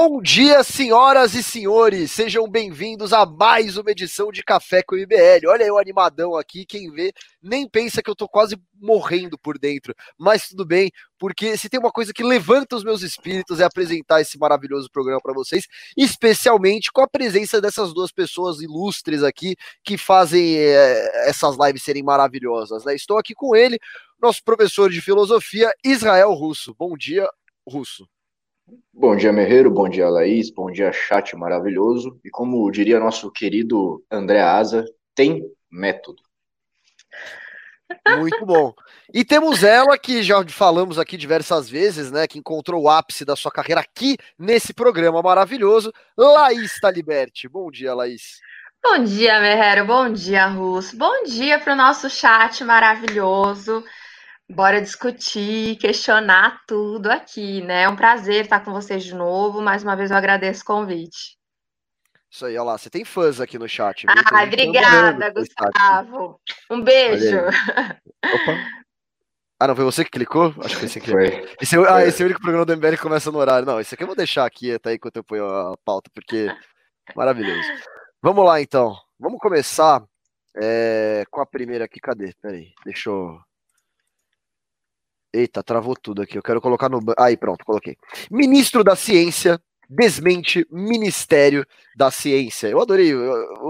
Bom 0.00 0.22
dia, 0.22 0.62
senhoras 0.62 1.34
e 1.34 1.42
senhores. 1.42 2.12
Sejam 2.12 2.48
bem-vindos 2.48 3.12
a 3.12 3.26
mais 3.26 3.76
uma 3.76 3.90
edição 3.90 4.30
de 4.30 4.44
Café 4.44 4.80
com 4.80 4.94
o 4.94 4.98
IBL. 4.98 5.48
Olha 5.48 5.64
eu 5.64 5.76
animadão 5.76 6.36
aqui, 6.36 6.64
quem 6.64 6.88
vê 6.92 7.12
nem 7.42 7.68
pensa 7.68 8.00
que 8.00 8.08
eu 8.08 8.14
tô 8.14 8.28
quase 8.28 8.56
morrendo 8.80 9.36
por 9.36 9.58
dentro, 9.58 9.92
mas 10.16 10.50
tudo 10.50 10.64
bem, 10.64 10.92
porque 11.18 11.56
se 11.56 11.68
tem 11.68 11.80
uma 11.80 11.90
coisa 11.90 12.12
que 12.12 12.22
levanta 12.22 12.76
os 12.76 12.84
meus 12.84 13.02
espíritos 13.02 13.58
é 13.58 13.64
apresentar 13.64 14.20
esse 14.20 14.38
maravilhoso 14.38 14.88
programa 14.88 15.20
para 15.20 15.34
vocês, 15.34 15.66
especialmente 15.96 16.92
com 16.92 17.00
a 17.00 17.08
presença 17.08 17.60
dessas 17.60 17.92
duas 17.92 18.12
pessoas 18.12 18.60
ilustres 18.60 19.24
aqui 19.24 19.56
que 19.82 19.98
fazem 19.98 20.58
é, 20.58 21.28
essas 21.28 21.56
lives 21.58 21.82
serem 21.82 22.04
maravilhosas. 22.04 22.84
Né? 22.84 22.94
Estou 22.94 23.18
aqui 23.18 23.34
com 23.34 23.56
ele, 23.56 23.76
nosso 24.22 24.44
professor 24.44 24.90
de 24.90 25.00
filosofia, 25.00 25.72
Israel 25.84 26.32
Russo. 26.34 26.72
Bom 26.78 26.96
dia, 26.96 27.28
Russo. 27.66 28.08
Bom 28.92 29.16
dia, 29.16 29.32
Merreiro. 29.32 29.70
Bom 29.70 29.88
dia, 29.88 30.08
Laís. 30.08 30.50
Bom 30.50 30.70
dia, 30.70 30.92
chat 30.92 31.36
maravilhoso. 31.36 32.18
E 32.24 32.30
como 32.30 32.70
diria 32.70 32.98
nosso 32.98 33.30
querido 33.30 34.04
André 34.10 34.40
Asa, 34.40 34.84
tem 35.14 35.42
método. 35.70 36.22
Muito 38.18 38.44
bom. 38.44 38.72
E 39.12 39.24
temos 39.24 39.62
ela 39.62 39.98
que 39.98 40.22
já 40.22 40.46
falamos 40.48 40.98
aqui 40.98 41.16
diversas 41.16 41.68
vezes, 41.68 42.10
né? 42.10 42.26
Que 42.26 42.38
encontrou 42.38 42.82
o 42.82 42.88
ápice 42.88 43.24
da 43.24 43.36
sua 43.36 43.50
carreira 43.50 43.80
aqui 43.80 44.16
nesse 44.38 44.74
programa 44.74 45.22
maravilhoso, 45.22 45.92
Laís 46.16 46.78
Taliberti. 46.80 47.48
Bom 47.48 47.70
dia, 47.70 47.94
Laís. 47.94 48.40
Bom 48.82 49.02
dia, 49.02 49.40
Merreiro. 49.40 49.86
Bom 49.86 50.12
dia, 50.12 50.46
Russo. 50.46 50.96
Bom 50.96 51.24
dia 51.24 51.58
para 51.58 51.72
o 51.72 51.76
nosso 51.76 52.08
chat 52.08 52.62
maravilhoso. 52.62 53.84
Bora 54.50 54.80
discutir, 54.80 55.76
questionar 55.76 56.62
tudo 56.66 57.10
aqui, 57.10 57.60
né? 57.62 57.82
É 57.82 57.88
um 57.88 57.96
prazer 57.96 58.44
estar 58.44 58.60
com 58.60 58.72
vocês 58.72 59.04
de 59.04 59.14
novo. 59.14 59.60
Mais 59.60 59.82
uma 59.82 59.94
vez 59.94 60.10
eu 60.10 60.16
agradeço 60.16 60.62
o 60.62 60.64
convite. 60.64 61.36
Isso 62.30 62.46
aí, 62.46 62.54
olha 62.56 62.64
lá, 62.64 62.78
você 62.78 62.88
tem 62.88 63.04
fãs 63.04 63.40
aqui 63.40 63.58
no 63.58 63.68
chat. 63.68 64.06
Viu? 64.06 64.14
Ah, 64.32 64.44
obrigada, 64.44 65.30
Gustavo. 65.32 66.40
Um 66.70 66.82
beijo. 66.82 67.38
Opa. 67.38 68.78
Ah, 69.60 69.66
não, 69.66 69.76
foi 69.76 69.84
você 69.84 70.04
que 70.04 70.12
clicou? 70.12 70.54
Acho 70.60 70.76
que 70.76 70.76
foi 70.76 70.88
você 70.88 71.00
que. 71.00 71.10
Esse 71.60 71.76
é, 71.76 71.90
ah, 71.90 72.06
esse 72.06 72.22
é 72.22 72.24
o 72.24 72.28
único 72.28 72.40
programa 72.40 72.64
do 72.64 72.76
MBL 72.76 72.90
que 72.90 73.02
começa 73.02 73.30
no 73.30 73.38
horário. 73.38 73.66
Não, 73.66 73.80
esse 73.80 73.94
aqui 73.94 74.02
eu 74.02 74.06
vou 74.06 74.16
deixar 74.16 74.46
aqui 74.46 74.72
até 74.72 74.94
enquanto 74.94 75.16
eu 75.16 75.24
ponho 75.24 75.46
a 75.46 75.76
pauta, 75.84 76.10
porque 76.14 76.46
maravilhoso. 77.14 77.68
Vamos 78.22 78.44
lá, 78.44 78.60
então. 78.62 78.96
Vamos 79.18 79.38
começar 79.40 80.02
é, 80.56 81.24
com 81.30 81.40
a 81.40 81.46
primeira 81.46 81.84
aqui. 81.86 81.98
Cadê? 82.00 82.32
Peraí, 82.40 82.72
deixa 82.84 83.10
eu 83.10 83.40
Eita, 85.32 85.62
travou 85.62 85.94
tudo 85.94 86.22
aqui. 86.22 86.38
Eu 86.38 86.42
quero 86.42 86.60
colocar 86.60 86.88
no. 86.88 87.00
Aí, 87.18 87.36
pronto, 87.36 87.64
coloquei. 87.64 87.96
Ministro 88.30 88.82
da 88.82 88.96
Ciência 88.96 89.60
desmente 89.88 90.66
Ministério 90.70 91.66
da 91.96 92.10
Ciência. 92.10 92.68
Eu 92.68 92.80
adorei. 92.80 93.12
Eu, 93.12 93.20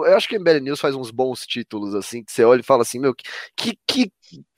eu 0.04 0.16
acho 0.16 0.28
que 0.28 0.36
a 0.36 0.38
MBL 0.38 0.60
News 0.60 0.80
faz 0.80 0.94
uns 0.94 1.10
bons 1.10 1.46
títulos, 1.46 1.94
assim, 1.94 2.24
que 2.24 2.32
você 2.32 2.44
olha 2.44 2.60
e 2.60 2.64
fala 2.64 2.82
assim, 2.82 2.98
meu, 2.98 3.14
que, 3.56 3.78
que 3.86 4.12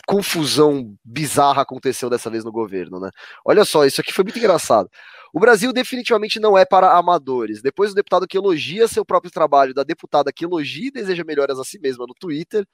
confusão 0.06 0.96
bizarra 1.04 1.62
aconteceu 1.62 2.08
dessa 2.08 2.30
vez 2.30 2.44
no 2.44 2.50
governo, 2.50 2.98
né? 2.98 3.10
Olha 3.44 3.64
só, 3.64 3.84
isso 3.84 4.00
aqui 4.00 4.12
foi 4.12 4.24
muito 4.24 4.38
engraçado. 4.38 4.88
O 5.32 5.38
Brasil 5.38 5.72
definitivamente 5.72 6.40
não 6.40 6.58
é 6.58 6.64
para 6.64 6.96
amadores. 6.96 7.62
Depois 7.62 7.90
do 7.90 7.96
deputado 7.96 8.26
que 8.26 8.36
elogia 8.36 8.88
seu 8.88 9.04
próprio 9.04 9.30
trabalho, 9.30 9.74
da 9.74 9.84
deputada 9.84 10.32
que 10.32 10.44
elogia 10.44 10.88
e 10.88 10.90
deseja 10.90 11.22
melhoras 11.24 11.58
a 11.58 11.64
si 11.64 11.78
mesma 11.78 12.06
no 12.08 12.14
Twitter, 12.14 12.66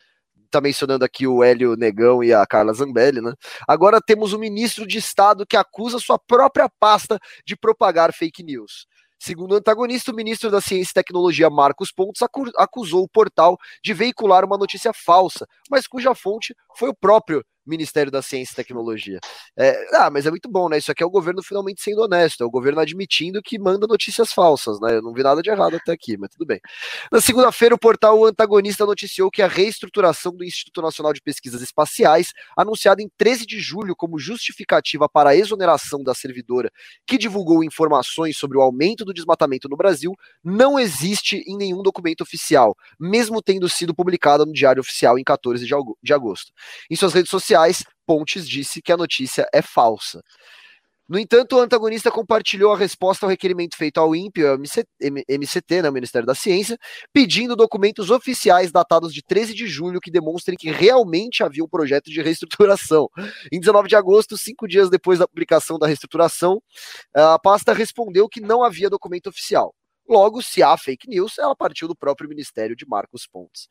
tá 0.51 0.61
mencionando 0.61 1.05
aqui 1.05 1.27
o 1.27 1.43
Hélio 1.43 1.77
Negão 1.77 2.23
e 2.23 2.33
a 2.33 2.47
Carla 2.47 2.73
Zambelli, 2.73 3.21
né? 3.21 3.33
Agora 3.69 4.01
temos 4.01 4.33
um 4.33 4.39
ministro 4.39 4.87
de 4.87 4.99
Estado 4.99 5.47
que 5.47 5.57
acusa 5.57 5.99
sua 5.99 6.19
própria 6.19 6.69
pasta 6.81 7.19
de 7.45 7.57
propagar 7.57 8.13
fake 8.13 8.43
news. 8.43 8.87
Segundo 9.19 9.53
o 9.53 9.57
antagonista, 9.57 10.13
o 10.13 10.15
ministro 10.15 10.51
da 10.51 10.61
Ciência 10.61 10.91
e 10.91 10.95
Tecnologia, 10.95 11.49
Marcos 11.49 11.91
Pontes, 11.91 12.21
acusou 12.57 13.03
o 13.03 13.09
portal 13.09 13.57
de 13.83 13.95
veicular 13.95 14.45
uma 14.45 14.59
notícia 14.59 14.93
falsa, 14.93 15.47
mas 15.71 15.87
cuja 15.87 16.15
fonte 16.15 16.55
foi 16.77 16.91
o 16.91 16.95
próprio 16.95 17.43
Ministério 17.67 18.13
da 18.13 18.23
Ciência 18.23 18.53
e 18.53 18.57
Tecnologia. 18.57 19.19
É, 19.57 19.77
ah, 19.95 20.11
mas 20.11 20.27
é 20.27 20.31
muito 20.31 20.49
bom, 20.49 20.69
né? 20.69 20.79
Isso 20.79 20.93
aqui 20.93 21.03
é 21.03 21.07
o 21.07 21.11
governo 21.11 21.43
finalmente 21.43 21.83
sendo 21.83 22.03
honesto, 22.03 22.43
é 22.43 22.47
o 22.47 22.51
governo 22.51 22.81
admitindo 22.81 23.43
que 23.43 23.59
manda 23.59 23.87
notícias 23.87 24.33
falsas, 24.33 24.81
né? 24.81 24.97
Eu 24.97 25.03
não 25.03 25.13
vi 25.13 25.23
nada 25.23 25.43
de 25.43 25.51
errado 25.51 25.77
até 25.77 25.93
aqui, 25.93 26.17
mas 26.17 26.31
tudo 26.31 26.47
bem. 26.47 26.61
Na 27.11 27.21
segunda-feira, 27.21 27.75
o 27.75 27.79
portal 27.79 28.25
Antagonista 28.25 28.87
noticiou 28.87 29.31
que 29.31 29.43
a 29.43 29.49
reestruturação 29.49 30.33
do 30.33 30.45
Instituto 30.45 30.81
Nacional 30.83 31.13
de 31.13 31.21
Pesquisas 31.21 31.63
Espaciais, 31.63 32.33
anunciada 32.57 33.03
em 33.03 33.11
13 33.17 33.47
de 33.47 33.61
julho 33.61 33.97
como 33.97 34.19
justificativa 34.19 35.09
para 35.09 35.31
a 35.31 35.37
exoneração 35.37 36.03
da 36.03 36.15
servidora 36.15 36.71
que 37.07 37.19
divulgou 37.19 37.65
informações 37.65 38.37
sobre 38.37 38.59
o 38.59 38.61
aumento 38.61 39.05
do 39.05 39.13
desmatamento 39.13 39.69
no 39.69 39.77
Brasil, 39.77 40.15
não 40.45 40.79
existe 40.79 41.43
em 41.47 41.57
nenhum 41.57 41.83
documento 41.83 42.21
oficial, 42.21 42.77
mesmo 42.99 43.43
tendo 43.43 43.69
sido 43.69 43.95
publicada 43.95 44.45
no 44.45 44.53
Diário 44.53 44.81
Oficial 44.81 45.19
em 45.19 45.25
14 45.25 45.67
de 46.03 46.13
agosto. 46.13 46.53
Em 46.91 46.97
suas 46.97 47.13
redes 47.13 47.31
sociais, 47.31 47.56
sociais, 47.57 47.83
Pontes 48.07 48.49
disse 48.49 48.81
que 48.83 48.93
a 48.93 48.97
notícia 48.97 49.49
é 49.53 49.61
falsa. 49.61 50.23
No 51.09 51.19
entanto, 51.19 51.57
o 51.57 51.61
antagonista 51.61 52.11
compartilhou 52.11 52.73
a 52.73 52.77
resposta 52.77 53.25
ao 53.25 53.31
requerimento 53.31 53.77
feito 53.77 53.99
ao 53.99 54.15
INPE, 54.15 54.45
ao 54.45 54.59
MCT, 54.59 55.83
né, 55.83 55.91
Ministério 55.91 56.27
da 56.27 56.35
Ciência, 56.35 56.77
pedindo 57.13 57.55
documentos 57.55 58.11
oficiais 58.11 58.73
datados 58.73 59.15
de 59.15 59.23
13 59.23 59.55
de 59.55 59.69
julho 59.69 60.01
que 60.01 60.11
demonstrem 60.11 60.57
que 60.57 60.69
realmente 60.69 61.45
havia 61.45 61.63
um 61.65 61.69
projeto 61.69 62.11
de 62.11 62.21
reestruturação. 62.21 63.09
Em 63.53 63.61
19 63.61 63.89
de 63.89 63.95
agosto, 63.95 64.37
cinco 64.37 64.67
dias 64.67 64.91
depois 64.91 65.21
da 65.21 65.29
publicação 65.29 65.79
da 65.79 65.87
reestruturação, 65.87 66.61
a 67.15 67.39
pasta 67.39 67.73
respondeu 67.73 68.29
que 68.29 68.41
não 68.41 68.65
havia 68.65 68.91
documento 68.91 69.29
oficial. 69.29 69.73
Logo, 70.09 70.43
se 70.43 70.63
há 70.63 70.77
fake 70.77 71.09
news, 71.09 71.39
ela 71.39 71.57
partiu 71.57 71.89
do 71.89 71.97
próprio 71.97 72.29
Ministério 72.29 72.77
de 72.77 72.87
Marcos 72.87 73.27
Pontes. 73.27 73.69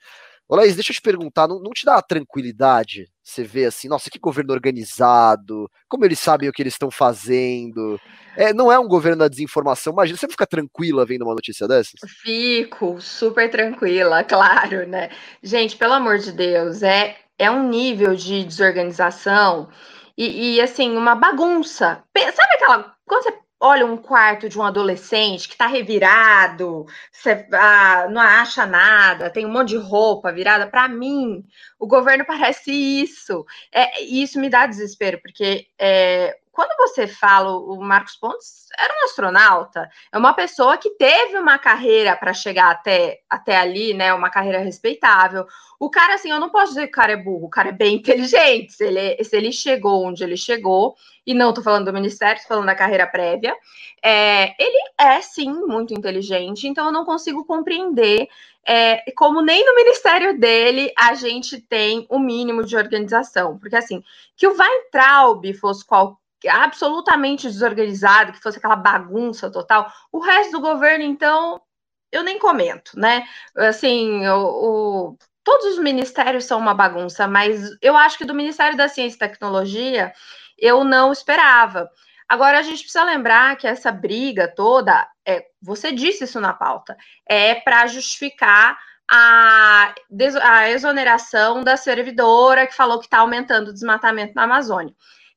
Ô 0.47 0.55
Laís, 0.55 0.75
deixa 0.75 0.91
eu 0.91 0.95
te 0.95 1.01
perguntar, 1.01 1.47
não, 1.47 1.59
não 1.59 1.71
te 1.71 1.85
dá 1.85 2.01
tranquilidade 2.01 3.09
você 3.25 3.43
vê 3.43 3.65
assim, 3.65 3.87
nossa, 3.87 4.07
que 4.07 4.19
governo 4.19 4.53
organizado, 4.53 5.69
como 5.89 6.05
eles 6.05 6.19
sabem 6.19 6.47
o 6.47 6.53
que 6.53 6.61
eles 6.61 6.75
estão 6.75 6.91
fazendo. 6.91 7.99
É, 8.37 8.53
não 8.53 8.71
é 8.71 8.77
um 8.77 8.87
governo 8.87 9.17
da 9.17 9.27
desinformação. 9.27 9.93
Imagina, 9.93 10.15
você 10.15 10.27
fica 10.27 10.45
tranquila 10.45 11.07
vendo 11.07 11.23
uma 11.23 11.33
notícia 11.33 11.67
dessas? 11.67 11.99
Fico 12.21 13.01
super 13.01 13.49
tranquila, 13.49 14.23
claro, 14.29 14.87
né? 14.87 15.09
Gente, 15.41 15.75
pelo 15.75 15.93
amor 15.93 16.19
de 16.19 16.31
Deus, 16.31 16.83
é, 16.83 17.17
é 17.39 17.49
um 17.49 17.67
nível 17.67 18.15
de 18.15 18.43
desorganização 18.43 19.69
e, 20.15 20.57
e 20.57 20.61
assim, 20.61 20.95
uma 20.95 21.15
bagunça. 21.15 22.03
Sabe 22.15 22.53
aquela. 22.53 22.95
Quando 23.07 23.23
você 23.23 23.31
olha 23.59 23.85
um 23.85 23.97
quarto 23.97 24.49
de 24.49 24.59
um 24.59 24.63
adolescente 24.63 25.47
que 25.47 25.53
está 25.53 25.67
revirado, 25.67 26.85
você 27.11 27.47
ah, 27.53 28.07
não 28.09 28.21
acha 28.21 28.65
nada, 28.65 29.29
tem 29.29 29.45
um 29.45 29.51
monte 29.51 29.69
de 29.69 29.77
roupa 29.77 30.31
virada. 30.31 30.67
Para 30.67 30.87
mim, 30.87 31.43
o 31.79 31.87
governo 31.87 32.25
parece 32.27 32.71
isso. 32.71 33.45
É, 33.71 34.01
isso 34.03 34.39
me 34.39 34.49
dá 34.49 34.65
desespero, 34.65 35.19
porque 35.21 35.67
é, 35.79 36.37
quando 36.55 36.75
você 36.77 37.05
fala, 37.05 37.51
o 37.57 37.81
Marcos 37.81 38.15
Pontes 38.15 38.67
era 38.79 38.93
um 38.93 39.05
astronauta, 39.05 39.89
é 40.09 40.17
uma 40.17 40.33
pessoa 40.33 40.77
que 40.77 40.91
teve 40.91 41.37
uma 41.37 41.59
carreira 41.59 42.15
para 42.15 42.33
chegar 42.33 42.71
até, 42.71 43.19
até 43.29 43.57
ali, 43.57 43.93
né? 43.93 44.13
Uma 44.13 44.29
carreira 44.29 44.59
respeitável. 44.59 45.45
O 45.77 45.89
cara, 45.89 46.15
assim, 46.15 46.31
eu 46.31 46.39
não 46.39 46.49
posso 46.49 46.69
dizer 46.69 46.87
que 46.87 46.93
o 46.93 47.01
cara 47.01 47.11
é 47.11 47.17
burro, 47.17 47.47
o 47.47 47.49
cara 47.49 47.69
é 47.69 47.73
bem 47.73 47.95
inteligente. 47.99 48.71
Se 48.71 48.85
ele, 48.85 49.21
se 49.21 49.35
ele 49.35 49.51
chegou 49.51 50.05
onde 50.05 50.23
ele 50.23 50.37
chegou, 50.37 50.95
e 51.27 51.33
não 51.33 51.49
estou 51.49 51.63
falando 51.63 51.85
do 51.85 51.93
ministério, 51.93 52.35
estou 52.35 52.55
falando 52.55 52.67
da 52.67 52.75
carreira 52.75 53.05
prévia, 53.05 53.53
é, 54.01 54.53
ele 54.57 54.77
é 54.97 55.19
sim 55.21 55.51
muito 55.51 55.93
inteligente, 55.93 56.67
então 56.67 56.85
eu 56.85 56.91
não 56.91 57.03
consigo 57.03 57.43
compreender 57.43 58.29
é, 58.65 59.11
como 59.11 59.41
nem 59.41 59.63
no 59.65 59.75
ministério 59.75 60.39
dele 60.39 60.91
a 60.97 61.13
gente 61.13 61.59
tem 61.59 62.05
o 62.09 62.17
mínimo 62.17 62.63
de 62.63 62.75
organização. 62.75 63.59
Porque 63.59 63.75
assim, 63.75 64.03
que 64.35 64.47
o 64.47 64.55
Weintraub 64.57 65.53
fosse 65.53 65.85
qual, 65.85 66.19
absolutamente 66.47 67.47
desorganizado, 67.47 68.31
que 68.31 68.41
fosse 68.41 68.57
aquela 68.57 68.75
bagunça 68.75 69.51
total. 69.51 69.91
O 70.11 70.19
resto 70.19 70.51
do 70.53 70.61
governo, 70.61 71.03
então, 71.03 71.61
eu 72.11 72.23
nem 72.23 72.39
comento, 72.39 72.97
né? 72.99 73.27
Assim, 73.55 74.25
o, 74.27 74.45
o, 74.45 75.17
todos 75.43 75.73
os 75.73 75.79
ministérios 75.79 76.45
são 76.45 76.59
uma 76.59 76.73
bagunça, 76.73 77.27
mas 77.27 77.69
eu 77.81 77.95
acho 77.95 78.17
que 78.17 78.25
do 78.25 78.33
Ministério 78.33 78.77
da 78.77 78.87
Ciência 78.87 79.15
e 79.15 79.19
Tecnologia 79.19 80.13
eu 80.57 80.83
não 80.83 81.11
esperava. 81.11 81.89
Agora 82.27 82.57
a 82.57 82.61
gente 82.63 82.79
precisa 82.79 83.03
lembrar 83.03 83.55
que 83.55 83.67
essa 83.67 83.91
briga 83.91 84.47
toda, 84.47 85.07
é, 85.25 85.45
você 85.61 85.91
disse 85.91 86.23
isso 86.23 86.39
na 86.39 86.53
pauta, 86.53 86.97
é 87.27 87.55
para 87.55 87.85
justificar 87.87 88.77
a, 89.09 89.93
a 90.41 90.69
exoneração 90.69 91.63
da 91.63 91.77
servidora 91.77 92.65
que 92.65 92.73
falou 92.73 92.99
que 92.99 93.05
está 93.05 93.19
aumentando 93.19 93.69
o 93.69 93.73
desmatamento 93.73 94.33
na 94.35 94.43
Amazônia. 94.43 94.93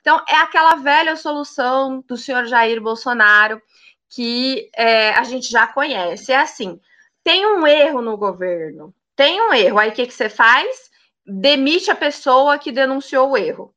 Então, 0.09 0.25
é 0.27 0.37
aquela 0.37 0.77
velha 0.77 1.17
solução 1.17 2.03
do 2.09 2.17
senhor 2.17 2.47
Jair 2.47 2.81
Bolsonaro 2.81 3.61
que 4.09 4.71
é, 4.75 5.11
a 5.11 5.23
gente 5.23 5.51
já 5.51 5.67
conhece. 5.67 6.33
É 6.33 6.39
assim: 6.39 6.81
tem 7.23 7.47
um 7.47 7.67
erro 7.67 8.01
no 8.01 8.17
governo, 8.17 8.95
tem 9.15 9.39
um 9.39 9.53
erro. 9.53 9.79
Aí 9.79 9.91
o 9.91 9.93
que, 9.93 10.07
que 10.07 10.15
você 10.15 10.31
faz? 10.31 10.91
Demite 11.27 11.91
a 11.91 11.95
pessoa 11.95 12.59
que 12.59 12.73
denunciou 12.73 13.33
o 13.33 13.37
erro. 13.37 13.75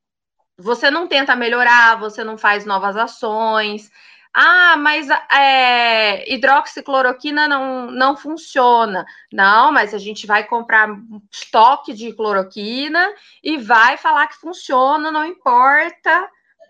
Você 0.58 0.90
não 0.90 1.06
tenta 1.06 1.36
melhorar, 1.36 2.00
você 2.00 2.24
não 2.24 2.38
faz 2.38 2.64
novas 2.64 2.96
ações. 2.96 3.92
Ah, 4.34 4.78
mas 4.78 5.10
é, 5.10 6.34
hidroxicloroquina 6.34 7.48
não, 7.48 7.92
não 7.92 8.16
funciona. 8.16 9.06
Não, 9.32 9.72
mas 9.72 9.94
a 9.94 9.98
gente 9.98 10.26
vai 10.26 10.46
comprar 10.46 10.90
estoque 11.32 11.94
de 11.94 12.14
cloroquina 12.14 13.14
e 13.44 13.58
vai 13.58 13.98
falar 13.98 14.28
que 14.28 14.40
funciona, 14.40 15.12
não 15.12 15.26
importa 15.26 16.30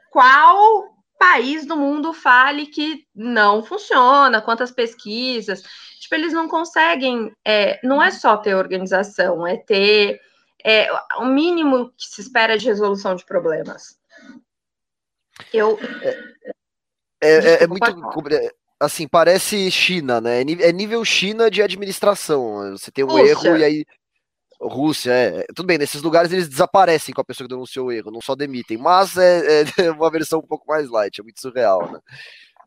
qual 0.10 0.92
país 1.19 1.68
do 1.68 1.78
mundo 1.78 2.13
fale 2.13 2.66
que 2.66 3.06
não 3.13 3.62
funciona, 3.64 4.42
quantas 4.42 4.72
pesquisas. 4.72 5.62
Tipo, 6.00 6.16
eles 6.16 6.34
não 6.34 6.48
conseguem. 6.48 7.31
É, 7.46 7.80
não 7.84 8.02
é 8.02 8.10
só 8.10 8.38
ter 8.38 8.56
organização, 8.56 9.46
é 9.46 9.56
ter 9.56 10.19
é, 10.66 10.92
o 11.19 11.25
mínimo 11.25 11.92
que 11.96 12.06
se 12.06 12.22
espera 12.22 12.57
de 12.57 12.66
resolução 12.66 13.16
de 13.16 13.24
problemas. 13.24 14.00
Eu. 15.54 15.80
É, 17.21 17.29
é, 17.29 17.63
é 17.63 17.68
muito. 17.68 17.85
Assim, 18.79 19.07
parece 19.07 19.69
China, 19.69 20.19
né? 20.19 20.41
É 20.41 20.71
nível 20.71 21.06
China 21.06 21.51
de 21.51 21.62
administração. 21.62 22.71
Você 22.71 22.89
tem 22.91 23.03
um 23.03 23.09
Rússia. 23.09 23.50
erro 23.50 23.57
e 23.57 23.63
aí. 23.63 23.85
Rússia, 24.59 25.12
é. 25.12 25.45
Tudo 25.56 25.65
bem, 25.68 25.77
nesses 25.77 26.01
lugares 26.01 26.31
eles 26.31 26.47
desaparecem 26.47 27.13
com 27.13 27.21
a 27.21 27.25
pessoa 27.25 27.47
que 27.47 27.53
denunciou 27.53 27.88
o 27.88 27.91
erro, 27.91 28.12
não 28.12 28.21
só 28.21 28.35
demitem. 28.35 28.77
Mas 28.77 29.18
é, 29.18 29.62
é 29.62 29.63
uma 29.91 30.09
versão 30.09 30.39
um 30.39 30.47
pouco 30.47 30.65
mais 30.68 30.89
light, 30.89 31.19
é 31.19 31.23
muito 31.23 31.39
surreal, 31.39 31.91
né? 31.91 32.00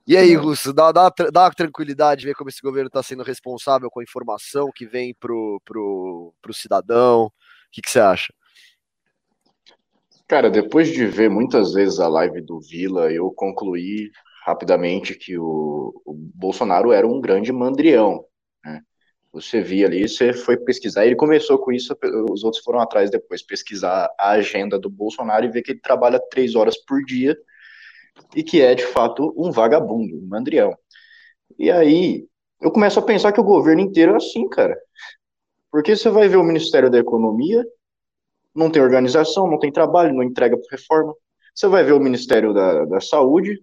E 0.06 0.18
aí, 0.18 0.34
Russo, 0.34 0.72
dá, 0.72 0.92
dá, 0.92 1.10
dá 1.32 1.44
uma 1.44 1.50
tranquilidade 1.50 2.26
ver 2.26 2.34
como 2.34 2.50
esse 2.50 2.60
governo 2.60 2.88
está 2.88 3.02
sendo 3.02 3.22
responsável 3.22 3.90
com 3.90 4.00
a 4.00 4.02
informação 4.02 4.70
que 4.74 4.84
vem 4.86 5.14
pro, 5.14 5.60
pro, 5.64 6.34
pro 6.42 6.52
cidadão. 6.52 7.24
O 7.24 7.32
que, 7.72 7.80
que 7.80 7.90
você 7.90 8.00
acha? 8.00 8.32
Cara, 10.28 10.50
depois 10.50 10.88
de 10.92 11.06
ver 11.06 11.30
muitas 11.30 11.72
vezes 11.72 12.00
a 12.00 12.08
live 12.08 12.42
do 12.42 12.60
Vila, 12.60 13.10
eu 13.10 13.30
concluí 13.30 14.10
rapidamente 14.44 15.14
que 15.14 15.38
o, 15.38 16.02
o 16.04 16.12
Bolsonaro 16.12 16.92
era 16.92 17.06
um 17.06 17.18
grande 17.18 17.50
mandrião. 17.50 18.24
Né? 18.62 18.82
Você 19.32 19.62
via 19.62 19.86
ali, 19.86 20.06
você 20.06 20.34
foi 20.34 20.58
pesquisar, 20.58 21.06
ele 21.06 21.16
começou 21.16 21.58
com 21.58 21.72
isso, 21.72 21.96
os 22.30 22.44
outros 22.44 22.62
foram 22.62 22.78
atrás 22.80 23.10
depois, 23.10 23.42
pesquisar 23.42 24.08
a 24.18 24.32
agenda 24.32 24.78
do 24.78 24.90
Bolsonaro 24.90 25.46
e 25.46 25.50
ver 25.50 25.62
que 25.62 25.72
ele 25.72 25.80
trabalha 25.80 26.20
três 26.30 26.54
horas 26.54 26.76
por 26.76 27.02
dia 27.04 27.34
e 28.36 28.42
que 28.42 28.60
é, 28.60 28.74
de 28.74 28.86
fato, 28.86 29.34
um 29.36 29.50
vagabundo, 29.50 30.18
um 30.18 30.26
mandrião. 30.26 30.76
E 31.58 31.70
aí, 31.70 32.28
eu 32.60 32.70
começo 32.70 32.98
a 32.98 33.02
pensar 33.02 33.32
que 33.32 33.40
o 33.40 33.44
governo 33.44 33.80
inteiro 33.80 34.12
é 34.12 34.16
assim, 34.16 34.46
cara. 34.48 34.78
Porque 35.70 35.96
você 35.96 36.10
vai 36.10 36.28
ver 36.28 36.36
o 36.36 36.44
Ministério 36.44 36.90
da 36.90 36.98
Economia, 36.98 37.64
não 38.54 38.70
tem 38.70 38.82
organização, 38.82 39.50
não 39.50 39.58
tem 39.58 39.72
trabalho, 39.72 40.14
não 40.14 40.22
entrega 40.22 40.56
reforma. 40.70 41.14
Você 41.54 41.66
vai 41.66 41.82
ver 41.82 41.92
o 41.92 42.00
Ministério 42.00 42.52
da, 42.52 42.84
da 42.84 43.00
Saúde, 43.00 43.58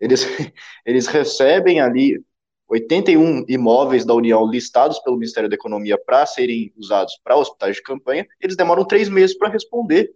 eles, 0.00 0.24
eles 0.84 1.06
recebem 1.06 1.80
ali 1.80 2.22
81 2.68 3.44
imóveis 3.48 4.04
da 4.04 4.14
União 4.14 4.48
listados 4.48 4.98
pelo 5.00 5.16
Ministério 5.16 5.48
da 5.48 5.54
Economia 5.54 5.96
para 5.96 6.26
serem 6.26 6.72
usados 6.76 7.18
para 7.22 7.36
hospitais 7.36 7.76
de 7.76 7.82
campanha, 7.82 8.26
eles 8.40 8.56
demoram 8.56 8.84
três 8.84 9.08
meses 9.08 9.36
para 9.36 9.48
responder. 9.48 10.12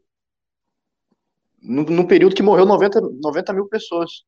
No, 1.62 2.06
período 2.06 2.34
que 2.34 2.42
morreu 2.42 2.64
90, 2.64 3.00
90 3.00 3.52
mil 3.52 3.66
pessoas. 3.68 4.24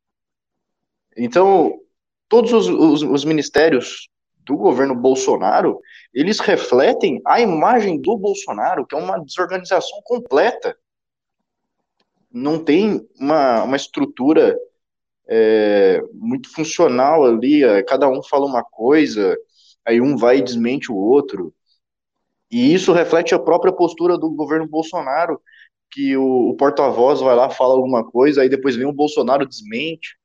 Então, 1.17 1.81
todos 2.29 2.53
os, 2.53 2.69
os, 2.69 3.03
os 3.03 3.25
ministérios 3.25 4.11
do 4.45 4.57
governo 4.57 4.95
Bolsonaro, 4.95 5.81
eles 6.13 6.41
refletem 6.41 7.21
a 7.27 7.41
imagem 7.41 8.01
do 8.01 8.17
Bolsonaro, 8.19 8.87
que 8.87 8.95
é 8.95 8.99
uma 8.99 9.19
desorganização 9.19 10.01
completa. 10.05 10.77
Não 12.31 12.63
tem 12.63 13.07
uma, 13.19 13.63
uma 13.63 13.77
estrutura 13.77 14.59
é, 15.29 16.03
muito 16.13 16.53
funcional 16.53 17.25
ali, 17.25 17.65
é, 17.65 17.83
cada 17.83 18.09
um 18.09 18.23
fala 18.23 18.47
uma 18.47 18.63
coisa, 18.63 19.37
aí 19.85 20.01
um 20.01 20.17
vai 20.17 20.39
e 20.39 20.43
desmente 20.43 20.91
o 20.91 20.97
outro. 20.97 21.55
E 22.51 22.75
isso 22.75 22.93
reflete 22.93 23.35
a 23.35 23.39
própria 23.39 23.73
postura 23.73 24.19
do 24.19 24.31
governo 24.31 24.67
Bolsonaro, 24.67 25.41
que 25.91 26.17
o, 26.17 26.51
o 26.51 26.57
porta-voz 26.57 27.21
vai 27.21 27.35
lá, 27.35 27.51
fala 27.51 27.75
alguma 27.75 28.05
coisa, 28.05 28.43
aí 28.43 28.49
depois 28.49 28.77
vem 28.77 28.87
o 28.87 28.93
Bolsonaro 28.93 29.47
desmente, 29.47 30.17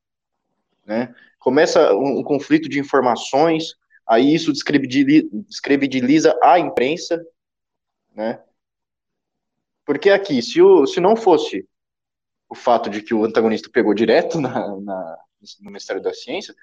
né? 0.85 1.13
Começa 1.39 1.93
um, 1.93 2.19
um 2.19 2.23
conflito 2.23 2.67
de 2.67 2.79
informações, 2.79 3.75
aí 4.05 4.33
isso 4.33 4.51
descredibiliza 4.51 6.37
a 6.41 6.59
imprensa, 6.59 7.21
né? 8.15 8.41
Porque 9.85 10.09
aqui, 10.09 10.41
se, 10.41 10.61
o, 10.61 10.85
se 10.85 10.99
não 10.99 11.15
fosse 11.15 11.65
o 12.49 12.55
fato 12.55 12.89
de 12.89 13.01
que 13.01 13.13
o 13.13 13.23
antagonista 13.23 13.69
pegou 13.71 13.93
direto 13.93 14.39
na, 14.39 14.79
na, 14.79 15.17
no 15.59 15.67
Ministério 15.67 16.01
da 16.01 16.13
Ciência, 16.13 16.53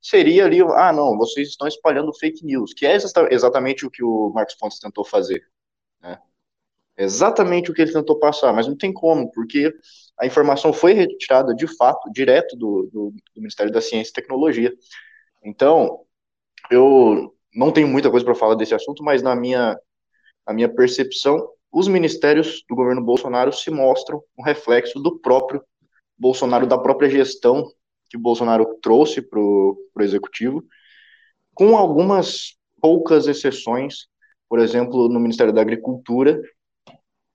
seria 0.00 0.44
ali, 0.44 0.60
ah, 0.60 0.92
não, 0.92 1.16
vocês 1.16 1.48
estão 1.48 1.66
espalhando 1.68 2.14
fake 2.14 2.44
news, 2.44 2.72
que 2.74 2.86
é 2.86 2.96
exatamente 3.30 3.86
o 3.86 3.90
que 3.90 4.02
o 4.02 4.30
Marcos 4.30 4.54
Pontes 4.54 4.78
tentou 4.78 5.04
fazer. 5.04 5.46
Né? 6.00 6.18
Exatamente 6.96 7.70
o 7.70 7.74
que 7.74 7.82
ele 7.82 7.92
tentou 7.92 8.18
passar, 8.18 8.52
mas 8.52 8.66
não 8.66 8.76
tem 8.76 8.92
como, 8.92 9.30
porque 9.32 9.74
a 10.18 10.26
informação 10.26 10.72
foi 10.72 10.92
retirada 10.92 11.54
de 11.54 11.66
fato, 11.66 12.10
direto 12.12 12.56
do, 12.56 12.88
do, 12.92 13.10
do 13.34 13.40
Ministério 13.40 13.72
da 13.72 13.80
Ciência 13.80 14.10
e 14.10 14.14
Tecnologia. 14.14 14.72
Então, 15.42 16.04
eu 16.70 17.34
não 17.54 17.72
tenho 17.72 17.88
muita 17.88 18.10
coisa 18.10 18.24
para 18.24 18.34
falar 18.34 18.54
desse 18.54 18.74
assunto, 18.74 19.02
mas 19.02 19.22
na 19.22 19.34
minha, 19.34 19.78
na 20.46 20.52
minha 20.54 20.68
percepção, 20.68 21.48
os 21.74 21.88
ministérios 21.88 22.64
do 22.68 22.76
governo 22.76 23.02
Bolsonaro 23.02 23.52
se 23.52 23.68
mostram 23.68 24.22
um 24.38 24.44
reflexo 24.44 25.00
do 25.00 25.18
próprio 25.18 25.60
Bolsonaro, 26.16 26.68
da 26.68 26.78
própria 26.78 27.10
gestão 27.10 27.68
que 28.08 28.16
Bolsonaro 28.16 28.78
trouxe 28.80 29.20
para 29.20 29.40
o 29.40 29.76
executivo, 29.98 30.64
com 31.52 31.76
algumas 31.76 32.56
poucas 32.80 33.26
exceções, 33.26 34.06
por 34.48 34.60
exemplo, 34.60 35.08
no 35.08 35.18
Ministério 35.18 35.52
da 35.52 35.62
Agricultura, 35.62 36.40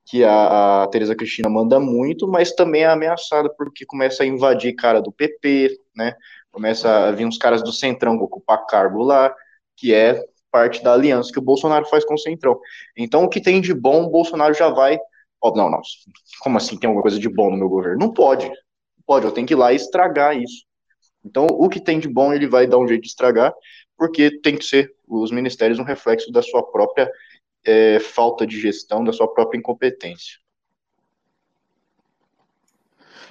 que 0.06 0.24
a, 0.24 0.84
a 0.84 0.88
Tereza 0.88 1.16
Cristina 1.16 1.50
manda 1.50 1.78
muito, 1.78 2.26
mas 2.26 2.54
também 2.54 2.84
é 2.84 2.88
ameaçada 2.88 3.54
porque 3.58 3.86
começa 3.86 4.24
a 4.24 4.26
invadir 4.26 4.74
cara 4.74 5.02
do 5.02 5.12
PP, 5.12 5.78
né? 5.94 6.16
Começa 6.50 7.08
a 7.08 7.12
vir 7.12 7.26
uns 7.26 7.38
caras 7.38 7.62
do 7.62 7.74
Centrão 7.74 8.16
ocupar 8.16 8.66
cargo 8.66 9.04
lá, 9.04 9.36
que 9.76 9.94
é 9.94 10.24
parte 10.52 10.84
da 10.84 10.94
aliança 10.94 11.32
que 11.32 11.40
o 11.40 11.44
Bolsonaro 11.44 11.86
faz 11.86 12.04
com 12.06 12.14
o 12.14 12.18
Centrão. 12.20 12.60
Então, 12.98 13.24
o 13.24 13.30
que 13.30 13.42
tem 13.42 13.62
de 13.62 13.74
bom, 13.74 14.04
o 14.04 14.10
Bolsonaro 14.10 14.54
já 14.54 14.70
vai. 14.70 15.00
Oh, 15.42 15.52
não, 15.52 15.70
não. 15.70 15.82
Como 16.42 16.58
assim 16.58 16.78
tem 16.78 16.88
alguma 16.88 17.02
coisa 17.02 17.20
de 17.20 17.30
bom 17.30 17.50
no 17.50 17.58
meu 17.58 17.70
governo? 17.70 18.00
Não 18.00 18.14
pode. 18.14 18.48
Não 18.48 19.04
pode, 19.06 19.26
eu 19.26 19.32
tenho 19.32 19.48
que 19.48 19.54
ir 19.54 19.58
lá 19.58 19.72
e 19.72 19.76
estragar 19.76 20.38
isso. 20.38 20.66
Então, 21.24 21.48
o 21.50 21.70
que 21.70 21.80
tem 21.80 22.00
de 22.00 22.08
bom, 22.08 22.34
ele 22.34 22.48
vai 22.48 22.68
dar 22.68 22.78
um 22.78 22.88
jeito 22.88 23.04
de 23.04 23.10
estragar, 23.10 23.54
porque 23.98 24.40
tem 24.42 24.58
que 24.58 24.66
ser 24.66 24.94
os 25.08 25.32
ministérios 25.32 25.80
um 25.80 25.84
reflexo 25.84 26.32
da 26.32 26.42
sua 26.42 26.64
própria 26.64 27.12
é, 27.66 28.00
falta 28.00 28.46
de 28.46 28.60
gestão, 28.60 29.04
da 29.04 29.12
sua 29.12 29.32
própria 29.32 29.58
incompetência. 29.58 30.38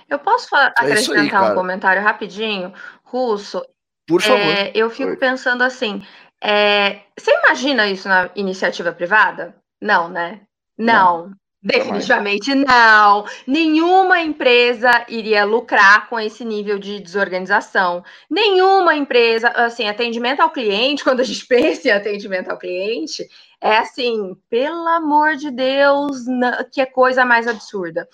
Eu 0.09 0.19
posso 0.19 0.54
é 0.57 0.66
acrescentar 0.76 1.45
aí, 1.45 1.52
um 1.52 1.54
comentário 1.54 2.02
rapidinho, 2.02 2.73
Russo? 3.04 3.62
Por 4.07 4.23
favor. 4.23 4.38
É, 4.38 4.73
eu 4.75 4.88
fico 4.88 5.11
Oi. 5.11 5.16
pensando 5.16 5.62
assim: 5.62 6.02
é, 6.42 7.00
você 7.18 7.33
imagina 7.33 7.87
isso 7.87 8.09
na 8.09 8.30
iniciativa 8.35 8.92
privada? 8.92 9.54
Não, 9.80 10.09
né? 10.09 10.40
Não. 10.76 11.28
não. 11.28 11.38
Definitivamente 11.61 12.54
não. 12.54 13.26
Nenhuma 13.45 14.23
empresa 14.23 15.04
iria 15.09 15.45
lucrar 15.45 16.09
com 16.09 16.18
esse 16.18 16.45
nível 16.45 16.78
de 16.78 17.00
desorganização. 17.00 18.04
Nenhuma 18.30 18.95
empresa, 18.95 19.49
assim, 19.49 19.88
atendimento 19.88 20.40
ao 20.40 20.50
cliente, 20.50 21.02
quando 21.04 21.21
a 21.21 21.25
gente 21.25 21.45
pensa 21.47 21.88
em 21.88 21.90
atendimento 21.90 22.49
ao 22.49 22.59
cliente, 22.59 23.26
é 23.61 23.76
assim, 23.76 24.37
pelo 24.49 24.87
amor 24.87 25.35
de 25.35 25.50
Deus, 25.50 26.25
que 26.73 26.80
é 26.80 26.87
coisa 26.87 27.25
mais 27.25 27.49
absurda. 27.49 28.09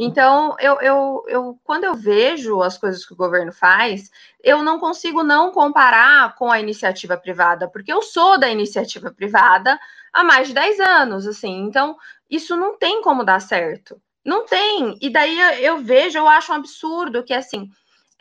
Então, 0.00 0.54
eu, 0.60 0.80
eu, 0.80 1.24
eu, 1.26 1.60
quando 1.64 1.82
eu 1.82 1.92
vejo 1.92 2.62
as 2.62 2.78
coisas 2.78 3.04
que 3.04 3.12
o 3.12 3.16
governo 3.16 3.52
faz, 3.52 4.12
eu 4.44 4.62
não 4.62 4.78
consigo 4.78 5.24
não 5.24 5.50
comparar 5.50 6.36
com 6.36 6.52
a 6.52 6.60
iniciativa 6.60 7.16
privada, 7.16 7.66
porque 7.66 7.92
eu 7.92 8.00
sou 8.00 8.38
da 8.38 8.48
iniciativa 8.48 9.10
privada 9.10 9.76
há 10.12 10.22
mais 10.22 10.46
de 10.46 10.54
10 10.54 10.78
anos, 10.78 11.26
assim, 11.26 11.62
então 11.62 11.96
isso 12.30 12.56
não 12.56 12.78
tem 12.78 13.02
como 13.02 13.24
dar 13.24 13.40
certo. 13.40 14.00
Não 14.24 14.46
tem. 14.46 14.96
E 15.00 15.10
daí 15.10 15.64
eu 15.64 15.78
vejo, 15.78 16.16
eu 16.16 16.28
acho 16.28 16.52
um 16.52 16.54
absurdo 16.54 17.24
que 17.24 17.34
assim, 17.34 17.68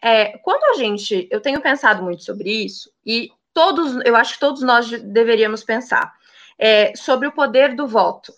é, 0.02 0.36
quando 0.40 0.64
a 0.64 0.80
gente, 0.80 1.28
eu 1.30 1.40
tenho 1.40 1.62
pensado 1.62 2.02
muito 2.02 2.24
sobre 2.24 2.50
isso, 2.50 2.92
e 3.06 3.30
todos, 3.54 4.04
eu 4.04 4.16
acho 4.16 4.34
que 4.34 4.40
todos 4.40 4.64
nós 4.64 4.90
deveríamos 4.90 5.64
pensar 5.64 6.12
é, 6.58 6.96
sobre 6.96 7.28
o 7.28 7.32
poder 7.32 7.76
do 7.76 7.86
voto 7.86 8.34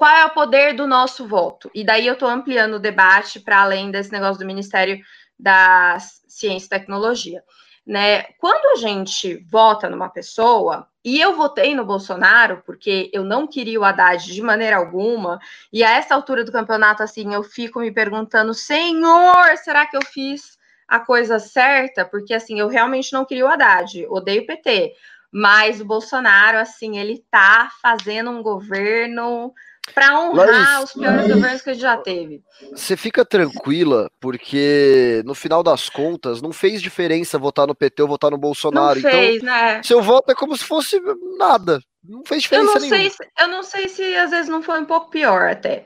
qual 0.00 0.16
é 0.16 0.24
o 0.24 0.30
poder 0.30 0.72
do 0.74 0.86
nosso 0.86 1.28
voto? 1.28 1.70
E 1.74 1.84
daí 1.84 2.06
eu 2.06 2.14
estou 2.14 2.26
ampliando 2.26 2.76
o 2.76 2.78
debate 2.78 3.38
para 3.38 3.60
além 3.60 3.90
desse 3.90 4.10
negócio 4.10 4.40
do 4.40 4.46
Ministério 4.46 4.98
da 5.38 5.98
Ciência 6.26 6.64
e 6.64 6.70
Tecnologia. 6.70 7.44
Né? 7.86 8.22
Quando 8.38 8.64
a 8.72 8.76
gente 8.76 9.36
vota 9.50 9.90
numa 9.90 10.08
pessoa, 10.08 10.88
e 11.04 11.20
eu 11.20 11.36
votei 11.36 11.74
no 11.74 11.84
Bolsonaro 11.84 12.62
porque 12.64 13.10
eu 13.12 13.22
não 13.22 13.46
queria 13.46 13.78
o 13.78 13.84
Haddad 13.84 14.24
de 14.24 14.40
maneira 14.40 14.78
alguma, 14.78 15.38
e 15.70 15.84
a 15.84 15.90
essa 15.90 16.14
altura 16.14 16.44
do 16.44 16.52
campeonato, 16.52 17.02
assim, 17.02 17.34
eu 17.34 17.42
fico 17.42 17.78
me 17.80 17.92
perguntando, 17.92 18.54
Senhor, 18.54 19.54
será 19.58 19.84
que 19.84 19.98
eu 19.98 20.02
fiz 20.02 20.58
a 20.88 20.98
coisa 20.98 21.38
certa, 21.38 22.06
porque 22.06 22.32
assim, 22.32 22.58
eu 22.58 22.68
realmente 22.68 23.12
não 23.12 23.26
queria 23.26 23.44
o 23.44 23.48
Haddad, 23.48 24.06
odeio 24.08 24.44
o 24.44 24.46
PT, 24.46 24.94
mas 25.30 25.78
o 25.78 25.84
Bolsonaro, 25.84 26.56
assim, 26.56 26.98
ele 26.98 27.22
tá 27.30 27.70
fazendo 27.82 28.30
um 28.30 28.42
governo 28.42 29.52
para 29.94 30.18
honrar 30.20 30.82
os 30.82 30.92
piores 30.92 31.26
governos 31.28 31.62
que 31.62 31.70
a 31.70 31.72
gente 31.72 31.82
já 31.82 31.96
teve. 31.96 32.42
Você 32.72 32.96
fica 32.96 33.24
tranquila, 33.24 34.10
porque 34.20 35.22
no 35.24 35.34
final 35.34 35.62
das 35.62 35.88
contas 35.88 36.40
não 36.40 36.52
fez 36.52 36.80
diferença 36.80 37.38
votar 37.38 37.66
no 37.66 37.74
PT 37.74 38.02
ou 38.02 38.08
votar 38.08 38.30
no 38.30 38.38
Bolsonaro. 38.38 39.00
Não 39.00 39.10
fez, 39.10 39.36
então, 39.36 39.46
né? 39.46 39.82
Seu 39.82 40.02
voto 40.02 40.30
é 40.30 40.34
como 40.34 40.56
se 40.56 40.64
fosse 40.64 41.00
nada. 41.38 41.80
Não 42.02 42.22
fez 42.24 42.42
diferença 42.42 42.68
eu 42.68 42.74
não 42.74 42.80
nenhuma. 42.80 43.10
Sei, 43.10 43.28
eu 43.38 43.48
não 43.48 43.62
sei 43.62 43.88
se 43.88 44.14
às 44.16 44.30
vezes 44.30 44.48
não 44.48 44.62
foi 44.62 44.80
um 44.80 44.86
pouco 44.86 45.10
pior 45.10 45.48
até. 45.48 45.84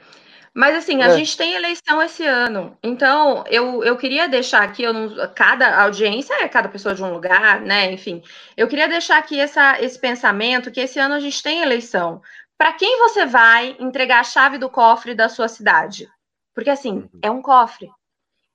Mas 0.55 0.77
assim, 0.77 1.03
a 1.03 1.09
é. 1.09 1.17
gente 1.17 1.37
tem 1.37 1.55
eleição 1.55 2.01
esse 2.01 2.25
ano. 2.25 2.79
Então, 2.81 3.43
eu, 3.49 3.83
eu 3.83 3.97
queria 3.97 4.29
deixar 4.29 4.63
aqui, 4.63 4.85
eu 4.85 4.93
não, 4.93 5.13
cada 5.35 5.83
audiência 5.83 6.33
é 6.35 6.47
cada 6.47 6.69
pessoa 6.69 6.95
de 6.95 7.03
um 7.03 7.13
lugar, 7.13 7.61
né? 7.61 7.91
Enfim, 7.93 8.23
eu 8.57 8.69
queria 8.69 8.87
deixar 8.87 9.19
aqui 9.19 9.39
essa, 9.39 9.83
esse 9.83 9.99
pensamento 9.99 10.71
que 10.71 10.81
esse 10.81 11.01
ano 11.01 11.17
a 11.17 11.19
gente 11.19 11.43
tem 11.43 11.61
eleição. 11.61 12.23
Para 12.57 12.73
quem 12.73 12.99
você 12.99 13.27
vai 13.27 13.77
entregar 13.79 14.21
a 14.21 14.25
chave 14.25 14.59
do 14.59 14.71
cofre 14.71 15.15
da 15.15 15.29
sua 15.29 15.49
cidade? 15.49 16.09
Porque 16.55 16.71
assim, 16.71 16.99
uhum. 16.99 17.21
é 17.23 17.31
um 17.31 17.43
cofre. 17.43 17.91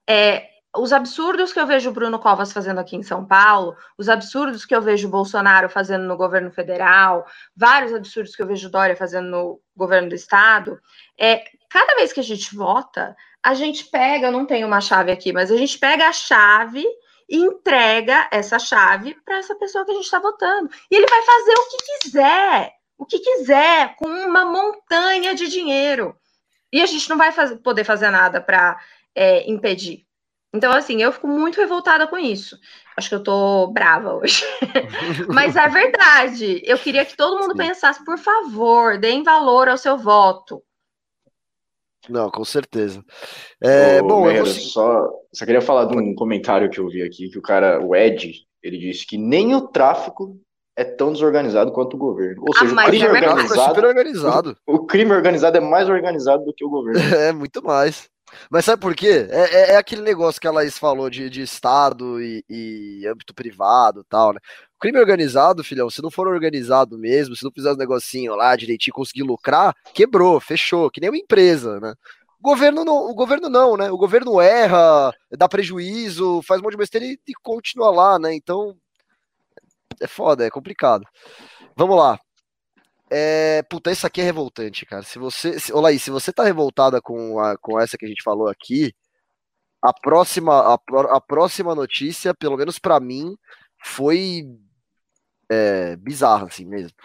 É, 0.08 0.48
os 0.76 0.94
absurdos 0.94 1.52
que 1.52 1.60
eu 1.60 1.66
vejo 1.66 1.90
o 1.90 1.94
Bruno 1.94 2.20
Covas 2.20 2.54
fazendo 2.54 2.80
aqui 2.80 2.96
em 2.96 3.04
São 3.04 3.26
Paulo, 3.26 3.76
os 3.98 4.08
absurdos 4.08 4.66
que 4.66 4.76
eu 4.76 4.82
vejo 4.82 5.08
o 5.08 5.12
Bolsonaro 5.12 5.70
fazendo 5.70 6.06
no 6.06 6.16
governo 6.16 6.52
federal, 6.52 7.26
vários 7.56 7.94
absurdos 7.94 8.36
que 8.36 8.42
eu 8.42 8.48
vejo 8.48 8.68
o 8.68 8.72
Dória 8.72 8.96
fazendo 8.96 9.30
no 9.30 9.62
governo 9.76 10.10
do 10.10 10.16
estado, 10.16 10.80
é, 11.20 11.44
cada 11.70 11.96
vez 11.96 12.14
que 12.14 12.20
a 12.20 12.24
gente 12.24 12.56
vota, 12.56 13.16
a 13.44 13.54
gente 13.54 13.86
pega, 13.86 14.28
eu 14.28 14.32
não 14.32 14.46
tenho 14.46 14.68
uma 14.68 14.82
chave 14.82 15.12
aqui, 15.12 15.34
mas 15.34 15.52
a 15.52 15.58
gente 15.58 15.78
pega 15.80 16.08
a 16.08 16.14
chave 16.14 16.86
e 17.28 17.38
entrega 17.38 18.28
essa 18.32 18.60
chave 18.60 19.16
para 19.26 19.38
essa 19.38 19.56
pessoa 19.56 19.86
que 19.86 19.92
a 19.92 19.96
gente 19.96 20.06
está 20.06 20.20
votando. 20.20 20.70
E 20.90 20.96
ele 20.96 21.08
vai 21.08 21.22
fazer 21.22 21.54
o 21.54 21.70
que 21.70 21.78
quiser, 22.02 22.74
o 23.00 23.06
que 23.06 23.18
quiser, 23.18 23.96
com 23.96 24.08
uma 24.08 24.44
montanha 24.44 25.34
de 25.34 25.48
dinheiro. 25.48 26.14
E 26.72 26.82
a 26.82 26.86
gente 26.86 27.10
não 27.10 27.18
vai 27.18 27.32
fazer, 27.32 27.56
poder 27.58 27.86
fazer 27.86 28.12
nada 28.12 28.42
para 28.42 28.78
é, 29.16 29.50
impedir. 29.50 30.06
Então, 30.54 30.72
assim, 30.74 31.02
eu 31.02 31.12
fico 31.14 31.28
muito 31.28 31.62
revoltada 31.62 32.08
com 32.08 32.18
isso. 32.18 32.60
Acho 32.98 33.08
que 33.08 33.16
eu 33.16 33.24
tô 33.24 33.68
brava 33.68 34.16
hoje. 34.16 34.44
Mas 35.34 35.56
é 35.56 35.68
verdade. 35.70 36.62
Eu 36.66 36.78
queria 36.78 37.06
que 37.06 37.16
todo 37.16 37.40
mundo 37.40 37.54
Sim. 37.54 37.70
pensasse, 37.70 38.04
por 38.04 38.18
favor, 38.18 38.98
deem 38.98 39.24
valor 39.24 39.70
ao 39.70 39.78
seu 39.78 39.98
voto. 39.98 40.62
Não, 42.10 42.30
com 42.30 42.44
certeza. 42.44 43.04
É, 43.64 44.02
Ô, 44.02 44.08
bom, 44.08 44.30
eu 44.30 44.46
só, 44.46 45.08
só 45.32 45.46
queria 45.46 45.62
falar 45.62 45.86
de 45.86 45.96
um 45.96 46.16
comentário 46.16 46.70
que 46.70 46.80
eu 46.80 46.90
vi 46.90 47.04
aqui, 47.04 47.30
que 47.30 47.38
o 47.38 47.42
cara, 47.42 47.80
o 47.80 47.96
Ed, 47.96 48.46
ele 48.62 48.78
disse 48.78 49.06
que 49.06 49.18
nem 49.18 49.56
o 49.56 49.68
tráfico 49.68 50.38
é 50.80 50.86
tão 50.86 51.12
desorganizado 51.12 51.74
quanto 51.74 51.96
o 51.96 51.98
governo. 51.98 52.42
Ou 52.42 52.54
ah, 52.56 52.60
seja, 52.60 52.74
ah, 52.74 52.86
o 52.86 52.88
crime 52.88 53.06
é 53.06 53.10
organizado, 53.10 53.80
é 53.80 53.88
organizado. 53.88 54.58
O, 54.66 54.86
crime 54.86 55.12
organizado 55.12 55.58
é 55.58 55.60
mais 55.60 55.90
organizado 55.90 56.46
do 56.46 56.54
que 56.54 56.64
o 56.64 56.70
governo. 56.70 57.00
É, 57.20 57.34
muito 57.34 57.62
mais. 57.62 58.10
Mas 58.50 58.64
sabe 58.64 58.82
por 58.82 58.96
quê? 58.96 59.28
É, 59.30 59.42
é, 59.42 59.72
é 59.72 59.76
aquele 59.76 60.02
negócio 60.02 60.40
que 60.40 60.48
a 60.48 60.52
Laís 60.52 60.78
falou 60.78 61.10
de, 61.10 61.30
de 61.30 61.42
Estado 61.42 62.22
e, 62.22 62.46
e 62.48 63.08
âmbito 63.08 63.34
privado 63.34 64.06
tal, 64.08 64.34
né? 64.34 64.40
O 64.78 64.80
crime 64.80 65.00
organizado, 65.00 65.64
filhão, 65.64 65.90
se 65.90 66.02
não 66.02 66.10
for 66.10 66.28
organizado 66.28 66.98
mesmo, 66.98 67.36
se 67.36 67.44
não 67.44 67.52
fizer 67.52 67.72
os 67.72 67.78
negocinho 67.78 68.36
lá 68.36 68.56
direitinho, 68.56 68.94
conseguir 68.94 69.24
lucrar, 69.24 69.76
quebrou, 69.94 70.40
fechou, 70.40 70.90
que 70.90 71.02
nem 71.02 71.10
uma 71.10 71.18
empresa, 71.18 71.80
né? 71.82 71.94
O 72.40 72.44
governo 72.44 72.86
não, 72.86 73.10
o 73.10 73.14
governo 73.14 73.50
não, 73.50 73.76
né? 73.76 73.92
O 73.92 73.98
governo 73.98 74.40
erra, 74.40 75.12
dá 75.38 75.50
prejuízo, 75.50 76.42
faz 76.44 76.62
um 76.62 76.64
monte 76.64 76.74
de 76.74 76.78
besteira 76.78 77.06
e, 77.06 77.20
e 77.28 77.34
continua 77.44 77.90
lá, 77.90 78.18
né? 78.18 78.34
Então, 78.34 78.78
é 80.02 80.08
foda, 80.08 80.46
é 80.46 80.50
complicado. 80.50 81.06
Vamos 81.76 81.98
lá. 81.98 82.20
É, 83.12 83.64
puta, 83.64 83.92
isso 83.92 84.06
aqui 84.06 84.22
é 84.22 84.24
revoltante, 84.24 84.86
cara. 84.86 85.02
Se 85.04 85.18
você, 85.18 85.60
se, 85.60 85.74
olá 85.74 85.90
aí, 85.90 86.00
se 86.00 86.12
você 86.12 86.32
tá 86.32 86.44
revoltada 86.44 87.02
com, 87.02 87.40
a, 87.40 87.58
com 87.58 87.80
essa 87.80 87.98
que 87.98 88.06
a 88.06 88.10
gente 88.10 88.24
falou 88.24 88.48
aqui, 88.48 88.94
a 89.82 89.94
próxima, 89.94 90.76
a, 90.76 90.78
a 91.16 91.22
próxima 91.22 91.74
notícia, 91.74 92.34
pelo 92.34 92.58
menos 92.58 92.78
para 92.78 93.00
mim, 93.00 93.36
foi 93.84 94.44
é, 95.50 95.96
bizarra, 95.96 96.48
assim 96.48 96.66
mesmo. 96.66 96.96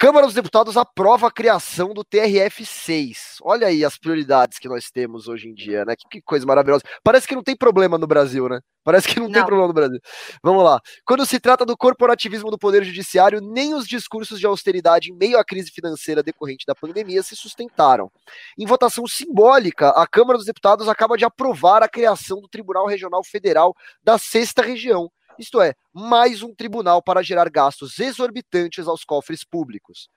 Câmara 0.00 0.26
dos 0.26 0.34
Deputados 0.34 0.76
aprova 0.76 1.26
a 1.26 1.30
criação 1.30 1.92
do 1.92 2.04
TRF6. 2.04 3.38
Olha 3.42 3.66
aí 3.66 3.84
as 3.84 3.98
prioridades 3.98 4.56
que 4.56 4.68
nós 4.68 4.92
temos 4.92 5.26
hoje 5.26 5.48
em 5.48 5.52
dia, 5.52 5.84
né? 5.84 5.96
Que, 5.96 6.08
que 6.08 6.22
coisa 6.22 6.46
maravilhosa. 6.46 6.84
Parece 7.02 7.26
que 7.26 7.34
não 7.34 7.42
tem 7.42 7.56
problema 7.56 7.98
no 7.98 8.06
Brasil, 8.06 8.48
né? 8.48 8.60
Parece 8.84 9.08
que 9.08 9.18
não, 9.18 9.26
não, 9.26 9.32
tem 9.32 9.44
problema 9.44 9.66
no 9.66 9.74
Brasil. 9.74 9.98
Vamos 10.40 10.62
lá. 10.62 10.80
Quando 11.04 11.26
se 11.26 11.40
trata 11.40 11.66
do 11.66 11.76
corporativismo 11.76 12.48
do 12.48 12.56
Poder 12.56 12.84
Judiciário, 12.84 13.40
nem 13.40 13.74
os 13.74 13.88
discursos 13.88 14.38
de 14.38 14.46
austeridade 14.46 15.10
em 15.10 15.16
meio 15.16 15.36
à 15.36 15.44
crise 15.44 15.72
financeira 15.72 16.22
decorrente 16.22 16.64
da 16.64 16.76
pandemia 16.76 17.20
se 17.24 17.34
sustentaram. 17.34 18.08
Em 18.56 18.66
votação 18.66 19.04
simbólica, 19.04 19.88
a 19.88 20.06
Câmara 20.06 20.38
dos 20.38 20.46
Deputados 20.46 20.88
acaba 20.88 21.16
de 21.16 21.24
aprovar 21.24 21.82
a 21.82 21.88
criação 21.88 22.40
do 22.40 22.48
Tribunal 22.48 22.86
Regional 22.86 23.24
Federal 23.24 23.74
da 24.00 24.16
Sexta 24.16 24.62
Região, 24.62 25.10
isto 25.38 25.60
é, 25.60 25.74
mais 25.92 26.42
um 26.42 26.54
tribunal 26.54 27.02
para 27.02 27.22
gerar 27.22 27.48
gastos 27.48 27.98
exorbitantes 27.98 28.88
aos 28.88 29.04
cofres 29.04 29.44
públicos. 29.44 30.08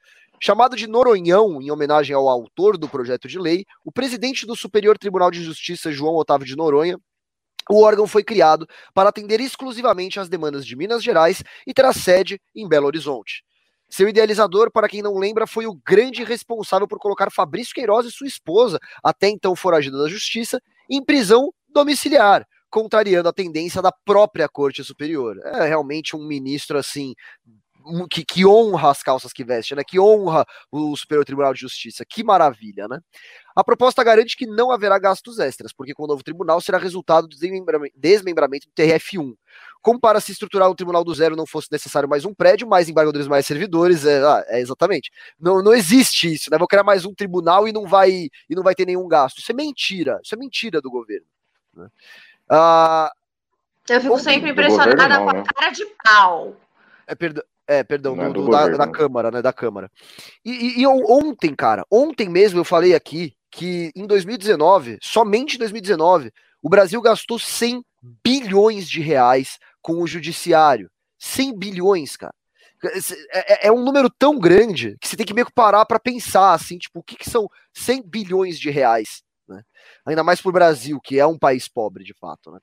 Chamado 0.41 0.75
de 0.75 0.87
Noronhão, 0.87 1.61
em 1.61 1.69
homenagem 1.69 2.15
ao 2.15 2.27
autor 2.27 2.77
do 2.77 2.89
projeto 2.89 3.27
de 3.27 3.37
lei, 3.37 3.63
o 3.85 3.91
presidente 3.91 4.45
do 4.45 4.55
Superior 4.55 4.97
Tribunal 4.97 5.29
de 5.29 5.43
Justiça, 5.43 5.91
João 5.91 6.15
Otávio 6.15 6.47
de 6.47 6.55
Noronha, 6.55 6.97
o 7.69 7.83
órgão 7.83 8.07
foi 8.07 8.23
criado 8.23 8.67
para 8.93 9.09
atender 9.09 9.39
exclusivamente 9.39 10.19
às 10.19 10.27
demandas 10.27 10.65
de 10.65 10.75
Minas 10.75 11.03
Gerais 11.03 11.43
e 11.67 11.73
terá 11.73 11.93
sede 11.93 12.41
em 12.55 12.67
Belo 12.67 12.87
Horizonte. 12.87 13.43
Seu 13.87 14.09
idealizador, 14.09 14.71
para 14.71 14.89
quem 14.89 15.01
não 15.01 15.17
lembra, 15.17 15.45
foi 15.45 15.67
o 15.67 15.75
grande 15.85 16.23
responsável 16.23 16.87
por 16.87 16.97
colocar 16.97 17.29
Fabrício 17.29 17.75
Queiroz 17.75 18.07
e 18.07 18.11
sua 18.11 18.25
esposa, 18.25 18.79
até 19.03 19.29
então 19.29 19.55
foragida 19.55 19.97
da 19.97 20.09
justiça, 20.09 20.59
em 20.89 21.03
prisão 21.03 21.53
domiciliar, 21.69 22.47
contrariando 22.71 23.29
a 23.29 23.33
tendência 23.33 23.81
da 23.81 23.91
própria 23.91 24.47
Corte 24.49 24.83
Superior. 24.83 25.37
É 25.43 25.67
realmente 25.67 26.15
um 26.15 26.25
ministro 26.25 26.77
assim 26.77 27.13
que, 28.09 28.23
que, 28.23 28.45
honra 28.45 28.91
as 28.91 29.01
calças 29.01 29.33
que 29.33 29.43
veste, 29.43 29.75
né? 29.75 29.83
Que 29.83 29.99
honra 29.99 30.45
o 30.71 30.95
Superior 30.95 31.25
Tribunal 31.25 31.53
de 31.53 31.61
Justiça. 31.61 32.05
Que 32.07 32.23
maravilha, 32.23 32.87
né? 32.87 32.99
A 33.55 33.63
proposta 33.63 34.03
garante 34.03 34.37
que 34.37 34.45
não 34.45 34.71
haverá 34.71 34.97
gastos 34.99 35.39
extras, 35.39 35.73
porque 35.73 35.93
com 35.93 36.03
o 36.03 36.07
novo 36.07 36.23
tribunal 36.23 36.61
será 36.61 36.77
resultado 36.77 37.27
do 37.27 37.35
desmembramento 37.95 38.67
do 38.67 38.73
TRF1. 38.73 39.35
Como 39.81 39.99
para 39.99 40.21
se 40.21 40.31
estruturar 40.31 40.69
um 40.69 40.75
tribunal 40.75 41.03
do 41.03 41.13
zero 41.13 41.35
não 41.35 41.45
fosse 41.45 41.67
necessário 41.71 42.07
mais 42.07 42.23
um 42.23 42.33
prédio, 42.33 42.67
mais 42.67 42.87
embargadores, 42.87 43.27
mais 43.27 43.45
servidores, 43.45 44.05
é, 44.05 44.23
ah, 44.23 44.45
é 44.47 44.59
exatamente. 44.59 45.11
Não, 45.39 45.61
não 45.61 45.73
existe 45.73 46.31
isso, 46.31 46.49
né? 46.51 46.57
Vou 46.57 46.67
criar 46.67 46.83
mais 46.83 47.05
um 47.05 47.13
tribunal 47.13 47.67
e 47.67 47.73
não 47.73 47.85
vai 47.85 48.11
e 48.49 48.55
não 48.55 48.63
vai 48.63 48.75
ter 48.75 48.85
nenhum 48.85 49.07
gasto. 49.07 49.39
Isso 49.39 49.51
é 49.51 49.55
mentira. 49.55 50.19
Isso 50.23 50.35
é 50.35 50.37
mentira 50.37 50.79
do 50.79 50.89
governo. 50.89 51.25
Né? 51.75 51.87
Uh, 52.51 53.09
eu 53.87 54.01
fico 54.01 54.19
sempre 54.19 54.51
impressionada 54.51 55.07
não, 55.07 55.23
com 55.23 55.29
a 55.29 55.33
né? 55.33 55.43
cara 55.55 55.71
de 55.71 55.85
pau. 56.03 56.55
É, 57.07 57.15
perdão. 57.15 57.43
É, 57.67 57.83
perdão, 57.83 58.15
do, 58.15 58.21
é 58.21 58.29
do, 58.29 58.49
da, 58.49 58.67
da, 58.67 58.87
Câmara, 58.91 59.31
né? 59.31 59.41
Da 59.41 59.53
Câmara. 59.53 59.89
E, 60.43 60.51
e, 60.51 60.81
e, 60.81 60.87
ontem, 60.87 61.55
cara, 61.55 61.85
ontem 61.89 62.27
mesmo 62.27 62.59
eu 62.59 62.65
falei 62.65 62.93
aqui 62.93 63.33
que 63.49 63.91
em 63.95 64.05
2019, 64.05 64.97
somente 65.01 65.55
em 65.55 65.59
2019, 65.59 66.33
o 66.61 66.69
Brasil 66.69 67.01
gastou 67.01 67.39
100 67.39 67.81
bilhões 68.23 68.89
de 68.89 68.99
reais 68.99 69.57
com 69.81 70.01
o 70.01 70.07
judiciário. 70.07 70.89
100 71.17 71.57
bilhões, 71.57 72.17
cara. 72.17 72.33
É, 73.31 73.67
é, 73.67 73.67
é 73.67 73.71
um 73.71 73.83
número 73.83 74.09
tão 74.09 74.39
grande 74.39 74.97
que 74.99 75.07
você 75.07 75.15
tem 75.15 75.25
que 75.25 75.33
meio 75.33 75.45
que 75.45 75.53
parar 75.53 75.85
para 75.85 75.99
pensar, 75.99 76.53
assim, 76.53 76.77
tipo, 76.77 76.99
o 76.99 77.03
que, 77.03 77.15
que 77.15 77.29
são 77.29 77.47
100 77.73 78.03
bilhões 78.05 78.59
de 78.59 78.69
reais? 78.69 79.21
Né? 79.51 79.63
Ainda 80.05 80.23
mais 80.23 80.41
para 80.41 80.49
o 80.49 80.53
Brasil, 80.53 80.99
que 80.99 81.19
é 81.19 81.25
um 81.25 81.37
país 81.37 81.67
pobre, 81.67 82.03
de 82.03 82.13
fato. 82.13 82.51
Né? 82.51 82.59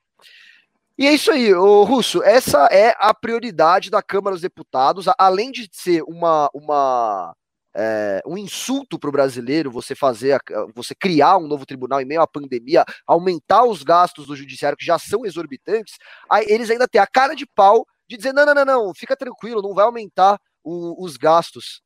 E 0.99 1.07
é 1.07 1.13
isso 1.13 1.31
aí, 1.31 1.55
o 1.55 1.85
Russo. 1.85 2.23
Essa 2.23 2.67
é 2.67 2.97
a 2.99 3.15
prioridade 3.15 3.91
da 3.91 4.03
Câmara 4.03 4.35
dos 4.35 4.43
Deputados, 4.43 5.07
além 5.17 5.53
de 5.53 5.69
ser 5.73 6.03
uma, 6.03 6.51
uma 6.53 7.35
é, 7.75 8.21
um 8.27 8.37
insulto 8.37 8.99
para 8.99 9.09
o 9.09 9.13
brasileiro 9.13 9.71
você 9.71 9.95
fazer, 9.95 10.41
você 10.75 10.95
criar 10.97 11.39
um 11.39 11.47
novo 11.47 11.65
tribunal 11.65 12.01
em 12.01 12.05
meio 12.05 12.21
à 12.21 12.27
pandemia, 12.27 12.85
aumentar 13.07 13.65
os 13.65 13.85
gastos 13.85 14.27
do 14.27 14.35
judiciário 14.35 14.77
que 14.77 14.85
já 14.85 14.99
são 14.99 15.25
exorbitantes, 15.25 15.95
aí 16.29 16.45
eles 16.49 16.71
ainda 16.71 16.89
têm 16.89 17.01
a 17.01 17.07
cara 17.07 17.35
de 17.35 17.47
pau 17.47 17.87
de 18.09 18.17
dizer 18.17 18.33
não, 18.33 18.45
não, 18.45 18.55
não, 18.55 18.65
não, 18.65 18.95
fica 18.95 19.17
tranquilo, 19.17 19.63
não 19.63 19.75
vai 19.75 19.85
aumentar 19.85 20.41
o, 20.65 21.05
os 21.05 21.17
gastos. 21.17 21.81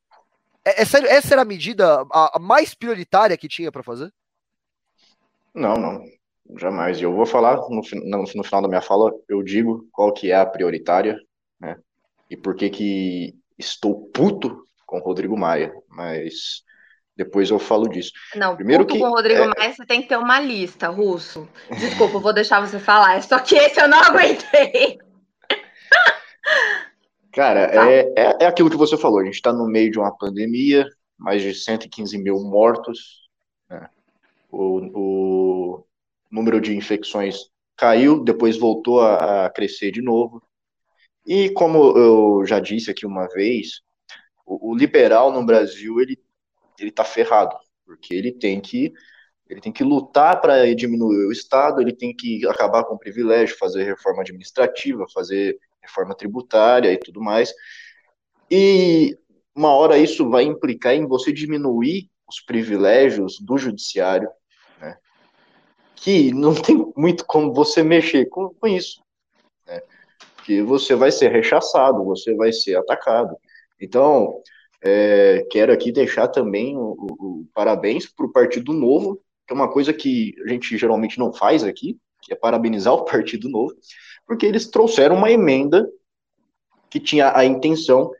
É, 0.64 0.82
é 0.82 0.84
sério, 0.86 1.08
essa 1.08 1.34
era 1.34 1.42
a 1.42 1.44
medida 1.44 2.02
a, 2.10 2.36
a 2.36 2.38
mais 2.38 2.74
prioritária 2.74 3.36
que 3.36 3.48
tinha 3.48 3.70
para 3.70 3.82
fazer? 3.82 4.10
Não, 5.54 5.74
não, 5.74 6.04
jamais. 6.58 6.98
E 6.98 7.02
eu 7.02 7.14
vou 7.14 7.26
falar 7.26 7.56
no, 7.56 7.80
no, 8.04 8.24
no, 8.34 8.44
final 8.44 8.62
da 8.62 8.68
minha 8.68 8.82
fala, 8.82 9.12
eu 9.28 9.42
digo 9.42 9.86
qual 9.92 10.12
que 10.12 10.30
é 10.30 10.36
a 10.36 10.46
prioritária, 10.46 11.18
né? 11.60 11.76
E 12.30 12.36
por 12.36 12.54
que 12.54 12.70
que 12.70 13.34
estou 13.58 14.06
puto 14.10 14.64
com 14.92 14.98
o 14.98 15.02
Rodrigo 15.02 15.36
Maia. 15.38 15.72
Mas 15.88 16.62
Depois 17.16 17.50
eu 17.50 17.58
falo 17.58 17.88
disso. 17.88 18.12
Não, 18.36 18.54
primeiro 18.54 18.84
que 18.86 18.98
com 18.98 19.06
o 19.06 19.10
Rodrigo 19.10 19.42
é... 19.42 19.46
Maia 19.46 19.72
você 19.72 19.86
tem 19.86 20.02
que 20.02 20.08
ter 20.08 20.18
uma 20.18 20.38
lista, 20.38 20.88
Russo. 20.88 21.48
Desculpa, 21.70 22.16
eu 22.16 22.20
vou 22.20 22.34
deixar 22.34 22.60
você 22.60 22.78
falar. 22.78 23.16
É 23.16 23.22
só 23.22 23.38
que 23.38 23.56
esse 23.56 23.80
eu 23.80 23.88
não 23.88 23.98
aguentei. 23.98 24.98
Cara, 27.32 27.68
tá. 27.68 27.90
é, 27.90 28.12
é, 28.16 28.36
é 28.40 28.46
aquilo 28.46 28.68
que 28.68 28.76
você 28.76 28.98
falou. 28.98 29.20
A 29.20 29.24
gente 29.24 29.36
está 29.36 29.52
no 29.52 29.66
meio 29.66 29.90
de 29.90 29.98
uma 29.98 30.14
pandemia, 30.14 30.86
mais 31.18 31.40
de 31.40 31.54
115 31.54 32.18
mil 32.18 32.40
mortos. 32.40 33.28
Né? 33.70 33.88
O, 34.50 34.80
o 34.94 35.31
número 36.32 36.60
de 36.60 36.74
infecções 36.76 37.50
caiu, 37.76 38.24
depois 38.24 38.58
voltou 38.58 39.00
a, 39.00 39.46
a 39.46 39.50
crescer 39.50 39.90
de 39.92 40.02
novo. 40.02 40.42
E 41.26 41.50
como 41.50 41.96
eu 41.96 42.46
já 42.46 42.58
disse 42.58 42.90
aqui 42.90 43.06
uma 43.06 43.28
vez, 43.28 43.82
o, 44.44 44.72
o 44.72 44.74
liberal 44.74 45.30
no 45.32 45.44
Brasil 45.44 46.00
ele 46.00 46.18
ele 46.78 46.90
está 46.90 47.04
ferrado, 47.04 47.56
porque 47.84 48.14
ele 48.14 48.32
tem 48.32 48.60
que 48.60 48.92
ele 49.48 49.60
tem 49.60 49.72
que 49.72 49.84
lutar 49.84 50.40
para 50.40 50.74
diminuir 50.74 51.26
o 51.26 51.32
Estado, 51.32 51.80
ele 51.80 51.92
tem 51.92 52.16
que 52.16 52.46
acabar 52.48 52.84
com 52.84 52.94
o 52.94 52.98
privilégio, 52.98 53.58
fazer 53.58 53.84
reforma 53.84 54.22
administrativa, 54.22 55.04
fazer 55.12 55.58
reforma 55.82 56.14
tributária 56.14 56.90
e 56.90 56.98
tudo 56.98 57.20
mais. 57.20 57.52
E 58.50 59.16
uma 59.54 59.74
hora 59.74 59.98
isso 59.98 60.28
vai 60.30 60.44
implicar 60.44 60.94
em 60.94 61.06
você 61.06 61.32
diminuir 61.32 62.10
os 62.26 62.40
privilégios 62.40 63.38
do 63.40 63.58
judiciário? 63.58 64.30
Que 66.02 66.32
não 66.32 66.52
tem 66.52 66.92
muito 66.96 67.24
como 67.24 67.54
você 67.54 67.82
mexer 67.82 68.26
com, 68.26 68.48
com 68.48 68.66
isso. 68.66 69.00
Né? 69.66 69.80
Que 70.44 70.60
você 70.60 70.96
vai 70.96 71.12
ser 71.12 71.30
rechaçado, 71.30 72.04
você 72.04 72.34
vai 72.34 72.52
ser 72.52 72.76
atacado. 72.76 73.36
Então, 73.80 74.42
é, 74.82 75.46
quero 75.48 75.72
aqui 75.72 75.92
deixar 75.92 76.26
também 76.26 76.76
o, 76.76 76.96
o, 76.98 77.26
o 77.26 77.46
parabéns 77.54 78.06
para 78.06 78.26
o 78.26 78.32
Partido 78.32 78.72
Novo, 78.72 79.22
que 79.46 79.52
é 79.52 79.54
uma 79.54 79.72
coisa 79.72 79.92
que 79.92 80.34
a 80.44 80.48
gente 80.48 80.76
geralmente 80.76 81.20
não 81.20 81.32
faz 81.32 81.62
aqui, 81.62 81.96
que 82.20 82.32
é 82.32 82.36
parabenizar 82.36 82.94
o 82.94 83.04
Partido 83.06 83.48
Novo, 83.48 83.72
porque 84.26 84.44
eles 84.44 84.68
trouxeram 84.68 85.14
uma 85.14 85.30
emenda 85.30 85.88
que 86.90 86.98
tinha 86.98 87.36
a 87.36 87.44
intenção 87.44 88.10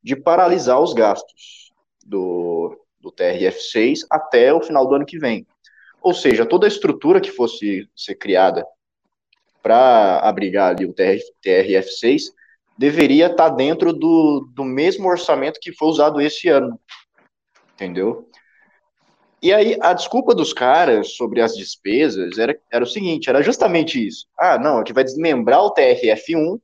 de 0.00 0.14
paralisar 0.14 0.80
os 0.80 0.94
gastos 0.94 1.72
do, 2.06 2.78
do 3.00 3.10
TRF6 3.10 4.06
até 4.08 4.54
o 4.54 4.62
final 4.62 4.86
do 4.86 4.94
ano 4.94 5.04
que 5.04 5.18
vem. 5.18 5.44
Ou 6.02 6.12
seja, 6.14 6.44
toda 6.44 6.66
a 6.66 6.68
estrutura 6.68 7.20
que 7.20 7.30
fosse 7.30 7.88
ser 7.94 8.16
criada 8.16 8.66
para 9.62 10.18
abrigar 10.20 10.70
ali 10.70 10.84
o 10.84 10.92
TRF, 10.92 11.24
TRF6 11.44 12.32
deveria 12.76 13.26
estar 13.26 13.50
tá 13.50 13.56
dentro 13.56 13.92
do, 13.92 14.48
do 14.52 14.64
mesmo 14.64 15.08
orçamento 15.08 15.60
que 15.60 15.72
foi 15.72 15.88
usado 15.88 16.20
esse 16.20 16.48
ano. 16.48 16.78
Entendeu? 17.74 18.28
E 19.40 19.52
aí, 19.52 19.76
a 19.80 19.92
desculpa 19.92 20.34
dos 20.34 20.52
caras 20.52 21.14
sobre 21.14 21.40
as 21.40 21.56
despesas 21.56 22.38
era, 22.38 22.58
era 22.70 22.84
o 22.84 22.86
seguinte: 22.86 23.28
era 23.28 23.42
justamente 23.42 24.04
isso. 24.04 24.26
Ah, 24.38 24.58
não, 24.58 24.80
é 24.80 24.84
que 24.84 24.92
vai 24.92 25.04
desmembrar 25.04 25.62
o 25.62 25.74
TRF1 25.74 26.60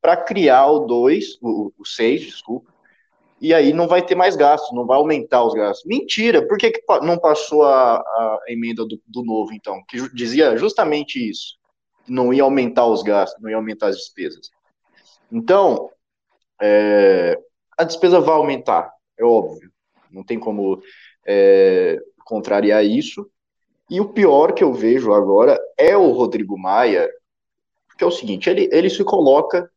para 0.00 0.16
criar 0.16 0.66
o 0.66 0.80
2, 0.80 1.38
o, 1.42 1.72
o 1.78 1.84
6, 1.84 2.22
desculpa, 2.22 2.72
e 3.40 3.52
aí 3.52 3.72
não 3.72 3.86
vai 3.86 4.04
ter 4.04 4.14
mais 4.14 4.34
gastos, 4.34 4.74
não 4.74 4.86
vai 4.86 4.96
aumentar 4.96 5.44
os 5.44 5.52
gastos. 5.52 5.84
Mentira, 5.84 6.46
por 6.46 6.56
que, 6.56 6.70
que 6.70 6.82
não 7.02 7.18
passou 7.18 7.64
a, 7.64 7.98
a 7.98 8.40
emenda 8.48 8.84
do, 8.84 9.00
do 9.06 9.22
novo, 9.22 9.52
então? 9.52 9.82
Que 9.88 10.08
dizia 10.14 10.56
justamente 10.56 11.18
isso: 11.18 11.58
não 12.08 12.32
ia 12.32 12.42
aumentar 12.42 12.86
os 12.86 13.02
gastos, 13.02 13.40
não 13.42 13.50
ia 13.50 13.56
aumentar 13.56 13.88
as 13.88 13.96
despesas. 13.96 14.50
Então, 15.30 15.90
é, 16.60 17.38
a 17.76 17.84
despesa 17.84 18.20
vai 18.20 18.34
aumentar, 18.34 18.90
é 19.18 19.24
óbvio, 19.24 19.70
não 20.10 20.24
tem 20.24 20.38
como 20.38 20.80
é, 21.26 21.98
contrariar 22.24 22.84
isso. 22.84 23.30
E 23.90 24.00
o 24.00 24.08
pior 24.08 24.52
que 24.52 24.64
eu 24.64 24.72
vejo 24.72 25.12
agora 25.12 25.60
é 25.78 25.96
o 25.96 26.10
Rodrigo 26.10 26.58
Maia, 26.58 27.08
que 27.98 28.02
é 28.02 28.06
o 28.06 28.10
seguinte: 28.10 28.48
ele, 28.48 28.68
ele 28.72 28.88
se 28.88 29.04
coloca, 29.04 29.70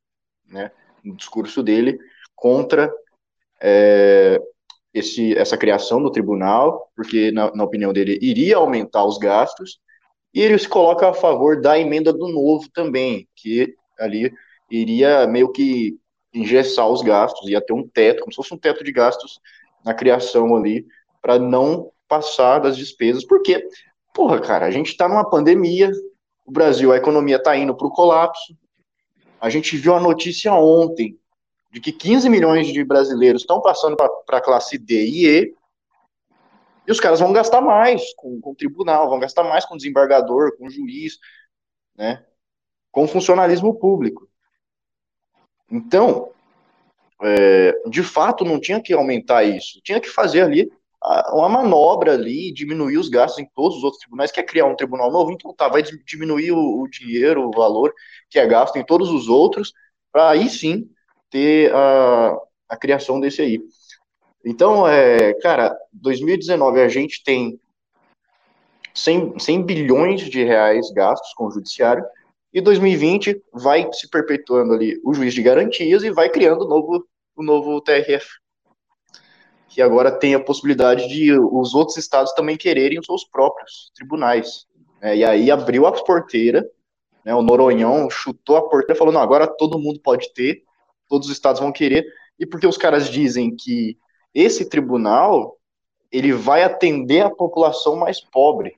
né, 0.48 0.72
no 1.04 1.14
discurso 1.16 1.62
dele, 1.62 2.00
contra 2.36 2.92
é, 3.62 4.42
esse, 4.94 5.38
essa 5.38 5.58
criação 5.58 6.02
do 6.02 6.12
tribunal, 6.12 6.90
porque, 6.96 7.32
na, 7.32 7.54
na 7.54 7.64
opinião 7.64 7.94
dele, 7.94 8.18
iria 8.22 8.58
aumentar 8.58 9.06
os 9.06 9.18
gastos, 9.18 9.80
e 10.34 10.42
ele 10.42 10.58
se 10.58 10.68
coloca 10.68 11.10
a 11.10 11.14
favor 11.14 11.60
da 11.60 11.78
emenda 11.80 12.14
do 12.14 12.28
novo 12.28 12.68
também, 12.74 13.28
que 13.36 13.74
ali 14.00 14.32
iria 14.70 15.26
meio 15.28 15.52
que 15.52 15.98
engessar 16.34 16.88
os 16.88 17.02
gastos, 17.02 17.50
ia 17.50 17.62
ter 17.62 17.74
um 17.74 17.88
teto, 17.88 18.22
como 18.22 18.32
se 18.32 18.38
fosse 18.38 18.54
um 18.54 18.58
teto 18.58 18.84
de 18.84 18.92
gastos 18.92 19.40
na 19.84 19.94
criação 19.94 20.56
ali, 20.56 20.86
para 21.22 21.40
não 21.40 21.92
passar 22.08 22.60
das 22.60 22.78
despesas, 22.78 23.26
porque, 23.26 23.68
porra, 24.14 24.40
cara, 24.40 24.66
a 24.66 24.72
gente 24.72 24.88
está 24.88 25.08
numa 25.08 25.30
pandemia, 25.30 25.92
o 26.46 26.52
Brasil, 26.52 26.92
a 26.92 26.98
economia 26.98 27.38
está 27.38 27.56
indo 27.56 27.76
para 27.76 27.88
o 27.88 27.92
colapso, 27.92 28.56
a 29.40 29.50
gente 29.50 29.78
viu 29.78 29.96
a 29.96 30.00
notícia 30.00 30.54
ontem 30.54 31.19
de 31.72 31.80
que 31.80 31.92
15 31.92 32.30
milhões 32.30 32.68
de 32.68 32.84
brasileiros 32.84 33.42
estão 33.42 33.62
passando 33.62 33.96
para 33.96 34.38
a 34.38 34.42
classe 34.42 34.78
D 34.78 35.06
e 35.06 35.28
E, 35.28 35.56
e 36.88 36.92
os 36.92 37.00
caras 37.00 37.20
vão 37.20 37.32
gastar 37.32 37.62
mais 37.62 38.14
com, 38.16 38.42
com 38.42 38.52
o 38.52 38.56
tribunal, 38.56 39.10
vão 39.10 39.20
gastar 39.20 39.44
mais 39.44 39.66
com 39.66 39.76
o 39.76 39.78
desembargador, 39.78 40.58
com 40.58 40.66
o 40.66 40.70
juiz, 40.70 41.20
né, 41.96 42.26
com 42.92 43.04
o 43.04 43.08
funcionalismo 43.08 43.78
público. 43.78 44.28
Então, 45.70 46.32
é, 47.22 47.74
de 47.88 48.02
fato, 48.02 48.44
não 48.44 48.60
tinha 48.60 48.82
que 48.82 48.92
aumentar 48.92 49.44
isso, 49.44 49.80
tinha 49.84 50.00
que 50.00 50.10
fazer 50.10 50.42
ali 50.42 50.72
uma 51.32 51.48
manobra 51.48 52.14
ali, 52.14 52.52
diminuir 52.52 52.98
os 52.98 53.08
gastos 53.08 53.40
em 53.40 53.50
todos 53.56 53.78
os 53.78 53.84
outros 53.84 54.02
tribunais, 54.02 54.32
quer 54.32 54.44
criar 54.44 54.66
um 54.66 54.76
tribunal 54.76 55.10
novo, 55.10 55.32
então 55.32 55.54
tá, 55.54 55.70
vai 55.70 55.82
diminuir 55.82 56.52
o, 56.52 56.82
o 56.82 56.88
dinheiro, 56.90 57.48
o 57.48 57.52
valor 57.52 57.94
que 58.30 58.38
é 58.38 58.46
gasto 58.46 58.78
em 58.78 58.84
todos 58.84 59.10
os 59.10 59.30
outros, 59.30 59.72
para 60.12 60.30
aí 60.32 60.50
sim 60.50 60.90
ter 61.30 61.74
a, 61.74 62.38
a 62.70 62.78
criação 62.78 63.20
desse 63.20 63.42
aí. 63.42 63.62
Então, 64.46 64.88
é, 64.88 65.34
cara, 65.36 65.78
2019 65.94 66.82
a 66.82 66.88
gente 66.88 67.24
tem 67.24 67.60
100, 68.94 69.40
100 69.40 69.64
bilhões 69.64 70.22
de 70.22 70.44
reais 70.44 70.92
gastos 70.92 71.34
com 71.34 71.48
o 71.48 71.52
judiciário, 71.52 72.04
e 72.54 72.62
2020 72.62 73.42
vai 73.54 73.88
se 73.94 74.10
perpetuando 74.10 74.74
ali 74.74 75.00
o 75.04 75.14
juiz 75.14 75.34
de 75.34 75.44
garantias 75.44 76.04
e 76.04 76.10
vai 76.10 76.30
criando 76.30 76.66
o 76.66 76.68
novo, 76.68 77.06
o 77.36 77.44
novo 77.44 77.80
TRF. 77.82 78.26
Que 79.68 79.82
agora 79.82 80.12
tem 80.12 80.34
a 80.34 80.44
possibilidade 80.44 81.08
de 81.08 81.32
os 81.38 81.76
outros 81.76 81.98
estados 81.98 82.34
também 82.34 82.58
quererem 82.58 83.00
os 83.00 83.06
seus 83.06 83.24
próprios 83.24 83.92
tribunais. 83.96 84.66
Né? 85.00 85.18
E 85.18 85.24
aí 85.24 85.52
abriu 85.52 85.86
a 85.86 85.92
porteira, 85.92 86.68
né? 87.24 87.36
o 87.36 87.44
Noronhão 87.44 88.10
chutou 88.10 88.58
a 88.58 88.68
porteira 88.68 88.94
e 88.94 88.98
falou: 88.98 89.14
não, 89.14 89.22
agora 89.22 89.46
todo 89.46 89.78
mundo 89.78 90.00
pode 90.00 90.34
ter, 90.34 90.64
todos 91.10 91.28
os 91.28 91.34
estados 91.34 91.60
vão 91.60 91.72
querer. 91.72 92.06
E 92.40 92.46
porque 92.46 92.68
os 92.68 92.78
caras 92.78 93.10
dizem 93.10 93.56
que 93.56 93.98
esse 94.34 94.70
tribunal 94.70 95.58
ele 96.12 96.32
vai 96.32 96.64
atender 96.64 97.22
a 97.22 97.30
população 97.30 97.96
mais 97.96 98.22
pobre. 98.22 98.78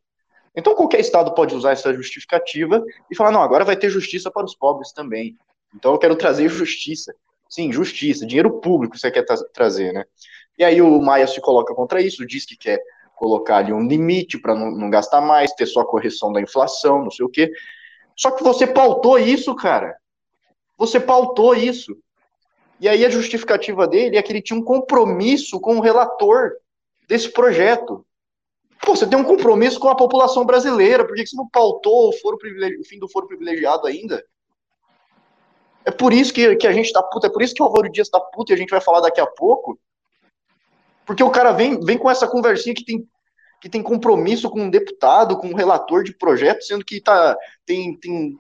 Então 0.56 0.76
qualquer 0.76 1.00
estado 1.00 1.34
pode 1.34 1.56
usar 1.56 1.72
essa 1.72 1.94
justificativa 1.94 2.84
e 3.10 3.16
falar, 3.16 3.32
não, 3.32 3.42
agora 3.42 3.64
vai 3.64 3.76
ter 3.76 3.90
justiça 3.90 4.30
para 4.32 4.46
os 4.46 4.56
pobres 4.56 4.92
também. 4.92 5.38
Então 5.74 5.94
eu 5.94 6.00
quero 6.00 6.16
trazer 6.16 6.50
justiça. 6.50 7.14
Sim, 7.50 7.72
justiça, 7.72 8.26
dinheiro 8.26 8.60
público 8.60 8.98
você 8.98 9.12
quer 9.12 9.24
tra 9.24 9.36
trazer, 9.54 9.94
né? 9.94 10.06
E 10.58 10.64
aí 10.64 10.82
o 10.82 11.02
Maia 11.02 11.28
se 11.28 11.40
coloca 11.42 11.74
contra 11.74 12.02
isso, 12.02 12.26
diz 12.26 12.46
que 12.46 12.58
quer 12.58 12.82
colocar 13.16 13.58
ali 13.58 13.72
um 13.72 13.88
limite 13.88 14.40
para 14.40 14.56
não, 14.56 14.72
não, 14.72 14.90
gastar 14.90 15.22
mais, 15.22 15.54
ter 15.54 15.66
só 15.66 15.82
a 15.82 15.86
correção 15.86 16.32
da 16.32 16.42
inflação, 16.42 17.04
não 17.04 17.12
sei 17.12 17.26
o 17.26 17.30
quê. 17.30 17.52
Só 18.16 18.32
que 18.32 18.44
você 18.44 18.66
pautou 18.66 19.20
isso, 19.20 19.54
cara. 19.56 19.96
Você 20.78 21.00
pautou 21.00 21.54
isso. 21.56 21.98
E 22.82 22.90
aí 22.90 23.06
a 23.06 23.10
justificativa 23.12 23.88
dele 23.88 24.18
é 24.18 24.24
que 24.24 24.32
ele 24.32 24.42
tinha 24.42 24.58
um 24.58 24.64
compromisso 24.64 25.60
com 25.60 25.78
o 25.78 25.82
relator 25.82 26.54
desse 27.08 27.30
projeto. 27.30 28.04
Pô, 28.84 28.96
você 28.96 29.06
tem 29.06 29.20
um 29.20 29.24
compromisso 29.24 29.80
com 29.80 29.88
a 29.88 29.96
população 29.96 30.44
brasileira, 30.44 31.06
por 31.06 31.16
que 31.16 31.28
você 31.28 31.36
não 31.38 31.48
pautou 31.48 32.10
o, 32.10 32.14
foro 32.14 32.38
o 32.38 32.84
fim 32.84 32.98
do 32.98 33.08
foro 33.08 33.28
privilegiado 33.28 33.86
ainda? 33.86 34.26
É 35.86 35.92
por 35.92 36.12
isso 36.12 36.34
que, 36.34 36.56
que 36.56 36.66
a 36.66 36.74
gente 36.74 36.92
tá 36.92 37.04
puto, 37.04 37.28
é 37.28 37.30
por 37.30 37.44
isso 37.44 37.54
que 37.54 37.62
o 37.62 37.66
Álvaro 37.68 37.92
Dias 37.92 38.10
tá 38.10 38.20
puto 38.20 38.52
e 38.52 38.56
a 38.56 38.58
gente 38.58 38.72
vai 38.72 38.82
falar 38.82 39.02
daqui 39.02 39.22
a 39.22 39.28
pouco. 39.28 39.80
Porque 41.06 41.22
o 41.22 41.30
cara 41.30 41.52
vem, 41.52 41.80
vem 41.80 42.00
com 42.00 42.10
essa 42.10 42.28
conversinha 42.28 42.74
que 42.74 42.84
tem, 42.84 43.08
que 43.62 43.70
tem 43.70 43.84
compromisso 43.84 44.50
com 44.50 44.60
um 44.60 44.70
deputado, 44.72 45.38
com 45.38 45.50
um 45.50 45.56
relator 45.56 46.04
de 46.04 46.18
projeto, 46.18 46.64
sendo 46.64 46.84
que 46.84 47.00
tá, 47.00 47.38
tem, 47.64 47.96
tem 47.96 48.40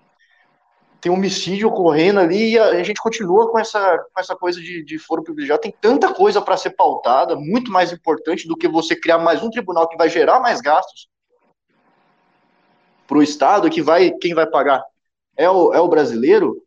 tem 1.02 1.12
homicídio 1.12 1.68
ocorrendo 1.68 2.20
ali 2.20 2.52
e 2.52 2.60
a, 2.60 2.84
gente 2.84 3.02
continua 3.02 3.50
com 3.50 3.58
essa, 3.58 3.98
com 3.98 4.20
essa 4.22 4.36
coisa 4.36 4.62
de, 4.62 4.86
de 4.86 5.00
foro 5.00 5.24
privilegiado. 5.24 5.64
Tem 5.64 5.74
tanta 5.82 6.14
coisa 6.14 6.40
para 6.40 6.56
ser 6.56 6.70
pautada, 6.72 7.36
muito 7.36 7.72
mais 7.72 7.92
importante 7.92 8.48
do 8.48 8.56
que 8.56 8.68
você 8.68 8.96
criar 8.96 9.18
mais 9.18 9.42
um 9.42 9.50
tribunal 9.50 9.90
que 9.90 9.98
vai 9.98 10.08
gerar 10.08 10.40
mais 10.40 10.62
gastos 10.62 11.10
para 13.08 13.18
o 13.18 13.24
Estado, 13.24 13.70
que 13.70 13.82
vai, 13.82 14.12
quem 14.12 14.36
vai 14.36 14.46
pagar 14.46 14.86
é 15.36 15.50
o, 15.50 15.74
é 15.74 15.80
o 15.82 15.88
brasileiro. 15.88 16.64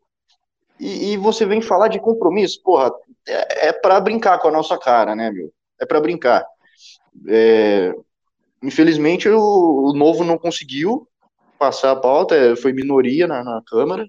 E, 0.81 1.13
e 1.13 1.17
você 1.17 1.47
vem 1.47 1.63
falar 1.63 1.87
de 1.87 2.01
compromisso, 2.01 2.61
porra, 2.61 2.93
é, 3.29 3.69
é 3.69 3.73
para 3.73 4.01
brincar 4.01 4.39
com 4.39 4.49
a 4.49 4.53
nossa 4.53 4.77
cara, 4.77 5.15
né, 5.15 5.31
meu? 5.31 5.53
É 5.81 5.87
para 5.87 6.01
brincar. 6.01 6.45
é, 7.29 7.95
infelizmente 8.61 9.29
o, 9.29 9.39
o, 9.41 9.93
Novo 9.93 10.25
não 10.25 10.37
conseguiu 10.37 11.07
passar 11.57 11.93
a 11.93 11.97
pauta, 11.97 12.35
é, 12.35 12.57
foi 12.57 12.73
minoria 12.73 13.29
na, 13.29 13.45
na 13.45 13.63
Câmara, 13.65 14.09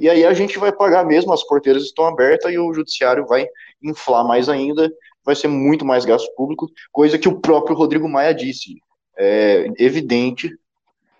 e 0.00 0.08
aí 0.08 0.24
a 0.24 0.32
gente 0.32 0.58
vai 0.58 0.72
pagar 0.72 1.04
mesmo, 1.04 1.30
as 1.30 1.44
porteiras 1.44 1.82
estão 1.84 2.06
abertas 2.06 2.50
e 2.50 2.58
o 2.58 2.72
judiciário 2.72 3.26
vai 3.26 3.46
inflar 3.82 4.26
mais 4.26 4.48
ainda, 4.48 4.90
vai 5.22 5.36
ser 5.36 5.48
muito 5.48 5.84
mais 5.84 6.06
gasto 6.06 6.34
público, 6.34 6.70
coisa 6.90 7.18
que 7.18 7.28
o 7.28 7.38
próprio 7.38 7.76
Rodrigo 7.76 8.08
Maia 8.08 8.34
disse. 8.34 8.80
É 9.14 9.66
evidente 9.78 10.50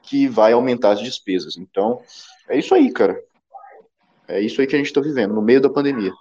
que 0.02 0.26
vai 0.26 0.54
aumentar 0.54 0.92
as 0.92 1.00
despesas. 1.00 1.58
Então, 1.58 2.00
é 2.48 2.58
isso 2.58 2.74
aí, 2.74 2.90
cara. 2.90 3.22
É 4.26 4.40
isso 4.40 4.62
aí 4.62 4.66
que 4.66 4.74
a 4.74 4.78
gente 4.78 4.86
está 4.86 5.02
vivendo, 5.02 5.34
no 5.34 5.42
meio 5.42 5.60
da 5.60 5.68
pandemia. 5.68 6.12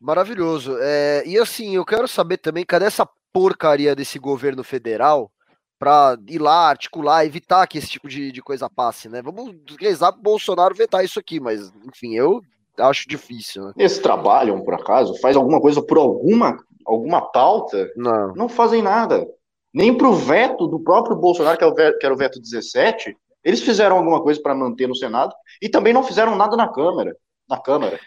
Maravilhoso. 0.00 0.76
É, 0.80 1.24
e 1.26 1.36
assim, 1.36 1.74
eu 1.74 1.84
quero 1.84 2.06
saber 2.06 2.36
também, 2.36 2.64
cadê 2.64 2.84
essa 2.84 3.08
porcaria 3.32 3.96
desse 3.96 4.20
governo 4.20 4.62
federal 4.62 5.32
para 5.78 6.18
ir 6.26 6.40
lá, 6.40 6.68
articular, 6.68 7.24
evitar 7.24 7.66
que 7.66 7.78
esse 7.78 7.88
tipo 7.88 8.08
de, 8.08 8.32
de 8.32 8.42
coisa 8.42 8.68
passe, 8.68 9.08
né? 9.08 9.22
Vamos 9.22 9.54
rezar 9.78 10.12
pro 10.12 10.22
Bolsonaro 10.22 10.74
vetar 10.74 11.04
isso 11.04 11.18
aqui, 11.18 11.38
mas, 11.38 11.72
enfim, 11.86 12.14
eu 12.14 12.42
acho 12.78 13.08
difícil. 13.08 13.66
Né? 13.66 13.72
Eles 13.76 13.98
trabalham, 13.98 14.60
por 14.62 14.74
acaso? 14.74 15.18
Faz 15.20 15.36
alguma 15.36 15.60
coisa 15.60 15.80
por 15.80 15.98
alguma, 15.98 16.56
alguma 16.84 17.20
pauta? 17.30 17.90
Não. 17.96 18.34
Não 18.34 18.48
fazem 18.48 18.82
nada. 18.82 19.26
Nem 19.72 19.96
pro 19.96 20.14
veto 20.14 20.66
do 20.66 20.80
próprio 20.80 21.16
Bolsonaro, 21.16 21.56
que, 21.56 21.64
é 21.64 21.66
o 21.66 21.74
veto, 21.74 21.98
que 21.98 22.06
era 22.06 22.14
o 22.14 22.18
veto 22.18 22.40
17, 22.40 23.16
eles 23.44 23.60
fizeram 23.60 23.98
alguma 23.98 24.20
coisa 24.22 24.40
para 24.40 24.54
manter 24.54 24.88
no 24.88 24.96
Senado 24.96 25.34
e 25.62 25.68
também 25.68 25.92
não 25.92 26.02
fizeram 26.02 26.34
nada 26.34 26.56
na 26.56 26.68
Câmara. 26.68 27.16
Na 27.48 27.58
Câmara. 27.58 28.00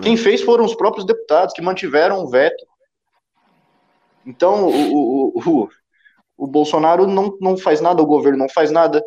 Quem 0.00 0.16
fez 0.16 0.42
foram 0.42 0.64
os 0.64 0.74
próprios 0.74 1.06
deputados 1.06 1.54
que 1.54 1.62
mantiveram 1.62 2.22
o 2.22 2.28
veto. 2.28 2.64
Então, 4.26 4.68
o, 4.68 5.32
o, 5.34 5.62
o, 5.64 5.68
o 6.36 6.46
Bolsonaro 6.46 7.06
não, 7.06 7.36
não 7.40 7.56
faz 7.56 7.80
nada, 7.80 8.02
o 8.02 8.06
governo 8.06 8.38
não 8.38 8.48
faz 8.48 8.70
nada. 8.70 9.02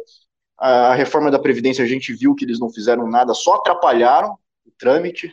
A, 0.58 0.90
a 0.90 0.94
reforma 0.94 1.30
da 1.30 1.40
Previdência, 1.40 1.84
a 1.84 1.88
gente 1.88 2.14
viu 2.14 2.36
que 2.36 2.46
eles 2.46 2.60
não 2.60 2.70
fizeram 2.70 3.08
nada, 3.08 3.34
só 3.34 3.56
atrapalharam 3.56 4.38
o 4.66 4.72
trâmite. 4.78 5.32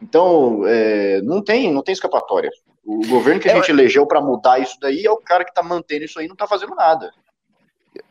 Então, 0.00 0.62
é, 0.66 1.22
não 1.22 1.42
tem 1.42 1.72
não 1.72 1.82
tem 1.82 1.92
escapatória. 1.92 2.50
O 2.84 3.06
governo 3.06 3.40
que 3.40 3.48
a 3.48 3.52
é, 3.52 3.56
gente 3.56 3.70
elegeu 3.70 4.06
para 4.06 4.20
mudar 4.20 4.58
isso 4.58 4.76
daí 4.78 5.06
é 5.06 5.10
o 5.10 5.16
cara 5.16 5.44
que 5.44 5.50
está 5.50 5.62
mantendo 5.62 6.04
isso 6.04 6.18
aí 6.18 6.26
não 6.26 6.34
está 6.34 6.46
fazendo 6.46 6.74
nada. 6.74 7.10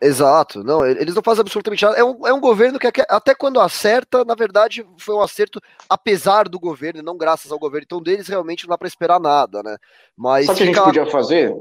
Exato, 0.02 0.64
não, 0.64 0.86
eles 0.86 1.14
não 1.14 1.22
fazem 1.22 1.42
absolutamente 1.42 1.84
nada. 1.84 1.98
É 1.98 2.04
um, 2.04 2.26
é 2.26 2.34
um 2.34 2.40
governo 2.40 2.80
que 2.80 2.88
até 3.10 3.36
quando 3.36 3.60
acerta, 3.60 4.24
na 4.24 4.34
verdade, 4.34 4.86
foi 4.98 5.14
um 5.14 5.22
acerto 5.22 5.60
apesar 5.90 6.48
do 6.48 6.60
governo, 6.60 7.02
e 7.02 7.04
não 7.04 7.18
graças 7.18 7.52
ao 7.52 7.60
governo. 7.60 7.84
Então, 7.86 8.02
deles 8.02 8.28
realmente 8.28 8.64
não 8.64 8.70
dá 8.70 8.78
para 8.78 8.88
esperar 8.88 9.20
nada, 9.20 9.62
né? 9.62 9.78
Mas 10.16 10.46
Sabe 10.46 10.56
o 10.56 10.58
que 10.58 10.64
a 10.64 10.66
gente 10.68 10.84
podia 10.84 11.06
fazer? 11.08 11.54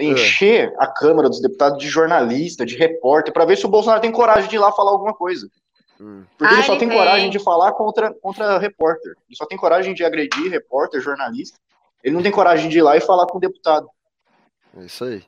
É. 0.00 0.04
Encher 0.04 0.72
é. 0.72 0.74
a 0.78 0.86
Câmara 0.86 1.28
dos 1.28 1.40
Deputados 1.40 1.78
de 1.78 1.88
jornalista, 1.88 2.64
de 2.64 2.76
repórter, 2.76 3.32
para 3.32 3.44
ver 3.44 3.56
se 3.56 3.66
o 3.66 3.68
Bolsonaro 3.68 4.00
tem 4.00 4.10
coragem 4.10 4.48
de 4.48 4.56
ir 4.56 4.58
lá 4.58 4.72
falar 4.72 4.92
alguma 4.92 5.14
coisa. 5.14 5.48
Hum. 6.00 6.24
Porque 6.38 6.54
ele 6.54 6.62
só 6.62 6.76
tem 6.76 6.88
coragem 6.88 7.28
de 7.28 7.38
falar 7.38 7.72
contra, 7.72 8.12
contra 8.14 8.58
repórter. 8.58 9.12
Ele 9.28 9.36
só 9.36 9.44
tem 9.44 9.58
coragem 9.58 9.92
de 9.92 10.02
agredir 10.02 10.50
repórter, 10.50 11.02
jornalista. 11.02 11.58
Ele 12.02 12.14
não 12.14 12.22
tem 12.22 12.32
coragem 12.32 12.70
de 12.70 12.78
ir 12.78 12.82
lá 12.82 12.96
e 12.96 13.00
falar 13.00 13.26
com 13.26 13.36
o 13.36 13.40
deputado. 13.40 13.86
É 14.78 14.84
isso 14.84 15.04
aí. 15.04 15.22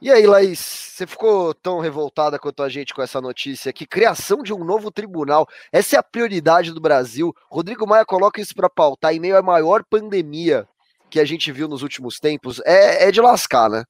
E 0.00 0.10
aí, 0.10 0.26
Laís, 0.26 0.58
você 0.58 1.06
ficou 1.06 1.54
tão 1.54 1.78
revoltada 1.78 2.36
quanto 2.36 2.60
a 2.64 2.68
gente 2.68 2.92
com 2.92 3.00
essa 3.00 3.20
notícia 3.20 3.72
que 3.72 3.86
criação 3.86 4.42
de 4.42 4.52
um 4.52 4.64
novo 4.64 4.90
tribunal, 4.90 5.46
essa 5.70 5.94
é 5.94 5.98
a 6.00 6.02
prioridade 6.02 6.72
do 6.72 6.80
Brasil. 6.80 7.32
Rodrigo 7.48 7.86
Maia 7.86 8.04
coloca 8.04 8.40
isso 8.40 8.52
para 8.52 8.68
pautar 8.68 9.14
em 9.14 9.20
meio 9.20 9.36
à 9.36 9.42
maior 9.42 9.84
pandemia 9.84 10.66
que 11.12 11.20
a 11.20 11.24
gente 11.26 11.52
viu 11.52 11.68
nos 11.68 11.82
últimos 11.82 12.18
tempos. 12.18 12.58
É, 12.64 13.08
é 13.08 13.12
de 13.12 13.20
lascar, 13.20 13.68
né? 13.68 13.84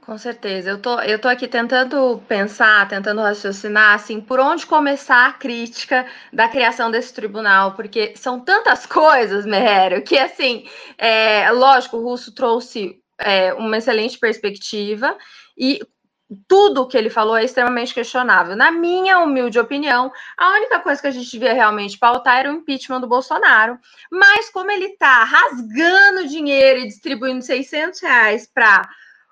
Com 0.00 0.16
certeza. 0.16 0.70
Eu 0.70 0.80
tô, 0.80 0.98
eu 1.00 1.18
tô 1.18 1.28
aqui 1.28 1.46
tentando 1.46 2.22
pensar, 2.26 2.88
tentando 2.88 3.20
raciocinar, 3.20 3.94
assim, 3.94 4.20
por 4.22 4.40
onde 4.40 4.66
começar 4.66 5.26
a 5.26 5.32
crítica 5.34 6.06
da 6.32 6.48
criação 6.48 6.90
desse 6.90 7.12
tribunal, 7.12 7.74
porque 7.74 8.14
são 8.16 8.40
tantas 8.40 8.84
coisas, 8.86 9.44
Merrério, 9.44 10.02
que, 10.02 10.18
assim, 10.18 10.66
é, 10.96 11.50
lógico, 11.52 11.98
o 11.98 12.02
Russo 12.02 12.34
trouxe 12.34 12.96
é, 13.18 13.52
uma 13.52 13.76
excelente 13.76 14.18
perspectiva 14.18 15.16
e 15.56 15.80
tudo 16.48 16.86
que 16.86 16.96
ele 16.96 17.10
falou 17.10 17.36
é 17.36 17.44
extremamente 17.44 17.92
questionável. 17.92 18.56
Na 18.56 18.70
minha 18.70 19.18
humilde 19.18 19.58
opinião, 19.58 20.12
a 20.36 20.50
única 20.54 20.80
coisa 20.80 21.00
que 21.00 21.06
a 21.06 21.10
gente 21.10 21.30
devia 21.30 21.52
realmente 21.52 21.98
pautar 21.98 22.38
era 22.38 22.50
o 22.50 22.56
impeachment 22.56 23.00
do 23.00 23.08
Bolsonaro. 23.08 23.78
Mas 24.10 24.50
como 24.50 24.70
ele 24.70 24.86
está 24.86 25.24
rasgando 25.24 26.26
dinheiro 26.26 26.80
e 26.80 26.86
distribuindo 26.86 27.42
600 27.42 28.00
reais 28.00 28.46
para 28.52 28.88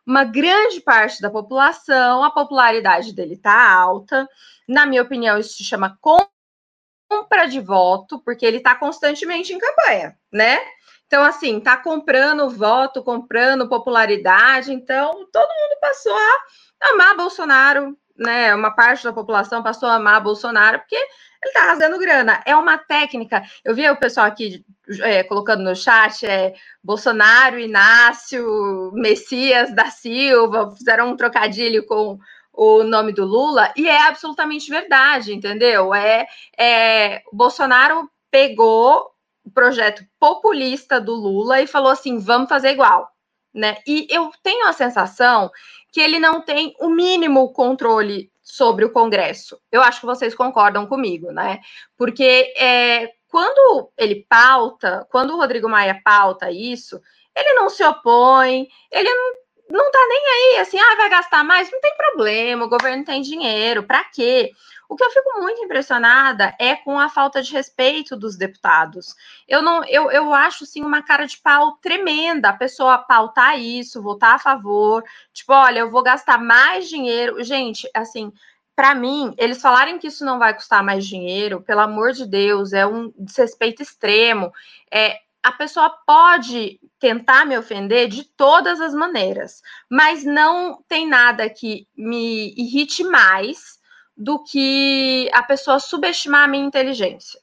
uma 0.07 0.25
grande 0.25 0.81
parte 0.81 1.21
da 1.23 1.31
população, 1.31 2.25
a 2.25 2.31
popularidade 2.31 3.15
dele 3.15 3.35
está 3.35 3.73
alta. 3.73 4.29
Na 4.69 4.85
minha 4.85 5.03
opinião, 5.03 5.39
isso 5.39 5.55
se 5.55 5.65
chama 5.65 5.99
compra 6.01 7.47
de 7.47 7.61
voto, 7.61 8.21
porque 8.25 8.45
ele 8.45 8.59
está 8.59 8.75
constantemente 8.75 9.53
em 9.53 9.59
campanha, 9.59 10.17
né? 10.33 10.59
Então, 11.07 11.23
assim, 11.23 11.61
tá 11.61 11.77
comprando 11.77 12.49
voto, 12.49 13.03
comprando 13.03 13.69
popularidade. 13.69 14.73
Então, 14.73 15.29
todo 15.31 15.49
mundo 15.49 15.79
passou 15.79 16.17
a 16.17 16.39
amar 16.83 17.17
Bolsonaro, 17.17 17.97
né? 18.17 18.55
Uma 18.55 18.71
parte 18.71 19.05
da 19.05 19.13
população 19.13 19.63
passou 19.63 19.89
a 19.89 19.95
amar 19.95 20.23
Bolsonaro, 20.23 20.79
porque 20.79 20.97
ele 20.97 21.53
tá 21.53 21.65
rasgando 21.67 21.99
grana. 21.99 22.43
É 22.47 22.55
uma 22.55 22.79
técnica. 22.79 23.43
Eu 23.65 23.75
vi 23.75 23.89
o 23.89 23.97
pessoal 23.97 24.27
aqui 24.27 24.65
é, 25.01 25.23
colocando 25.25 25.63
no 25.63 25.75
chat: 25.75 26.25
é, 26.25 26.55
Bolsonaro, 26.83 27.59
Inácio, 27.59 28.93
Messias 28.95 29.75
da 29.75 29.87
Silva, 29.87 30.71
fizeram 30.77 31.11
um 31.11 31.17
trocadilho 31.17 31.85
com 31.87 32.19
o 32.53 32.83
nome 32.85 33.13
do 33.13 33.25
Lula, 33.25 33.73
e 33.75 33.89
é 33.89 34.07
absolutamente 34.07 34.71
verdade, 34.71 35.33
entendeu? 35.33 35.95
É, 35.95 36.27
é 36.59 37.23
Bolsonaro 37.33 38.11
pegou 38.31 39.11
o 39.45 39.51
projeto 39.51 40.05
populista 40.21 41.01
do 41.01 41.15
Lula 41.15 41.61
e 41.61 41.67
falou 41.67 41.91
assim: 41.91 42.19
vamos 42.19 42.49
fazer 42.49 42.71
igual. 42.71 43.11
Né? 43.55 43.77
E 43.87 44.07
eu 44.09 44.31
tenho 44.43 44.67
a 44.67 44.73
sensação 44.73 45.51
que 45.93 46.01
ele 46.01 46.19
não 46.19 46.41
tem 46.41 46.75
o 46.81 46.89
mínimo 46.89 47.53
controle 47.53 48.33
sobre 48.43 48.85
o 48.85 48.91
Congresso. 48.91 49.61
Eu 49.71 49.83
acho 49.83 50.01
que 50.01 50.07
vocês 50.07 50.35
concordam 50.35 50.87
comigo, 50.87 51.31
né? 51.31 51.61
Porque 51.97 52.53
é, 52.57 53.11
quando 53.29 53.93
ele 53.97 54.27
pauta, 54.29 55.07
quando 55.11 55.35
o 55.35 55.37
Rodrigo 55.37 55.69
Maia 55.69 56.01
pauta 56.03 56.51
isso, 56.51 57.01
ele 57.37 57.53
não 57.53 57.69
se 57.69 57.85
opõe, 57.85 58.67
ele 58.91 59.15
não, 59.15 59.33
não 59.71 59.91
tá 59.91 59.99
nem 60.09 60.27
aí, 60.27 60.59
assim, 60.61 60.79
ah, 60.79 60.97
vai 60.97 61.09
gastar 61.09 61.45
mais? 61.45 61.71
Não 61.71 61.81
tem 61.81 61.97
problema, 61.97 62.65
o 62.65 62.69
governo 62.69 63.05
tem 63.05 63.23
dinheiro, 63.23 63.83
para 63.83 64.05
quê? 64.05 64.53
O 64.89 64.95
que 64.97 65.05
eu 65.05 65.11
fico 65.11 65.41
muito 65.41 65.63
impressionada 65.63 66.55
é 66.59 66.77
com 66.77 66.99
a 66.99 67.09
falta 67.09 67.43
de 67.43 67.51
respeito 67.51 68.15
dos 68.15 68.37
deputados. 68.37 69.15
Eu 69.49 69.63
não, 69.63 69.83
eu, 69.87 70.11
eu 70.11 70.35
acho 70.35 70.67
sim 70.67 70.83
uma 70.85 71.03
cara 71.03 71.27
de 71.27 71.39
pau 71.39 71.79
tremenda 71.81 72.51
a 72.51 72.53
pessoa 72.53 72.99
pautar 72.99 73.59
isso, 73.59 74.03
votar 74.03 74.35
a 74.35 74.39
favor, 74.39 75.03
tipo, 75.33 75.53
olha, 75.55 75.79
eu 75.79 75.91
vou 75.91 76.03
gastar 76.03 76.37
mais 76.39 76.89
dinheiro. 76.91 77.43
Gente, 77.43 77.89
assim, 77.95 78.31
para 78.77 78.95
mim, 78.95 79.35
eles 79.39 79.63
falarem 79.63 79.99
que 79.99 80.09
isso 80.09 80.25
não 80.25 80.39
vai 80.39 80.53
custar 80.53 80.85
mais 80.85 81.07
dinheiro, 81.07 81.63
pelo 81.63 81.81
amor 81.81 82.13
de 82.13 82.27
Deus, 82.27 82.75
é 82.75 82.87
um 82.87 83.11
desrespeito 83.19 83.83
extremo. 83.83 84.53
É, 84.93 85.19
a 85.43 85.53
pessoa 85.53 85.91
pode 86.07 86.79
tentar 86.99 87.45
me 87.45 87.59
ofender 87.59 88.09
de 88.09 88.25
todas 88.25 88.81
as 88.81 88.95
maneiras, 88.95 89.61
mas 89.91 90.25
não 90.25 90.83
tem 90.87 91.09
nada 91.09 91.51
que 91.51 91.89
me 91.97 92.55
irrite 92.57 93.03
mais 93.03 93.79
do 94.17 94.43
que 94.45 95.29
a 95.33 95.43
pessoa 95.43 95.81
subestimar 95.81 96.45
a 96.45 96.49
minha 96.49 96.65
inteligência. 96.65 97.41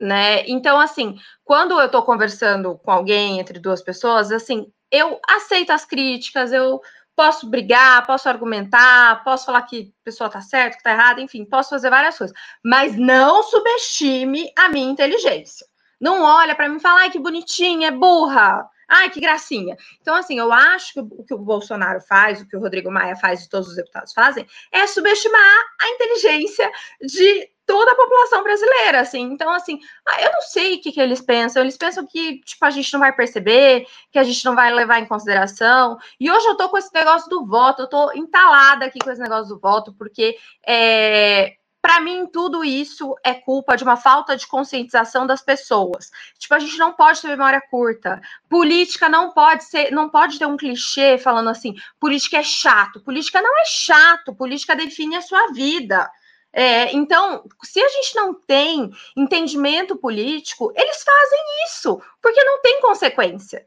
Né? 0.00 0.46
Então, 0.48 0.78
assim, 0.78 1.18
quando 1.44 1.78
eu 1.78 1.86
estou 1.86 2.02
conversando 2.02 2.76
com 2.78 2.90
alguém 2.90 3.40
entre 3.40 3.58
duas 3.58 3.82
pessoas, 3.82 4.30
assim, 4.32 4.72
eu 4.90 5.20
aceito 5.28 5.70
as 5.70 5.84
críticas, 5.84 6.52
eu 6.52 6.80
posso 7.14 7.46
brigar, 7.48 8.06
posso 8.06 8.28
argumentar, 8.28 9.24
posso 9.24 9.46
falar 9.46 9.62
que 9.62 9.92
a 10.02 10.04
pessoa 10.04 10.28
está 10.28 10.40
certa, 10.40 10.72
que 10.72 10.76
está 10.76 10.92
errada, 10.92 11.20
enfim, 11.20 11.44
posso 11.44 11.70
fazer 11.70 11.88
várias 11.88 12.16
coisas, 12.16 12.36
mas 12.62 12.96
não 12.96 13.42
subestime 13.42 14.52
a 14.56 14.68
minha 14.68 14.90
inteligência. 14.90 15.66
Não 16.00 16.22
olha 16.22 16.54
para 16.54 16.68
mim 16.68 16.76
e 16.76 16.80
fala, 16.80 17.00
ai, 17.00 17.10
que 17.10 17.18
bonitinha, 17.18 17.88
é 17.88 17.90
burra. 17.90 18.68
Ai, 18.88 19.10
que 19.10 19.20
gracinha. 19.20 19.76
Então, 20.00 20.14
assim, 20.14 20.38
eu 20.38 20.52
acho 20.52 20.92
que 20.92 21.00
o 21.00 21.24
que 21.24 21.34
o 21.34 21.38
Bolsonaro 21.38 22.00
faz, 22.00 22.40
o 22.40 22.46
que 22.46 22.56
o 22.56 22.60
Rodrigo 22.60 22.90
Maia 22.90 23.16
faz 23.16 23.42
e 23.42 23.48
todos 23.48 23.68
os 23.68 23.76
deputados 23.76 24.12
fazem, 24.12 24.46
é 24.70 24.86
subestimar 24.86 25.60
a 25.80 25.88
inteligência 25.88 26.70
de 27.00 27.50
toda 27.66 27.90
a 27.90 27.96
população 27.96 28.44
brasileira, 28.44 29.00
assim. 29.00 29.22
Então, 29.22 29.50
assim, 29.50 29.80
ah, 30.06 30.22
eu 30.22 30.30
não 30.30 30.40
sei 30.40 30.74
o 30.74 30.80
que, 30.80 30.92
que 30.92 31.00
eles 31.00 31.20
pensam. 31.20 31.62
Eles 31.62 31.76
pensam 31.76 32.06
que, 32.06 32.40
tipo, 32.42 32.64
a 32.64 32.70
gente 32.70 32.92
não 32.92 33.00
vai 33.00 33.12
perceber, 33.12 33.86
que 34.12 34.18
a 34.20 34.24
gente 34.24 34.44
não 34.44 34.54
vai 34.54 34.72
levar 34.72 35.00
em 35.00 35.06
consideração. 35.06 35.98
E 36.20 36.30
hoje 36.30 36.46
eu 36.46 36.56
tô 36.56 36.68
com 36.68 36.78
esse 36.78 36.94
negócio 36.94 37.28
do 37.28 37.44
voto, 37.44 37.82
eu 37.82 37.88
tô 37.88 38.12
entalada 38.12 38.86
aqui 38.86 39.00
com 39.00 39.10
esse 39.10 39.20
negócio 39.20 39.48
do 39.52 39.60
voto, 39.60 39.92
porque 39.94 40.36
é, 40.64 41.56
para 41.86 42.00
mim, 42.00 42.26
tudo 42.26 42.64
isso 42.64 43.14
é 43.22 43.32
culpa 43.32 43.76
de 43.76 43.84
uma 43.84 43.96
falta 43.96 44.36
de 44.36 44.44
conscientização 44.48 45.24
das 45.24 45.40
pessoas. 45.40 46.10
Tipo, 46.36 46.56
a 46.56 46.58
gente 46.58 46.76
não 46.78 46.92
pode 46.92 47.22
ter 47.22 47.28
memória 47.28 47.62
curta. 47.70 48.20
Política 48.48 49.08
não 49.08 49.30
pode 49.30 49.62
ser, 49.62 49.92
não 49.92 50.08
pode 50.08 50.36
ter 50.36 50.46
um 50.46 50.56
clichê 50.56 51.16
falando 51.16 51.48
assim, 51.48 51.76
política 52.00 52.38
é 52.38 52.42
chato. 52.42 52.98
Política 52.98 53.40
não 53.40 53.56
é 53.60 53.64
chato, 53.66 54.34
política 54.34 54.74
define 54.74 55.14
a 55.14 55.22
sua 55.22 55.52
vida. 55.52 56.10
É, 56.52 56.92
então, 56.92 57.44
se 57.62 57.80
a 57.80 57.88
gente 57.88 58.16
não 58.16 58.34
tem 58.34 58.90
entendimento 59.16 59.94
político, 59.94 60.72
eles 60.74 61.04
fazem 61.04 61.40
isso, 61.66 62.02
porque 62.20 62.42
não 62.42 62.60
tem 62.62 62.80
consequência. 62.80 63.64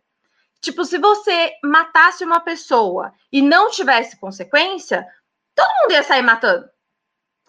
Tipo, 0.59 0.83
se 0.83 0.97
você 0.97 1.53
matasse 1.63 2.25
uma 2.25 2.41
pessoa 2.41 3.13
e 3.31 3.41
não 3.41 3.71
tivesse 3.71 4.19
consequência, 4.19 5.07
todo 5.55 5.69
mundo 5.83 5.93
ia 5.93 6.03
sair 6.03 6.21
matando. 6.21 6.67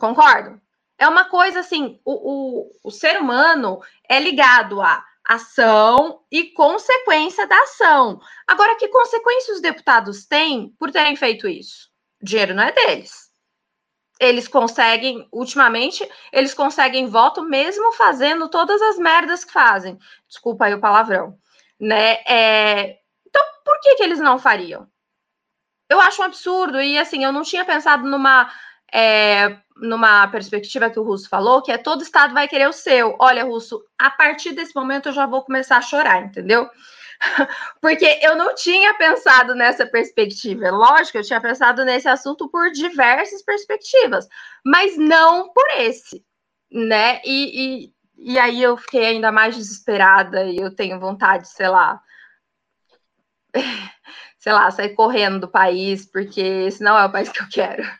Concordo? 0.00 0.58
É 0.98 1.06
uma 1.06 1.26
coisa 1.26 1.60
assim: 1.60 2.00
o, 2.04 2.12
o, 2.12 2.70
o 2.84 2.90
ser 2.90 3.20
humano 3.20 3.80
é 4.08 4.18
ligado 4.18 4.80
a 4.80 5.04
ação 5.28 6.22
e 6.32 6.44
consequência 6.52 7.46
da 7.46 7.56
ação. 7.60 8.18
Agora, 8.48 8.76
que 8.76 8.88
consequência 8.88 9.54
os 9.54 9.60
deputados 9.60 10.26
têm 10.26 10.74
por 10.78 10.90
terem 10.90 11.14
feito 11.14 11.46
isso? 11.46 11.90
O 12.20 12.24
dinheiro 12.24 12.54
não 12.54 12.64
é 12.64 12.72
deles. 12.72 13.30
Eles 14.18 14.48
conseguem, 14.48 15.26
ultimamente, 15.32 16.06
eles 16.32 16.52
conseguem 16.52 17.06
voto 17.06 17.42
mesmo 17.42 17.92
fazendo 17.92 18.48
todas 18.48 18.80
as 18.82 18.98
merdas 18.98 19.44
que 19.44 19.52
fazem. 19.52 19.98
Desculpa 20.28 20.66
aí 20.66 20.74
o 20.74 20.80
palavrão. 20.80 21.38
Né? 21.78 22.14
É... 22.26 22.98
Então, 23.26 23.42
por 23.64 23.80
que, 23.80 23.94
que 23.96 24.02
eles 24.02 24.18
não 24.18 24.38
fariam? 24.38 24.86
Eu 25.88 26.00
acho 26.00 26.20
um 26.20 26.24
absurdo, 26.24 26.80
e 26.80 26.98
assim, 26.98 27.24
eu 27.24 27.32
não 27.32 27.42
tinha 27.42 27.64
pensado 27.64 28.06
numa 28.06 28.50
é, 28.92 29.57
numa 29.76 30.29
perspectiva 30.29 30.90
que 30.90 30.98
o 30.98 31.03
Russo 31.03 31.29
falou, 31.29 31.62
que 31.62 31.72
é 31.72 31.79
todo 31.79 32.03
estado 32.03 32.35
vai 32.35 32.46
querer 32.46 32.68
o 32.68 32.72
seu. 32.72 33.16
Olha, 33.18 33.44
Russo, 33.44 33.83
a 33.98 34.11
partir 34.11 34.53
desse 34.53 34.74
momento 34.74 35.09
eu 35.09 35.12
já 35.12 35.26
vou 35.26 35.42
começar 35.42 35.79
a 35.79 35.83
chorar, 35.83 36.22
entendeu? 36.22 36.68
Porque 37.81 38.18
eu 38.22 38.37
não 38.37 38.55
tinha 38.55 38.94
pensado 38.94 39.55
nessa 39.55 39.87
perspectiva. 39.87 40.70
Lógico, 40.70 41.18
eu 41.18 41.24
tinha 41.24 41.40
pensado 41.40 41.85
nesse 41.85 42.09
assunto 42.09 42.48
por 42.48 42.70
diversas 42.70 43.42
perspectivas, 43.42 44.26
mas 44.64 44.96
não 44.96 45.53
por 45.53 45.66
esse, 45.79 46.24
né? 46.70 47.20
E, 47.24 47.87
e, 47.87 48.33
e 48.33 48.38
aí 48.38 48.62
eu 48.62 48.76
fiquei 48.76 49.07
ainda 49.07 49.33
mais 49.33 49.57
desesperada 49.57 50.44
e 50.44 50.57
eu 50.57 50.74
tenho 50.74 51.00
vontade, 51.00 51.48
sei 51.48 51.68
lá, 51.68 52.00
sei 54.38 54.53
lá, 54.53 54.70
sair 54.70 54.94
correndo 54.94 55.40
do 55.40 55.48
país, 55.48 56.07
porque 56.11 56.40
esse 56.40 56.83
não 56.83 56.98
é 56.98 57.05
o 57.05 57.12
país 57.12 57.29
que 57.29 57.42
eu 57.42 57.48
quero. 57.50 57.99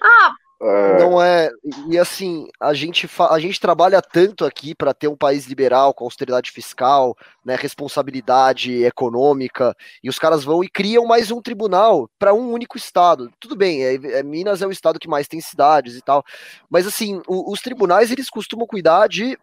Ah. 0.00 0.34
Não 0.60 1.22
é. 1.22 1.50
E 1.88 1.96
assim, 1.96 2.48
a 2.58 2.74
gente, 2.74 3.06
fa... 3.06 3.32
a 3.32 3.38
gente 3.38 3.60
trabalha 3.60 4.02
tanto 4.02 4.44
aqui 4.44 4.74
para 4.74 4.92
ter 4.92 5.06
um 5.06 5.16
país 5.16 5.46
liberal, 5.46 5.94
com 5.94 6.04
austeridade 6.04 6.50
fiscal, 6.50 7.16
né, 7.44 7.54
responsabilidade 7.54 8.82
econômica, 8.82 9.76
e 10.02 10.08
os 10.08 10.18
caras 10.18 10.42
vão 10.42 10.64
e 10.64 10.68
criam 10.68 11.06
mais 11.06 11.30
um 11.30 11.40
tribunal 11.40 12.10
para 12.18 12.34
um 12.34 12.50
único 12.50 12.76
estado. 12.76 13.32
Tudo 13.38 13.54
bem, 13.54 13.84
é, 13.84 13.94
é, 14.18 14.22
Minas 14.24 14.60
é 14.60 14.66
o 14.66 14.72
estado 14.72 14.98
que 14.98 15.08
mais 15.08 15.28
tem 15.28 15.40
cidades 15.40 15.94
e 15.94 16.02
tal, 16.02 16.24
mas 16.68 16.88
assim, 16.88 17.22
o, 17.28 17.52
os 17.52 17.60
tribunais 17.60 18.10
eles 18.10 18.28
costumam 18.28 18.66
cuidar 18.66 19.08
de 19.08 19.38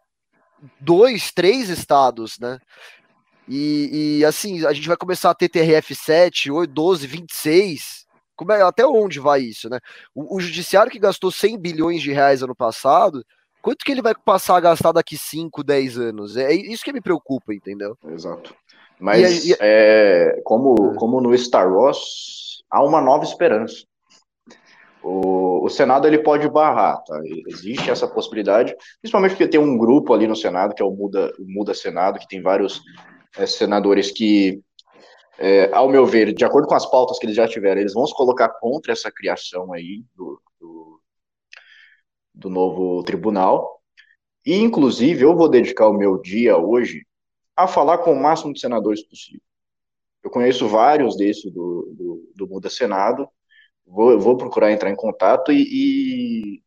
dois, 0.82 1.32
três 1.32 1.70
estados, 1.70 2.38
né? 2.40 2.60
E, 3.48 4.18
e 4.20 4.26
assim, 4.26 4.66
a 4.66 4.74
gente 4.74 4.88
vai 4.88 4.98
começar 4.98 5.30
a 5.30 5.36
ter 5.36 5.48
TRF 5.48 5.96
7, 5.96 6.52
8, 6.52 6.74
12, 6.74 7.08
26 7.08 8.05
como 8.36 8.52
é, 8.52 8.62
até 8.62 8.86
onde 8.86 9.20
vai 9.20 9.42
isso, 9.42 9.70
né? 9.70 9.80
O, 10.14 10.38
o, 10.38 10.40
judiciário 10.40 10.92
que 10.92 11.00
gastou 11.00 11.32
100 11.32 11.58
bilhões 11.58 12.02
de 12.02 12.12
reais 12.12 12.44
ano 12.44 12.56
passado, 12.56 13.26
quanto 13.62 13.84
que 13.86 13.92
ele 13.92 14.02
vai 14.02 14.14
passar 14.14 14.58
a 14.58 14.62
gastar 14.62 14.92
daqui 14.92 15.18
5, 15.18 15.64
10 15.64 15.98
anos? 15.98 16.38
É 16.38 16.54
isso 16.54 16.84
que 16.84 16.94
me 16.94 17.02
preocupa, 17.02 17.54
entendeu? 17.54 17.98
Exato. 18.08 18.56
Mas, 19.00 19.46
e, 19.46 19.52
e, 19.52 19.58
é, 19.60 20.42
como, 20.44 20.94
é. 20.94 20.96
como 20.96 21.22
no 21.22 21.38
Star 21.38 21.72
Wars, 21.72 22.64
há 22.70 22.84
uma 22.84 23.02
nova 23.02 23.24
esperança. 23.24 23.84
O, 25.04 25.64
o, 25.64 25.70
Senado 25.70 26.08
ele 26.08 26.18
pode 26.18 26.50
barrar, 26.50 27.04
tá? 27.04 27.20
Existe 27.48 27.92
essa 27.92 28.08
possibilidade, 28.08 28.76
principalmente 29.02 29.32
porque 29.32 29.48
tem 29.48 29.60
um 29.60 29.78
grupo 29.78 30.14
ali 30.14 30.26
no 30.26 30.36
Senado, 30.36 30.74
que 30.74 30.82
é 30.82 30.86
o 30.86 30.92
Muda, 30.92 31.32
o 31.38 31.46
Muda 31.46 31.76
Senado, 31.76 32.18
que 32.18 32.28
tem 32.28 32.42
vários 32.42 32.82
é, 33.38 33.46
senadores 33.46 34.12
que 34.12 34.60
é, 35.38 35.72
ao 35.74 35.90
meu 35.90 36.06
ver, 36.06 36.34
de 36.34 36.46
acordo 36.46 36.68
com 36.68 36.76
as 36.76 36.86
pautas 36.86 37.20
que 37.20 37.26
eles 37.26 37.36
já 37.36 37.48
tiveram, 37.48 37.82
eles 37.82 37.94
vão 37.94 38.06
se 38.06 38.14
colocar 38.14 38.50
contra 38.50 38.94
essa 38.94 39.12
criação 39.12 39.74
aí 39.74 40.04
do, 40.16 40.42
do, 40.60 41.02
do 42.34 42.50
novo 42.50 43.04
tribunal. 43.04 43.82
E, 44.46 44.56
inclusive, 44.56 45.24
eu 45.24 45.36
vou 45.36 45.50
dedicar 45.50 45.88
o 45.88 45.94
meu 45.98 46.22
dia 46.22 46.58
hoje 46.58 47.06
a 47.56 47.68
falar 47.68 48.00
com 48.00 48.14
o 48.14 48.22
máximo 48.22 48.54
de 48.54 48.60
senadores 48.60 49.04
possível. 49.04 49.42
Eu 50.24 50.30
conheço 50.30 50.68
vários 50.68 51.16
desses 51.16 51.52
do, 51.52 51.94
do, 51.96 52.32
do 52.36 52.48
Muda 52.48 52.70
Senado, 52.70 53.28
vou, 53.86 54.20
vou 54.20 54.38
procurar 54.38 54.72
entrar 54.72 54.90
em 54.90 54.96
contato 54.96 55.52
e, 55.52 56.62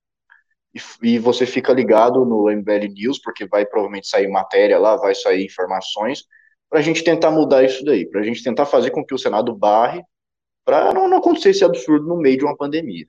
e, 0.74 0.82
e, 1.02 1.18
você 1.18 1.44
fica 1.44 1.72
ligado 1.72 2.24
no 2.24 2.50
MBL 2.50 2.88
News, 2.92 3.20
porque 3.20 3.46
vai 3.46 3.66
provavelmente 3.66 4.08
sair 4.08 4.28
matéria 4.28 4.78
lá, 4.78 4.96
vai 4.96 5.14
sair 5.14 5.44
informações, 5.44 6.24
para 6.68 6.80
a 6.80 6.82
gente 6.82 7.02
tentar 7.02 7.30
mudar 7.30 7.64
isso 7.64 7.84
daí, 7.84 8.06
para 8.06 8.20
a 8.20 8.24
gente 8.24 8.42
tentar 8.42 8.66
fazer 8.66 8.90
com 8.90 9.04
que 9.04 9.14
o 9.14 9.18
Senado 9.18 9.54
barre, 9.54 10.02
para 10.64 10.92
não, 10.92 11.08
não 11.08 11.18
acontecer 11.18 11.50
esse 11.50 11.64
absurdo 11.64 12.06
no 12.06 12.18
meio 12.18 12.38
de 12.38 12.44
uma 12.44 12.56
pandemia. 12.56 13.06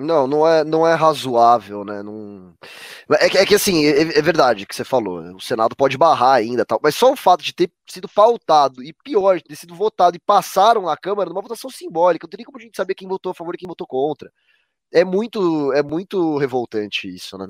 Não, 0.00 0.26
não 0.26 0.48
é, 0.48 0.64
não 0.64 0.86
é 0.86 0.94
razoável, 0.94 1.84
né? 1.84 2.02
Não... 2.02 2.54
É, 3.10 3.28
que, 3.28 3.36
é 3.36 3.44
que 3.44 3.54
assim, 3.54 3.84
é, 3.84 4.00
é, 4.00 4.22
verdade 4.22 4.64
que 4.64 4.74
você 4.74 4.82
falou. 4.82 5.20
O 5.34 5.40
Senado 5.40 5.76
pode 5.76 5.98
barrar 5.98 6.36
ainda, 6.36 6.64
tal, 6.64 6.80
mas 6.82 6.94
só 6.94 7.12
o 7.12 7.16
fato 7.16 7.44
de 7.44 7.52
ter 7.52 7.70
sido 7.86 8.08
pautado 8.08 8.82
e 8.82 8.94
pior, 9.04 9.36
de 9.36 9.44
ter 9.44 9.56
sido 9.56 9.74
votado 9.74 10.16
e 10.16 10.20
passaram 10.20 10.82
na 10.82 10.96
Câmara 10.96 11.28
numa 11.28 11.42
votação 11.42 11.68
simbólica, 11.68 12.26
não 12.26 12.30
tem 12.30 12.38
nem 12.38 12.46
como 12.46 12.56
a 12.56 12.62
gente 12.62 12.76
saber 12.76 12.94
quem 12.94 13.06
votou 13.06 13.32
a 13.32 13.34
favor 13.34 13.54
e 13.54 13.58
quem 13.58 13.68
votou 13.68 13.86
contra. 13.86 14.32
É 14.90 15.04
muito, 15.04 15.70
é 15.74 15.82
muito 15.82 16.38
revoltante 16.38 17.14
isso, 17.14 17.36
né? 17.36 17.46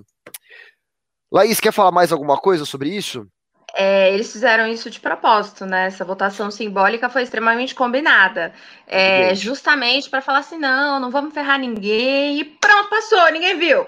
Laís, 1.30 1.60
quer 1.60 1.72
falar 1.72 1.92
mais 1.92 2.10
alguma 2.10 2.36
coisa 2.36 2.64
sobre 2.64 2.88
isso? 2.88 3.28
É, 3.74 4.12
eles 4.12 4.32
fizeram 4.32 4.66
isso 4.66 4.90
de 4.90 5.00
propósito, 5.00 5.64
né? 5.64 5.86
Essa 5.86 6.04
votação 6.04 6.50
simbólica 6.50 7.08
foi 7.08 7.22
extremamente 7.22 7.74
combinada. 7.74 8.52
É, 8.86 9.34
justamente 9.34 10.10
para 10.10 10.22
falar 10.22 10.38
assim: 10.38 10.58
não, 10.58 10.98
não 10.98 11.10
vamos 11.10 11.34
ferrar 11.34 11.58
ninguém, 11.58 12.40
e 12.40 12.44
pronto, 12.44 12.90
passou, 12.90 13.30
ninguém 13.30 13.58
viu. 13.58 13.86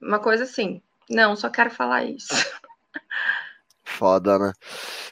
Uma 0.00 0.18
coisa 0.18 0.44
assim. 0.44 0.82
Não, 1.08 1.36
só 1.36 1.48
quero 1.48 1.70
falar 1.70 2.04
isso. 2.04 2.28
Foda, 3.84 4.38
né? 4.38 4.52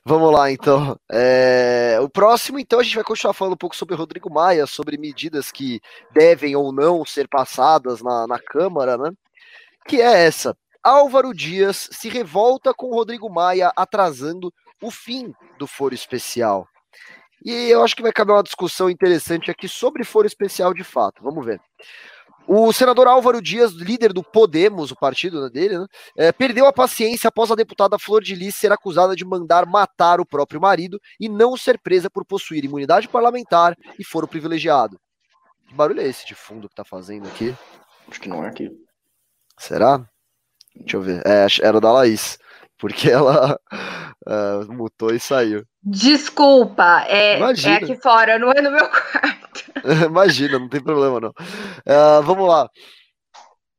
Vamos 0.05 0.33
lá, 0.33 0.51
então. 0.51 0.99
É... 1.11 1.99
O 2.01 2.09
próximo, 2.09 2.59
então, 2.59 2.81
a 2.81 2.83
gente 2.83 2.95
vai 2.95 3.05
continuar 3.05 3.35
falando 3.35 3.55
um 3.55 3.59
pouco 3.59 3.77
sobre 3.77 3.95
Rodrigo 3.95 4.33
Maia, 4.33 4.67
sobre 4.67 4.97
medidas 4.97 5.53
que 5.53 5.81
devem 6.13 6.57
ou 6.57 6.73
não 6.73 7.05
ser 7.05 7.29
passadas 7.29 8.01
na, 8.01 8.27
na 8.27 8.39
Câmara, 8.39 8.97
né? 8.97 9.11
Que 9.87 10.01
é 10.01 10.27
essa. 10.27 10.57
Álvaro 10.83 11.35
Dias 11.35 11.89
se 11.93 12.09
revolta 12.09 12.73
com 12.73 12.95
Rodrigo 12.95 13.29
Maia 13.29 13.73
atrasando 13.77 14.53
o 14.83 14.91
fim 14.91 15.33
do 15.59 15.67
foro 15.67 15.95
especial. 15.95 16.67
E 17.45 17.53
eu 17.71 17.83
acho 17.83 17.97
que 17.97 18.03
vai 18.03 18.13
caber 18.13 18.35
uma 18.35 18.43
discussão 18.43 18.91
interessante 18.91 19.51
aqui 19.51 19.69
sobre 19.69 20.05
foro 20.05 20.27
especial 20.27 20.75
de 20.75 20.85
fato. 20.85 21.23
Vamos 21.23 21.45
ver. 21.45 21.61
O 22.47 22.73
senador 22.73 23.07
Álvaro 23.07 23.41
Dias, 23.41 23.73
líder 23.73 24.13
do 24.13 24.23
Podemos, 24.23 24.91
o 24.91 24.97
partido 24.97 25.49
dele, 25.51 25.79
né, 25.79 25.87
é, 26.17 26.33
perdeu 26.33 26.67
a 26.67 26.73
paciência 26.73 27.29
após 27.29 27.51
a 27.51 27.55
deputada 27.55 27.99
Flor 27.99 28.23
de 28.23 28.35
Lis 28.35 28.57
ser 28.57 28.73
acusada 28.73 29.15
de 29.15 29.25
mandar 29.25 29.67
matar 29.67 30.21
o 30.21 30.27
próprio 30.27 30.61
marido 30.61 31.01
e 31.19 31.29
não 31.29 31.57
ser 31.57 31.79
presa 31.79 32.11
por 32.11 32.25
possuir 32.25 32.65
imunidade 32.65 33.09
parlamentar 33.09 33.77
e 33.99 34.05
foro 34.05 34.27
privilegiado. 34.27 34.99
Que 35.69 35.75
barulho 35.75 36.01
é 36.01 36.09
esse 36.09 36.27
de 36.27 36.35
fundo 36.35 36.69
que 36.69 36.75
tá 36.75 36.85
fazendo 36.85 37.29
aqui? 37.29 37.55
Acho 38.09 38.21
que 38.21 38.29
não 38.29 38.45
é 38.45 38.49
aqui. 38.49 38.69
Será? 39.57 40.05
Deixa 40.77 40.97
eu 40.97 41.03
ver. 41.03 41.23
É, 41.27 41.47
era 41.63 41.81
da 41.81 41.93
Laís. 41.93 42.39
Porque 42.79 43.11
ela 43.13 43.59
uh, 44.27 44.73
mutou 44.73 45.15
e 45.15 45.21
saiu. 45.21 45.65
Desculpa, 45.83 47.05
é, 47.09 47.39
é, 47.39 47.75
aqui 47.75 47.97
fora, 48.01 48.39
não 48.39 48.51
é 48.51 48.61
no 48.61 48.71
meu 48.71 48.89
quarto. 48.89 49.41
Imagina, 50.07 50.59
não 50.59 50.69
tem 50.69 50.83
problema 50.83 51.21
não. 51.21 51.31
Uh, 51.31 52.23
vamos 52.23 52.49
lá. 52.49 52.69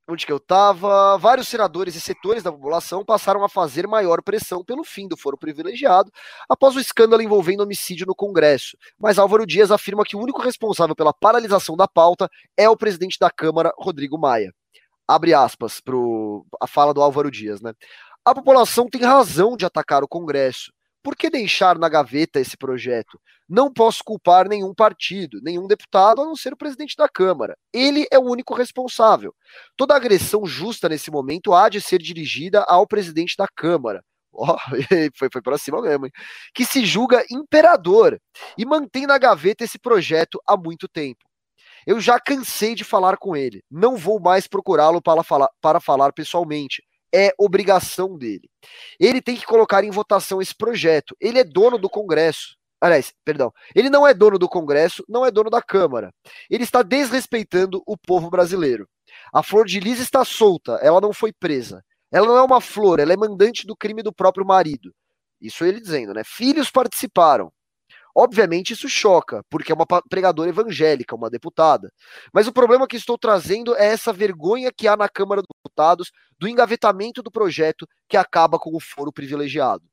Onde 0.09 0.25
que 0.25 0.31
eu 0.31 0.37
estava? 0.37 1.17
Vários 1.17 1.47
senadores 1.47 1.95
e 1.95 2.01
setores 2.01 2.43
da 2.43 2.51
população 2.51 3.05
passaram 3.05 3.45
a 3.45 3.49
fazer 3.49 3.87
maior 3.87 4.21
pressão 4.21 4.63
pelo 4.63 4.83
fim 4.83 5.07
do 5.07 5.15
foro 5.15 5.37
privilegiado 5.37 6.11
após 6.49 6.75
o 6.75 6.81
escândalo 6.81 7.21
envolvendo 7.21 7.61
homicídio 7.61 8.05
no 8.05 8.15
Congresso. 8.15 8.75
Mas 8.99 9.17
Álvaro 9.17 9.45
Dias 9.45 9.71
afirma 9.71 10.03
que 10.03 10.17
o 10.17 10.19
único 10.19 10.41
responsável 10.41 10.95
pela 10.95 11.13
paralisação 11.13 11.77
da 11.77 11.87
pauta 11.87 12.27
é 12.57 12.67
o 12.67 12.75
presidente 12.75 13.17
da 13.19 13.29
Câmara, 13.29 13.71
Rodrigo 13.77 14.17
Maia 14.17 14.51
abre 15.07 15.33
aspas 15.33 15.79
para 15.81 15.95
a 16.61 16.67
fala 16.67 16.93
do 16.93 17.01
Álvaro 17.01 17.31
Dias, 17.31 17.61
né? 17.61 17.73
A 18.23 18.35
população 18.35 18.87
tem 18.87 19.01
razão 19.01 19.57
de 19.57 19.65
atacar 19.65 20.03
o 20.03 20.07
Congresso. 20.07 20.71
por 21.03 21.15
que 21.15 21.31
deixar 21.31 21.79
na 21.79 21.89
gaveta 21.89 22.39
esse 22.39 22.55
projeto? 22.55 23.19
Não 23.49 23.73
posso 23.73 24.03
culpar 24.03 24.47
nenhum 24.47 24.73
partido, 24.73 25.39
nenhum 25.41 25.65
deputado, 25.67 26.21
a 26.21 26.25
não 26.25 26.35
ser 26.35 26.53
o 26.53 26.57
presidente 26.57 26.95
da 26.95 27.09
Câmara. 27.09 27.57
Ele 27.73 28.05
é 28.11 28.19
o 28.19 28.29
único 28.29 28.53
responsável. 28.53 29.33
Toda 29.75 29.95
agressão 29.95 30.45
justa 30.45 30.87
nesse 30.87 31.09
momento 31.09 31.53
há 31.53 31.69
de 31.69 31.81
ser 31.81 31.99
dirigida 31.99 32.63
ao 32.67 32.85
presidente 32.87 33.35
da 33.35 33.47
Câmara. 33.47 34.03
Oh, 34.31 34.55
foi, 35.17 35.29
foi 35.31 35.41
para 35.41 35.57
cima 35.57 35.81
mesmo, 35.81 36.05
hein? 36.05 36.11
Que 36.53 36.65
se 36.65 36.85
julga 36.85 37.25
imperador 37.31 38.19
e 38.57 38.65
mantém 38.65 39.07
na 39.07 39.17
gaveta 39.17 39.63
esse 39.63 39.79
projeto 39.79 40.39
há 40.47 40.55
muito 40.55 40.87
tempo. 40.87 41.30
Eu 41.85 41.99
já 41.99 42.19
cansei 42.19 42.75
de 42.75 42.83
falar 42.83 43.17
com 43.17 43.35
ele. 43.35 43.63
Não 43.69 43.97
vou 43.97 44.19
mais 44.19 44.47
procurá-lo 44.47 45.01
para 45.01 45.23
falar, 45.23 45.49
para 45.61 45.79
falar 45.79 46.13
pessoalmente 46.13 46.83
é 47.13 47.33
obrigação 47.37 48.17
dele. 48.17 48.49
Ele 48.99 49.21
tem 49.21 49.35
que 49.35 49.45
colocar 49.45 49.83
em 49.83 49.91
votação 49.91 50.41
esse 50.41 50.55
projeto. 50.55 51.15
Ele 51.19 51.39
é 51.39 51.43
dono 51.43 51.77
do 51.77 51.89
Congresso. 51.89 52.55
Aliás, 52.79 53.13
perdão. 53.23 53.53
Ele 53.75 53.89
não 53.89 54.07
é 54.07 54.13
dono 54.13 54.39
do 54.39 54.49
Congresso, 54.49 55.03
não 55.07 55.25
é 55.25 55.29
dono 55.29 55.49
da 55.49 55.61
Câmara. 55.61 56.11
Ele 56.49 56.63
está 56.63 56.81
desrespeitando 56.81 57.83
o 57.85 57.97
povo 57.97 58.29
brasileiro. 58.29 58.87
A 59.33 59.43
Flor 59.43 59.65
de 59.65 59.79
Lis 59.79 59.99
está 59.99 60.25
solta, 60.25 60.79
ela 60.81 60.99
não 60.99 61.13
foi 61.13 61.31
presa. 61.31 61.83
Ela 62.11 62.27
não 62.27 62.37
é 62.37 62.41
uma 62.41 62.59
flor, 62.59 62.99
ela 62.99 63.13
é 63.13 63.17
mandante 63.17 63.65
do 63.65 63.75
crime 63.75 64.03
do 64.03 64.11
próprio 64.11 64.45
marido. 64.45 64.93
Isso 65.39 65.63
ele 65.63 65.79
dizendo, 65.79 66.13
né? 66.13 66.23
Filhos 66.25 66.69
participaram. 66.69 67.51
Obviamente 68.15 68.73
isso 68.73 68.89
choca, 68.89 69.43
porque 69.49 69.71
é 69.71 69.75
uma 69.75 69.85
pregadora 70.09 70.49
evangélica, 70.49 71.15
uma 71.15 71.29
deputada. 71.29 71.91
Mas 72.33 72.47
o 72.47 72.53
problema 72.53 72.87
que 72.87 72.97
estou 72.97 73.17
trazendo 73.17 73.75
é 73.75 73.87
essa 73.87 74.11
vergonha 74.11 74.71
que 74.71 74.87
há 74.87 74.97
na 74.97 75.09
Câmara 75.09 75.41
dos 75.41 75.49
Deputados 75.63 76.11
do 76.37 76.47
engavetamento 76.47 77.21
do 77.21 77.31
projeto 77.31 77.87
que 78.07 78.17
acaba 78.17 78.59
com 78.59 78.75
o 78.75 78.79
foro 78.79 79.11
privilegiado. 79.11 79.83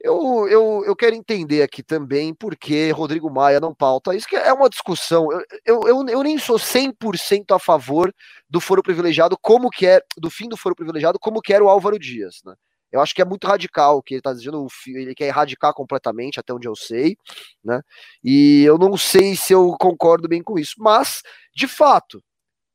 Eu, 0.00 0.46
eu, 0.48 0.82
eu 0.84 0.94
quero 0.94 1.16
entender 1.16 1.62
aqui 1.62 1.82
também 1.82 2.34
por 2.34 2.54
que 2.56 2.90
Rodrigo 2.90 3.30
Maia 3.30 3.58
não 3.58 3.74
pauta 3.74 4.14
isso, 4.14 4.28
que 4.28 4.36
é 4.36 4.52
uma 4.52 4.68
discussão. 4.68 5.28
Eu, 5.64 5.80
eu, 5.86 6.08
eu, 6.08 6.22
nem 6.22 6.36
sou 6.36 6.58
100% 6.58 7.54
a 7.56 7.58
favor 7.58 8.14
do 8.48 8.60
foro 8.60 8.82
privilegiado, 8.82 9.38
como 9.40 9.70
que 9.70 9.86
é, 9.86 10.02
do 10.18 10.28
fim 10.28 10.46
do 10.46 10.58
foro 10.58 10.76
privilegiado, 10.76 11.18
como 11.18 11.40
que 11.40 11.54
era 11.54 11.64
o 11.64 11.70
Álvaro 11.70 11.98
Dias, 11.98 12.42
né? 12.44 12.54
Eu 12.94 13.00
acho 13.00 13.12
que 13.12 13.20
é 13.20 13.24
muito 13.24 13.44
radical 13.44 13.98
o 13.98 14.02
que 14.02 14.14
ele 14.14 14.20
está 14.20 14.32
dizendo, 14.32 14.68
ele 14.86 15.16
quer 15.16 15.26
erradicar 15.26 15.74
completamente, 15.74 16.38
até 16.38 16.54
onde 16.54 16.68
eu 16.68 16.76
sei, 16.76 17.16
né? 17.64 17.80
E 18.22 18.62
eu 18.62 18.78
não 18.78 18.96
sei 18.96 19.34
se 19.34 19.52
eu 19.52 19.74
concordo 19.80 20.28
bem 20.28 20.40
com 20.40 20.56
isso, 20.56 20.76
mas, 20.78 21.20
de 21.56 21.66
fato, 21.66 22.22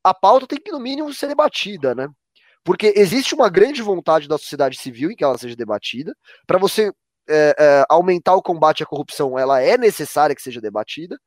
a 0.03 0.13
pauta 0.13 0.45
tem 0.45 0.59
que, 0.59 0.73
no 0.73 0.79
mínimo, 0.79 1.13
ser 1.13 1.27
debatida, 1.27 1.95
né? 1.95 2.09
Porque 2.65 2.93
existe 2.97 3.33
uma 3.33 3.49
grande 3.49 3.81
vontade 3.81 4.27
da 4.27 4.37
sociedade 4.37 4.77
civil 4.77 5.09
em 5.09 5.15
que 5.15 5.23
ela 5.23 5.37
seja 5.37 5.55
debatida. 5.55 6.13
Para 6.45 6.59
você 6.59 6.91
é, 7.29 7.55
é, 7.57 7.85
aumentar 7.89 8.35
o 8.35 8.41
combate 8.41 8.83
à 8.83 8.85
corrupção, 8.85 9.39
ela 9.39 9.61
é 9.61 9.77
necessária 9.77 10.35
que 10.35 10.41
seja 10.41 10.59
debatida, 10.59 11.17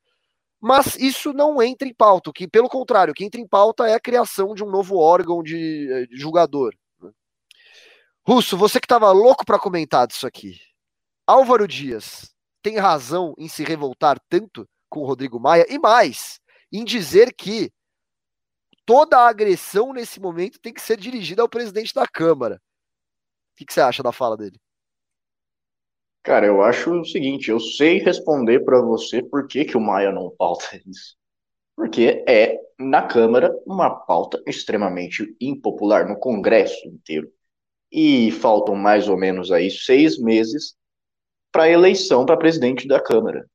mas 0.61 0.97
isso 0.97 1.33
não 1.33 1.63
entra 1.63 1.89
em 1.89 1.95
pauta. 1.95 2.31
Que, 2.31 2.47
pelo 2.47 2.69
contrário, 2.69 3.13
o 3.13 3.15
que 3.15 3.25
entra 3.25 3.41
em 3.41 3.49
pauta 3.49 3.89
é 3.89 3.95
a 3.95 4.01
criação 4.01 4.55
de 4.55 4.63
um 4.63 4.71
novo 4.71 4.99
órgão 4.99 5.43
de, 5.43 5.91
é, 5.91 6.07
de 6.07 6.19
julgador. 6.19 6.75
Russo, 8.25 8.57
você 8.57 8.79
que 8.79 8.85
estava 8.85 9.11
louco 9.11 9.45
para 9.45 9.59
comentar 9.59 10.07
disso 10.07 10.29
aqui. 10.29 10.61
Álvaro 11.27 11.67
Dias 11.67 12.33
tem 12.63 12.79
razão 12.79 13.35
em 13.37 13.49
se 13.49 13.65
revoltar 13.65 14.17
tanto 14.29 14.65
com 14.89 15.01
o 15.01 15.05
Rodrigo 15.05 15.41
Maia 15.41 15.67
e 15.69 15.77
mais, 15.77 16.39
em 16.73 16.85
dizer 16.85 17.35
que 17.35 17.73
toda 18.87 19.19
a 19.19 19.29
agressão 19.29 19.93
nesse 19.93 20.21
momento 20.21 20.61
tem 20.61 20.73
que 20.73 20.81
ser 20.81 20.97
dirigida 20.97 21.43
ao 21.43 21.49
presidente 21.49 21.93
da 21.93 22.07
Câmara. 22.07 22.57
O 22.57 23.57
que, 23.57 23.65
que 23.65 23.73
você 23.73 23.81
acha 23.81 24.05
da 24.05 24.13
fala 24.13 24.37
dele? 24.37 24.59
Cara, 26.23 26.47
eu 26.47 26.63
acho 26.63 27.01
o 27.01 27.05
seguinte, 27.05 27.51
eu 27.51 27.59
sei 27.59 27.99
responder 27.99 28.65
para 28.65 28.81
você 28.81 29.21
por 29.21 29.49
que, 29.49 29.65
que 29.65 29.77
o 29.77 29.81
Maia 29.81 30.13
não 30.13 30.31
pauta 30.31 30.67
isso. 30.87 31.17
Porque 31.75 32.25
é, 32.29 32.57
na 32.79 33.05
Câmara, 33.05 33.53
uma 33.67 33.91
pauta 33.91 34.41
extremamente 34.47 35.37
impopular, 35.41 36.09
no 36.09 36.17
Congresso 36.17 36.87
inteiro 36.87 37.29
e 37.93 38.31
faltam 38.31 38.75
mais 38.75 39.07
ou 39.07 39.19
menos 39.19 39.53
aí 39.53 39.71
seis 39.71 40.19
meses 40.19 40.75
para 41.53 41.65
a 41.65 41.71
eleição 41.71 42.25
para 42.25 42.39
presidente 42.39 42.89
da 42.89 42.99
Câmara. 42.99 43.47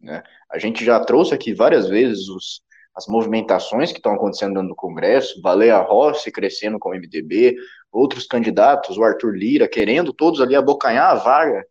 Né? 0.00 0.22
A 0.50 0.58
gente 0.58 0.82
já 0.82 0.98
trouxe 0.98 1.34
aqui 1.34 1.52
várias 1.52 1.86
vezes 1.86 2.28
os, 2.28 2.62
as 2.94 3.06
movimentações 3.06 3.92
que 3.92 3.98
estão 3.98 4.14
acontecendo 4.14 4.62
no 4.62 4.74
Congresso, 4.74 5.42
Baleia 5.42 5.76
Rossi 5.78 6.32
crescendo 6.32 6.78
com 6.78 6.88
o 6.88 6.94
MDB, 6.94 7.56
outros 7.92 8.26
candidatos, 8.26 8.96
o 8.96 9.04
Arthur 9.04 9.36
Lira, 9.36 9.68
querendo 9.68 10.12
todos 10.12 10.40
ali 10.40 10.56
abocanhar 10.56 11.10
a 11.10 11.14
vaga 11.16 11.66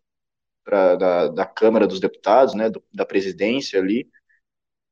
pra, 0.63 0.95
da, 0.95 1.27
da 1.29 1.45
Câmara 1.45 1.87
dos 1.87 1.99
Deputados, 1.99 2.53
né, 2.53 2.69
do, 2.69 2.83
da 2.93 3.05
presidência 3.05 3.79
ali, 3.79 4.07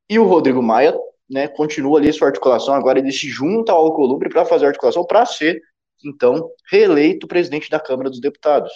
e 0.09 0.17
o 0.17 0.25
Rodrigo 0.25 0.61
Maia 0.61 0.97
né, 1.29 1.47
continua 1.47 1.99
ali 1.99 2.11
sua 2.11 2.27
articulação, 2.27 2.73
agora 2.73 2.99
ele 2.99 3.11
se 3.11 3.29
junta 3.29 3.71
ao 3.71 3.85
Alcolumbre 3.85 4.29
para 4.29 4.43
fazer 4.43 4.65
articulação 4.65 5.05
para 5.05 5.25
ser 5.25 5.61
então, 6.03 6.49
reeleito 6.69 7.27
presidente 7.27 7.69
da 7.69 7.79
Câmara 7.79 8.09
dos 8.09 8.19
Deputados. 8.19 8.71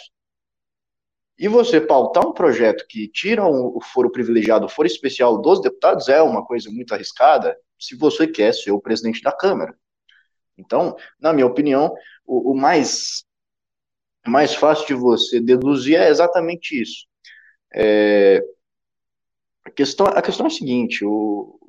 E 1.38 1.47
você 1.47 1.81
pautar 1.81 2.25
um 2.25 2.33
projeto 2.33 2.85
que 2.88 3.09
tira 3.09 3.45
o 3.45 3.81
foro 3.81 4.09
privilegiado, 4.09 4.65
o 4.65 4.69
foro 4.69 4.88
especial 4.88 5.38
dos 5.41 5.61
deputados, 5.61 6.07
é 6.07 6.21
uma 6.21 6.45
coisa 6.45 6.69
muito 6.71 6.93
arriscada 6.93 7.57
se 7.77 7.95
você 7.95 8.25
quer 8.25 8.53
ser 8.53 8.71
o 8.71 8.79
presidente 8.79 9.21
da 9.21 9.33
Câmara. 9.33 9.77
Então, 10.57 10.95
na 11.19 11.33
minha 11.33 11.45
opinião, 11.45 11.93
o, 12.25 12.51
o 12.51 12.55
mais, 12.55 13.25
mais 14.25 14.55
fácil 14.55 14.88
de 14.88 14.93
você 14.93 15.41
deduzir 15.41 15.99
é 15.99 16.07
exatamente 16.07 16.81
isso. 16.81 17.05
É, 17.73 18.41
a, 19.65 19.71
questão, 19.71 20.07
a 20.07 20.21
questão 20.21 20.45
é 20.45 20.47
a 20.47 20.51
seguinte, 20.51 21.03
o, 21.03 21.59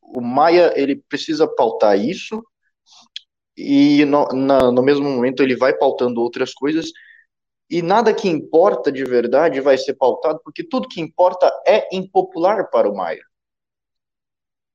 o 0.00 0.22
Maia 0.22 0.72
ele 0.74 0.96
precisa 0.96 1.46
pautar 1.46 1.98
isso 1.98 2.42
e 3.60 4.04
no, 4.04 4.26
na, 4.28 4.72
no 4.72 4.82
mesmo 4.82 5.08
momento 5.08 5.42
ele 5.42 5.56
vai 5.56 5.72
pautando 5.76 6.20
outras 6.20 6.54
coisas, 6.54 6.90
e 7.68 7.82
nada 7.82 8.12
que 8.12 8.28
importa 8.28 8.90
de 8.90 9.04
verdade 9.04 9.60
vai 9.60 9.78
ser 9.78 9.94
pautado, 9.94 10.40
porque 10.42 10.64
tudo 10.64 10.88
que 10.88 11.00
importa 11.00 11.50
é 11.66 11.94
impopular 11.94 12.68
para 12.70 12.90
o 12.90 12.96
Maia. 12.96 13.22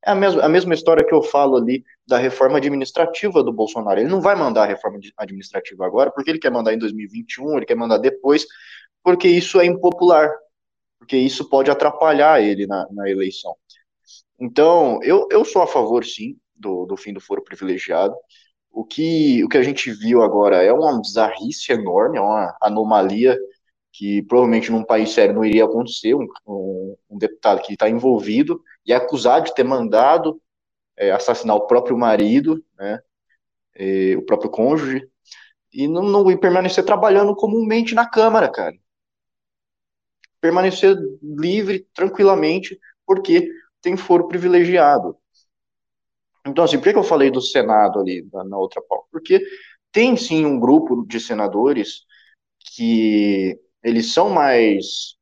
É 0.06 0.12
a 0.12 0.16
mesma, 0.16 0.44
a 0.44 0.48
mesma 0.48 0.74
história 0.74 1.06
que 1.06 1.14
eu 1.14 1.24
falo 1.24 1.58
ali 1.58 1.84
da 2.08 2.18
reforma 2.18 2.58
administrativa 2.58 3.44
do 3.44 3.52
Bolsonaro. 3.52 4.00
Ele 4.00 4.10
não 4.10 4.22
vai 4.22 4.36
mandar 4.36 4.64
a 4.64 4.68
reforma 4.68 5.00
administrativa 5.18 5.86
agora, 5.86 6.12
porque 6.12 6.30
ele 6.30 6.40
quer 6.40 6.52
mandar 6.52 6.74
em 6.74 6.78
2021, 6.78 7.58
ele 7.58 7.66
quer 7.66 7.76
mandar 7.76 7.98
depois, 7.98 8.46
porque 9.04 9.28
isso 9.28 9.60
é 9.60 9.66
impopular, 9.66 10.32
porque 11.00 11.18
isso 11.18 11.50
pode 11.50 11.72
atrapalhar 11.72 12.42
ele 12.42 12.68
na, 12.68 12.88
na 12.92 13.10
eleição. 13.10 13.56
Então, 14.40 15.00
eu, 15.02 15.28
eu 15.32 15.44
sou 15.44 15.62
a 15.64 15.68
favor, 15.68 16.06
sim, 16.06 16.38
do, 16.56 16.86
do 16.86 16.96
fim 16.96 17.12
do 17.12 17.20
foro 17.20 17.44
privilegiado. 17.44 18.16
O 18.76 18.84
que, 18.84 19.42
o 19.42 19.48
que 19.48 19.58
a 19.58 19.64
gente 19.64 19.90
viu 19.90 20.22
agora 20.22 20.62
é 20.62 20.74
uma 20.74 21.00
bizarrice 21.00 21.72
enorme, 21.72 22.18
é 22.18 22.22
uma 22.22 22.58
anomalia 22.62 23.38
que 23.90 24.22
provavelmente 24.24 24.70
num 24.70 24.84
país 24.84 25.12
sério 25.12 25.34
não 25.34 25.46
iria 25.46 25.64
acontecer, 25.64 26.14
um, 26.14 26.28
um, 26.46 26.98
um 27.10 27.18
deputado 27.18 27.62
que 27.62 27.72
está 27.72 27.90
envolvido 27.90 28.62
e 28.86 28.92
é 28.92 28.98
acusado 28.98 29.46
de 29.46 29.56
ter 29.56 29.64
mandado 29.64 30.42
é, 30.98 31.10
assassinar 31.12 31.56
o 31.56 31.68
próprio 31.68 31.98
marido, 31.98 32.62
né, 32.78 33.00
o 34.18 34.22
próprio 34.24 34.50
cônjuge, 34.50 35.10
e 35.72 35.88
não, 35.88 36.04
não 36.04 36.30
e 36.30 36.38
permanecer 36.38 36.84
trabalhando 36.84 37.34
comumente 37.34 37.96
na 37.96 38.06
Câmara, 38.06 38.50
cara. 38.52 38.76
Permanecer 40.42 40.98
livre, 41.22 41.88
tranquilamente, 41.94 42.78
porque 43.06 43.50
tem 43.82 43.96
foro 43.96 44.28
privilegiado. 44.28 45.18
Então, 46.46 46.64
assim, 46.64 46.78
por 46.80 46.92
que 46.92 46.98
eu 46.98 47.04
falei 47.04 47.32
do 47.32 47.42
Senado 47.42 48.00
ali 48.00 48.28
na, 48.32 48.44
na 48.44 48.58
outra 48.58 48.82
pauta? 48.88 49.08
Porque 49.12 49.42
tem 49.92 50.16
sim 50.18 50.46
um 50.46 50.60
grupo 50.60 51.06
de 51.08 51.20
senadores 51.20 52.02
que 52.76 53.60
eles 53.84 54.14
são 54.14 54.30
mais 54.30 55.16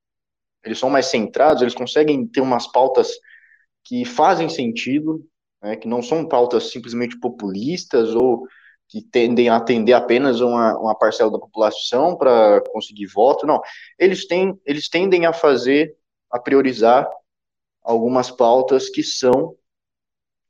eles 0.64 0.80
são 0.80 0.90
mais 0.90 1.08
centrados, 1.08 1.62
eles 1.62 1.76
conseguem 1.76 2.26
ter 2.26 2.42
umas 2.42 2.68
pautas 2.72 3.12
que 3.84 4.06
fazem 4.06 4.48
sentido, 4.48 5.26
né, 5.62 5.76
que 5.76 5.88
não 5.88 6.02
são 6.02 6.28
pautas 6.28 6.72
simplesmente 6.72 7.20
populistas 7.20 8.16
ou 8.16 8.48
que 8.88 9.02
tendem 9.02 9.50
a 9.50 9.58
atender 9.58 9.94
apenas 9.94 10.40
uma, 10.40 10.78
uma 10.80 10.96
parcela 10.98 11.32
da 11.32 11.40
população 11.40 12.16
para 12.16 12.62
conseguir 12.72 13.08
voto, 13.08 13.46
não. 13.46 13.62
Eles, 14.00 14.26
têm, 14.28 14.58
eles 14.66 14.88
tendem 14.88 15.26
a 15.26 15.34
fazer, 15.34 15.96
a 16.32 16.40
priorizar 16.40 17.10
algumas 17.82 18.32
pautas 18.32 18.90
que 18.90 19.04
são 19.04 19.56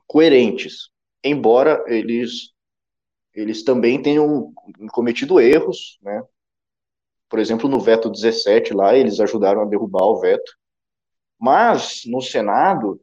coerentes, 0.07 0.89
embora 1.23 1.83
eles 1.87 2.53
eles 3.33 3.63
também 3.63 3.99
tenham 3.99 4.53
cometido 4.91 5.39
erros, 5.39 5.97
né? 6.03 6.21
Por 7.27 7.39
exemplo, 7.39 7.67
no 7.67 7.79
veto 7.79 8.11
17 8.11 8.75
lá, 8.75 8.95
eles 8.95 9.19
ajudaram 9.19 9.63
a 9.63 9.65
derrubar 9.65 10.03
o 10.03 10.19
veto. 10.19 10.51
Mas 11.39 12.03
no 12.05 12.21
Senado, 12.21 13.01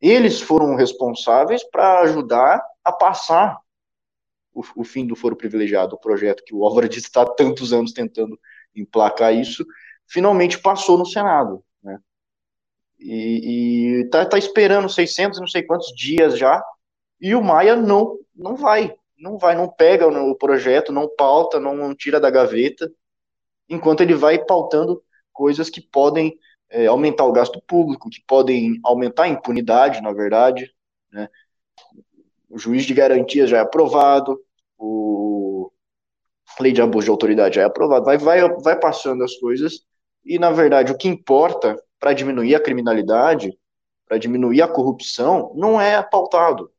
eles 0.00 0.40
foram 0.40 0.74
responsáveis 0.74 1.62
para 1.70 2.00
ajudar 2.00 2.60
a 2.82 2.92
passar 2.92 3.60
o, 4.52 4.62
o, 4.76 4.84
fim 4.84 5.06
do 5.06 5.14
foro 5.14 5.36
privilegiado, 5.36 5.94
o 5.94 6.00
projeto 6.00 6.42
que 6.44 6.54
o 6.54 6.64
Álvaro 6.64 6.86
está 6.86 7.22
há 7.22 7.30
tantos 7.30 7.72
anos 7.72 7.92
tentando 7.92 8.38
emplacar 8.74 9.34
isso, 9.34 9.64
finalmente 10.08 10.58
passou 10.58 10.98
no 10.98 11.06
Senado? 11.06 11.64
E, 12.98 14.00
e 14.00 14.04
tá, 14.08 14.24
tá 14.24 14.38
esperando 14.38 14.88
600 14.88 15.40
não 15.40 15.46
sei 15.46 15.62
quantos 15.62 15.92
dias 15.94 16.38
já, 16.38 16.62
e 17.20 17.34
o 17.34 17.42
Maia 17.42 17.76
não, 17.76 18.18
não 18.34 18.56
vai, 18.56 18.94
não 19.18 19.38
vai, 19.38 19.54
não 19.54 19.68
pega 19.68 20.06
o 20.06 20.34
projeto, 20.34 20.92
não 20.92 21.08
pauta, 21.08 21.58
não 21.60 21.94
tira 21.94 22.20
da 22.20 22.30
gaveta, 22.30 22.90
enquanto 23.68 24.02
ele 24.02 24.14
vai 24.14 24.44
pautando 24.44 25.02
coisas 25.32 25.68
que 25.70 25.80
podem 25.80 26.38
é, 26.70 26.86
aumentar 26.86 27.24
o 27.24 27.32
gasto 27.32 27.62
público, 27.66 28.10
que 28.10 28.22
podem 28.26 28.80
aumentar 28.84 29.24
a 29.24 29.28
impunidade, 29.28 30.00
na 30.00 30.12
verdade, 30.12 30.72
né? 31.12 31.28
O 32.48 32.58
juiz 32.58 32.84
de 32.84 32.94
garantias 32.94 33.50
já 33.50 33.58
é 33.58 33.60
aprovado, 33.60 34.40
o 34.78 35.70
lei 36.60 36.72
de 36.72 36.80
abuso 36.80 37.06
de 37.06 37.10
autoridade 37.10 37.56
já 37.56 37.62
é 37.62 37.64
aprovado, 37.64 38.04
vai, 38.04 38.18
vai, 38.18 38.48
vai 38.62 38.78
passando 38.78 39.24
as 39.24 39.34
coisas, 39.36 39.84
e 40.24 40.38
na 40.38 40.50
verdade 40.50 40.92
o 40.92 40.96
que 40.96 41.08
importa 41.08 41.76
para 41.98 42.12
diminuir 42.12 42.54
a 42.54 42.60
criminalidade, 42.60 43.58
para 44.06 44.18
diminuir 44.18 44.62
a 44.62 44.68
corrupção, 44.68 45.52
não 45.54 45.80
é 45.80 46.02
pautado, 46.02 46.70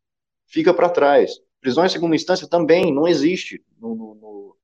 fica 0.45 0.73
para 0.73 0.89
trás. 0.89 1.39
Prisão 1.59 1.85
em 1.85 1.89
segunda 1.89 2.15
instância 2.15 2.47
também 2.47 2.93
não 2.93 3.07
existe 3.07 3.63
no, 3.79 3.95
no, 3.95 4.57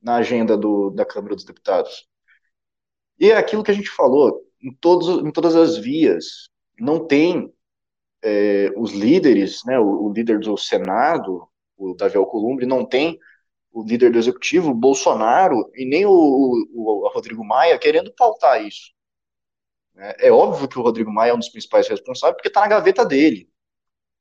na 0.00 0.16
agenda 0.16 0.56
do, 0.56 0.90
da 0.90 1.04
Câmara 1.04 1.34
dos 1.34 1.44
Deputados. 1.44 2.08
E 3.18 3.30
é 3.30 3.36
aquilo 3.36 3.62
que 3.62 3.70
a 3.70 3.74
gente 3.74 3.90
falou, 3.90 4.42
em, 4.62 4.72
todos, 4.72 5.24
em 5.24 5.30
todas 5.30 5.54
as 5.54 5.76
vias, 5.76 6.48
não 6.78 7.06
tem 7.06 7.52
é, 8.22 8.72
os 8.76 8.92
líderes, 8.92 9.62
né, 9.64 9.78
o, 9.78 10.06
o, 10.06 10.12
líder 10.12 10.38
do 10.38 10.56
Senado, 10.56 11.46
o 11.76 11.94
Davi 11.94 12.16
Alcolumbre, 12.16 12.64
não 12.66 12.84
tem 12.84 13.18
o 13.72 13.82
líder 13.82 14.12
do 14.12 14.18
Executivo, 14.18 14.74
Bolsonaro, 14.74 15.70
e 15.74 15.84
nem 15.84 16.06
o, 16.06 16.10
o, 16.10 17.04
o 17.04 17.08
Rodrigo 17.12 17.44
Maia 17.44 17.78
querendo 17.78 18.12
pautar 18.12 18.64
isso. 18.64 18.92
É, 19.96 20.28
é 20.28 20.32
óbvio 20.32 20.68
que 20.68 20.78
o 20.78 20.82
Rodrigo 20.82 21.12
Maia 21.12 21.30
é 21.30 21.34
um 21.34 21.38
dos 21.38 21.48
principais 21.48 21.88
responsáveis, 21.88 22.36
porque 22.36 22.48
está 22.48 22.60
na 22.60 22.68
gaveta 22.68 23.04
dele. 23.04 23.48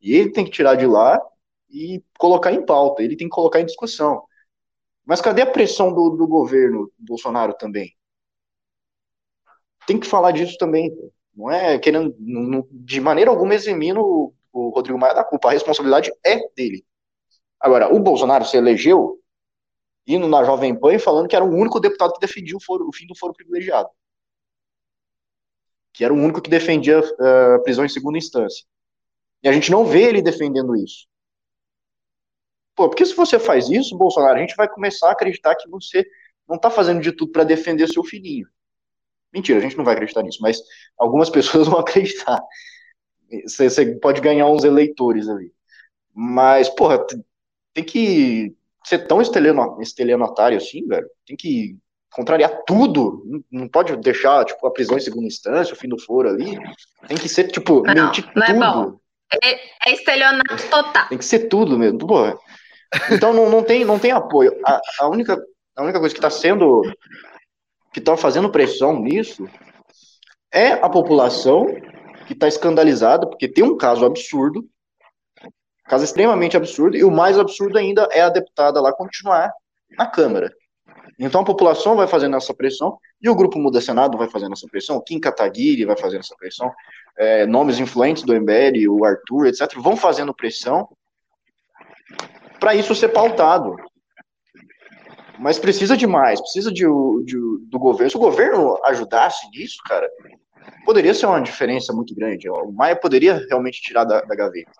E 0.02 0.16
ele 0.16 0.32
tem 0.32 0.46
que 0.46 0.52
tirar 0.52 0.76
de 0.76 0.86
lá 0.86 1.22
e 1.70 2.04
colocar 2.18 2.52
em 2.52 2.66
pauta, 2.66 3.04
ele 3.04 3.16
tem 3.16 3.30
que 3.30 3.36
colocar 3.36 3.62
em 3.62 3.66
discussão. 3.66 4.24
Mas 5.06 5.22
cadê 5.22 5.42
a 5.42 5.52
pressão 5.52 5.94
do, 5.94 6.12
do 6.12 6.28
governo 6.28 6.92
Bolsonaro 6.98 7.54
também? 7.54 7.96
Tem 9.88 10.00
que 10.00 10.08
falar 10.08 10.32
disso 10.32 10.58
também. 10.58 10.92
Não 11.36 11.50
é 11.50 11.80
querendo, 11.80 12.16
não, 12.20 12.68
de 12.72 13.00
maneira 13.00 13.32
alguma, 13.32 13.56
eximindo 13.56 14.02
o, 14.02 14.34
o 14.52 14.70
Rodrigo 14.70 15.00
Maia 15.00 15.14
da 15.14 15.24
culpa. 15.24 15.50
A 15.50 15.52
responsabilidade 15.52 16.12
é 16.26 16.40
dele. 16.56 16.86
Agora, 17.60 17.94
o 17.94 18.00
Bolsonaro 18.00 18.46
se 18.46 18.58
elegeu 18.58 19.20
indo 20.06 20.28
na 20.28 20.44
Jovem 20.44 20.78
Pan 20.78 20.94
e 20.96 21.00
falando 21.00 21.28
que 21.28 21.36
era 21.36 21.46
o 21.46 21.50
único 21.50 21.80
deputado 21.80 22.14
que 22.14 22.20
defendia 22.20 22.58
o, 22.58 22.62
foro, 22.62 22.88
o 22.88 22.94
fim 22.94 23.06
do 23.08 23.16
foro 23.16 23.34
privilegiado. 23.34 23.90
Que 26.02 26.06
era 26.06 26.12
o 26.12 26.18
único 26.18 26.42
que 26.42 26.50
defendia 26.50 27.00
uh, 27.00 27.64
prisão 27.64 27.86
em 27.86 27.90
segunda 27.90 28.18
instância. 28.18 28.66
E 29.44 29.48
a 29.48 29.52
gente 29.52 29.70
não 29.70 29.86
vê 29.86 30.02
ele 30.02 30.20
defendendo 30.20 30.76
isso. 30.76 31.06
Pô, 32.76 32.90
porque 32.90 33.06
se 33.06 33.14
você 33.14 33.38
faz 33.38 33.70
isso, 33.70 33.96
Bolsonaro, 33.96 34.36
a 34.36 34.42
gente 34.42 34.56
vai 34.56 34.68
começar 34.68 35.10
a 35.10 35.12
acreditar 35.12 35.54
que 35.54 35.70
você 35.70 36.04
não 36.50 36.56
está 36.56 36.72
fazendo 36.72 37.02
de 37.02 37.12
tudo 37.12 37.32
para 37.32 37.44
defender 37.44 37.88
seu 37.88 38.04
filhinho. 38.04 38.48
Mentira, 39.32 39.60
a 39.60 39.62
gente 39.62 39.78
não 39.78 39.86
vai 39.86 39.94
acreditar 39.94 40.24
nisso, 40.24 40.40
mas 40.42 40.60
algumas 40.98 41.30
pessoas 41.30 41.68
vão 41.68 41.78
acreditar. 41.78 42.42
Você, 43.46 43.70
você 43.70 43.96
pode 44.00 44.22
ganhar 44.22 44.48
uns 44.48 44.64
eleitores 44.64 45.30
ali. 45.30 45.54
Mas, 46.16 46.68
porra, 46.68 47.06
tem 47.76 47.84
que 47.84 48.56
ser 48.84 49.06
tão 49.06 49.22
estelionatário 49.22 50.58
assim, 50.58 50.84
velho. 50.88 51.08
Tem 51.28 51.38
que 51.38 51.78
contrariar 52.12 52.64
tudo. 52.66 53.24
Não 53.52 53.68
pode 53.68 53.96
deixar, 53.98 54.46
tipo, 54.46 54.66
a 54.68 54.72
prisão 54.72 54.98
em 54.98 55.02
segunda 55.02 55.28
instância, 55.28 55.74
o 55.74 55.78
fim 55.78 55.88
do 55.88 56.00
foro 56.00 56.30
ali. 56.30 56.58
Tem 57.08 57.18
que 57.18 57.30
ser, 57.30 57.52
tipo, 57.52 57.82
não, 57.84 58.06
mentir 58.06 58.30
não 58.36 58.46
tudo. 58.46 58.64
É, 58.64 58.74
bom. 58.74 59.00
é, 59.44 59.90
é 59.90 59.94
estelionato 59.94 60.70
total. 60.70 61.08
Tem 61.08 61.18
que 61.18 61.26
ser 61.26 61.48
tudo 61.48 61.78
mesmo. 61.78 61.98
Porra. 62.00 62.38
Então 63.10 63.34
não, 63.34 63.50
não, 63.50 63.64
tem, 63.64 63.86
não 63.86 63.98
tem 63.98 64.12
apoio. 64.12 64.60
A, 64.66 64.80
a, 65.00 65.08
única, 65.08 65.42
a 65.76 65.84
única 65.84 66.00
coisa 66.00 66.14
que 66.14 66.20
está 66.20 66.30
sendo. 66.30 66.82
que 67.94 68.00
está 68.00 68.18
fazendo 68.18 68.52
pressão 68.52 69.00
nisso 69.00 69.48
é 70.52 70.74
a 70.74 70.90
população 70.90 71.68
que 72.28 72.34
está 72.34 72.48
escandalizada, 72.48 73.28
porque 73.28 73.48
tem 73.48 73.64
um 73.64 73.78
caso 73.78 74.06
absurdo, 74.06 74.66
caso 75.86 76.04
extremamente 76.04 76.58
absurdo, 76.58 76.98
e 76.98 77.04
o 77.04 77.12
mais 77.12 77.40
absurdo 77.40 77.78
ainda 77.78 78.08
é 78.12 78.22
a 78.22 78.30
deputada 78.30 78.82
lá 78.82 78.94
continuar 78.94 79.52
na 79.98 80.06
Câmara. 80.06 80.52
Então 81.22 81.42
a 81.42 81.46
população 81.46 81.96
vai 81.96 82.08
fazendo 82.08 82.36
essa 82.36 82.52
pressão, 82.52 82.98
e 83.22 83.30
o 83.30 83.36
Grupo 83.36 83.60
Muda 83.60 83.80
Senado 83.80 84.18
vai 84.18 84.28
fazendo 84.28 84.54
essa 84.54 84.68
pressão, 84.68 84.98
o 84.98 85.02
Kim 85.04 85.20
Kataguiri 85.20 85.86
vai 85.86 85.96
fazendo 85.96 86.22
essa 86.22 86.36
pressão, 86.36 86.72
é, 87.16 87.46
nomes 87.46 87.80
influentes 87.80 88.24
do 88.24 88.34
MBL, 88.34 88.90
o 88.90 89.06
Arthur, 89.06 89.46
etc., 89.46 89.72
vão 89.78 89.96
fazendo 89.96 90.34
pressão, 90.34 90.90
para 92.60 92.74
isso 92.74 92.96
ser 92.96 93.10
pautado. 93.10 93.76
Mas 95.38 95.60
precisa 95.60 95.96
de 95.96 96.08
mais, 96.08 96.42
precisa 96.42 96.72
de, 96.72 96.86
de, 97.24 97.38
do 97.68 97.80
governo. 97.80 98.10
Se 98.10 98.18
o 98.18 98.20
governo 98.20 98.80
ajudasse 98.86 99.48
nisso, 99.52 99.78
cara, 99.86 100.10
poderia 100.86 101.14
ser 101.14 101.28
uma 101.28 101.42
diferença 101.42 101.94
muito 101.94 102.16
grande. 102.16 102.50
O 102.50 102.72
Maia 102.72 102.96
poderia 102.96 103.46
realmente 103.48 103.82
tirar 103.82 104.06
da, 104.06 104.22
da 104.22 104.36
gaveta. 104.36 104.72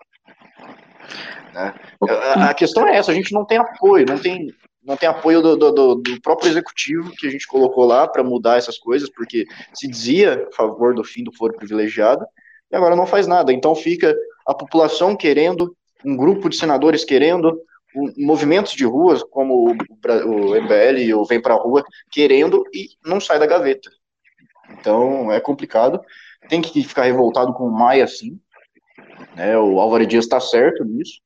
Né? 1.54 1.74
A, 2.08 2.50
a, 2.50 2.54
questão 2.54 2.86
é 2.86 2.96
essa: 2.96 3.10
a 3.10 3.14
gente 3.14 3.32
não 3.32 3.44
tem 3.44 3.58
apoio, 3.58 4.06
não 4.06 4.18
tem, 4.18 4.48
não 4.84 4.96
tem 4.96 5.08
apoio 5.08 5.40
do, 5.40 5.56
do, 5.56 5.94
do 5.94 6.20
próprio 6.20 6.50
executivo 6.50 7.12
que 7.12 7.26
a 7.26 7.30
gente 7.30 7.46
colocou 7.46 7.84
lá 7.84 8.06
para 8.06 8.24
mudar 8.24 8.58
essas 8.58 8.78
coisas, 8.78 9.08
porque 9.08 9.46
se 9.72 9.86
dizia 9.86 10.46
a 10.50 10.54
favor 10.54 10.94
do 10.94 11.04
fim 11.04 11.22
do 11.22 11.32
foro 11.32 11.54
privilegiado 11.54 12.24
e 12.70 12.76
agora 12.76 12.96
não 12.96 13.06
faz 13.06 13.26
nada. 13.26 13.52
Então 13.52 13.74
fica 13.74 14.14
a 14.46 14.54
população 14.54 15.16
querendo, 15.16 15.76
um 16.04 16.16
grupo 16.16 16.48
de 16.48 16.56
senadores 16.56 17.04
querendo, 17.04 17.60
movimentos 18.16 18.72
de 18.72 18.84
ruas, 18.84 19.22
como 19.22 19.68
o, 19.68 19.72
o 19.72 20.54
MBL 20.60 21.14
ou 21.14 21.24
Vem 21.24 21.40
Pra 21.40 21.54
Rua, 21.54 21.84
querendo 22.10 22.64
e 22.72 22.88
não 23.04 23.20
sai 23.20 23.38
da 23.38 23.46
gaveta. 23.46 23.90
Então 24.70 25.30
é 25.30 25.38
complicado. 25.38 26.00
Tem 26.48 26.60
que 26.60 26.82
ficar 26.82 27.04
revoltado 27.04 27.52
com 27.52 27.64
o 27.64 27.72
Maia, 27.72 28.06
sim. 28.06 28.40
Né? 29.36 29.56
O 29.58 29.78
Álvaro 29.78 30.06
Dias 30.06 30.24
está 30.24 30.40
certo 30.40 30.84
nisso, 30.84 31.20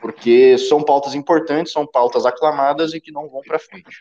porque 0.00 0.56
são 0.58 0.82
pautas 0.82 1.14
importantes, 1.14 1.72
são 1.72 1.86
pautas 1.86 2.24
aclamadas 2.26 2.94
e 2.94 3.00
que 3.00 3.12
não 3.12 3.28
vão 3.28 3.40
para 3.42 3.58
frente. 3.58 3.98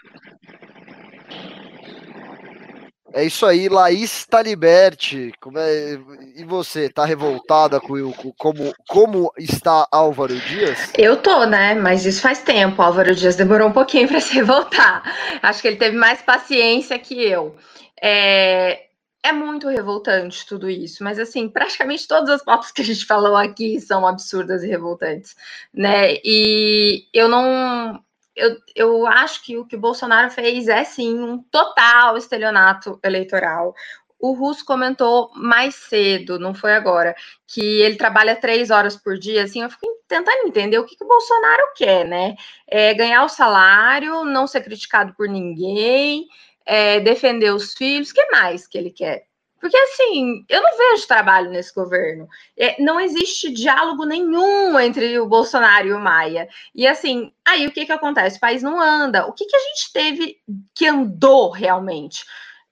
É 3.13 3.23
isso 3.23 3.45
aí, 3.45 3.69
Laís 3.69 4.25
Taliberti. 4.25 5.31
Como 5.39 5.57
é... 5.57 5.97
E 6.35 6.43
você, 6.43 6.89
tá 6.89 7.05
revoltada 7.05 7.79
com, 7.79 8.11
com 8.11 8.31
como, 8.33 8.73
como 8.87 9.31
está 9.37 9.87
Álvaro 9.91 10.35
Dias? 10.35 10.91
Eu 10.97 11.17
tô, 11.17 11.45
né? 11.45 11.73
Mas 11.73 12.05
isso 12.05 12.21
faz 12.21 12.43
tempo. 12.43 12.81
Álvaro 12.81 13.15
Dias 13.15 13.35
demorou 13.35 13.69
um 13.69 13.73
pouquinho 13.73 14.07
para 14.07 14.19
se 14.19 14.35
revoltar. 14.35 15.01
Acho 15.41 15.61
que 15.61 15.67
ele 15.67 15.77
teve 15.77 15.97
mais 15.97 16.21
paciência 16.21 16.99
que 16.99 17.23
eu. 17.23 17.55
É, 18.01 18.86
é 19.23 19.31
muito 19.31 19.67
revoltante 19.67 20.45
tudo 20.45 20.69
isso, 20.69 21.03
mas 21.03 21.19
assim, 21.19 21.49
praticamente 21.49 22.07
todas 22.07 22.29
as 22.29 22.43
pautas 22.43 22.71
que 22.71 22.81
a 22.81 22.85
gente 22.85 23.05
falou 23.07 23.35
aqui 23.35 23.79
são 23.81 24.07
absurdas 24.07 24.63
e 24.63 24.67
revoltantes, 24.67 25.35
né? 25.73 26.15
E 26.23 27.07
eu 27.13 27.27
não 27.27 28.01
eu, 28.35 28.55
eu 28.75 29.07
acho 29.07 29.43
que 29.43 29.57
o 29.57 29.65
que 29.65 29.75
o 29.75 29.79
Bolsonaro 29.79 30.29
fez 30.29 30.67
é 30.67 30.83
sim 30.83 31.19
um 31.19 31.41
total 31.43 32.15
estelionato 32.17 32.99
eleitoral. 33.03 33.73
O 34.19 34.33
Russo 34.33 34.65
comentou 34.65 35.31
mais 35.35 35.75
cedo, 35.75 36.39
não 36.39 36.53
foi 36.53 36.73
agora, 36.73 37.15
que 37.47 37.61
ele 37.81 37.97
trabalha 37.97 38.35
três 38.35 38.71
horas 38.71 38.95
por 38.95 39.17
dia. 39.17 39.43
Assim, 39.43 39.61
eu 39.61 39.69
fico 39.69 39.85
tentando 40.07 40.47
entender 40.47 40.79
o 40.79 40.85
que, 40.85 40.95
que 40.95 41.03
o 41.03 41.07
Bolsonaro 41.07 41.73
quer, 41.75 42.05
né? 42.05 42.35
É 42.67 42.93
ganhar 42.93 43.23
o 43.23 43.29
salário, 43.29 44.23
não 44.23 44.47
ser 44.47 44.61
criticado 44.61 45.13
por 45.15 45.27
ninguém, 45.27 46.27
é 46.67 46.99
defender 46.99 47.51
os 47.53 47.73
filhos, 47.73 48.11
que 48.11 48.23
mais 48.29 48.67
que 48.67 48.77
ele 48.77 48.91
quer? 48.91 49.25
Porque, 49.59 49.75
assim, 49.75 50.45
eu 50.47 50.61
não 50.61 50.77
vejo 50.77 51.07
trabalho 51.07 51.49
nesse 51.49 51.73
governo. 51.73 52.27
É, 52.55 52.79
não 52.81 52.99
existe 52.99 53.51
diálogo 53.51 54.05
nenhum 54.05 54.79
entre 54.79 55.19
o 55.19 55.25
Bolsonaro 55.25 55.87
e 55.87 55.93
o 55.93 55.99
Maia. 55.99 56.47
E, 56.75 56.85
assim, 56.85 57.33
aí 57.43 57.65
o 57.65 57.71
que, 57.71 57.85
que 57.85 57.91
acontece? 57.91 58.37
O 58.37 58.41
país 58.41 58.61
não 58.61 58.79
anda. 58.79 59.25
O 59.25 59.33
que, 59.33 59.45
que 59.45 59.55
a 59.55 59.59
gente 59.59 59.91
teve 59.91 60.37
que 60.75 60.85
andou 60.85 61.49
realmente? 61.49 62.23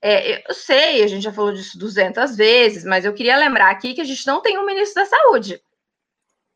É, 0.02 0.48
eu 0.48 0.54
sei, 0.54 1.02
a 1.04 1.08
gente 1.08 1.24
já 1.24 1.34
falou 1.34 1.52
disso 1.52 1.80
200 1.80 2.36
vezes, 2.36 2.84
mas 2.84 3.06
eu 3.06 3.14
queria 3.14 3.36
lembrar 3.38 3.72
aqui 3.72 3.96
que 3.96 4.02
a 4.02 4.06
gente 4.06 4.28
não 4.28 4.40
tem 4.40 4.60
um 4.60 4.66
ministro 4.66 5.02
da 5.02 5.10
Saúde. 5.10 5.60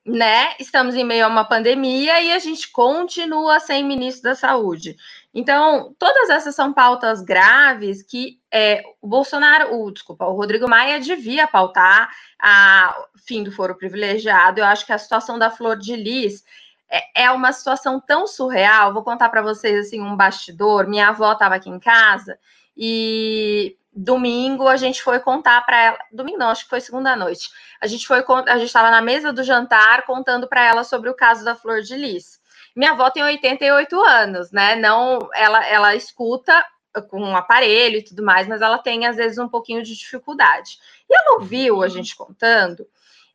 Né? 0.06 0.54
Estamos 0.60 0.94
em 0.96 1.04
meio 1.04 1.26
a 1.26 1.28
uma 1.28 1.44
pandemia 1.44 2.22
e 2.22 2.32
a 2.32 2.38
gente 2.38 2.72
continua 2.72 3.60
sem 3.60 3.84
ministro 3.84 4.30
da 4.30 4.36
Saúde. 4.36 4.96
Então, 5.34 5.93
todas 5.99 6.30
essas 6.30 6.55
são 6.55 6.73
pautas 6.73 7.21
graves 7.21 8.01
que 8.01 8.39
é, 8.51 8.82
o 8.99 9.07
Bolsonaro, 9.07 9.75
o, 9.75 9.91
desculpa, 9.91 10.25
o 10.25 10.36
Rodrigo 10.36 10.67
Maia 10.67 10.99
devia 10.99 11.47
pautar 11.47 12.09
a 12.39 12.95
fim 13.27 13.43
do 13.43 13.51
foro 13.51 13.75
privilegiado. 13.75 14.59
Eu 14.59 14.65
acho 14.65 14.86
que 14.86 14.93
a 14.93 14.97
situação 14.97 15.38
da 15.38 15.51
Flor 15.51 15.77
de 15.77 15.95
Lis 15.95 16.43
é, 16.89 17.23
é 17.25 17.32
uma 17.32 17.53
situação 17.53 17.99
tão 17.99 18.25
surreal. 18.25 18.93
Vou 18.93 19.03
contar 19.03 19.30
para 19.30 19.43
vocês 19.43 19.86
assim 19.86 20.01
um 20.01 20.15
bastidor. 20.15 20.88
Minha 20.88 21.09
avó 21.09 21.34
estava 21.34 21.55
aqui 21.55 21.69
em 21.69 21.80
casa 21.80 22.39
E 22.75 23.77
domingo 23.93 24.67
a 24.67 24.77
gente 24.77 25.03
foi 25.03 25.19
contar 25.19 25.61
para 25.65 25.80
ela. 25.80 25.99
Domingo 26.11 26.39
não, 26.39 26.49
acho 26.49 26.63
que 26.63 26.69
foi 26.69 26.82
segunda 26.82 27.15
noite. 27.15 27.49
A 27.80 27.86
gente 27.86 28.07
foi 28.07 28.23
a 28.47 28.57
gente 28.57 28.67
estava 28.67 28.89
na 28.89 29.01
mesa 29.01 29.32
do 29.32 29.43
jantar 29.43 30.05
contando 30.05 30.47
para 30.47 30.63
ela 30.63 30.84
sobre 30.84 31.09
o 31.09 31.15
caso 31.15 31.45
da 31.45 31.55
Flor 31.55 31.82
de 31.82 31.95
Lis. 31.95 32.39
Minha 32.80 32.91
avó 32.91 33.11
tem 33.11 33.21
88 33.21 34.01
anos, 34.05 34.51
né? 34.53 34.73
Não, 34.77 35.19
ela 35.36 35.67
ela 35.67 35.95
escuta 35.97 36.65
com 37.09 37.21
um 37.21 37.36
aparelho 37.36 37.97
e 37.97 38.01
tudo 38.01 38.23
mais, 38.23 38.47
mas 38.47 38.61
ela 38.61 38.77
tem 38.77 39.05
às 39.05 39.17
vezes 39.17 39.38
um 39.38 39.49
pouquinho 39.49 39.84
de 39.84 39.93
dificuldade. 39.97 40.77
E 41.09 41.13
ela 41.13 41.34
ouviu 41.39 41.84
a 41.84 41.89
gente 41.89 42.15
contando 42.15 42.88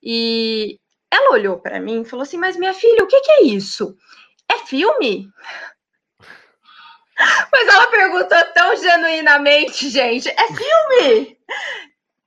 e 0.03 0.81
ela 1.11 1.35
olhou 1.35 1.59
para 1.59 1.79
mim 1.79 2.01
e 2.01 2.05
falou 2.07 2.23
assim: 2.23 2.39
"Mas 2.39 2.57
minha 2.57 2.73
filha, 2.73 3.05
o 3.05 3.07
que, 3.07 3.21
que 3.21 3.33
é 3.33 3.43
isso? 3.43 3.95
É 4.51 4.61
filme?" 4.61 5.29
Mas 7.53 7.69
ela 7.69 7.87
perguntou 7.89 8.45
tão 8.55 8.75
genuinamente, 8.77 9.91
gente. 9.91 10.27
É 10.31 10.47
filme? 10.47 11.39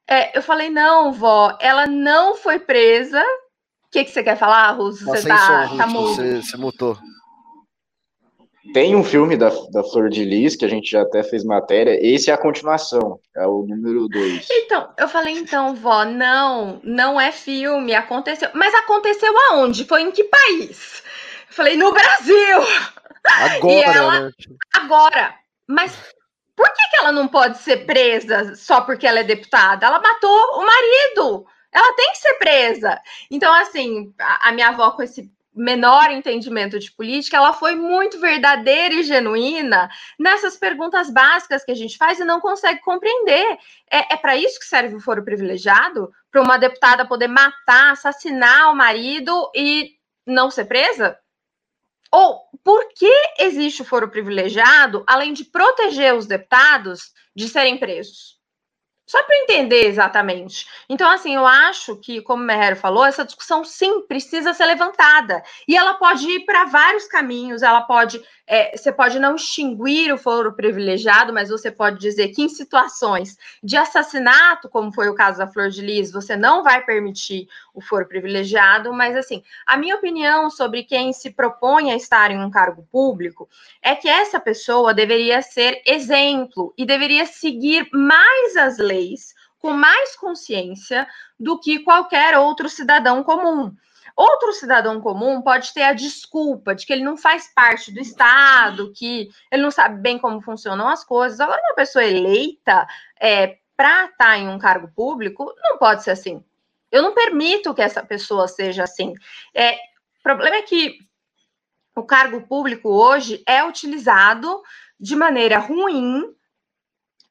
É, 0.07 0.37
eu 0.37 0.43
falei, 0.43 0.69
não, 0.69 1.11
vó, 1.11 1.57
ela 1.59 1.87
não 1.87 2.35
foi 2.35 2.59
presa. 2.59 3.23
O 3.87 3.91
que, 3.91 4.03
que 4.03 4.11
você 4.11 4.23
quer 4.23 4.37
falar, 4.37 4.71
Russo? 4.71 5.05
Você 5.05 5.27
tá, 5.27 5.67
som, 5.69 5.77
tá 5.77 5.85
Você, 5.85 6.41
você 6.41 6.57
mutou. 6.57 6.97
Tem 8.73 8.95
um 8.95 9.03
filme 9.03 9.37
da, 9.37 9.49
da 9.71 9.83
Flor 9.83 10.09
de 10.09 10.25
Lis, 10.25 10.55
que 10.55 10.65
a 10.65 10.67
gente 10.67 10.91
já 10.91 11.01
até 11.01 11.23
fez 11.23 11.43
matéria. 11.43 11.97
Esse 12.01 12.29
é 12.29 12.33
a 12.33 12.37
continuação, 12.37 13.19
é 13.35 13.47
o 13.47 13.65
número 13.65 14.09
2. 14.09 14.47
Então, 14.51 14.93
eu 14.97 15.07
falei, 15.07 15.37
então, 15.37 15.73
vó, 15.73 16.03
não, 16.03 16.81
não 16.83 17.19
é 17.19 17.31
filme, 17.31 17.95
aconteceu. 17.95 18.49
Mas 18.53 18.73
aconteceu 18.75 19.33
aonde? 19.49 19.85
Foi 19.85 20.01
em 20.01 20.11
que 20.11 20.25
país? 20.25 21.01
Eu 21.49 21.55
falei, 21.55 21.77
no 21.77 21.93
Brasil! 21.93 22.57
Agora, 23.25 23.97
ela, 23.97 24.19
né? 24.21 24.31
Agora. 24.73 25.35
Mas 25.67 25.97
por 26.55 26.67
que, 26.67 26.89
que 26.89 26.97
ela 26.97 27.11
não 27.11 27.27
pode 27.27 27.59
ser 27.59 27.85
presa 27.85 28.55
só 28.55 28.81
porque 28.81 29.05
ela 29.05 29.19
é 29.19 29.23
deputada? 29.23 29.85
Ela 29.85 29.99
matou 29.99 30.39
o 30.55 30.65
marido. 30.65 31.45
Ela 31.77 31.93
tem 31.93 32.11
que 32.11 32.17
ser 32.17 32.33
presa. 32.39 32.99
Então, 33.29 33.53
assim, 33.53 34.11
a, 34.19 34.49
a 34.49 34.51
minha 34.51 34.69
avó, 34.69 34.89
com 34.89 35.03
esse 35.03 35.31
menor 35.53 36.09
entendimento 36.09 36.79
de 36.79 36.91
política, 36.91 37.37
ela 37.37 37.53
foi 37.53 37.75
muito 37.75 38.19
verdadeira 38.19 38.95
e 38.95 39.03
genuína 39.03 39.87
nessas 40.19 40.57
perguntas 40.57 41.11
básicas 41.11 41.63
que 41.63 41.71
a 41.71 41.75
gente 41.75 41.95
faz 41.95 42.19
e 42.19 42.25
não 42.25 42.39
consegue 42.39 42.79
compreender. 42.81 43.59
É, 43.91 44.13
é 44.13 44.17
para 44.17 44.35
isso 44.35 44.59
que 44.59 44.65
serve 44.65 44.95
o 44.95 44.99
foro 44.99 45.23
privilegiado? 45.23 46.11
Para 46.31 46.41
uma 46.41 46.57
deputada 46.57 47.07
poder 47.07 47.27
matar, 47.27 47.91
assassinar 47.91 48.71
o 48.71 48.75
marido 48.75 49.51
e 49.55 49.91
não 50.25 50.49
ser 50.49 50.65
presa? 50.65 51.15
Ou 52.11 52.41
por 52.63 52.87
que 52.95 53.11
existe 53.37 53.83
o 53.83 53.85
foro 53.85 54.09
privilegiado, 54.09 55.03
além 55.05 55.31
de 55.31 55.45
proteger 55.45 56.15
os 56.15 56.25
deputados 56.25 57.13
de 57.35 57.47
serem 57.47 57.77
presos? 57.77 58.36
Só 59.07 59.23
para 59.23 59.37
entender 59.37 59.85
exatamente. 59.87 60.67
Então, 60.89 61.09
assim, 61.09 61.33
eu 61.33 61.47
acho 61.47 61.95
que, 61.95 62.21
como 62.21 62.43
o 62.43 62.45
Merrero 62.45 62.75
falou, 62.75 63.05
essa 63.05 63.23
discussão 63.23 63.63
sim 63.63 64.01
precisa 64.01 64.53
ser 64.53 64.65
levantada. 64.65 65.41
E 65.65 65.77
ela 65.77 65.93
pode 65.93 66.29
ir 66.29 66.45
para 66.45 66.65
vários 66.65 67.07
caminhos, 67.07 67.63
ela 67.63 67.81
pode. 67.81 68.21
É, 68.47 68.75
você 68.75 68.91
pode 68.91 69.19
não 69.19 69.35
extinguir 69.35 70.11
o 70.13 70.17
foro 70.17 70.53
privilegiado, 70.53 71.33
mas 71.33 71.49
você 71.49 71.69
pode 71.69 71.99
dizer 71.99 72.29
que 72.29 72.41
em 72.41 72.49
situações 72.49 73.37
de 73.63 73.77
assassinato, 73.77 74.69
como 74.69 74.91
foi 74.91 75.09
o 75.09 75.15
caso 75.15 75.37
da 75.37 75.47
Flor 75.47 75.69
de 75.69 75.81
Lis, 75.81 76.11
você 76.11 76.35
não 76.35 76.63
vai 76.63 76.83
permitir 76.83 77.47
o 77.73 77.81
foro 77.81 78.07
privilegiado. 78.07 78.93
Mas, 78.93 79.15
assim, 79.15 79.43
a 79.65 79.77
minha 79.77 79.95
opinião 79.95 80.49
sobre 80.49 80.83
quem 80.83 81.13
se 81.13 81.31
propõe 81.31 81.91
a 81.91 81.95
estar 81.95 82.31
em 82.31 82.39
um 82.39 82.49
cargo 82.49 82.87
público 82.91 83.47
é 83.81 83.95
que 83.95 84.07
essa 84.07 84.39
pessoa 84.39 84.93
deveria 84.93 85.41
ser 85.41 85.81
exemplo 85.85 86.73
e 86.77 86.85
deveria 86.85 87.25
seguir 87.25 87.87
mais 87.91 88.55
as 88.55 88.77
leis 88.77 88.87
leis 88.87 89.35
com 89.59 89.73
mais 89.73 90.15
consciência 90.15 91.07
do 91.39 91.59
que 91.59 91.79
qualquer 91.79 92.37
outro 92.37 92.69
cidadão 92.69 93.23
comum. 93.23 93.73
Outro 94.17 94.51
cidadão 94.51 94.99
comum 94.99 95.43
pode 95.43 95.71
ter 95.71 95.83
a 95.83 95.93
desculpa 95.93 96.73
de 96.73 96.87
que 96.87 96.91
ele 96.91 97.03
não 97.03 97.15
faz 97.15 97.53
parte 97.53 97.91
do 97.91 97.99
Estado, 97.99 98.91
que 98.91 99.29
ele 99.51 99.61
não 99.61 99.69
sabe 99.69 100.01
bem 100.01 100.17
como 100.17 100.41
funcionam 100.41 100.89
as 100.89 101.03
coisas. 101.03 101.39
Agora, 101.39 101.61
uma 101.63 101.75
pessoa 101.75 102.03
eleita 102.03 102.87
é, 103.21 103.59
para 103.77 104.05
estar 104.05 104.17
tá 104.17 104.37
em 104.39 104.49
um 104.49 104.57
cargo 104.57 104.87
público 104.87 105.53
não 105.61 105.77
pode 105.77 106.03
ser 106.03 106.09
assim. 106.09 106.43
Eu 106.91 107.03
não 107.03 107.13
permito 107.13 107.75
que 107.75 107.81
essa 107.83 108.03
pessoa 108.03 108.47
seja 108.47 108.85
assim. 108.85 109.13
É, 109.53 109.73
o 109.73 110.23
problema 110.23 110.55
é 110.55 110.61
que 110.63 110.97
o 111.95 112.01
cargo 112.01 112.41
público 112.47 112.89
hoje 112.89 113.43
é 113.45 113.63
utilizado 113.63 114.63
de 114.99 115.15
maneira 115.15 115.59
ruim 115.59 116.35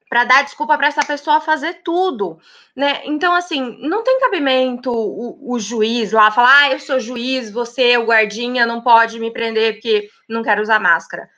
para 0.09 0.25
dar 0.25 0.45
desculpa 0.45 0.77
para 0.77 0.87
essa 0.87 1.05
pessoa 1.05 1.41
fazer 1.41 1.83
tudo, 1.83 2.39
né? 2.75 3.03
Então, 3.05 3.35
assim, 3.35 3.77
não 3.81 4.05
tem 4.05 4.21
cabimento 4.21 4.93
o, 4.93 5.55
o, 5.55 5.59
juiz 5.59 6.13
lá 6.13 6.31
falar, 6.31 6.63
ah, 6.63 6.73
eu 6.73 6.81
sou 6.81 7.01
juiz, 7.01 7.51
você, 7.51 7.99
o 7.99 8.07
guardinha, 8.07 8.65
não 8.65 8.81
pode 8.81 9.19
me 9.19 9.33
prender 9.33 9.75
porque 9.75 10.09
não 10.29 10.43
quero 10.43 10.63
usar 10.63 10.79
máscara. 10.79 11.29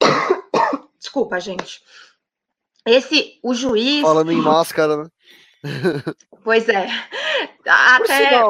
Desculpa, 0.98 1.38
gente. 1.38 1.82
Esse, 2.86 3.38
o 3.42 3.54
juiz. 3.54 4.02
Falando 4.02 4.32
em 4.32 4.36
máscara, 4.40 4.96
né? 4.96 5.10
Pois 6.42 6.68
é. 6.68 6.88
Até. 7.66 8.40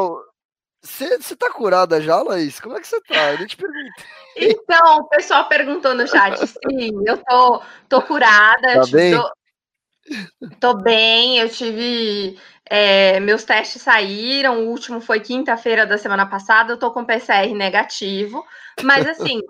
Você 0.88 1.36
tá 1.36 1.50
curada 1.52 2.00
já, 2.00 2.20
Laís? 2.22 2.58
Como 2.58 2.76
é 2.76 2.80
que 2.80 2.88
você 2.88 3.00
tá? 3.02 3.34
Eu 3.34 3.46
te 3.46 3.56
perguntei. 3.56 3.90
Então, 4.36 4.96
o 4.96 5.04
pessoal 5.04 5.46
perguntou 5.46 5.94
no 5.94 6.06
chat. 6.08 6.38
Sim, 6.48 6.90
eu 7.06 7.18
tô, 7.18 7.62
tô 7.88 8.02
curada. 8.02 8.80
Tá 8.80 8.86
bem? 8.90 9.14
Tô, 9.14 9.32
tô, 10.58 10.74
bem, 10.74 11.38
eu 11.38 11.48
tive. 11.50 12.38
É, 12.64 13.20
meus 13.20 13.44
testes 13.44 13.82
saíram, 13.82 14.60
o 14.60 14.68
último 14.70 15.00
foi 15.00 15.20
quinta-feira 15.20 15.86
da 15.86 15.98
semana 15.98 16.26
passada, 16.26 16.72
eu 16.72 16.78
tô 16.78 16.90
com 16.90 17.04
PCR 17.04 17.54
negativo, 17.54 18.44
mas 18.82 19.06
assim, 19.08 19.40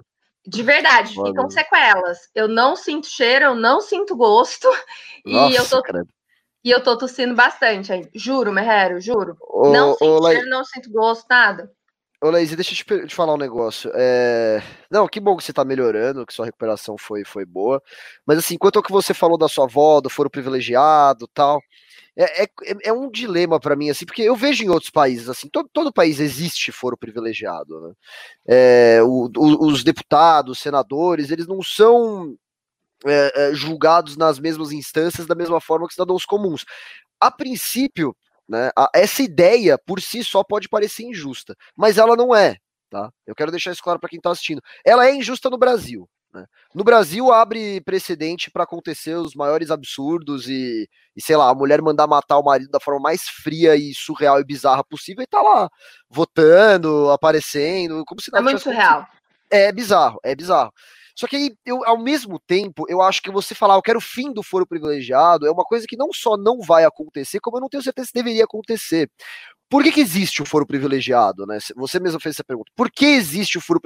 de 0.47 0.62
verdade, 0.62 1.16
Mano. 1.16 1.26
ficam 1.30 1.51
sequelas. 1.51 2.18
Eu 2.34 2.47
não 2.47 2.76
sinto 2.76 3.09
cheiro, 3.09 3.47
eu 3.47 3.55
não 3.55 3.80
sinto 3.80 4.14
gosto, 4.14 4.68
Nossa, 5.24 5.53
e 5.53 5.57
eu 5.57 5.68
tô. 5.68 5.82
Credo. 5.82 6.09
E 6.69 6.71
eu 6.71 6.83
tô 6.83 6.99
tossindo 6.99 7.35
bastante 7.35 7.91
aí. 7.91 8.07
Juro, 8.14 8.53
Merrero, 8.53 9.01
juro. 9.01 9.39
Ô, 9.41 9.73
não 9.73 9.95
sinto 9.95 10.05
ô, 10.05 10.47
não 10.51 10.62
sinto 10.62 10.91
gosto, 10.91 11.25
nada. 11.27 11.73
Ô, 12.23 12.29
Laís, 12.29 12.55
deixa 12.55 12.73
eu 12.73 13.01
te, 13.01 13.07
te, 13.07 13.14
falar 13.14 13.33
um 13.33 13.39
negócio. 13.39 13.91
É... 13.95 14.62
Não, 14.91 15.09
que 15.09 15.19
bom 15.19 15.35
que 15.35 15.43
você 15.43 15.51
tá 15.51 15.64
melhorando, 15.64 16.27
que 16.27 16.35
sua 16.35 16.45
recuperação 16.45 16.99
foi, 16.99 17.25
foi 17.25 17.47
boa. 17.47 17.83
Mas 18.27 18.37
assim, 18.37 18.59
quanto 18.59 18.77
ao 18.77 18.83
que 18.83 18.93
você 18.93 19.14
falou 19.14 19.39
da 19.39 19.49
sua 19.49 19.64
avó, 19.64 19.99
do 20.03 20.11
foro 20.11 20.29
privilegiado 20.29 21.27
tal, 21.33 21.59
é, 22.14 22.43
é, 22.43 22.49
é 22.85 22.93
um 22.93 23.11
dilema 23.11 23.59
para 23.59 23.75
mim, 23.75 23.89
assim, 23.89 24.05
porque 24.05 24.21
eu 24.21 24.37
vejo 24.37 24.62
em 24.62 24.69
outros 24.69 24.91
países, 24.91 25.27
assim, 25.31 25.49
todo, 25.49 25.71
todo 25.73 25.91
país 25.91 26.21
existe 26.21 26.71
foro 26.71 26.99
privilegiado, 26.99 27.81
né? 27.81 27.95
É, 28.47 29.03
o, 29.03 29.31
o, 29.35 29.66
os 29.69 29.83
deputados, 29.83 30.59
senadores, 30.59 31.31
eles 31.31 31.47
não 31.47 31.62
são 31.62 32.37
é, 33.07 33.51
julgados 33.55 34.16
nas 34.16 34.38
mesmas 34.38 34.72
instâncias 34.72 35.26
da 35.26 35.34
mesma 35.34 35.61
forma 35.61 35.86
que 35.86 35.94
cidadãos 35.94 36.24
comuns. 36.24 36.64
A 37.20 37.30
princípio, 37.30 38.16
né, 38.49 38.70
a, 38.76 38.90
essa 38.94 39.22
ideia 39.22 39.78
por 39.78 40.01
si 40.01 40.24
só 40.24 40.42
pode 40.42 40.68
parecer 40.68 41.05
injusta, 41.05 41.55
mas 41.76 41.99
ela 41.99 42.16
não 42.16 42.34
é. 42.34 42.57
Tá? 42.90 43.11
Eu 43.26 43.34
quero 43.34 43.51
deixar 43.51 43.72
isso 43.72 43.82
claro 43.82 44.01
para 44.01 44.09
quem 44.09 44.16
está 44.16 44.30
assistindo. 44.30 44.62
Ela 44.84 45.07
é 45.07 45.14
injusta 45.14 45.51
no 45.51 45.59
Brasil. 45.59 46.09
Né? 46.32 46.46
No 46.74 46.84
Brasil, 46.84 47.32
abre 47.32 47.80
precedente 47.82 48.51
para 48.51 48.64
acontecer 48.64 49.14
os 49.14 49.34
maiores 49.34 49.70
absurdos 49.70 50.49
e, 50.49 50.88
e, 51.16 51.22
sei 51.22 51.36
lá, 51.36 51.51
a 51.51 51.55
mulher 51.55 51.82
mandar 51.82 52.07
matar 52.07 52.38
o 52.38 52.44
marido 52.44 52.70
da 52.70 52.80
forma 52.80 53.01
mais 53.01 53.22
fria 53.22 53.76
e 53.76 53.94
surreal 53.94 54.40
e 54.40 54.44
bizarra 54.44 54.84
possível 54.84 55.22
e 55.22 55.26
tá 55.26 55.40
lá 55.40 55.68
votando, 56.09 57.11
aparecendo, 57.11 58.05
como 58.07 58.20
se 58.20 58.30
É 58.34 58.40
muito 58.40 58.61
surreal. 58.61 59.07
É 59.51 59.72
bizarro, 59.72 60.18
é 60.22 60.34
bizarro. 60.34 60.72
Só 61.19 61.27
que 61.27 61.35
aí, 61.35 61.53
eu, 61.66 61.85
ao 61.85 61.99
mesmo 61.99 62.39
tempo, 62.39 62.87
eu 62.89 63.03
acho 63.03 63.21
que 63.21 63.31
você 63.31 63.53
falar, 63.53 63.75
eu 63.75 63.83
quero 63.83 63.99
o 63.99 64.03
fim 64.03 64.33
do 64.33 64.41
foro 64.41 64.64
privilegiado, 64.64 65.49
é 65.49 65.51
uma 65.51 65.64
coisa 65.64 65.85
que 65.85 65.97
não 65.97 66.12
só 66.12 66.37
não 66.37 66.61
vai 66.61 66.85
acontecer, 66.85 67.41
como 67.41 67.57
eu 67.57 67.61
não 67.61 67.69
tenho 67.69 67.83
certeza 67.83 68.07
se 68.07 68.14
deveria 68.14 68.45
acontecer. 68.45 69.11
Por 69.69 69.83
que, 69.83 69.91
que 69.91 70.01
existe 70.01 70.41
o 70.41 70.47
foro 70.47 70.64
privilegiado? 70.64 71.45
Né? 71.45 71.59
Você 71.75 71.99
mesmo 71.99 72.21
fez 72.21 72.37
essa 72.37 72.45
pergunta. 72.45 72.71
Por 72.77 72.89
que 72.89 73.05
existe 73.05 73.59
o 73.59 73.61
foro 73.61 73.81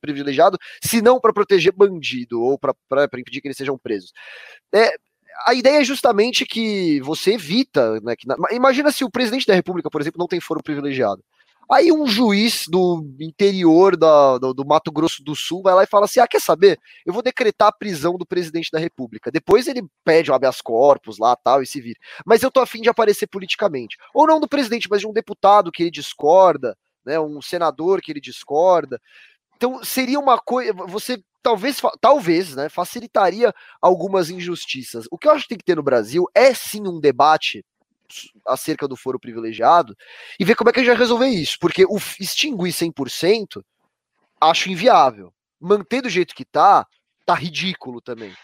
privilegiado 0.00 0.56
se 0.80 1.02
não 1.02 1.20
para 1.20 1.32
proteger 1.32 1.72
bandido 1.72 2.40
ou 2.40 2.56
para 2.56 2.74
impedir 3.18 3.40
que 3.40 3.48
eles 3.48 3.56
sejam 3.56 3.76
presos? 3.76 4.12
É, 4.72 4.94
a 5.44 5.54
ideia 5.54 5.80
é 5.80 5.84
justamente 5.84 6.46
que 6.46 7.00
você 7.00 7.34
evita. 7.34 8.00
Né, 8.00 8.14
que 8.16 8.28
na, 8.28 8.36
imagina 8.52 8.92
se 8.92 9.04
o 9.04 9.10
presidente 9.10 9.46
da 9.46 9.54
República, 9.54 9.90
por 9.90 10.00
exemplo, 10.00 10.20
não 10.20 10.28
tem 10.28 10.40
foro 10.40 10.62
privilegiado. 10.62 11.22
Aí 11.70 11.90
um 11.90 12.06
juiz 12.06 12.64
do 12.68 13.04
interior 13.20 13.96
da, 13.96 14.38
do, 14.38 14.54
do, 14.54 14.64
Mato 14.64 14.92
Grosso 14.92 15.22
do 15.22 15.34
Sul 15.34 15.62
vai 15.62 15.74
lá 15.74 15.82
e 15.82 15.88
fala 15.88 16.04
assim: 16.04 16.20
ah, 16.20 16.28
quer 16.28 16.40
saber? 16.40 16.78
Eu 17.04 17.12
vou 17.12 17.22
decretar 17.22 17.68
a 17.68 17.72
prisão 17.72 18.16
do 18.16 18.24
presidente 18.24 18.70
da 18.70 18.78
República. 18.78 19.30
Depois 19.32 19.66
ele 19.66 19.82
pede 20.04 20.30
o 20.30 20.34
habeas 20.34 20.60
corpus 20.60 21.18
lá 21.18 21.34
tal 21.34 21.62
e 21.62 21.66
se 21.66 21.80
vira. 21.80 21.98
Mas 22.24 22.42
eu 22.42 22.50
tô 22.50 22.60
afim 22.60 22.80
de 22.80 22.88
aparecer 22.88 23.26
politicamente. 23.26 23.96
Ou 24.14 24.26
não 24.26 24.38
do 24.38 24.48
presidente, 24.48 24.88
mas 24.88 25.00
de 25.00 25.08
um 25.08 25.12
deputado 25.12 25.72
que 25.72 25.82
ele 25.82 25.90
discorda, 25.90 26.76
né? 27.04 27.18
Um 27.18 27.42
senador 27.42 28.00
que 28.00 28.12
ele 28.12 28.20
discorda. 28.20 29.00
Então 29.56 29.82
seria 29.82 30.20
uma 30.20 30.38
coisa. 30.38 30.72
Você 30.72 31.20
talvez, 31.42 31.80
talvez, 32.00 32.56
né, 32.56 32.68
facilitaria 32.68 33.54
algumas 33.80 34.30
injustiças. 34.30 35.06
O 35.10 35.18
que 35.18 35.28
eu 35.28 35.32
acho 35.32 35.44
que 35.44 35.50
tem 35.50 35.58
que 35.58 35.64
ter 35.64 35.76
no 35.76 35.82
Brasil 35.82 36.26
é 36.34 36.52
sim 36.52 36.86
um 36.86 37.00
debate 37.00 37.64
acerca 38.46 38.88
do 38.88 38.96
foro 38.96 39.18
privilegiado 39.18 39.96
e 40.38 40.44
ver 40.44 40.54
como 40.54 40.70
é 40.70 40.72
que 40.72 40.80
a 40.80 40.82
gente 40.82 40.92
vai 40.92 40.98
resolver 40.98 41.28
isso, 41.28 41.56
porque 41.60 41.84
o 41.84 41.96
extinguir 42.20 42.72
100% 42.72 43.62
acho 44.40 44.70
inviável. 44.70 45.32
Manter 45.60 46.02
do 46.02 46.08
jeito 46.08 46.34
que 46.34 46.44
tá, 46.44 46.86
tá 47.24 47.34
ridículo 47.34 48.00
também. 48.00 48.34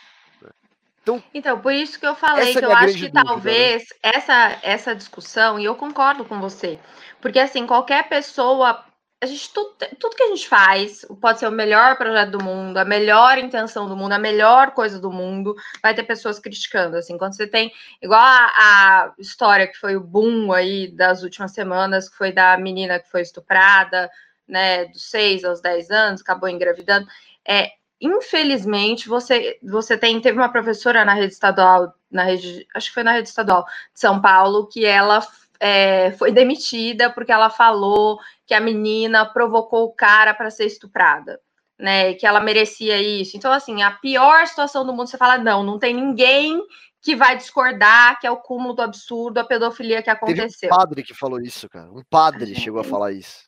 Então, 1.03 1.23
então, 1.35 1.61
por 1.61 1.73
isso 1.73 1.99
que 1.99 2.07
eu 2.07 2.15
falei 2.15 2.53
que 2.53 2.59
é 2.61 2.65
eu 2.65 2.73
acho 2.73 2.95
que 2.95 3.01
dúvida, 3.01 3.21
né? 3.21 3.27
talvez 3.27 3.83
né? 3.83 4.11
essa, 4.15 4.59
essa 4.63 4.95
discussão, 4.95 5.59
e 5.59 5.65
eu 5.65 5.75
concordo 5.75 6.25
com 6.25 6.41
você, 6.41 6.79
porque 7.21 7.41
assim, 7.41 7.67
qualquer 7.67 8.09
pessoa 8.09 8.85
a 9.23 9.27
gente 9.27 9.53
tudo, 9.53 9.77
tudo 10.01 10.17
que 10.17 10.23
a 10.25 10.29
gente 10.29 10.49
faz 10.49 11.07
pode 11.21 11.39
ser 11.39 11.47
o 11.47 11.53
melhor 11.53 11.97
projeto 11.97 12.33
do 12.33 12.43
mundo, 12.43 12.77
a 12.77 12.85
melhor 12.85 13.39
intenção 13.39 13.89
do 13.89 13.97
mundo, 13.97 14.11
a 14.11 14.19
melhor 14.19 14.73
coisa 14.73 14.99
do 14.99 15.13
mundo, 15.13 15.55
vai 15.81 15.95
ter 15.95 16.03
pessoas 16.03 16.41
criticando. 16.41 16.97
Assim, 16.97 17.17
quando 17.17 17.37
você 17.37 17.47
tem 17.47 17.73
igual 18.03 18.21
a, 18.21 18.51
a 18.57 19.15
história 19.21 19.69
que 19.69 19.79
foi 19.79 19.95
o 19.95 20.01
boom 20.01 20.53
aí 20.53 20.89
das 20.89 21.23
últimas 21.23 21.53
semanas, 21.53 22.09
que 22.09 22.17
foi 22.17 22.33
da 22.33 22.59
menina 22.59 22.99
que 22.99 23.09
foi 23.13 23.23
estuprada, 23.23 24.11
né, 24.49 24.87
dos 24.87 25.09
6 25.09 25.45
aos 25.45 25.61
10 25.61 25.91
anos, 25.93 26.21
acabou 26.21 26.49
engravidando. 26.49 27.07
É, 27.47 27.71
infelizmente, 28.01 29.09
você, 29.09 29.57
você 29.63 29.97
tem, 29.97 30.21
teve 30.21 30.37
uma 30.37 30.51
professora 30.51 31.05
na 31.05 31.15
rede 31.15 31.33
estadual, 31.33 31.95
na 32.11 32.25
rede, 32.25 32.67
acho 32.75 32.89
que 32.89 32.95
foi 32.95 33.05
na 33.05 33.13
rede 33.13 33.29
estadual 33.29 33.65
de 33.95 34.01
São 34.01 34.21
Paulo, 34.21 34.67
que 34.67 34.85
ela 34.85 35.23
é, 35.63 36.11
foi 36.19 36.33
demitida 36.33 37.09
porque 37.09 37.31
ela 37.31 37.49
falou 37.49 38.19
que 38.45 38.53
a 38.53 38.59
menina 38.59 39.25
provocou 39.25 39.85
o 39.85 39.93
cara 39.93 40.35
para 40.35 40.51
ser 40.51 40.67
estuprada, 40.67 41.39
né? 41.79 42.15
Que 42.15 42.27
ela 42.27 42.41
merecia 42.41 43.01
isso. 43.01 43.37
Então, 43.37 43.53
assim, 43.53 43.81
a 43.81 43.93
pior 43.93 44.45
situação 44.49 44.85
do 44.85 44.93
mundo, 44.93 45.07
você 45.07 45.17
fala, 45.17 45.39
não, 45.39 45.63
não 45.63 45.79
tem 45.79 45.95
ninguém 45.95 46.61
que 47.01 47.15
vai 47.15 47.37
discordar 47.37 48.19
que 48.19 48.27
é 48.27 48.31
o 48.31 48.39
cúmulo 48.39 48.75
do 48.75 48.83
absurdo, 48.83 49.39
a 49.39 49.45
pedofilia 49.45 50.03
que 50.03 50.11
aconteceu. 50.11 50.69
Teve 50.69 50.75
um 50.75 50.77
padre 50.77 51.03
que 51.05 51.15
falou 51.15 51.41
isso, 51.41 51.69
cara. 51.69 51.89
Um 51.93 52.03
padre 52.11 52.57
chegou 52.57 52.81
a 52.81 52.85
falar 52.85 53.13
isso. 53.13 53.47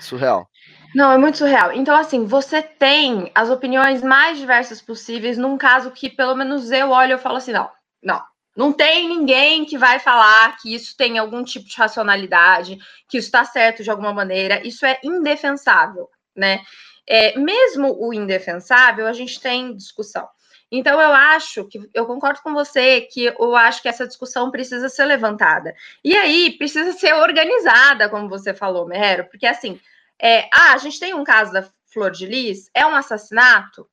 Surreal. 0.00 0.48
Não, 0.94 1.12
é 1.12 1.18
muito 1.18 1.36
surreal. 1.36 1.72
Então, 1.72 1.94
assim, 1.94 2.24
você 2.24 2.62
tem 2.62 3.30
as 3.34 3.50
opiniões 3.50 4.02
mais 4.02 4.38
diversas 4.38 4.80
possíveis 4.80 5.36
num 5.36 5.58
caso 5.58 5.90
que, 5.90 6.08
pelo 6.08 6.34
menos, 6.34 6.70
eu 6.70 6.90
olho 6.90 7.16
e 7.16 7.18
falo 7.18 7.36
assim: 7.36 7.52
não, 7.52 7.70
não, 8.02 8.22
não 8.56 8.72
tem 8.72 9.08
ninguém 9.08 9.64
que 9.64 9.76
vai 9.76 9.98
falar 9.98 10.56
que 10.58 10.74
isso 10.74 10.96
tem 10.96 11.18
algum 11.18 11.42
tipo 11.42 11.66
de 11.66 11.76
racionalidade, 11.76 12.78
que 13.08 13.18
isso 13.18 13.28
está 13.28 13.44
certo 13.44 13.82
de 13.82 13.90
alguma 13.90 14.12
maneira. 14.12 14.66
Isso 14.66 14.86
é 14.86 14.98
indefensável, 15.02 16.08
né? 16.36 16.62
É, 17.06 17.38
mesmo 17.38 17.96
o 17.98 18.14
indefensável, 18.14 19.06
a 19.06 19.12
gente 19.12 19.40
tem 19.40 19.76
discussão. 19.76 20.26
Então, 20.70 21.00
eu 21.00 21.12
acho 21.12 21.64
que 21.66 21.78
eu 21.92 22.06
concordo 22.06 22.40
com 22.42 22.52
você 22.52 23.02
que 23.02 23.26
eu 23.26 23.54
acho 23.54 23.82
que 23.82 23.88
essa 23.88 24.06
discussão 24.06 24.50
precisa 24.50 24.88
ser 24.88 25.04
levantada. 25.04 25.74
E 26.02 26.16
aí, 26.16 26.56
precisa 26.56 26.92
ser 26.92 27.12
organizada, 27.14 28.08
como 28.08 28.28
você 28.28 28.54
falou, 28.54 28.86
Mero, 28.86 29.26
porque 29.26 29.46
assim, 29.46 29.80
é, 30.20 30.48
ah, 30.52 30.72
a 30.72 30.78
gente 30.78 30.98
tem 30.98 31.14
um 31.14 31.24
caso 31.24 31.52
da 31.52 31.68
Flor 31.92 32.10
de 32.10 32.26
Lis, 32.26 32.70
é 32.74 32.84
um 32.86 32.94
assassinato? 32.94 33.88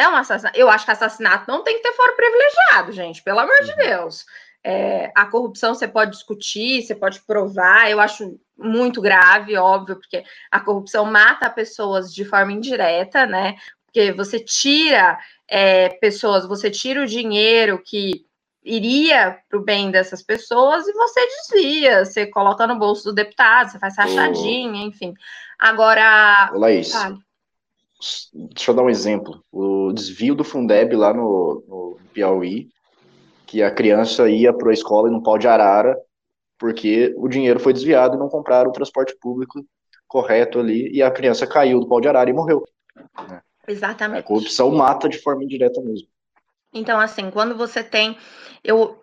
É 0.00 0.08
um 0.08 0.16
assassinato. 0.16 0.58
Eu 0.58 0.70
acho 0.70 0.86
que 0.86 0.90
assassinato 0.90 1.44
não 1.46 1.62
tem 1.62 1.76
que 1.76 1.82
ter 1.82 1.92
foro 1.92 2.16
privilegiado, 2.16 2.92
gente, 2.92 3.22
pelo 3.22 3.38
amor 3.38 3.56
de 3.62 3.70
uhum. 3.72 3.76
Deus. 3.76 4.24
É, 4.64 5.12
a 5.14 5.26
corrupção 5.26 5.74
você 5.74 5.86
pode 5.86 6.12
discutir, 6.12 6.82
você 6.82 6.94
pode 6.94 7.20
provar, 7.20 7.90
eu 7.90 8.00
acho 8.00 8.38
muito 8.58 9.00
grave, 9.00 9.56
óbvio, 9.56 9.96
porque 9.96 10.24
a 10.50 10.60
corrupção 10.60 11.04
mata 11.04 11.50
pessoas 11.50 12.14
de 12.14 12.24
forma 12.24 12.52
indireta, 12.52 13.26
né? 13.26 13.56
Porque 13.84 14.10
você 14.12 14.40
tira 14.40 15.18
é, 15.46 15.90
pessoas, 15.90 16.46
você 16.46 16.70
tira 16.70 17.02
o 17.02 17.06
dinheiro 17.06 17.82
que 17.84 18.24
iria 18.64 19.38
para 19.48 19.58
o 19.58 19.62
bem 19.62 19.90
dessas 19.90 20.22
pessoas 20.22 20.86
e 20.86 20.92
você 20.92 21.20
desvia, 21.26 22.04
você 22.04 22.26
coloca 22.26 22.66
no 22.66 22.78
bolso 22.78 23.04
do 23.04 23.14
deputado, 23.14 23.70
você 23.70 23.78
faz 23.78 23.96
rachadinha, 23.96 24.82
enfim. 24.82 25.12
Agora. 25.58 26.50
Laís. 26.54 26.90
Vale. 26.92 27.18
Deixa 28.32 28.70
eu 28.70 28.74
dar 28.74 28.82
um 28.82 28.90
exemplo. 28.90 29.44
O 29.52 29.92
desvio 29.92 30.34
do 30.34 30.44
Fundeb 30.44 30.96
lá 30.96 31.12
no, 31.12 31.62
no 31.68 31.98
Piauí, 32.12 32.68
que 33.46 33.62
a 33.62 33.70
criança 33.70 34.28
ia 34.28 34.52
para 34.52 34.70
a 34.70 34.74
escola 34.74 35.08
e 35.08 35.12
no 35.12 35.22
pau 35.22 35.36
de 35.36 35.46
arara, 35.46 35.96
porque 36.58 37.14
o 37.16 37.28
dinheiro 37.28 37.60
foi 37.60 37.72
desviado 37.72 38.16
e 38.16 38.18
não 38.18 38.28
compraram 38.28 38.70
o 38.70 38.72
transporte 38.72 39.16
público 39.20 39.64
correto 40.06 40.58
ali, 40.58 40.90
e 40.92 41.02
a 41.02 41.10
criança 41.10 41.46
caiu 41.46 41.80
do 41.80 41.88
pau 41.88 42.00
de 42.00 42.08
arara 42.08 42.28
e 42.28 42.32
morreu. 42.32 42.64
Né? 43.28 43.40
Exatamente. 43.68 44.20
A 44.20 44.22
corrupção 44.22 44.70
mata 44.70 45.08
de 45.08 45.18
forma 45.18 45.44
indireta 45.44 45.80
mesmo. 45.80 46.08
Então, 46.72 46.98
assim, 46.98 47.30
quando 47.30 47.56
você 47.56 47.82
tem. 47.82 48.16
Eu, 48.62 48.99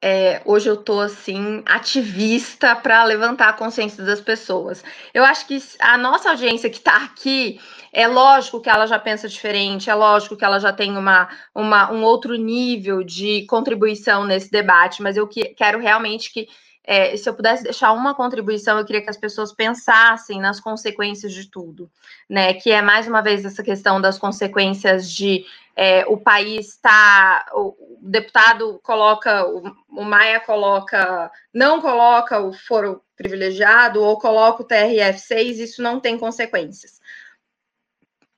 é, 0.00 0.40
hoje 0.44 0.68
eu 0.68 0.76
tô 0.76 1.00
assim 1.00 1.62
ativista 1.66 2.76
para 2.76 3.02
levantar 3.04 3.48
a 3.48 3.52
consciência 3.52 4.04
das 4.04 4.20
pessoas. 4.20 4.84
Eu 5.12 5.24
acho 5.24 5.46
que 5.46 5.58
a 5.80 5.98
nossa 5.98 6.30
audiência 6.30 6.70
que 6.70 6.76
está 6.76 6.96
aqui 7.04 7.60
é 7.92 8.06
lógico 8.06 8.60
que 8.60 8.70
ela 8.70 8.86
já 8.86 8.98
pensa 8.98 9.28
diferente, 9.28 9.90
é 9.90 9.94
lógico 9.94 10.36
que 10.36 10.44
ela 10.44 10.60
já 10.60 10.72
tem 10.72 10.96
uma, 10.96 11.28
uma 11.54 11.90
um 11.90 12.04
outro 12.04 12.36
nível 12.36 13.02
de 13.02 13.44
contribuição 13.46 14.24
nesse 14.24 14.50
debate, 14.50 15.02
mas 15.02 15.16
eu 15.16 15.26
que, 15.26 15.46
quero 15.54 15.80
realmente 15.80 16.32
que 16.32 16.46
é, 16.90 17.14
se 17.18 17.28
eu 17.28 17.34
pudesse 17.34 17.64
deixar 17.64 17.92
uma 17.92 18.14
contribuição, 18.14 18.78
eu 18.78 18.84
queria 18.84 19.02
que 19.02 19.10
as 19.10 19.16
pessoas 19.18 19.52
pensassem 19.52 20.40
nas 20.40 20.58
consequências 20.58 21.34
de 21.34 21.50
tudo, 21.50 21.90
né? 22.26 22.54
Que 22.54 22.70
é 22.70 22.80
mais 22.80 23.06
uma 23.06 23.20
vez 23.20 23.44
essa 23.44 23.62
questão 23.62 24.00
das 24.00 24.18
consequências 24.18 25.12
de 25.12 25.44
é, 25.76 26.06
o 26.06 26.16
país 26.16 26.68
está. 26.68 27.44
O 27.52 27.76
deputado 28.00 28.80
coloca, 28.82 29.46
o, 29.46 29.70
o 29.90 30.02
Maia 30.02 30.40
coloca, 30.40 31.30
não 31.52 31.82
coloca 31.82 32.40
o 32.40 32.54
foro 32.54 33.02
privilegiado 33.14 34.02
ou 34.02 34.18
coloca 34.18 34.62
o 34.62 34.66
TRF6, 34.66 35.58
isso 35.58 35.82
não 35.82 36.00
tem 36.00 36.16
consequências. 36.16 37.02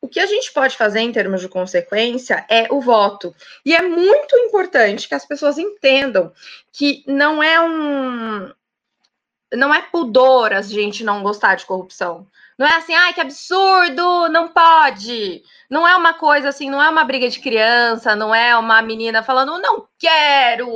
O 0.03 0.09
que 0.09 0.19
a 0.19 0.27
gente 0.27 0.53
pode 0.53 0.77
fazer 0.77 1.01
em 1.01 1.13
termos 1.13 1.41
de 1.41 1.49
consequência 1.49 2.45
é 2.49 2.67
o 2.71 2.81
voto. 2.81 3.35
E 3.65 3.75
é 3.75 3.83
muito 3.83 4.37
importante 4.39 5.07
que 5.07 5.15
as 5.15 5.27
pessoas 5.27 5.59
entendam 5.59 6.33
que 6.73 7.05
não 7.07 7.43
é 7.43 7.61
um. 7.61 8.51
Não 9.53 9.75
é 9.75 9.83
pudor 9.83 10.53
a 10.53 10.63
gente 10.63 11.05
não 11.05 11.23
gostar 11.23 11.57
de 11.57 11.67
corrupção. 11.67 12.27
Não 12.57 12.67
é 12.67 12.77
assim, 12.77 12.95
ai, 12.95 13.13
que 13.13 13.21
absurdo, 13.21 14.29
não 14.29 14.49
pode. 14.49 15.43
Não 15.69 15.89
é 15.89 15.97
uma 15.97 16.15
coisa 16.15 16.51
assim, 16.51 16.71
não 16.71 16.83
é 16.83 16.89
uma 16.89 17.05
briga 17.05 17.29
de 17.29 17.41
criança, 17.41 18.15
não 18.15 18.35
é 18.35 18.57
uma 18.57 18.81
menina 18.83 19.23
falando, 19.23 19.59
não 19.59 19.89
quero. 19.99 20.69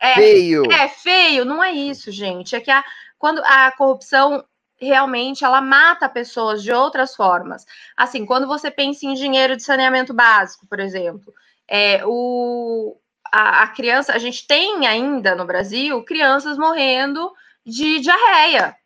É 0.00 0.14
feio. 0.14 0.72
É 0.72 0.88
feio, 0.88 1.44
não 1.44 1.62
é 1.62 1.72
isso, 1.72 2.10
gente. 2.10 2.54
É 2.54 2.60
que 2.60 2.70
a, 2.70 2.84
quando 3.18 3.40
a 3.44 3.72
corrupção 3.72 4.44
realmente 4.80 5.44
ela 5.44 5.60
mata 5.60 6.08
pessoas 6.08 6.62
de 6.62 6.72
outras 6.72 7.14
formas. 7.14 7.66
Assim, 7.96 8.24
quando 8.24 8.46
você 8.46 8.70
pensa 8.70 9.06
em 9.06 9.14
dinheiro 9.14 9.56
de 9.56 9.62
saneamento 9.62 10.14
básico, 10.14 10.66
por 10.66 10.80
exemplo, 10.80 11.32
é, 11.66 12.02
o, 12.06 12.96
a, 13.32 13.62
a 13.64 13.68
criança, 13.68 14.12
a 14.12 14.18
gente 14.18 14.46
tem 14.46 14.86
ainda 14.86 15.34
no 15.34 15.44
Brasil 15.44 16.02
crianças 16.04 16.56
morrendo 16.56 17.32
de 17.64 18.00
diarreia 18.00 18.76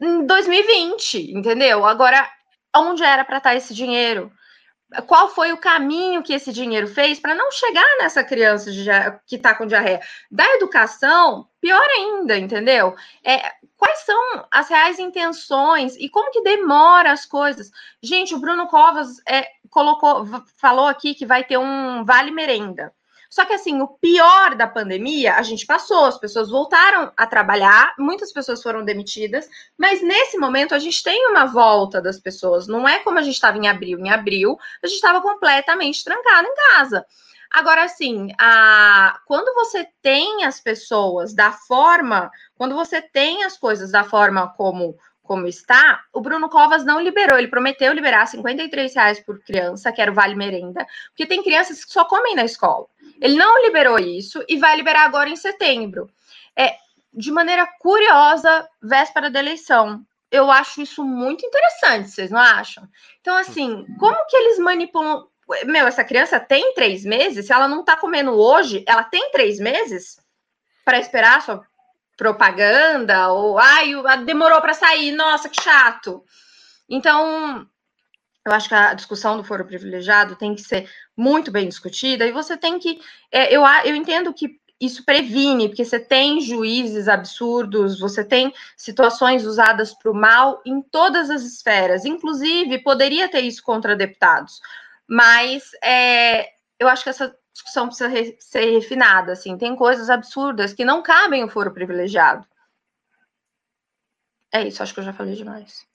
em 0.00 0.26
2020, 0.26 1.32
entendeu? 1.32 1.84
Agora, 1.84 2.28
onde 2.74 3.02
era 3.02 3.24
para 3.24 3.38
estar 3.38 3.54
esse 3.54 3.74
dinheiro? 3.74 4.32
Qual 5.06 5.28
foi 5.28 5.52
o 5.52 5.56
caminho 5.56 6.22
que 6.22 6.32
esse 6.32 6.52
dinheiro 6.52 6.86
fez 6.86 7.20
para 7.20 7.34
não 7.34 7.50
chegar 7.52 7.86
nessa 7.98 8.24
criança 8.24 8.70
que 9.26 9.36
está 9.36 9.54
com 9.54 9.66
diarreia. 9.66 10.00
Da 10.30 10.44
educação, 10.54 11.48
pior 11.60 11.86
ainda, 11.96 12.36
entendeu? 12.36 12.94
É, 13.24 13.52
quais 13.76 14.00
são 14.00 14.46
as 14.50 14.68
reais 14.68 14.98
intenções 14.98 15.96
e 15.96 16.08
como 16.08 16.32
que 16.32 16.42
demora 16.42 17.12
as 17.12 17.24
coisas? 17.24 17.70
Gente, 18.02 18.34
o 18.34 18.40
Bruno 18.40 18.66
Covas 18.66 19.20
é, 19.28 19.46
colocou, 19.68 20.26
falou 20.56 20.86
aqui 20.86 21.14
que 21.14 21.26
vai 21.26 21.44
ter 21.44 21.58
um 21.58 22.04
vale 22.04 22.30
merenda. 22.30 22.92
Só 23.30 23.44
que 23.44 23.52
assim, 23.52 23.80
o 23.80 23.86
pior 23.86 24.56
da 24.56 24.66
pandemia, 24.66 25.36
a 25.36 25.42
gente 25.42 25.64
passou, 25.64 26.04
as 26.06 26.18
pessoas 26.18 26.50
voltaram 26.50 27.12
a 27.16 27.26
trabalhar, 27.28 27.94
muitas 27.96 28.32
pessoas 28.32 28.60
foram 28.60 28.84
demitidas, 28.84 29.48
mas 29.78 30.02
nesse 30.02 30.36
momento 30.36 30.74
a 30.74 30.80
gente 30.80 31.00
tem 31.00 31.28
uma 31.28 31.46
volta 31.46 32.02
das 32.02 32.18
pessoas. 32.18 32.66
Não 32.66 32.88
é 32.88 32.98
como 32.98 33.20
a 33.20 33.22
gente 33.22 33.34
estava 33.34 33.56
em 33.56 33.68
abril. 33.68 34.00
Em 34.00 34.10
abril, 34.10 34.58
a 34.82 34.86
gente 34.88 34.96
estava 34.96 35.20
completamente 35.20 36.02
trancado 36.04 36.48
em 36.48 36.54
casa. 36.54 37.06
Agora, 37.52 37.84
assim, 37.84 38.32
a... 38.38 39.20
quando 39.26 39.54
você 39.54 39.86
tem 40.02 40.44
as 40.44 40.60
pessoas 40.60 41.32
da 41.32 41.52
forma, 41.52 42.30
quando 42.56 42.74
você 42.74 43.00
tem 43.00 43.44
as 43.44 43.56
coisas 43.56 43.92
da 43.92 44.02
forma 44.02 44.48
como 44.56 44.96
como 45.30 45.46
está, 45.46 46.02
o 46.12 46.20
Bruno 46.20 46.48
Covas 46.48 46.84
não 46.84 47.00
liberou. 47.00 47.38
Ele 47.38 47.46
prometeu 47.46 47.92
liberar 47.92 48.26
53 48.26 48.92
reais 48.92 49.20
por 49.20 49.38
criança, 49.44 49.92
que 49.92 50.02
era 50.02 50.10
o 50.10 50.14
Vale 50.14 50.34
Merenda, 50.34 50.84
porque 51.10 51.24
tem 51.24 51.40
crianças 51.40 51.84
que 51.84 51.92
só 51.92 52.04
comem 52.04 52.34
na 52.34 52.44
escola. 52.44 52.86
Ele 53.20 53.36
não 53.36 53.62
liberou 53.62 53.96
isso 53.96 54.44
e 54.48 54.56
vai 54.56 54.74
liberar 54.74 55.04
agora 55.04 55.28
em 55.28 55.36
setembro. 55.36 56.10
É, 56.58 56.74
de 57.14 57.30
maneira 57.30 57.64
curiosa, 57.78 58.68
véspera 58.82 59.30
da 59.30 59.38
eleição. 59.38 60.04
eu 60.32 60.50
acho 60.50 60.82
isso 60.82 61.04
muito 61.04 61.46
interessante, 61.46 62.10
vocês 62.10 62.32
não 62.32 62.40
acham? 62.40 62.88
Então, 63.20 63.36
assim, 63.36 63.86
como 64.00 64.26
que 64.26 64.36
eles 64.36 64.58
manipulam? 64.58 65.28
Meu, 65.64 65.86
essa 65.86 66.02
criança 66.02 66.40
tem 66.40 66.74
três 66.74 67.04
meses, 67.04 67.46
se 67.46 67.52
ela 67.52 67.68
não 67.68 67.84
tá 67.84 67.96
comendo 67.96 68.32
hoje, 68.32 68.84
ela 68.84 69.04
tem 69.04 69.30
três 69.30 69.60
meses 69.60 70.18
para 70.84 70.98
esperar 70.98 71.38
a 71.38 71.40
sua 71.40 71.64
propaganda, 72.20 73.32
ou 73.32 73.58
ai, 73.58 73.94
demorou 74.26 74.60
para 74.60 74.74
sair, 74.74 75.10
nossa, 75.10 75.48
que 75.48 75.62
chato. 75.62 76.22
Então, 76.86 77.66
eu 78.46 78.52
acho 78.52 78.68
que 78.68 78.74
a 78.74 78.92
discussão 78.92 79.38
do 79.38 79.44
foro 79.44 79.64
privilegiado 79.64 80.36
tem 80.36 80.54
que 80.54 80.60
ser 80.60 80.86
muito 81.16 81.50
bem 81.50 81.66
discutida, 81.66 82.26
e 82.26 82.30
você 82.30 82.58
tem 82.58 82.78
que. 82.78 83.00
É, 83.32 83.50
eu, 83.50 83.62
eu 83.86 83.96
entendo 83.96 84.34
que 84.34 84.60
isso 84.78 85.02
previne, 85.02 85.68
porque 85.68 85.82
você 85.82 85.98
tem 85.98 86.42
juízes 86.42 87.08
absurdos, 87.08 87.98
você 87.98 88.22
tem 88.22 88.52
situações 88.76 89.46
usadas 89.46 89.94
para 89.94 90.10
o 90.10 90.14
mal 90.14 90.60
em 90.66 90.82
todas 90.82 91.30
as 91.30 91.40
esferas, 91.42 92.04
inclusive 92.04 92.82
poderia 92.82 93.30
ter 93.30 93.40
isso 93.40 93.62
contra 93.62 93.96
deputados, 93.96 94.60
mas 95.08 95.70
é, 95.82 96.50
eu 96.78 96.86
acho 96.86 97.02
que 97.02 97.08
essa 97.08 97.34
discussão 97.52 97.86
precisa 97.86 98.08
re 98.08 98.36
ser 98.40 98.70
refinada, 98.70 99.32
assim, 99.32 99.56
tem 99.56 99.74
coisas 99.76 100.08
absurdas 100.10 100.72
que 100.72 100.84
não 100.84 101.02
cabem 101.02 101.44
o 101.44 101.48
foro 101.48 101.72
privilegiado. 101.72 102.46
É 104.52 104.66
isso, 104.66 104.82
acho 104.82 104.92
que 104.92 105.00
eu 105.00 105.04
já 105.04 105.12
falei 105.12 105.34
demais. 105.34 105.86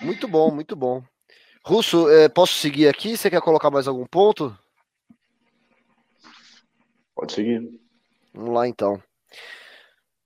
Muito 0.00 0.28
bom, 0.28 0.50
muito 0.50 0.76
bom. 0.76 1.02
Russo, 1.64 2.08
eh, 2.08 2.28
posso 2.28 2.54
seguir 2.54 2.88
aqui? 2.88 3.16
Você 3.16 3.28
quer 3.28 3.40
colocar 3.40 3.70
mais 3.70 3.88
algum 3.88 4.06
ponto? 4.06 4.56
Pode 7.14 7.32
seguir. 7.32 7.80
Vamos 8.32 8.54
lá 8.54 8.68
então. 8.68 9.02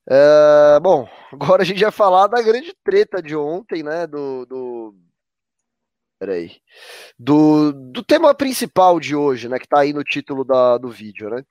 É, 0.09 0.81
bom, 0.81 1.09
agora 1.33 1.63
a 1.63 1.65
gente 1.65 1.83
vai 1.83 1.91
falar 1.91 2.27
da 2.27 2.43
grande 2.43 2.75
treta 2.85 3.23
de 3.23 3.35
ontem, 3.35 3.83
né? 3.83 4.07
Do. 4.07 4.45
do... 4.47 4.95
Peraí. 6.23 6.53
Do, 7.19 7.73
do 7.73 8.01
tema 8.01 8.33
principal 8.33 9.01
de 9.01 9.17
hoje, 9.17 9.49
né? 9.49 9.59
Que 9.59 9.67
tá 9.67 9.81
aí 9.81 9.93
no 9.93 10.05
título 10.05 10.45
da, 10.45 10.79
do 10.79 10.89
vídeo, 10.89 11.29
né? 11.29 11.43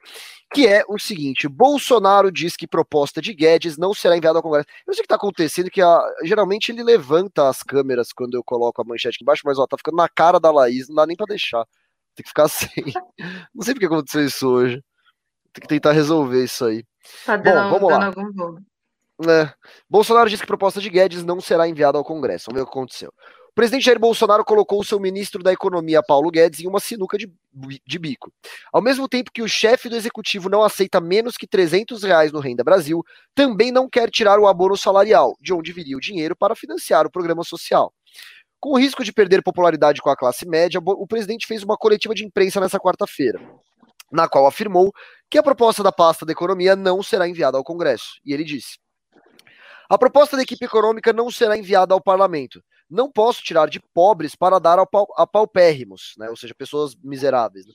Que 0.53 0.65
é 0.65 0.81
o 0.87 0.97
seguinte: 0.97 1.45
Bolsonaro 1.49 2.31
diz 2.31 2.55
que 2.55 2.65
proposta 2.65 3.21
de 3.21 3.33
Guedes 3.33 3.77
não 3.77 3.93
será 3.93 4.15
enviada 4.15 4.39
ao 4.39 4.41
Congresso. 4.41 4.67
Eu 4.87 4.93
sei 4.93 5.01
o 5.01 5.03
que 5.03 5.09
tá 5.09 5.15
acontecendo, 5.15 5.69
que 5.69 5.81
a, 5.81 6.01
geralmente 6.23 6.71
ele 6.71 6.83
levanta 6.83 7.49
as 7.49 7.61
câmeras 7.61 8.13
quando 8.13 8.35
eu 8.35 8.43
coloco 8.45 8.81
a 8.81 8.85
manchete 8.85 9.17
aqui 9.17 9.25
embaixo, 9.25 9.41
mas 9.43 9.59
ó, 9.59 9.67
tá 9.67 9.75
ficando 9.75 9.97
na 9.97 10.07
cara 10.07 10.39
da 10.39 10.49
Laís, 10.49 10.87
não 10.87 10.95
dá 10.95 11.05
nem 11.05 11.17
pra 11.17 11.25
deixar. 11.25 11.65
Tem 12.15 12.23
que 12.23 12.29
ficar 12.29 12.43
assim. 12.47 12.69
Não 13.53 13.63
sei 13.63 13.73
porque 13.73 13.87
aconteceu 13.87 14.23
isso 14.23 14.47
hoje. 14.47 14.81
Tem 15.51 15.63
que 15.63 15.67
tentar 15.67 15.91
resolver 15.91 16.45
isso 16.45 16.63
aí. 16.63 16.85
Tá 17.25 17.35
dando, 17.35 17.71
Bom, 17.71 17.77
vamos 17.77 17.89
lá. 17.91 18.05
algum 18.05 18.31
bolo. 18.31 18.59
É. 19.27 19.53
Bolsonaro 19.89 20.29
disse 20.29 20.41
que 20.41 20.47
proposta 20.47 20.79
de 20.79 20.89
Guedes 20.89 21.25
não 21.25 21.41
será 21.41 21.67
enviada 21.67 21.97
ao 21.97 22.05
Congresso. 22.05 22.45
Vamos 22.45 22.61
ver 22.61 22.63
o 22.63 22.65
que 22.65 22.71
aconteceu. 22.71 23.13
O 23.51 23.53
presidente 23.53 23.83
Jair 23.83 23.99
Bolsonaro 23.99 24.45
colocou 24.45 24.79
o 24.79 24.83
seu 24.83 24.97
ministro 24.97 25.43
da 25.43 25.51
Economia, 25.51 26.01
Paulo 26.01 26.31
Guedes, 26.31 26.61
em 26.61 26.67
uma 26.67 26.79
sinuca 26.79 27.17
de, 27.17 27.29
de 27.85 27.99
bico. 27.99 28.31
Ao 28.71 28.81
mesmo 28.81 29.09
tempo 29.09 29.29
que 29.29 29.41
o 29.41 29.47
chefe 29.47 29.89
do 29.89 29.95
executivo 29.97 30.47
não 30.47 30.63
aceita 30.63 31.01
menos 31.01 31.35
que 31.35 31.45
300 31.45 32.01
reais 32.01 32.31
no 32.31 32.39
Renda 32.39 32.63
Brasil, 32.63 33.03
também 33.35 33.69
não 33.69 33.89
quer 33.89 34.09
tirar 34.09 34.39
o 34.39 34.47
abono 34.47 34.77
salarial, 34.77 35.35
de 35.41 35.53
onde 35.53 35.73
viria 35.73 35.97
o 35.97 35.99
dinheiro 35.99 36.33
para 36.33 36.55
financiar 36.55 37.05
o 37.05 37.11
programa 37.11 37.43
social. 37.43 37.93
Com 38.57 38.69
o 38.69 38.79
risco 38.79 39.03
de 39.03 39.11
perder 39.11 39.43
popularidade 39.43 40.01
com 40.01 40.09
a 40.09 40.15
classe 40.15 40.47
média, 40.47 40.79
o 40.81 41.05
presidente 41.05 41.45
fez 41.45 41.61
uma 41.61 41.75
coletiva 41.75 42.15
de 42.15 42.23
imprensa 42.23 42.61
nessa 42.61 42.79
quarta-feira 42.79 43.37
na 44.09 44.27
qual 44.27 44.45
afirmou 44.45 44.93
que 45.29 45.37
a 45.37 45.43
proposta 45.43 45.81
da 45.81 45.91
pasta 45.91 46.25
da 46.25 46.33
economia 46.33 46.75
não 46.75 47.01
será 47.01 47.27
enviada 47.27 47.57
ao 47.57 47.63
Congresso. 47.63 48.19
E 48.25 48.33
ele 48.33 48.43
disse: 48.43 48.77
A 49.89 49.97
proposta 49.97 50.35
da 50.35 50.43
equipe 50.43 50.65
econômica 50.65 51.13
não 51.13 51.31
será 51.31 51.57
enviada 51.57 51.93
ao 51.93 52.01
parlamento 52.01 52.61
não 52.91 53.09
posso 53.09 53.41
tirar 53.41 53.69
de 53.69 53.79
pobres 53.79 54.35
para 54.35 54.59
dar 54.59 54.77
a 54.79 55.25
paupérrimos, 55.25 56.13
né? 56.17 56.29
ou 56.29 56.35
seja, 56.35 56.53
pessoas 56.53 56.93
miseráveis. 57.01 57.65
Né? 57.65 57.73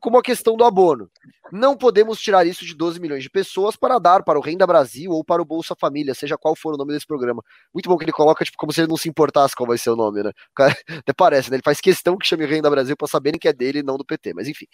Como 0.00 0.16
a 0.16 0.22
questão 0.22 0.56
do 0.56 0.64
abono. 0.64 1.10
Não 1.52 1.76
podemos 1.76 2.18
tirar 2.18 2.46
isso 2.46 2.64
de 2.64 2.74
12 2.74 2.98
milhões 2.98 3.22
de 3.22 3.28
pessoas 3.28 3.76
para 3.76 3.98
dar 3.98 4.22
para 4.24 4.38
o 4.38 4.42
Renda 4.42 4.66
Brasil 4.66 5.10
ou 5.12 5.22
para 5.22 5.42
o 5.42 5.44
Bolsa 5.44 5.76
Família, 5.78 6.14
seja 6.14 6.38
qual 6.38 6.56
for 6.56 6.74
o 6.74 6.78
nome 6.78 6.94
desse 6.94 7.06
programa. 7.06 7.42
Muito 7.72 7.88
bom 7.88 7.98
que 7.98 8.04
ele 8.04 8.12
coloca, 8.12 8.44
tipo, 8.44 8.56
como 8.56 8.72
se 8.72 8.80
ele 8.80 8.88
não 8.88 8.96
se 8.96 9.08
importasse 9.08 9.54
qual 9.54 9.66
vai 9.66 9.76
ser 9.76 9.90
o 9.90 9.96
nome, 9.96 10.22
né? 10.22 10.32
Até 10.98 11.12
parece, 11.12 11.50
né? 11.50 11.56
Ele 11.56 11.62
faz 11.62 11.80
questão 11.80 12.16
que 12.16 12.26
chame 12.26 12.46
Renda 12.46 12.70
Brasil 12.70 12.96
para 12.96 13.06
saberem 13.06 13.38
que 13.38 13.46
é 13.46 13.52
dele 13.52 13.80
e 13.80 13.82
não 13.82 13.98
do 13.98 14.04
PT, 14.04 14.32
mas 14.32 14.48
enfim. 14.48 14.66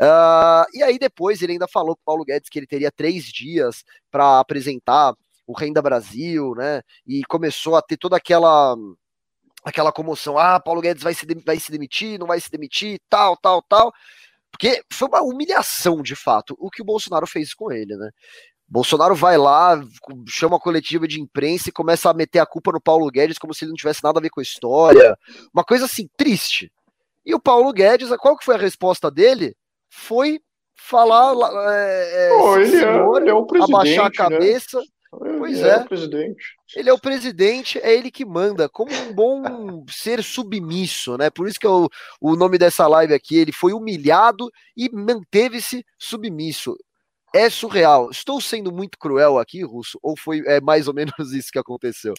Uh, 0.00 0.68
e 0.74 0.82
aí 0.82 0.98
depois 0.98 1.40
ele 1.40 1.52
ainda 1.52 1.66
falou 1.66 1.96
para 1.96 2.04
Paulo 2.04 2.24
Guedes 2.24 2.50
que 2.50 2.58
ele 2.58 2.66
teria 2.66 2.92
três 2.92 3.24
dias 3.24 3.82
para 4.10 4.38
apresentar 4.40 5.14
o 5.46 5.54
Renda 5.58 5.80
Brasil, 5.80 6.54
né? 6.54 6.82
E 7.06 7.22
começou 7.24 7.74
a 7.74 7.82
ter 7.82 7.96
toda 7.96 8.16
aquela 8.18 8.76
aquela 9.68 9.92
comoção, 9.92 10.38
ah, 10.38 10.58
Paulo 10.60 10.80
Guedes 10.80 11.02
vai 11.02 11.14
se, 11.14 11.26
vai 11.44 11.58
se 11.58 11.70
demitir, 11.70 12.18
não 12.18 12.26
vai 12.26 12.40
se 12.40 12.50
demitir, 12.50 13.00
tal, 13.08 13.36
tal, 13.36 13.62
tal. 13.62 13.92
Porque 14.50 14.82
foi 14.92 15.08
uma 15.08 15.22
humilhação, 15.22 16.02
de 16.02 16.16
fato, 16.16 16.56
o 16.58 16.70
que 16.70 16.82
o 16.82 16.84
Bolsonaro 16.84 17.26
fez 17.26 17.52
com 17.54 17.70
ele, 17.70 17.96
né? 17.96 18.10
Bolsonaro 18.70 19.14
vai 19.14 19.38
lá, 19.38 19.82
chama 20.26 20.56
a 20.56 20.60
coletiva 20.60 21.08
de 21.08 21.20
imprensa 21.20 21.70
e 21.70 21.72
começa 21.72 22.10
a 22.10 22.14
meter 22.14 22.38
a 22.38 22.46
culpa 22.46 22.70
no 22.70 22.80
Paulo 22.80 23.10
Guedes 23.10 23.38
como 23.38 23.54
se 23.54 23.64
ele 23.64 23.70
não 23.70 23.76
tivesse 23.76 24.04
nada 24.04 24.18
a 24.18 24.22
ver 24.22 24.28
com 24.28 24.40
a 24.40 24.42
história. 24.42 25.18
Uma 25.54 25.64
coisa 25.64 25.86
assim, 25.86 26.08
triste. 26.16 26.70
E 27.24 27.34
o 27.34 27.40
Paulo 27.40 27.72
Guedes, 27.72 28.10
qual 28.18 28.36
que 28.36 28.44
foi 28.44 28.56
a 28.56 28.58
resposta 28.58 29.10
dele? 29.10 29.56
Foi 29.88 30.38
falar. 30.74 31.34
É, 31.72 32.30
oh, 32.32 32.56
ele, 32.58 32.78
senhor, 32.78 33.18
é, 33.18 33.20
ele 33.22 33.30
é 33.30 33.34
o 33.34 33.46
presidente, 33.46 33.74
abaixar 33.74 34.04
a 34.04 34.08
né? 34.08 34.14
cabeça. 34.14 34.78
Né? 34.78 34.86
Pois 35.10 35.60
é. 35.60 35.70
é. 35.70 35.76
o 35.78 35.88
presidente. 35.88 36.56
Ele 36.76 36.90
é 36.90 36.92
o 36.92 37.00
presidente, 37.00 37.78
é 37.78 37.94
ele 37.94 38.10
que 38.10 38.24
manda, 38.24 38.68
como 38.68 38.92
um 38.92 39.12
bom 39.12 39.42
ser 39.88 40.22
submisso, 40.22 41.16
né? 41.16 41.30
Por 41.30 41.48
isso 41.48 41.58
que 41.58 41.66
é 41.66 41.70
o, 41.70 41.88
o 42.20 42.36
nome 42.36 42.58
dessa 42.58 42.86
live 42.86 43.14
aqui, 43.14 43.36
ele 43.36 43.52
foi 43.52 43.72
humilhado 43.72 44.50
e 44.76 44.90
manteve-se 44.92 45.84
submisso. 45.98 46.76
É 47.34 47.48
surreal. 47.48 48.10
Estou 48.10 48.40
sendo 48.40 48.72
muito 48.72 48.98
cruel 48.98 49.38
aqui, 49.38 49.62
Russo? 49.62 49.98
Ou 50.02 50.14
foi 50.16 50.42
é, 50.46 50.60
mais 50.60 50.88
ou 50.88 50.94
menos 50.94 51.12
isso 51.32 51.50
que 51.52 51.58
aconteceu? 51.58 52.14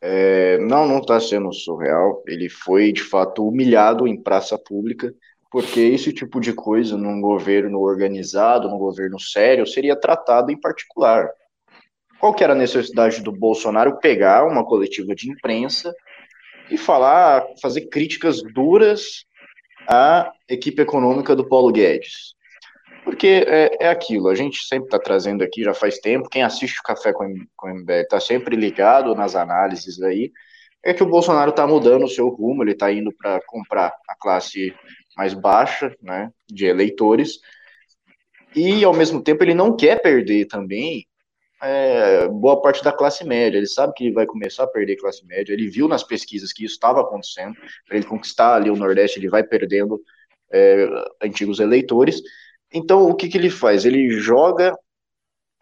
É, 0.00 0.58
não, 0.58 0.86
não 0.88 0.98
está 0.98 1.20
sendo 1.20 1.52
surreal. 1.52 2.22
Ele 2.26 2.48
foi, 2.48 2.92
de 2.92 3.02
fato, 3.02 3.46
humilhado 3.46 4.06
em 4.06 4.20
praça 4.20 4.58
pública 4.58 5.14
porque 5.52 5.80
esse 5.80 6.14
tipo 6.14 6.40
de 6.40 6.54
coisa 6.54 6.96
num 6.96 7.20
governo 7.20 7.78
organizado, 7.80 8.70
num 8.70 8.78
governo 8.78 9.20
sério, 9.20 9.66
seria 9.66 9.94
tratado 9.94 10.50
em 10.50 10.58
particular. 10.58 11.28
Qual 12.18 12.32
que 12.32 12.42
era 12.42 12.54
a 12.54 12.56
necessidade 12.56 13.22
do 13.22 13.30
Bolsonaro 13.30 13.98
pegar 13.98 14.46
uma 14.46 14.64
coletiva 14.64 15.14
de 15.14 15.30
imprensa 15.30 15.94
e 16.70 16.78
falar, 16.78 17.44
fazer 17.60 17.82
críticas 17.88 18.42
duras 18.54 19.26
à 19.86 20.32
equipe 20.48 20.80
econômica 20.80 21.36
do 21.36 21.46
Paulo 21.46 21.70
Guedes? 21.70 22.34
Porque 23.04 23.44
é, 23.46 23.76
é 23.78 23.88
aquilo, 23.88 24.28
a 24.28 24.34
gente 24.34 24.64
sempre 24.64 24.86
está 24.86 24.98
trazendo 24.98 25.44
aqui 25.44 25.64
já 25.64 25.74
faz 25.74 25.98
tempo, 25.98 26.30
quem 26.30 26.42
assiste 26.42 26.78
o 26.78 26.82
Café 26.82 27.12
com 27.12 27.24
o 27.24 27.68
MBL 27.68 27.92
está 27.92 28.20
sempre 28.20 28.56
ligado 28.56 29.14
nas 29.14 29.36
análises 29.36 30.00
aí, 30.00 30.32
é 30.82 30.94
que 30.94 31.02
o 31.02 31.08
Bolsonaro 31.08 31.50
está 31.50 31.66
mudando 31.66 32.04
o 32.04 32.08
seu 32.08 32.28
rumo, 32.28 32.62
ele 32.62 32.72
está 32.72 32.90
indo 32.90 33.12
para 33.12 33.40
comprar 33.46 33.92
a 34.08 34.14
classe 34.16 34.74
mais 35.16 35.34
baixa, 35.34 35.94
né, 36.02 36.30
de 36.48 36.66
eleitores, 36.66 37.38
e 38.54 38.84
ao 38.84 38.94
mesmo 38.94 39.22
tempo 39.22 39.42
ele 39.42 39.54
não 39.54 39.76
quer 39.76 40.00
perder 40.00 40.46
também 40.46 41.06
é, 41.62 42.28
boa 42.28 42.60
parte 42.60 42.82
da 42.82 42.92
classe 42.92 43.24
média. 43.24 43.56
Ele 43.56 43.66
sabe 43.66 43.94
que 43.94 44.04
ele 44.04 44.12
vai 44.12 44.26
começar 44.26 44.64
a 44.64 44.66
perder 44.66 44.96
classe 44.96 45.24
média. 45.26 45.52
Ele 45.52 45.68
viu 45.68 45.88
nas 45.88 46.02
pesquisas 46.02 46.52
que 46.52 46.64
isso 46.64 46.74
estava 46.74 47.00
acontecendo. 47.00 47.54
Para 47.86 47.96
ele 47.96 48.06
conquistar 48.06 48.56
ali 48.56 48.68
o 48.68 48.76
Nordeste, 48.76 49.18
ele 49.18 49.28
vai 49.28 49.42
perdendo 49.44 50.02
é, 50.52 50.86
antigos 51.22 51.60
eleitores. 51.60 52.20
Então, 52.72 53.08
o 53.08 53.14
que, 53.14 53.28
que 53.28 53.38
ele 53.38 53.50
faz? 53.50 53.84
Ele 53.84 54.10
joga 54.10 54.76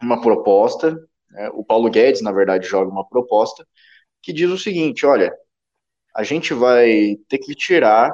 uma 0.01 0.19
proposta. 0.21 0.97
Né, 1.29 1.49
o 1.53 1.63
Paulo 1.63 1.89
Guedes, 1.89 2.21
na 2.21 2.31
verdade, 2.31 2.67
joga 2.67 2.91
uma 2.91 3.07
proposta 3.07 3.65
que 4.21 4.33
diz 4.33 4.49
o 4.49 4.57
seguinte: 4.57 5.05
olha, 5.05 5.33
a 6.15 6.23
gente 6.23 6.53
vai 6.53 7.17
ter 7.29 7.37
que 7.37 7.55
tirar 7.55 8.11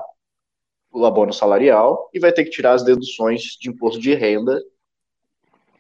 o 0.91 1.05
abono 1.05 1.33
salarial 1.33 2.09
e 2.13 2.19
vai 2.19 2.31
ter 2.31 2.43
que 2.43 2.49
tirar 2.49 2.73
as 2.73 2.83
deduções 2.83 3.57
de 3.59 3.69
imposto 3.69 3.99
de 3.99 4.13
renda, 4.13 4.61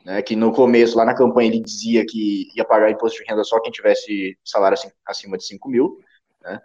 né, 0.05 0.21
que 0.21 0.35
no 0.35 0.51
começo, 0.51 0.97
lá 0.97 1.05
na 1.05 1.15
campanha, 1.15 1.49
ele 1.49 1.59
dizia 1.59 2.05
que 2.05 2.49
ia 2.55 2.63
pagar 2.63 2.91
imposto 2.91 3.21
de 3.21 3.29
renda 3.29 3.43
só 3.43 3.59
quem 3.59 3.71
tivesse 3.71 4.37
salário 4.43 4.77
acima 5.05 5.37
de 5.37 5.45
5 5.45 5.69
mil, 5.69 5.99
né, 6.41 6.61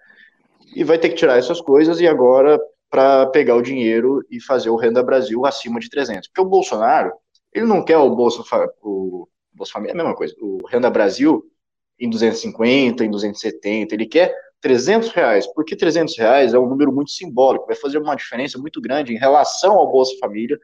e 0.74 0.84
vai 0.84 0.98
ter 0.98 1.08
que 1.08 1.16
tirar 1.16 1.38
essas 1.38 1.60
coisas 1.60 2.00
e 2.00 2.06
agora 2.06 2.60
para 2.92 3.26
pegar 3.26 3.56
o 3.56 3.62
dinheiro 3.62 4.22
e 4.30 4.38
fazer 4.38 4.68
o 4.68 4.76
Renda 4.76 5.02
Brasil 5.02 5.46
acima 5.46 5.80
de 5.80 5.88
300. 5.88 6.28
Porque 6.28 6.42
o 6.42 6.48
Bolsonaro, 6.48 7.10
ele 7.50 7.64
não 7.64 7.82
quer 7.82 7.96
o 7.96 8.14
Bolsa, 8.14 8.42
o 8.82 9.26
Bolsa 9.50 9.72
Família, 9.72 9.92
é 9.92 9.94
a 9.94 9.96
mesma 9.96 10.14
coisa, 10.14 10.34
o 10.40 10.58
Renda 10.66 10.90
Brasil 10.90 11.42
em 11.98 12.10
250, 12.10 13.04
em 13.04 13.10
270, 13.10 13.94
ele 13.94 14.06
quer 14.06 14.34
300 14.62 15.10
reais, 15.10 15.46
porque 15.52 15.76
300 15.76 16.16
reais 16.16 16.54
é 16.54 16.58
um 16.58 16.68
número 16.68 16.92
muito 16.92 17.10
simbólico, 17.10 17.66
vai 17.66 17.74
fazer 17.74 17.98
uma 17.98 18.14
diferença 18.14 18.58
muito 18.58 18.80
grande 18.80 19.12
em 19.12 19.18
relação 19.18 19.72
ao 19.72 19.90
Bolsa 19.90 20.16
Família, 20.20 20.58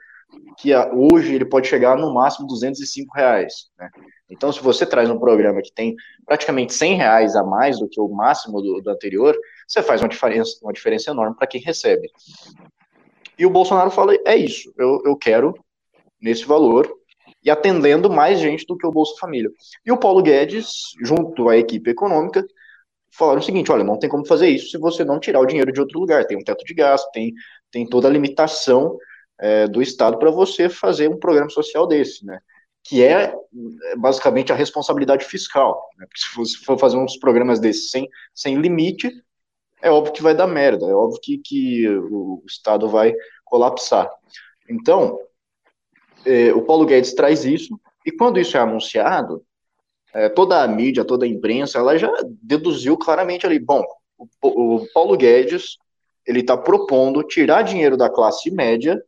que 0.57 0.73
a, 0.73 0.91
hoje 0.95 1.35
ele 1.35 1.45
pode 1.45 1.67
chegar 1.67 1.97
no 1.97 2.15
máximo 2.15 2.47
205 2.47 3.13
reais. 3.15 3.69
Né? 3.77 3.91
Então, 4.31 4.53
se 4.53 4.63
você 4.63 4.87
traz 4.87 5.11
um 5.11 5.19
programa 5.19 5.61
que 5.61 5.73
tem 5.73 5.97
praticamente 6.25 6.75
100 6.75 6.95
reais 6.95 7.35
a 7.35 7.43
mais 7.43 7.79
do 7.79 7.89
que 7.89 8.01
o 8.01 8.09
máximo 8.09 8.63
do, 8.63 8.81
do 8.81 8.91
anterior, 8.91 9.37
você 9.67 9.83
faz 9.83 10.01
uma 10.01 10.09
diferença, 10.09 10.59
uma 10.63 10.73
diferença 10.73 11.11
enorme 11.11 11.35
para 11.37 11.47
quem 11.47 11.61
recebe. 11.61 12.09
E 13.37 13.45
o 13.45 13.51
Bolsonaro 13.51 13.91
fala: 13.91 14.15
é 14.25 14.37
isso, 14.37 14.73
eu, 14.79 15.03
eu 15.05 15.17
quero 15.17 15.55
nesse 16.21 16.45
valor 16.45 16.89
e 17.45 17.51
atendendo 17.51 18.11
mais 18.11 18.39
gente 18.39 18.65
do 18.67 18.77
que 18.77 18.87
o 18.87 18.93
Bolsa 18.93 19.15
Família. 19.19 19.51
E 19.85 19.91
o 19.91 19.97
Paulo 19.97 20.23
Guedes, 20.23 20.71
junto 21.03 21.49
à 21.49 21.57
equipe 21.57 21.91
econômica, 21.91 22.45
falaram 23.19 23.41
o 23.41 23.43
seguinte: 23.43 23.71
olha, 23.73 23.85
não 23.85 23.99
tem 23.99 24.09
como 24.09 24.27
fazer 24.27 24.49
isso 24.49 24.71
se 24.71 24.79
você 24.79 25.05
não 25.05 25.19
tirar 25.19 25.41
o 25.41 25.47
dinheiro 25.47 25.73
de 25.73 25.81
outro 25.81 25.99
lugar. 25.99 26.25
Tem 26.25 26.37
um 26.37 26.45
teto 26.45 26.65
de 26.65 26.75
gasto, 26.75 27.11
tem, 27.13 27.35
tem 27.71 27.87
toda 27.87 28.09
a 28.09 28.11
limitação 28.11 28.97
é, 29.39 29.67
do 29.67 29.83
Estado 29.83 30.19
para 30.19 30.31
você 30.31 30.69
fazer 30.69 31.09
um 31.09 31.19
programa 31.19 31.51
social 31.51 31.87
desse, 31.87 32.25
né? 32.25 32.41
Que 32.85 33.03
é, 33.03 33.35
é 33.93 33.97
basicamente 33.97 34.53
a 34.53 34.55
responsabilidade 34.55 35.25
fiscal. 35.25 35.91
Né? 35.99 36.07
Se 36.15 36.37
você 36.37 36.57
for 36.59 36.79
fazer 36.79 36.97
uns 36.97 37.19
programas 37.19 37.61
desses 37.61 37.91
sem, 37.91 38.09
sem 38.33 38.57
limite, 38.57 39.11
é 39.83 39.91
óbvio 39.91 40.13
que 40.13 40.23
vai 40.23 40.35
dar 40.35 40.47
merda, 40.47 40.87
é 40.87 40.95
óbvio 40.95 41.21
que, 41.21 41.39
que 41.39 41.89
o 41.89 42.43
Estado 42.47 42.89
vai 42.89 43.13
colapsar. 43.45 44.11
Então, 44.69 45.19
é, 46.25 46.53
o 46.53 46.63
Paulo 46.63 46.87
Guedes 46.87 47.15
traz 47.15 47.45
isso, 47.45 47.79
e 48.05 48.13
quando 48.13 48.41
isso 48.41 48.57
é 48.57 48.61
anunciado, 48.61 49.45
é, 50.15 50.29
toda 50.29 50.63
a 50.63 50.69
mídia, 50.69 51.05
toda 51.05 51.25
a 51.25 51.29
imprensa, 51.29 51.79
ela 51.79 51.97
já 51.99 52.11
deduziu 52.43 52.97
claramente 52.97 53.47
ali, 53.47 53.59
bom, 53.59 53.85
o, 54.43 54.77
o 54.77 54.93
Paulo 54.93 55.17
Guedes, 55.17 55.77
ele 56.27 56.41
está 56.41 56.57
propondo 56.57 57.23
tirar 57.23 57.63
dinheiro 57.63 57.97
da 57.97 58.11
classe 58.11 58.51
média 58.51 59.03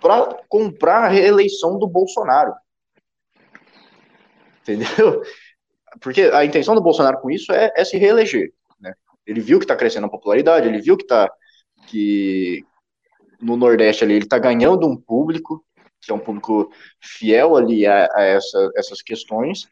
para 0.00 0.42
comprar 0.48 1.04
a 1.04 1.08
reeleição 1.08 1.78
do 1.78 1.86
Bolsonaro. 1.86 2.52
Entendeu? 4.62 5.22
Porque 6.00 6.22
a 6.22 6.44
intenção 6.44 6.74
do 6.74 6.82
Bolsonaro 6.82 7.20
com 7.20 7.30
isso 7.30 7.52
é, 7.52 7.72
é 7.74 7.84
se 7.84 7.96
reeleger. 7.96 8.52
Né? 8.80 8.92
Ele 9.26 9.40
viu 9.40 9.58
que 9.58 9.64
está 9.64 9.76
crescendo 9.76 10.06
a 10.06 10.10
popularidade, 10.10 10.68
ele 10.68 10.80
viu 10.80 10.96
que 10.96 11.04
está 11.04 11.30
que 11.86 12.64
no 13.40 13.56
Nordeste 13.56 14.02
ali 14.02 14.14
ele 14.14 14.24
está 14.24 14.38
ganhando 14.38 14.86
um 14.86 14.96
público, 14.96 15.64
que 16.00 16.10
é 16.10 16.14
um 16.14 16.18
público 16.18 16.70
fiel 17.00 17.56
ali 17.56 17.86
a, 17.86 18.08
a 18.12 18.22
essa, 18.22 18.70
essas 18.76 19.00
questões. 19.00 19.68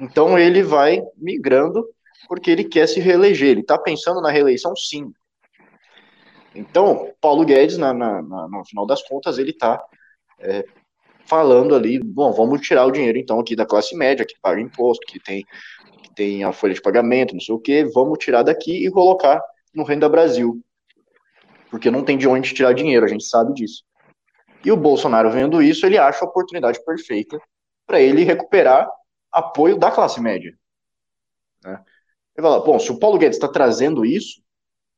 Então 0.00 0.38
ele 0.38 0.62
vai 0.62 1.02
migrando 1.16 1.86
porque 2.28 2.50
ele 2.50 2.64
quer 2.64 2.86
se 2.86 3.00
reeleger. 3.00 3.48
Ele 3.48 3.60
está 3.60 3.76
pensando 3.76 4.20
na 4.20 4.30
reeleição, 4.30 4.74
sim. 4.76 5.12
Então, 6.54 7.12
Paulo 7.20 7.44
Guedes, 7.44 7.76
na, 7.76 7.92
na, 7.92 8.22
na, 8.22 8.48
no 8.48 8.64
final 8.64 8.86
das 8.86 9.02
contas, 9.02 9.38
ele 9.38 9.50
está 9.50 9.82
é, 10.38 10.64
falando 11.26 11.74
ali, 11.74 12.00
bom, 12.02 12.32
vamos 12.32 12.60
tirar 12.60 12.86
o 12.86 12.90
dinheiro 12.90 13.18
então 13.18 13.38
aqui 13.38 13.54
da 13.54 13.66
classe 13.66 13.94
média, 13.96 14.24
que 14.24 14.34
paga 14.40 14.60
imposto, 14.60 15.06
que 15.06 15.20
tem, 15.20 15.44
que 16.02 16.14
tem 16.14 16.42
a 16.42 16.52
folha 16.52 16.74
de 16.74 16.82
pagamento, 16.82 17.34
não 17.34 17.40
sei 17.40 17.54
o 17.54 17.60
quê, 17.60 17.84
vamos 17.94 18.18
tirar 18.18 18.42
daqui 18.42 18.84
e 18.84 18.90
colocar 18.90 19.40
no 19.74 19.84
Renda 19.84 20.08
Brasil. 20.08 20.60
Porque 21.70 21.90
não 21.90 22.02
tem 22.02 22.18
de 22.18 22.26
onde 22.26 22.52
tirar 22.52 22.72
dinheiro, 22.72 23.06
a 23.06 23.08
gente 23.08 23.24
sabe 23.24 23.54
disso. 23.54 23.84
E 24.64 24.72
o 24.72 24.76
Bolsonaro 24.76 25.30
vendo 25.30 25.62
isso, 25.62 25.86
ele 25.86 25.96
acha 25.96 26.24
a 26.24 26.28
oportunidade 26.28 26.84
perfeita 26.84 27.40
para 27.86 28.00
ele 28.00 28.24
recuperar 28.24 28.88
apoio 29.32 29.78
da 29.78 29.90
classe 29.90 30.20
média. 30.20 30.56
Né? 31.62 31.82
Ele 32.36 32.46
fala, 32.46 32.60
bom, 32.60 32.78
se 32.78 32.90
o 32.90 32.98
Paulo 32.98 33.18
Guedes 33.18 33.36
está 33.36 33.48
trazendo 33.48 34.04
isso, 34.04 34.42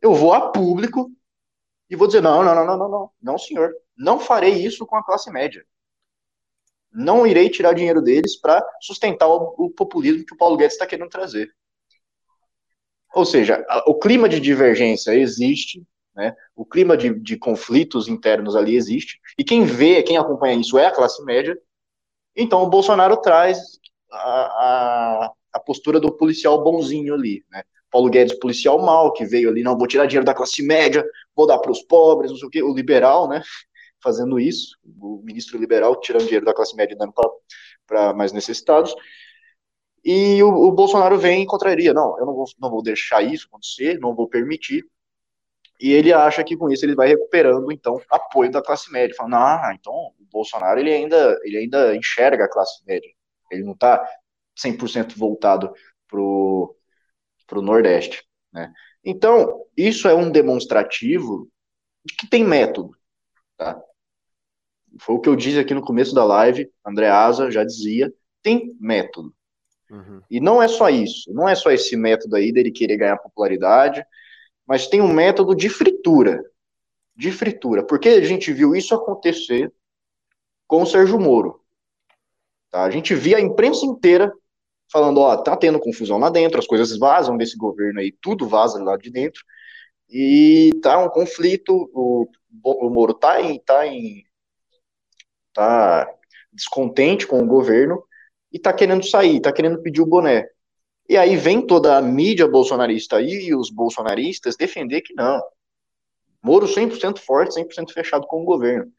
eu 0.00 0.14
vou 0.14 0.32
a 0.32 0.50
público 0.50 1.10
e 1.92 1.96
vou 1.96 2.06
dizer: 2.06 2.22
não, 2.22 2.42
não, 2.42 2.54
não, 2.54 2.66
não, 2.66 2.78
não, 2.78 2.88
não, 2.88 3.10
não, 3.22 3.38
senhor, 3.38 3.70
não 3.96 4.18
farei 4.18 4.54
isso 4.54 4.86
com 4.86 4.96
a 4.96 5.04
classe 5.04 5.30
média. 5.30 5.64
Não 6.90 7.26
irei 7.26 7.48
tirar 7.48 7.74
dinheiro 7.74 8.02
deles 8.02 8.36
para 8.36 8.62
sustentar 8.80 9.28
o, 9.28 9.54
o, 9.58 9.70
populismo 9.70 10.24
que 10.24 10.34
o 10.34 10.36
Paulo 10.36 10.56
Guedes 10.56 10.74
está 10.74 10.86
querendo 10.86 11.08
trazer. 11.08 11.54
Ou 13.14 13.26
seja, 13.26 13.62
o 13.86 13.94
clima 13.98 14.26
de 14.28 14.40
divergência 14.40 15.14
existe, 15.14 15.86
né? 16.14 16.34
o 16.56 16.64
clima 16.64 16.96
de, 16.96 17.14
de 17.20 17.36
conflitos 17.36 18.08
internos 18.08 18.56
ali 18.56 18.74
existe, 18.74 19.20
e 19.38 19.44
quem 19.44 19.64
vê, 19.64 20.02
quem 20.02 20.16
acompanha 20.16 20.58
isso 20.58 20.78
é 20.78 20.86
a 20.86 20.94
classe 20.94 21.22
média. 21.24 21.58
Então 22.34 22.62
o 22.62 22.70
Bolsonaro 22.70 23.18
traz 23.18 23.58
a, 24.12 25.32
a, 25.54 25.60
postura 25.60 25.98
do 25.98 26.12
policial 26.12 26.62
bonzinho 26.62 27.14
ali, 27.14 27.44
né? 27.50 27.62
Paulo 27.92 28.08
Guedes, 28.08 28.38
policial 28.38 28.78
mal, 28.78 29.12
que 29.12 29.24
veio 29.26 29.50
ali, 29.50 29.62
não, 29.62 29.76
vou 29.76 29.86
tirar 29.86 30.06
dinheiro 30.06 30.24
da 30.24 30.32
classe 30.32 30.62
média, 30.62 31.04
vou 31.36 31.46
dar 31.46 31.58
para 31.58 31.70
os 31.70 31.82
pobres, 31.82 32.30
não 32.30 32.38
sei 32.38 32.48
o 32.48 32.50
quê, 32.50 32.62
o 32.62 32.74
liberal, 32.74 33.28
né, 33.28 33.42
fazendo 34.02 34.40
isso, 34.40 34.78
o 34.98 35.20
ministro 35.22 35.58
liberal 35.58 36.00
tirando 36.00 36.24
dinheiro 36.24 36.46
da 36.46 36.54
classe 36.54 36.74
média 36.74 36.94
e 36.94 36.98
dando 36.98 37.12
para 37.86 38.14
mais 38.14 38.32
necessitados, 38.32 38.94
e 40.02 40.42
o, 40.42 40.48
o, 40.48 40.72
Bolsonaro 40.72 41.18
vem 41.18 41.42
e 41.42 41.46
contraria, 41.46 41.92
não, 41.92 42.18
eu 42.18 42.24
não 42.24 42.34
vou, 42.34 42.46
não 42.58 42.70
vou 42.70 42.82
deixar 42.82 43.22
isso 43.22 43.46
acontecer, 43.46 44.00
não 44.00 44.14
vou 44.14 44.26
permitir, 44.26 44.84
e 45.78 45.92
ele 45.92 46.12
acha 46.14 46.42
que 46.42 46.56
com 46.56 46.70
isso 46.70 46.84
ele 46.86 46.94
vai 46.94 47.08
recuperando, 47.08 47.70
então, 47.70 48.00
apoio 48.08 48.50
da 48.50 48.62
classe 48.62 48.90
média, 48.90 49.14
falando, 49.14 49.34
ah, 49.34 49.76
então 49.78 49.92
o 49.92 50.24
Bolsonaro, 50.32 50.80
ele 50.80 50.92
ainda, 50.92 51.38
ele 51.44 51.58
ainda 51.58 51.94
enxerga 51.94 52.46
a 52.46 52.50
classe 52.50 52.82
média, 52.86 53.10
ele 53.52 53.64
não 53.64 53.72
está 53.72 54.04
100% 54.56 55.16
voltado 55.16 55.72
para 56.08 56.20
o 56.20 56.76
Nordeste. 57.62 58.24
Né? 58.52 58.72
Então, 59.04 59.64
isso 59.76 60.08
é 60.08 60.14
um 60.14 60.30
demonstrativo 60.30 61.48
de 62.04 62.16
que 62.16 62.28
tem 62.28 62.44
método. 62.44 62.90
Tá? 63.56 63.80
Foi 65.00 65.14
o 65.14 65.20
que 65.20 65.28
eu 65.28 65.36
disse 65.36 65.58
aqui 65.58 65.74
no 65.74 65.84
começo 65.84 66.14
da 66.14 66.24
live, 66.24 66.70
André 66.84 67.08
Asa 67.08 67.50
já 67.50 67.64
dizia, 67.64 68.12
tem 68.42 68.76
método. 68.80 69.34
Uhum. 69.90 70.22
E 70.30 70.40
não 70.40 70.62
é 70.62 70.68
só 70.68 70.88
isso, 70.88 71.32
não 71.32 71.48
é 71.48 71.54
só 71.54 71.70
esse 71.70 71.96
método 71.96 72.36
aí 72.36 72.52
dele 72.52 72.70
querer 72.70 72.96
ganhar 72.96 73.18
popularidade, 73.18 74.04
mas 74.66 74.86
tem 74.86 75.00
um 75.00 75.12
método 75.12 75.54
de 75.54 75.68
fritura. 75.68 76.42
De 77.14 77.30
fritura. 77.30 77.84
Porque 77.84 78.08
a 78.08 78.24
gente 78.24 78.52
viu 78.52 78.74
isso 78.74 78.94
acontecer 78.94 79.72
com 80.66 80.82
o 80.82 80.86
Sérgio 80.86 81.20
Moro. 81.20 81.61
Tá? 82.72 82.82
A 82.84 82.90
gente 82.90 83.14
via 83.14 83.36
a 83.36 83.40
imprensa 83.40 83.84
inteira 83.84 84.32
falando, 84.90 85.20
ó, 85.20 85.36
tá 85.36 85.56
tendo 85.56 85.78
confusão 85.78 86.18
lá 86.18 86.30
dentro, 86.30 86.58
as 86.58 86.66
coisas 86.66 86.98
vazam 86.98 87.36
desse 87.36 87.56
governo 87.56 88.00
aí, 88.00 88.12
tudo 88.20 88.48
vaza 88.48 88.82
lá 88.82 88.96
de 88.96 89.10
dentro, 89.10 89.42
e 90.08 90.70
tá 90.82 90.98
um 90.98 91.08
conflito, 91.08 91.90
o, 91.94 92.28
o 92.62 92.90
Moro 92.90 93.14
tá 93.14 93.40
em, 93.40 93.58
tá 93.60 93.86
em, 93.86 94.24
tá 95.54 96.10
descontente 96.52 97.26
com 97.26 97.40
o 97.40 97.46
governo, 97.46 98.02
e 98.50 98.58
tá 98.58 98.72
querendo 98.72 99.06
sair, 99.06 99.40
tá 99.40 99.50
querendo 99.52 99.80
pedir 99.80 100.02
o 100.02 100.06
boné. 100.06 100.46
E 101.08 101.16
aí 101.16 101.36
vem 101.36 101.66
toda 101.66 101.96
a 101.96 102.02
mídia 102.02 102.46
bolsonarista 102.46 103.16
aí, 103.16 103.46
e 103.46 103.54
os 103.54 103.70
bolsonaristas 103.70 104.56
defender 104.56 105.00
que 105.00 105.14
não. 105.14 105.42
Moro 106.42 106.66
100% 106.66 107.18
forte, 107.18 107.54
100% 107.54 107.92
fechado 107.92 108.26
com 108.26 108.42
o 108.42 108.44
governo. 108.44 108.92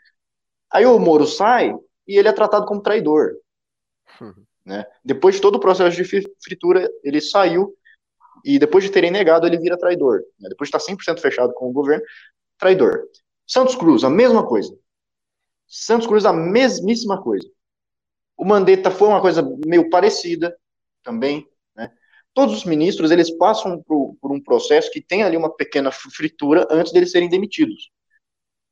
Aí 0.71 0.86
o 0.86 0.97
Moro 0.97 1.28
sai 1.28 1.76
e 2.07 2.17
ele 2.17 2.28
é 2.28 2.34
tratado 2.34 2.65
como 2.65 2.82
traidor. 2.82 3.42
Né? 4.66 4.86
Depois 5.03 5.36
de 5.36 5.41
todo 5.41 5.55
o 5.55 5.59
processo 5.59 5.95
de 5.95 6.24
fritura, 6.43 6.89
ele 7.03 7.20
saiu 7.20 7.76
e 8.43 8.59
depois 8.59 8.84
de 8.84 8.89
terem 8.89 9.11
negado, 9.11 9.45
ele 9.47 9.57
vira 9.57 9.78
traidor. 9.78 10.22
Né? 10.39 10.49
Depois 10.49 10.70
de 10.70 10.78
estar 10.78 10.93
100% 10.93 11.20
fechado 11.20 11.53
com 11.53 11.70
o 11.70 11.74
governo, 11.74 12.03
traidor. 12.57 13.07
Santos 13.47 13.76
Cruz, 13.76 14.03
a 14.03 14.09
mesma 14.09 14.45
coisa. 14.45 14.76
Santos 15.68 16.07
Cruz, 16.07 16.26
a 16.26 16.34
mesmíssima 16.34 17.22
coisa. 17.22 17.49
O 18.38 18.45
Mandetta 18.45 18.91
foi 18.91 19.07
uma 19.07 19.22
coisa 19.22 19.43
meio 19.66 19.89
parecida 19.89 20.57
também. 21.03 21.47
Né? 21.76 21.91
Todos 22.34 22.55
os 22.55 22.66
ministros, 22.66 23.11
eles 23.11 23.36
passam 23.38 23.82
por, 23.84 24.16
por 24.20 24.32
um 24.32 24.41
processo 24.41 24.91
que 24.91 25.01
tem 25.01 25.24
ali 25.24 25.38
uma 25.38 25.53
pequena 25.53 25.91
fritura 25.91 26.68
antes 26.70 26.91
deles 26.91 27.11
serem 27.11 27.30
demitidos. 27.30 27.91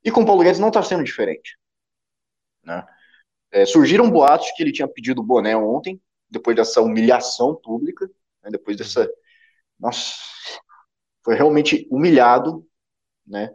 E 0.03 0.11
com 0.11 0.21
o 0.21 0.25
Paulo 0.25 0.43
Guedes 0.43 0.59
não 0.59 0.69
está 0.69 0.81
sendo 0.81 1.03
diferente. 1.03 1.57
Né? 2.63 2.85
É, 3.51 3.65
surgiram 3.65 4.09
boatos 4.09 4.51
que 4.51 4.63
ele 4.63 4.71
tinha 4.71 4.87
pedido 4.87 5.21
o 5.21 5.25
boné 5.25 5.55
ontem, 5.55 6.01
depois 6.29 6.55
dessa 6.55 6.81
humilhação 6.81 7.55
pública, 7.55 8.09
né, 8.43 8.49
depois 8.51 8.77
dessa. 8.77 9.09
Nossa, 9.79 10.13
foi 11.23 11.35
realmente 11.35 11.87
humilhado, 11.91 12.65
né? 13.27 13.53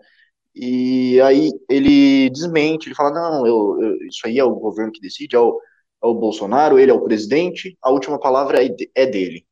E 0.54 1.20
aí 1.22 1.50
ele 1.70 2.30
desmente, 2.30 2.88
ele 2.88 2.94
fala: 2.94 3.12
não, 3.12 3.46
eu, 3.46 3.82
eu, 3.82 4.06
isso 4.08 4.26
aí 4.26 4.38
é 4.38 4.44
o 4.44 4.54
governo 4.56 4.92
que 4.92 5.00
decide, 5.00 5.36
é 5.36 5.40
o, 5.40 5.60
é 6.02 6.06
o 6.06 6.14
Bolsonaro, 6.14 6.78
ele 6.78 6.90
é 6.90 6.94
o 6.94 7.04
presidente, 7.04 7.76
a 7.82 7.90
última 7.90 8.18
palavra 8.20 8.64
é, 8.64 8.68
é 8.94 9.06
dele. 9.06 9.46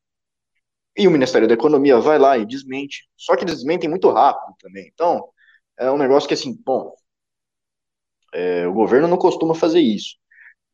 E 0.97 1.07
o 1.07 1.11
Ministério 1.11 1.47
da 1.47 1.53
Economia 1.53 1.99
vai 1.99 2.17
lá 2.17 2.37
e 2.37 2.45
desmente. 2.45 3.07
Só 3.17 3.35
que 3.35 3.43
eles 3.43 3.55
desmentem 3.55 3.89
muito 3.89 4.09
rápido 4.11 4.55
também. 4.59 4.89
Então, 4.93 5.27
é 5.77 5.91
um 5.91 5.97
negócio 5.97 6.27
que, 6.27 6.33
assim, 6.33 6.55
bom, 6.65 6.93
é, 8.33 8.67
o 8.67 8.73
governo 8.73 9.07
não 9.07 9.17
costuma 9.17 9.55
fazer 9.55 9.79
isso. 9.79 10.15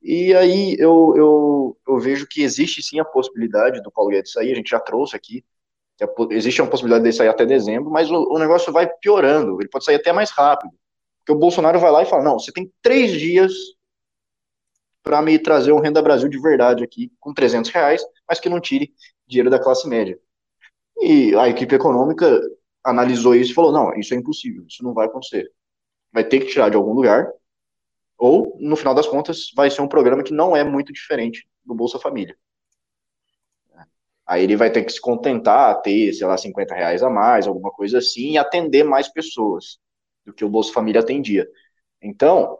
E 0.01 0.33
aí 0.33 0.75
eu, 0.79 1.13
eu, 1.15 1.77
eu 1.87 1.99
vejo 1.99 2.27
que 2.27 2.41
existe 2.41 2.81
sim 2.81 2.99
a 2.99 3.05
possibilidade 3.05 3.81
do 3.83 3.91
Paulo 3.91 4.09
Guedes 4.09 4.31
sair, 4.31 4.51
a 4.51 4.55
gente 4.55 4.69
já 4.69 4.79
trouxe 4.79 5.15
aqui, 5.15 5.45
existe 6.31 6.61
uma 6.61 6.69
possibilidade 6.69 7.03
de 7.03 7.13
sair 7.15 7.29
até 7.29 7.45
dezembro, 7.45 7.91
mas 7.91 8.09
o, 8.09 8.33
o 8.33 8.39
negócio 8.39 8.73
vai 8.73 8.87
piorando, 8.87 9.61
ele 9.61 9.69
pode 9.69 9.85
sair 9.85 9.95
até 9.95 10.11
mais 10.11 10.31
rápido. 10.31 10.71
Porque 11.19 11.31
o 11.31 11.39
Bolsonaro 11.39 11.79
vai 11.79 11.91
lá 11.91 12.01
e 12.01 12.05
fala: 12.07 12.23
não, 12.23 12.39
você 12.39 12.51
tem 12.51 12.71
três 12.81 13.11
dias 13.11 13.53
para 15.03 15.21
me 15.21 15.37
trazer 15.37 15.71
um 15.71 15.79
Renda 15.79 16.01
Brasil 16.01 16.29
de 16.29 16.39
verdade 16.39 16.83
aqui, 16.83 17.11
com 17.19 17.33
300 17.33 17.69
reais, 17.71 18.03
mas 18.27 18.39
que 18.39 18.49
não 18.49 18.59
tire 18.59 18.93
dinheiro 19.27 19.49
da 19.49 19.59
classe 19.59 19.87
média. 19.87 20.19
E 20.99 21.35
a 21.35 21.47
equipe 21.49 21.73
econômica 21.75 22.39
analisou 22.83 23.35
isso 23.35 23.51
e 23.51 23.55
falou: 23.55 23.71
não, 23.71 23.93
isso 23.95 24.13
é 24.13 24.17
impossível, 24.17 24.65
isso 24.67 24.83
não 24.83 24.93
vai 24.93 25.07
acontecer. 25.07 25.51
Vai 26.11 26.23
ter 26.23 26.39
que 26.39 26.47
tirar 26.47 26.69
de 26.69 26.75
algum 26.77 26.93
lugar, 26.93 27.31
ou, 28.21 28.55
no 28.59 28.75
final 28.75 28.93
das 28.93 29.07
contas, 29.07 29.49
vai 29.55 29.71
ser 29.71 29.81
um 29.81 29.87
programa 29.87 30.21
que 30.21 30.31
não 30.31 30.55
é 30.55 30.63
muito 30.63 30.93
diferente 30.93 31.43
do 31.65 31.73
Bolsa 31.73 31.97
Família. 31.97 32.37
Aí 34.27 34.43
ele 34.43 34.55
vai 34.55 34.71
ter 34.71 34.83
que 34.83 34.91
se 34.91 35.01
contentar 35.01 35.71
a 35.71 35.75
ter, 35.75 36.13
sei 36.13 36.27
lá, 36.27 36.37
50 36.37 36.75
reais 36.75 37.01
a 37.01 37.09
mais, 37.09 37.47
alguma 37.47 37.71
coisa 37.71 37.97
assim, 37.97 38.33
e 38.33 38.37
atender 38.37 38.83
mais 38.83 39.07
pessoas 39.07 39.79
do 40.23 40.31
que 40.31 40.45
o 40.45 40.49
Bolsa 40.49 40.71
Família 40.71 41.01
atendia. 41.01 41.49
Então, 41.99 42.59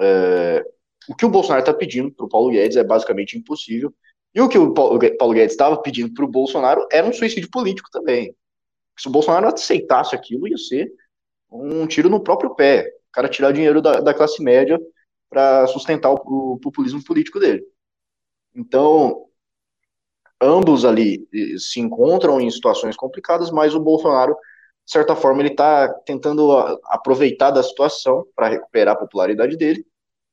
é, 0.00 0.64
o 1.08 1.14
que 1.14 1.24
o 1.24 1.30
Bolsonaro 1.30 1.60
está 1.60 1.72
pedindo 1.72 2.10
para 2.10 2.26
o 2.26 2.28
Paulo 2.28 2.50
Guedes 2.50 2.76
é 2.76 2.82
basicamente 2.82 3.38
impossível. 3.38 3.94
E 4.34 4.40
o 4.40 4.48
que 4.48 4.58
o 4.58 4.74
Paulo 4.74 4.98
Guedes 4.98 5.52
estava 5.52 5.80
pedindo 5.80 6.12
para 6.12 6.24
o 6.24 6.28
Bolsonaro 6.28 6.84
era 6.90 7.06
um 7.06 7.12
suicídio 7.12 7.48
político 7.48 7.88
também. 7.92 8.34
Se 8.98 9.06
o 9.06 9.12
Bolsonaro 9.12 9.46
aceitasse 9.46 10.16
aquilo, 10.16 10.48
ia 10.48 10.58
ser 10.58 10.92
um 11.48 11.86
tiro 11.86 12.08
no 12.08 12.20
próprio 12.20 12.56
pé. 12.56 12.90
Cara 13.14 13.28
tirar 13.28 13.52
dinheiro 13.52 13.80
da, 13.80 14.00
da 14.00 14.12
classe 14.12 14.42
média 14.42 14.78
para 15.30 15.66
sustentar 15.68 16.12
o, 16.12 16.54
o 16.54 16.58
populismo 16.58 17.02
político 17.02 17.40
dele. 17.40 17.64
Então, 18.54 19.26
ambos 20.40 20.84
ali 20.84 21.26
se 21.58 21.80
encontram 21.80 22.40
em 22.40 22.50
situações 22.50 22.96
complicadas, 22.96 23.50
mas 23.50 23.74
o 23.74 23.80
Bolsonaro, 23.80 24.34
de 24.84 24.92
certa 24.92 25.16
forma, 25.16 25.40
ele 25.40 25.50
está 25.50 25.88
tentando 26.06 26.52
aproveitar 26.86 27.50
da 27.50 27.62
situação 27.62 28.26
para 28.34 28.48
recuperar 28.48 28.94
a 28.94 28.98
popularidade 28.98 29.56
dele, 29.56 29.84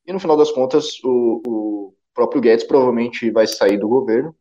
e 0.06 0.12
no 0.12 0.20
final 0.20 0.36
das 0.36 0.50
contas, 0.50 1.02
o, 1.02 1.42
o, 1.46 1.94
próprio 2.14 2.42
Guedes 2.42 2.66
provavelmente 2.66 3.30
vai 3.30 3.46
sair 3.46 3.78
do 3.78 3.88
governo, 3.88 4.36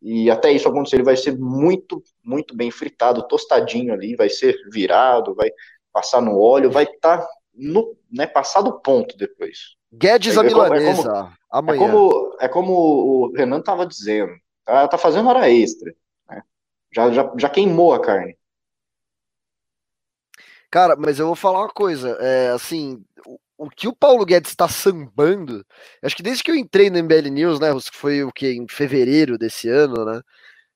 e 0.00 0.30
até 0.30 0.52
isso 0.52 0.68
acontecer, 0.68 0.96
ele 0.96 1.02
vai 1.02 1.16
ser 1.16 1.36
muito, 1.36 2.02
muito 2.22 2.56
bem 2.56 2.70
fritado, 2.70 3.26
tostadinho 3.26 3.92
ali, 3.92 4.14
vai 4.14 4.28
ser 4.28 4.56
virado, 4.70 5.34
vai 5.34 5.50
passar 5.92 6.20
no 6.22 6.38
óleo, 6.38 6.70
vai 6.70 6.84
estar 6.84 7.18
tá 7.18 7.28
no, 7.58 7.96
né, 8.10 8.26
passado 8.26 8.80
ponto 8.80 9.16
depois. 9.16 9.76
Guedes 9.92 10.36
é, 10.36 10.40
a 10.40 10.42
milanesa, 10.42 10.88
é 10.88 10.94
como, 10.94 11.18
é 11.18 11.32
amanhã. 11.50 11.76
É 11.76 11.90
como, 11.90 12.36
é 12.40 12.48
como 12.48 12.72
o 12.72 13.32
Renan 13.34 13.58
estava 13.58 13.86
dizendo, 13.86 14.32
Tá, 14.68 14.86
tá 14.86 14.98
fazendo 14.98 15.30
hora 15.30 15.50
extra. 15.50 15.94
Né? 16.28 16.42
Já, 16.94 17.10
já, 17.10 17.32
já 17.38 17.48
queimou 17.48 17.94
a 17.94 18.02
carne. 18.02 18.36
Cara, 20.70 20.94
mas 20.94 21.18
eu 21.18 21.24
vou 21.24 21.34
falar 21.34 21.60
uma 21.60 21.70
coisa. 21.70 22.18
É, 22.20 22.50
assim, 22.50 23.02
o, 23.24 23.38
o 23.56 23.70
que 23.70 23.88
o 23.88 23.96
Paulo 23.96 24.26
Guedes 24.26 24.50
está 24.50 24.68
sambando, 24.68 25.64
acho 26.02 26.14
que 26.14 26.22
desde 26.22 26.42
que 26.42 26.50
eu 26.50 26.54
entrei 26.54 26.90
no 26.90 27.02
MBL 27.02 27.30
News, 27.30 27.58
né, 27.58 27.72
que 27.72 27.96
foi 27.96 28.22
o 28.22 28.30
que 28.30 28.52
em 28.52 28.66
fevereiro 28.68 29.38
desse 29.38 29.70
ano, 29.70 30.04
né? 30.04 30.20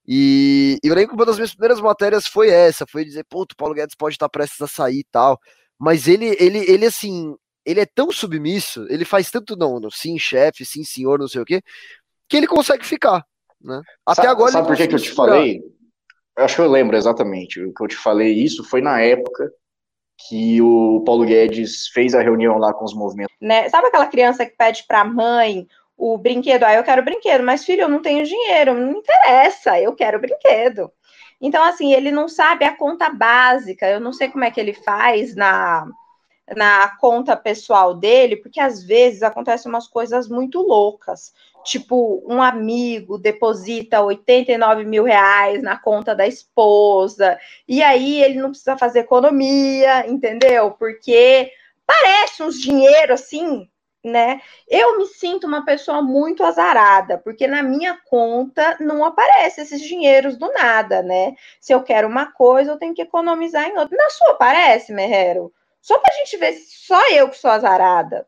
E, 0.08 0.78
e 0.82 0.88
eu 0.88 0.94
lembro 0.94 1.10
que 1.10 1.14
uma 1.14 1.26
das 1.26 1.36
minhas 1.36 1.52
primeiras 1.52 1.80
matérias 1.82 2.26
foi 2.26 2.48
essa, 2.48 2.86
foi 2.86 3.04
dizer, 3.04 3.24
pô, 3.28 3.42
o 3.42 3.56
Paulo 3.56 3.74
Guedes 3.74 3.94
pode 3.94 4.14
estar 4.14 4.26
tá 4.26 4.30
prestes 4.30 4.60
a 4.62 4.66
sair 4.66 5.00
e 5.00 5.04
tal. 5.04 5.38
Mas 5.82 6.06
ele, 6.06 6.36
ele, 6.38 6.58
ele 6.70 6.86
assim, 6.86 7.34
ele 7.66 7.80
é 7.80 7.86
tão 7.86 8.12
submisso, 8.12 8.86
ele 8.88 9.04
faz 9.04 9.32
tanto 9.32 9.56
não, 9.56 9.80
no 9.80 9.90
sim, 9.90 10.16
chefe, 10.16 10.64
sim, 10.64 10.84
senhor, 10.84 11.18
não 11.18 11.26
sei 11.26 11.42
o 11.42 11.44
quê, 11.44 11.60
que 12.28 12.36
ele 12.36 12.46
consegue 12.46 12.86
ficar. 12.86 13.24
Né? 13.60 13.82
Até 14.06 14.22
sabe, 14.22 14.28
agora. 14.28 14.52
Sabe 14.52 14.68
por 14.68 14.76
que, 14.76 14.86
que 14.86 14.94
eu 14.94 15.00
te 15.00 15.10
falei? 15.10 15.60
Eu 16.38 16.44
acho 16.44 16.54
que 16.54 16.60
eu 16.60 16.70
lembro 16.70 16.96
exatamente. 16.96 17.60
O 17.60 17.74
que 17.74 17.82
eu 17.82 17.88
te 17.88 17.96
falei 17.96 18.32
isso 18.32 18.62
foi 18.62 18.80
na 18.80 19.00
época 19.00 19.52
que 20.28 20.62
o 20.62 21.02
Paulo 21.04 21.24
Guedes 21.24 21.88
fez 21.88 22.14
a 22.14 22.22
reunião 22.22 22.58
lá 22.58 22.72
com 22.72 22.84
os 22.84 22.94
movimentos. 22.94 23.34
Né? 23.40 23.68
Sabe 23.68 23.88
aquela 23.88 24.06
criança 24.06 24.46
que 24.46 24.56
pede 24.56 24.84
para 24.86 25.00
a 25.00 25.04
mãe 25.04 25.66
o 25.96 26.16
brinquedo? 26.16 26.62
Ah, 26.62 26.74
eu 26.74 26.84
quero 26.84 27.04
brinquedo, 27.04 27.42
mas 27.42 27.64
filho, 27.64 27.82
eu 27.82 27.88
não 27.88 28.00
tenho 28.00 28.24
dinheiro, 28.24 28.72
não 28.72 28.92
interessa, 28.92 29.80
eu 29.80 29.96
quero 29.96 30.20
brinquedo. 30.20 30.92
Então, 31.42 31.64
assim, 31.64 31.92
ele 31.92 32.12
não 32.12 32.28
sabe 32.28 32.64
a 32.64 32.76
conta 32.76 33.10
básica, 33.10 33.88
eu 33.88 33.98
não 33.98 34.12
sei 34.12 34.28
como 34.28 34.44
é 34.44 34.50
que 34.50 34.60
ele 34.60 34.72
faz 34.72 35.34
na, 35.34 35.84
na 36.56 36.96
conta 36.98 37.36
pessoal 37.36 37.94
dele, 37.94 38.36
porque 38.36 38.60
às 38.60 38.84
vezes 38.84 39.24
acontecem 39.24 39.68
umas 39.68 39.88
coisas 39.88 40.28
muito 40.28 40.62
loucas. 40.62 41.34
Tipo, 41.64 42.22
um 42.26 42.40
amigo 42.40 43.18
deposita 43.18 44.00
89 44.00 44.84
mil 44.84 45.02
reais 45.02 45.60
na 45.62 45.76
conta 45.76 46.14
da 46.14 46.26
esposa, 46.28 47.36
e 47.66 47.82
aí 47.82 48.22
ele 48.22 48.40
não 48.40 48.50
precisa 48.50 48.78
fazer 48.78 49.00
economia, 49.00 50.08
entendeu? 50.08 50.70
Porque 50.72 51.50
parece 51.84 52.42
uns 52.42 52.60
dinheiro 52.60 53.14
assim, 53.14 53.68
né? 54.04 54.40
Eu 54.68 54.98
me 54.98 55.06
sinto 55.06 55.46
uma 55.46 55.64
pessoa 55.64 56.02
muito 56.02 56.42
azarada, 56.44 57.18
porque 57.18 57.46
na 57.46 57.62
minha 57.62 57.98
conta 58.08 58.76
não 58.80 59.04
aparece 59.04 59.60
esses 59.60 59.80
dinheiros 59.80 60.36
do 60.36 60.52
nada, 60.52 61.02
né? 61.02 61.34
Se 61.60 61.72
eu 61.72 61.82
quero 61.82 62.08
uma 62.08 62.32
coisa, 62.32 62.72
eu 62.72 62.78
tenho 62.78 62.94
que 62.94 63.02
economizar 63.02 63.64
em 63.68 63.78
outra. 63.78 63.96
Na 63.96 64.10
sua 64.10 64.32
aparece, 64.32 64.92
Merrero? 64.92 65.52
Só 65.80 65.98
para 65.98 66.12
a 66.14 66.16
gente 66.18 66.36
ver 66.36 66.52
se 66.54 66.86
só 66.86 67.10
eu 67.10 67.28
que 67.28 67.36
sou 67.36 67.50
azarada. 67.50 68.26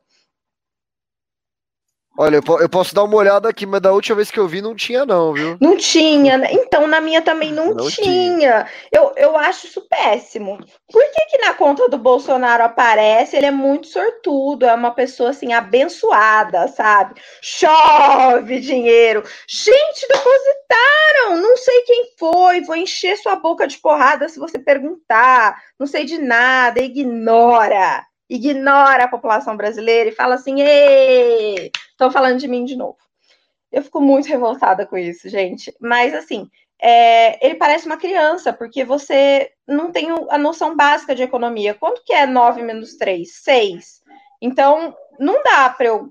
Olha, 2.16 2.36
eu 2.36 2.68
posso 2.68 2.94
dar 2.94 3.02
uma 3.02 3.16
olhada 3.16 3.48
aqui, 3.48 3.66
mas 3.66 3.80
da 3.80 3.92
última 3.92 4.16
vez 4.16 4.30
que 4.30 4.38
eu 4.38 4.46
vi 4.46 4.62
não 4.62 4.72
tinha, 4.74 5.04
não, 5.04 5.32
viu? 5.32 5.56
Não 5.60 5.76
tinha, 5.76 6.38
né? 6.38 6.48
Então, 6.52 6.86
na 6.86 7.00
minha 7.00 7.20
também 7.20 7.52
não, 7.52 7.74
não 7.74 7.88
tinha. 7.88 8.04
tinha. 8.04 8.66
Eu, 8.92 9.12
eu 9.16 9.36
acho 9.36 9.66
isso 9.66 9.80
péssimo. 9.88 10.58
Por 10.92 11.02
que, 11.02 11.26
que 11.26 11.38
na 11.38 11.54
conta 11.54 11.88
do 11.88 11.98
Bolsonaro 11.98 12.62
aparece? 12.62 13.36
Ele 13.36 13.46
é 13.46 13.50
muito 13.50 13.88
sortudo, 13.88 14.64
é 14.64 14.72
uma 14.72 14.92
pessoa 14.92 15.30
assim, 15.30 15.52
abençoada, 15.52 16.68
sabe? 16.68 17.20
Chove 17.42 18.60
dinheiro. 18.60 19.24
Gente, 19.48 20.06
depositaram! 20.06 21.42
Não 21.42 21.56
sei 21.56 21.82
quem 21.82 22.10
foi, 22.16 22.60
vou 22.60 22.76
encher 22.76 23.16
sua 23.16 23.34
boca 23.34 23.66
de 23.66 23.78
porrada 23.78 24.28
se 24.28 24.38
você 24.38 24.56
perguntar. 24.56 25.60
Não 25.80 25.86
sei 25.86 26.04
de 26.04 26.18
nada, 26.18 26.80
ignora 26.80 28.06
ignora 28.34 29.04
a 29.04 29.08
população 29.08 29.56
brasileira 29.56 30.10
e 30.10 30.14
fala 30.14 30.34
assim: 30.34 30.56
estão 31.90 32.10
falando 32.10 32.38
de 32.38 32.48
mim 32.48 32.64
de 32.64 32.76
novo. 32.76 32.98
Eu 33.70 33.82
fico 33.82 34.00
muito 34.00 34.28
revoltada 34.28 34.86
com 34.86 34.96
isso, 34.96 35.28
gente. 35.28 35.74
Mas, 35.80 36.14
assim, 36.14 36.48
é, 36.80 37.44
ele 37.44 37.56
parece 37.56 37.86
uma 37.86 37.96
criança, 37.96 38.52
porque 38.52 38.84
você 38.84 39.50
não 39.66 39.90
tem 39.90 40.08
a 40.30 40.38
noção 40.38 40.76
básica 40.76 41.14
de 41.14 41.22
economia. 41.22 41.74
Quanto 41.74 42.02
que 42.04 42.12
é 42.12 42.26
9 42.26 42.62
menos 42.62 42.96
3? 42.96 43.28
6. 43.42 44.02
Então, 44.40 44.94
não 45.18 45.42
dá 45.42 45.68
para 45.70 45.86
eu. 45.86 46.08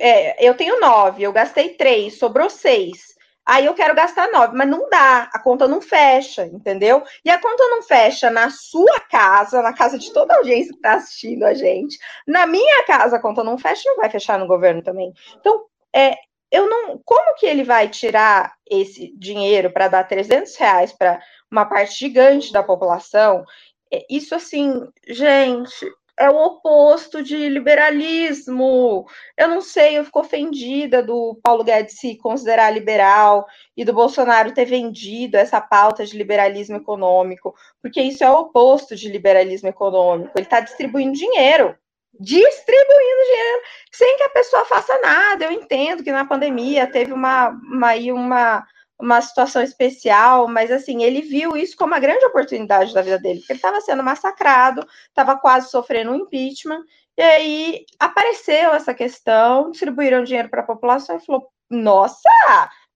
É, 0.00 0.44
eu 0.48 0.56
tenho 0.56 0.80
9, 0.80 1.22
eu 1.22 1.32
gastei 1.32 1.70
3, 1.70 2.18
sobrou 2.18 2.50
6. 2.50 3.13
Aí 3.46 3.66
eu 3.66 3.74
quero 3.74 3.94
gastar 3.94 4.30
nove, 4.30 4.56
mas 4.56 4.68
não 4.68 4.88
dá, 4.88 5.28
a 5.32 5.38
conta 5.38 5.68
não 5.68 5.80
fecha, 5.80 6.46
entendeu? 6.46 7.02
E 7.24 7.30
a 7.30 7.38
conta 7.38 7.62
não 7.68 7.82
fecha 7.82 8.30
na 8.30 8.48
sua 8.50 9.00
casa, 9.00 9.60
na 9.60 9.74
casa 9.74 9.98
de 9.98 10.12
toda 10.12 10.32
a 10.32 10.38
audiência 10.38 10.72
que 10.72 10.78
está 10.78 10.94
assistindo 10.94 11.44
a 11.44 11.52
gente. 11.52 11.98
Na 12.26 12.46
minha 12.46 12.84
casa 12.84 13.16
a 13.16 13.20
conta 13.20 13.44
não 13.44 13.58
fecha, 13.58 13.82
não 13.86 13.96
vai 13.96 14.08
fechar 14.08 14.38
no 14.38 14.46
governo 14.46 14.82
também. 14.82 15.12
Então, 15.38 15.66
é, 15.94 16.14
eu 16.50 16.68
não. 16.68 16.98
Como 17.04 17.34
que 17.36 17.46
ele 17.46 17.64
vai 17.64 17.88
tirar 17.88 18.54
esse 18.70 19.12
dinheiro 19.18 19.70
para 19.70 19.88
dar 19.88 20.04
300 20.04 20.56
reais 20.56 20.92
para 20.92 21.20
uma 21.50 21.66
parte 21.66 21.98
gigante 21.98 22.52
da 22.52 22.62
população? 22.62 23.44
É, 23.92 24.06
isso 24.08 24.34
assim, 24.34 24.88
gente, 25.06 25.86
é 26.18 26.30
o 26.30 26.36
oposto 26.36 27.22
de 27.22 27.48
liberalismo. 27.48 29.06
Eu 29.36 29.48
não 29.48 29.60
sei, 29.60 29.98
eu 29.98 30.04
fico 30.04 30.20
ofendida 30.20 31.02
do 31.02 31.38
Paulo 31.42 31.64
Guedes 31.64 31.98
se 31.98 32.16
considerar 32.16 32.70
liberal 32.70 33.46
e 33.76 33.84
do 33.84 33.92
Bolsonaro 33.92 34.52
ter 34.52 34.64
vendido 34.64 35.36
essa 35.36 35.60
pauta 35.60 36.04
de 36.04 36.16
liberalismo 36.16 36.76
econômico, 36.76 37.54
porque 37.82 38.00
isso 38.00 38.22
é 38.22 38.30
o 38.30 38.40
oposto 38.40 38.94
de 38.94 39.08
liberalismo 39.08 39.68
econômico. 39.68 40.32
Ele 40.36 40.46
está 40.46 40.60
distribuindo 40.60 41.18
dinheiro. 41.18 41.76
Distribuindo 42.18 43.24
dinheiro 43.24 43.62
sem 43.90 44.16
que 44.16 44.22
a 44.22 44.28
pessoa 44.28 44.64
faça 44.66 44.96
nada. 45.00 45.44
Eu 45.46 45.50
entendo 45.50 46.04
que 46.04 46.12
na 46.12 46.24
pandemia 46.24 46.86
teve 46.86 47.12
uma, 47.12 47.48
uma, 47.48 47.94
uma 47.94 48.66
uma 49.04 49.20
situação 49.20 49.62
especial, 49.62 50.48
mas 50.48 50.70
assim, 50.70 51.02
ele 51.02 51.20
viu 51.20 51.56
isso 51.56 51.76
como 51.76 51.92
uma 51.92 52.00
grande 52.00 52.24
oportunidade 52.24 52.94
da 52.94 53.02
vida 53.02 53.18
dele, 53.18 53.40
porque 53.40 53.52
ele 53.52 53.58
estava 53.58 53.80
sendo 53.80 54.02
massacrado, 54.02 54.86
estava 55.08 55.36
quase 55.36 55.70
sofrendo 55.70 56.12
um 56.12 56.16
impeachment, 56.16 56.82
e 57.16 57.22
aí 57.22 57.84
apareceu 57.98 58.72
essa 58.72 58.94
questão, 58.94 59.70
distribuíram 59.70 60.24
dinheiro 60.24 60.48
para 60.48 60.62
a 60.62 60.66
população 60.66 61.16
e 61.16 61.24
falou: 61.24 61.48
nossa, 61.70 62.30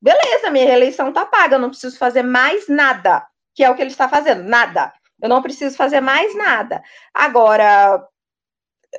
beleza, 0.00 0.50
minha 0.50 0.64
reeleição 0.64 1.10
está 1.10 1.26
paga, 1.26 1.56
eu 1.56 1.60
não 1.60 1.70
preciso 1.70 1.98
fazer 1.98 2.22
mais 2.22 2.68
nada, 2.68 3.26
que 3.54 3.62
é 3.62 3.70
o 3.70 3.74
que 3.74 3.82
ele 3.82 3.90
está 3.90 4.08
fazendo, 4.08 4.42
nada. 4.44 4.92
Eu 5.20 5.28
não 5.28 5.42
preciso 5.42 5.76
fazer 5.76 6.00
mais 6.00 6.34
nada. 6.36 6.80
Agora, 7.12 8.06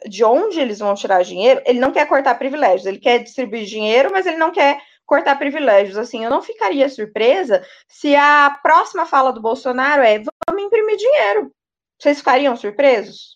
de 0.06 0.24
onde 0.24 0.60
eles 0.60 0.80
vão 0.80 0.94
tirar 0.94 1.24
dinheiro? 1.24 1.62
Ele 1.66 1.80
não 1.80 1.92
quer 1.92 2.06
cortar 2.08 2.36
privilégios, 2.36 2.86
ele 2.86 3.00
quer 3.00 3.20
distribuir 3.20 3.66
dinheiro, 3.66 4.12
mas 4.12 4.26
ele 4.26 4.38
não 4.38 4.52
quer 4.52 4.80
cortar 5.10 5.36
privilégios. 5.38 5.98
Assim, 5.98 6.24
eu 6.24 6.30
não 6.30 6.42
ficaria 6.42 6.88
surpresa 6.88 7.66
se 7.88 8.16
a 8.16 8.60
próxima 8.62 9.08
fala 9.08 9.34
do 9.34 9.42
Bolsonaro 9.42 10.04
é 10.04 10.20
vamos 10.48 10.64
imprimir 10.64 10.98
dinheiro. 10.98 11.52
Vocês 11.98 12.20
ficariam 12.20 12.56
surpresos? 12.56 13.36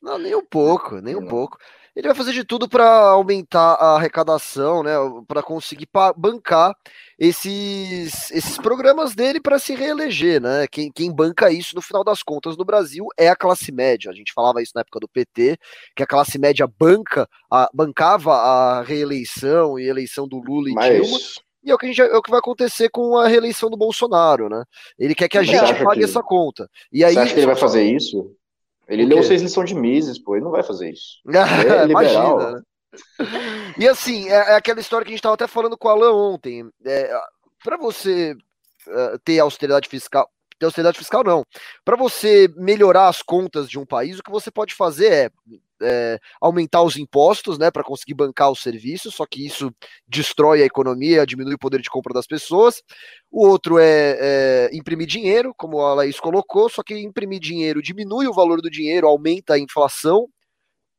Não, 0.00 0.16
nem 0.16 0.34
um 0.36 0.44
pouco, 0.44 1.00
nem 1.00 1.16
um 1.16 1.26
pouco. 1.26 1.58
Ele 1.98 2.06
vai 2.06 2.14
fazer 2.14 2.32
de 2.32 2.44
tudo 2.44 2.68
para 2.68 2.86
aumentar 3.10 3.74
a 3.74 3.96
arrecadação, 3.96 4.84
né? 4.84 4.92
Para 5.26 5.42
conseguir 5.42 5.88
bancar 6.16 6.72
esses, 7.18 8.30
esses 8.30 8.56
programas 8.56 9.16
dele 9.16 9.40
para 9.40 9.58
se 9.58 9.74
reeleger, 9.74 10.40
né? 10.40 10.68
Quem, 10.70 10.92
quem 10.92 11.12
banca 11.12 11.50
isso 11.50 11.74
no 11.74 11.82
final 11.82 12.04
das 12.04 12.22
contas 12.22 12.56
no 12.56 12.64
Brasil 12.64 13.08
é 13.18 13.28
a 13.28 13.34
classe 13.34 13.72
média. 13.72 14.12
A 14.12 14.14
gente 14.14 14.32
falava 14.32 14.62
isso 14.62 14.70
na 14.76 14.82
época 14.82 15.00
do 15.00 15.08
PT, 15.08 15.58
que 15.96 16.02
a 16.04 16.06
classe 16.06 16.38
média 16.38 16.68
banca, 16.68 17.28
a, 17.50 17.68
bancava 17.74 18.32
a 18.32 18.82
reeleição 18.84 19.76
e 19.76 19.88
eleição 19.88 20.28
do 20.28 20.38
Lula 20.38 20.70
e 20.70 20.74
Mas... 20.74 21.02
Dilma. 21.02 21.18
E 21.64 21.70
é 21.72 21.74
o, 21.74 21.78
que 21.78 21.88
gente, 21.88 22.00
é 22.00 22.16
o 22.16 22.22
que 22.22 22.30
vai 22.30 22.38
acontecer 22.38 22.88
com 22.90 23.16
a 23.16 23.26
reeleição 23.26 23.68
do 23.68 23.76
Bolsonaro, 23.76 24.48
né? 24.48 24.62
Ele 24.96 25.16
quer 25.16 25.28
que 25.28 25.36
a 25.36 25.42
gente 25.42 25.82
pague 25.82 25.98
que... 25.98 26.04
essa 26.04 26.22
conta. 26.22 26.70
E 26.92 27.04
aí, 27.04 27.14
você 27.14 27.18
acha 27.18 27.34
que 27.34 27.40
ele 27.40 27.46
vai 27.46 27.56
fazer 27.56 27.82
isso? 27.82 28.32
Ele 28.88 29.04
leu 29.04 29.22
seis 29.22 29.42
lições 29.42 29.68
de 29.68 29.74
Mises, 29.74 30.18
pô, 30.18 30.34
ele 30.34 30.44
não 30.44 30.50
vai 30.50 30.62
fazer 30.62 30.90
isso. 30.90 31.20
é 31.28 31.84
liberal. 31.84 32.40
Imagina, 32.40 32.52
né? 32.52 32.62
E 33.78 33.86
assim, 33.86 34.28
é, 34.28 34.34
é, 34.34 34.54
aquela 34.54 34.80
história 34.80 35.04
que 35.04 35.10
a 35.10 35.12
gente 35.12 35.20
estava 35.20 35.34
até 35.34 35.46
falando 35.46 35.76
com 35.76 35.88
o 35.88 35.90
Alan 35.90 36.12
ontem. 36.12 36.68
É, 36.84 37.12
para 37.62 37.76
você 37.76 38.32
uh, 38.32 39.18
ter 39.24 39.38
austeridade 39.38 39.88
fiscal, 39.88 40.28
ter 40.58 40.64
austeridade 40.64 40.98
fiscal 40.98 41.22
não. 41.22 41.44
Para 41.84 41.96
você 41.96 42.48
melhorar 42.56 43.08
as 43.08 43.22
contas 43.22 43.68
de 43.68 43.78
um 43.78 43.84
país, 43.84 44.18
o 44.18 44.22
que 44.22 44.30
você 44.30 44.50
pode 44.50 44.74
fazer 44.74 45.12
é 45.12 45.30
é, 45.82 46.18
aumentar 46.40 46.82
os 46.82 46.96
impostos, 46.96 47.58
né, 47.58 47.70
para 47.70 47.84
conseguir 47.84 48.14
bancar 48.14 48.50
os 48.50 48.60
serviços, 48.60 49.14
só 49.14 49.26
que 49.26 49.44
isso 49.46 49.72
destrói 50.06 50.62
a 50.62 50.66
economia, 50.66 51.26
diminui 51.26 51.54
o 51.54 51.58
poder 51.58 51.80
de 51.80 51.90
compra 51.90 52.12
das 52.14 52.26
pessoas. 52.26 52.82
O 53.30 53.46
outro 53.46 53.78
é, 53.78 54.16
é, 54.20 54.70
imprimir 54.72 55.06
dinheiro, 55.06 55.54
como 55.56 55.80
a 55.80 55.94
Laís 55.94 56.20
colocou, 56.20 56.68
só 56.68 56.82
que 56.82 56.98
imprimir 56.98 57.40
dinheiro 57.40 57.82
diminui 57.82 58.26
o 58.26 58.34
valor 58.34 58.60
do 58.60 58.70
dinheiro, 58.70 59.06
aumenta 59.06 59.54
a 59.54 59.58
inflação, 59.58 60.28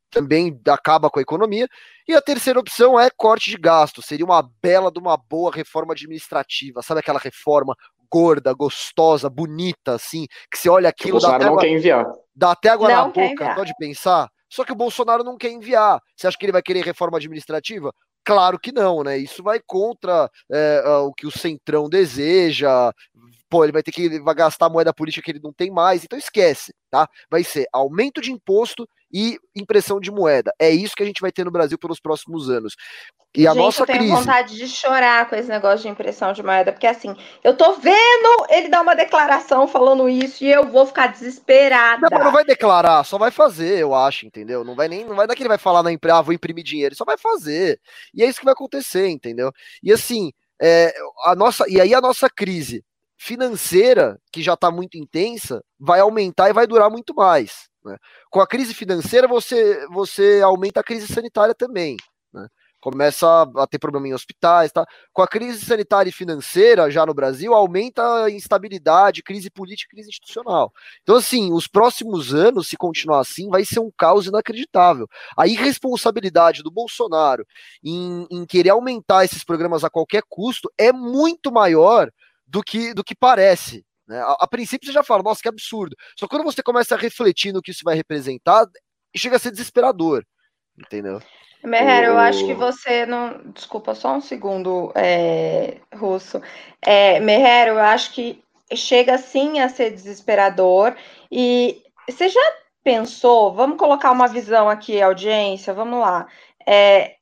também 0.09 0.59
acaba 0.67 1.09
com 1.09 1.19
a 1.19 1.21
economia. 1.21 1.67
E 2.07 2.13
a 2.13 2.21
terceira 2.21 2.59
opção 2.59 2.99
é 2.99 3.09
corte 3.15 3.51
de 3.51 3.57
gastos, 3.57 4.05
seria 4.05 4.25
uma 4.25 4.41
bela 4.61 4.91
de 4.91 4.99
uma 4.99 5.15
boa 5.15 5.51
reforma 5.51 5.93
administrativa, 5.93 6.81
sabe 6.81 6.99
aquela 6.99 7.19
reforma 7.19 7.75
gorda, 8.11 8.51
gostosa, 8.53 9.29
bonita, 9.29 9.93
assim, 9.93 10.25
que 10.51 10.57
você 10.57 10.67
olha 10.69 10.89
aquilo. 10.89 11.17
O 11.17 11.21
Bolsonaro 11.21 11.43
não 11.43 11.51
água, 11.51 11.61
quer 11.61 11.69
enviar. 11.69 12.05
Dá 12.35 12.51
até 12.51 12.69
água 12.69 12.89
não 12.89 12.95
na 12.95 13.07
boca, 13.07 13.55
pode 13.55 13.73
pensar. 13.77 14.27
Só 14.49 14.65
que 14.65 14.71
o 14.71 14.75
Bolsonaro 14.75 15.23
não 15.23 15.37
quer 15.37 15.51
enviar. 15.51 16.01
Você 16.15 16.27
acha 16.27 16.37
que 16.37 16.45
ele 16.45 16.51
vai 16.51 16.61
querer 16.61 16.83
reforma 16.83 17.17
administrativa? 17.17 17.93
Claro 18.23 18.59
que 18.59 18.71
não, 18.71 19.03
né? 19.03 19.17
Isso 19.17 19.41
vai 19.41 19.59
contra 19.65 20.29
é, 20.51 20.83
o 21.01 21.13
que 21.13 21.25
o 21.25 21.31
Centrão 21.31 21.89
deseja. 21.89 22.91
Pô, 23.49 23.63
ele 23.63 23.71
vai 23.71 23.81
ter 23.81 23.91
que 23.91 24.19
vai 24.19 24.35
gastar 24.35 24.67
a 24.67 24.69
moeda 24.69 24.93
política 24.93 25.23
que 25.23 25.31
ele 25.31 25.41
não 25.43 25.51
tem 25.51 25.71
mais, 25.71 26.03
então 26.03 26.19
esquece, 26.19 26.73
tá? 26.91 27.07
Vai 27.29 27.43
ser 27.43 27.67
aumento 27.73 28.21
de 28.21 28.31
imposto 28.31 28.87
e 29.11 29.37
impressão 29.55 29.99
de 29.99 30.11
moeda. 30.11 30.51
É 30.59 30.69
isso 30.69 30.95
que 30.95 31.03
a 31.03 31.05
gente 31.05 31.21
vai 31.21 31.31
ter 31.31 31.43
no 31.43 31.51
Brasil 31.51 31.77
pelos 31.77 31.99
próximos 31.99 32.49
anos. 32.49 32.75
E 33.35 33.47
a 33.47 33.51
gente, 33.51 33.61
nossa 33.61 33.83
eu 33.83 33.85
tenho 33.85 33.99
crise... 33.99 34.13
vontade 34.13 34.55
de 34.55 34.67
chorar 34.67 35.29
com 35.29 35.35
esse 35.35 35.49
negócio 35.49 35.81
de 35.81 35.87
impressão 35.87 36.33
de 36.33 36.41
moeda, 36.41 36.71
porque 36.71 36.87
assim, 36.87 37.15
eu 37.43 37.55
tô 37.55 37.73
vendo 37.73 38.47
ele 38.49 38.69
dar 38.69 38.81
uma 38.81 38.95
declaração 38.95 39.67
falando 39.67 40.09
isso 40.09 40.43
e 40.43 40.51
eu 40.51 40.67
vou 40.67 40.85
ficar 40.87 41.07
desesperada. 41.07 42.07
Não, 42.09 42.25
não 42.25 42.31
vai 42.31 42.43
declarar, 42.43 43.03
só 43.03 43.19
vai 43.19 43.29
fazer, 43.29 43.77
eu 43.77 43.93
acho, 43.93 44.25
entendeu? 44.25 44.63
Não 44.63 44.75
vai 44.75 44.87
nem, 44.87 45.05
não 45.05 45.15
vai 45.15 45.27
dar 45.27 45.35
que 45.35 45.43
ele 45.43 45.49
vai 45.49 45.59
falar 45.59 45.83
na 45.83 45.91
empresa, 45.91 46.17
ah, 46.17 46.21
vou 46.21 46.33
imprimir 46.33 46.63
dinheiro, 46.63 46.89
ele 46.89 46.97
só 46.97 47.05
vai 47.05 47.17
fazer. 47.17 47.79
E 48.13 48.23
é 48.23 48.27
isso 48.27 48.39
que 48.39 48.45
vai 48.45 48.53
acontecer, 48.53 49.07
entendeu? 49.07 49.51
E 49.83 49.93
assim, 49.93 50.31
é, 50.59 50.91
a 51.25 51.35
nossa, 51.35 51.65
e 51.69 51.79
aí 51.79 51.93
a 51.93 52.01
nossa 52.01 52.29
crise 52.29 52.83
financeira, 53.15 54.19
que 54.31 54.41
já 54.41 54.55
está 54.55 54.71
muito 54.71 54.97
intensa, 54.97 55.63
vai 55.79 55.99
aumentar 55.99 56.49
e 56.49 56.53
vai 56.53 56.65
durar 56.65 56.89
muito 56.89 57.13
mais. 57.13 57.68
Né? 57.83 57.97
Com 58.29 58.41
a 58.41 58.47
crise 58.47 58.73
financeira, 58.73 59.27
você, 59.27 59.85
você 59.87 60.41
aumenta 60.43 60.79
a 60.79 60.83
crise 60.83 61.07
sanitária 61.07 61.55
também. 61.55 61.97
Né? 62.33 62.47
Começa 62.81 63.43
a 63.57 63.67
ter 63.67 63.77
problema 63.77 64.07
em 64.07 64.13
hospitais. 64.13 64.71
Tá? 64.71 64.85
Com 65.11 65.21
a 65.21 65.27
crise 65.27 65.65
sanitária 65.65 66.09
e 66.09 66.13
financeira, 66.13 66.89
já 66.89 67.05
no 67.05 67.13
Brasil, 67.13 67.53
aumenta 67.53 68.25
a 68.25 68.29
instabilidade, 68.29 69.23
crise 69.23 69.49
política 69.49 69.89
crise 69.91 70.09
institucional. 70.09 70.71
Então, 71.01 71.15
assim, 71.15 71.51
os 71.51 71.67
próximos 71.67 72.33
anos, 72.33 72.67
se 72.67 72.77
continuar 72.77 73.19
assim, 73.19 73.49
vai 73.49 73.65
ser 73.65 73.79
um 73.79 73.91
caos 73.97 74.27
inacreditável. 74.27 75.07
A 75.37 75.47
irresponsabilidade 75.47 76.63
do 76.63 76.71
Bolsonaro 76.71 77.45
em, 77.83 78.25
em 78.31 78.45
querer 78.45 78.69
aumentar 78.69 79.25
esses 79.25 79.43
programas 79.43 79.83
a 79.83 79.89
qualquer 79.89 80.23
custo 80.29 80.71
é 80.77 80.93
muito 80.93 81.51
maior 81.51 82.09
do 82.47 82.61
que, 82.63 82.93
do 82.93 83.03
que 83.03 83.15
parece. 83.15 83.85
Né? 84.09 84.19
A, 84.19 84.37
a, 84.41 84.47
princípio 84.47 84.87
você 84.87 84.91
já 84.91 85.03
fala, 85.03 85.21
nossa, 85.21 85.41
que 85.41 85.47
absurdo. 85.47 85.95
Só 86.17 86.25
que 86.25 86.31
quando 86.31 86.43
você 86.43 86.63
começa 86.63 86.95
a 86.95 86.97
refletir 86.97 87.53
no 87.53 87.61
que 87.61 87.69
isso 87.69 87.83
vai 87.83 87.95
representar, 87.95 88.65
chega 89.15 89.35
a 89.35 89.39
ser 89.39 89.51
desesperador. 89.51 90.25
Entendeu? 90.75 91.21
Merrero, 91.63 92.07
eu 92.07 92.17
acho 92.17 92.45
que 92.45 92.53
você 92.53 93.05
não. 93.05 93.51
Desculpa, 93.51 93.93
só 93.93 94.15
um 94.15 94.21
segundo, 94.21 94.91
é... 94.95 95.77
Russo. 95.93 96.41
É, 96.81 97.19
eu 97.69 97.79
acho 97.79 98.13
que 98.13 98.41
chega 98.73 99.17
sim 99.17 99.59
a 99.59 99.69
ser 99.69 99.91
desesperador. 99.91 100.95
E 101.29 101.83
você 102.09 102.29
já 102.29 102.53
pensou? 102.83 103.53
Vamos 103.53 103.77
colocar 103.77 104.09
uma 104.11 104.27
visão 104.27 104.69
aqui, 104.69 105.01
audiência, 105.01 105.73
vamos 105.73 105.99
lá. 105.99 106.27
É, 106.65 107.17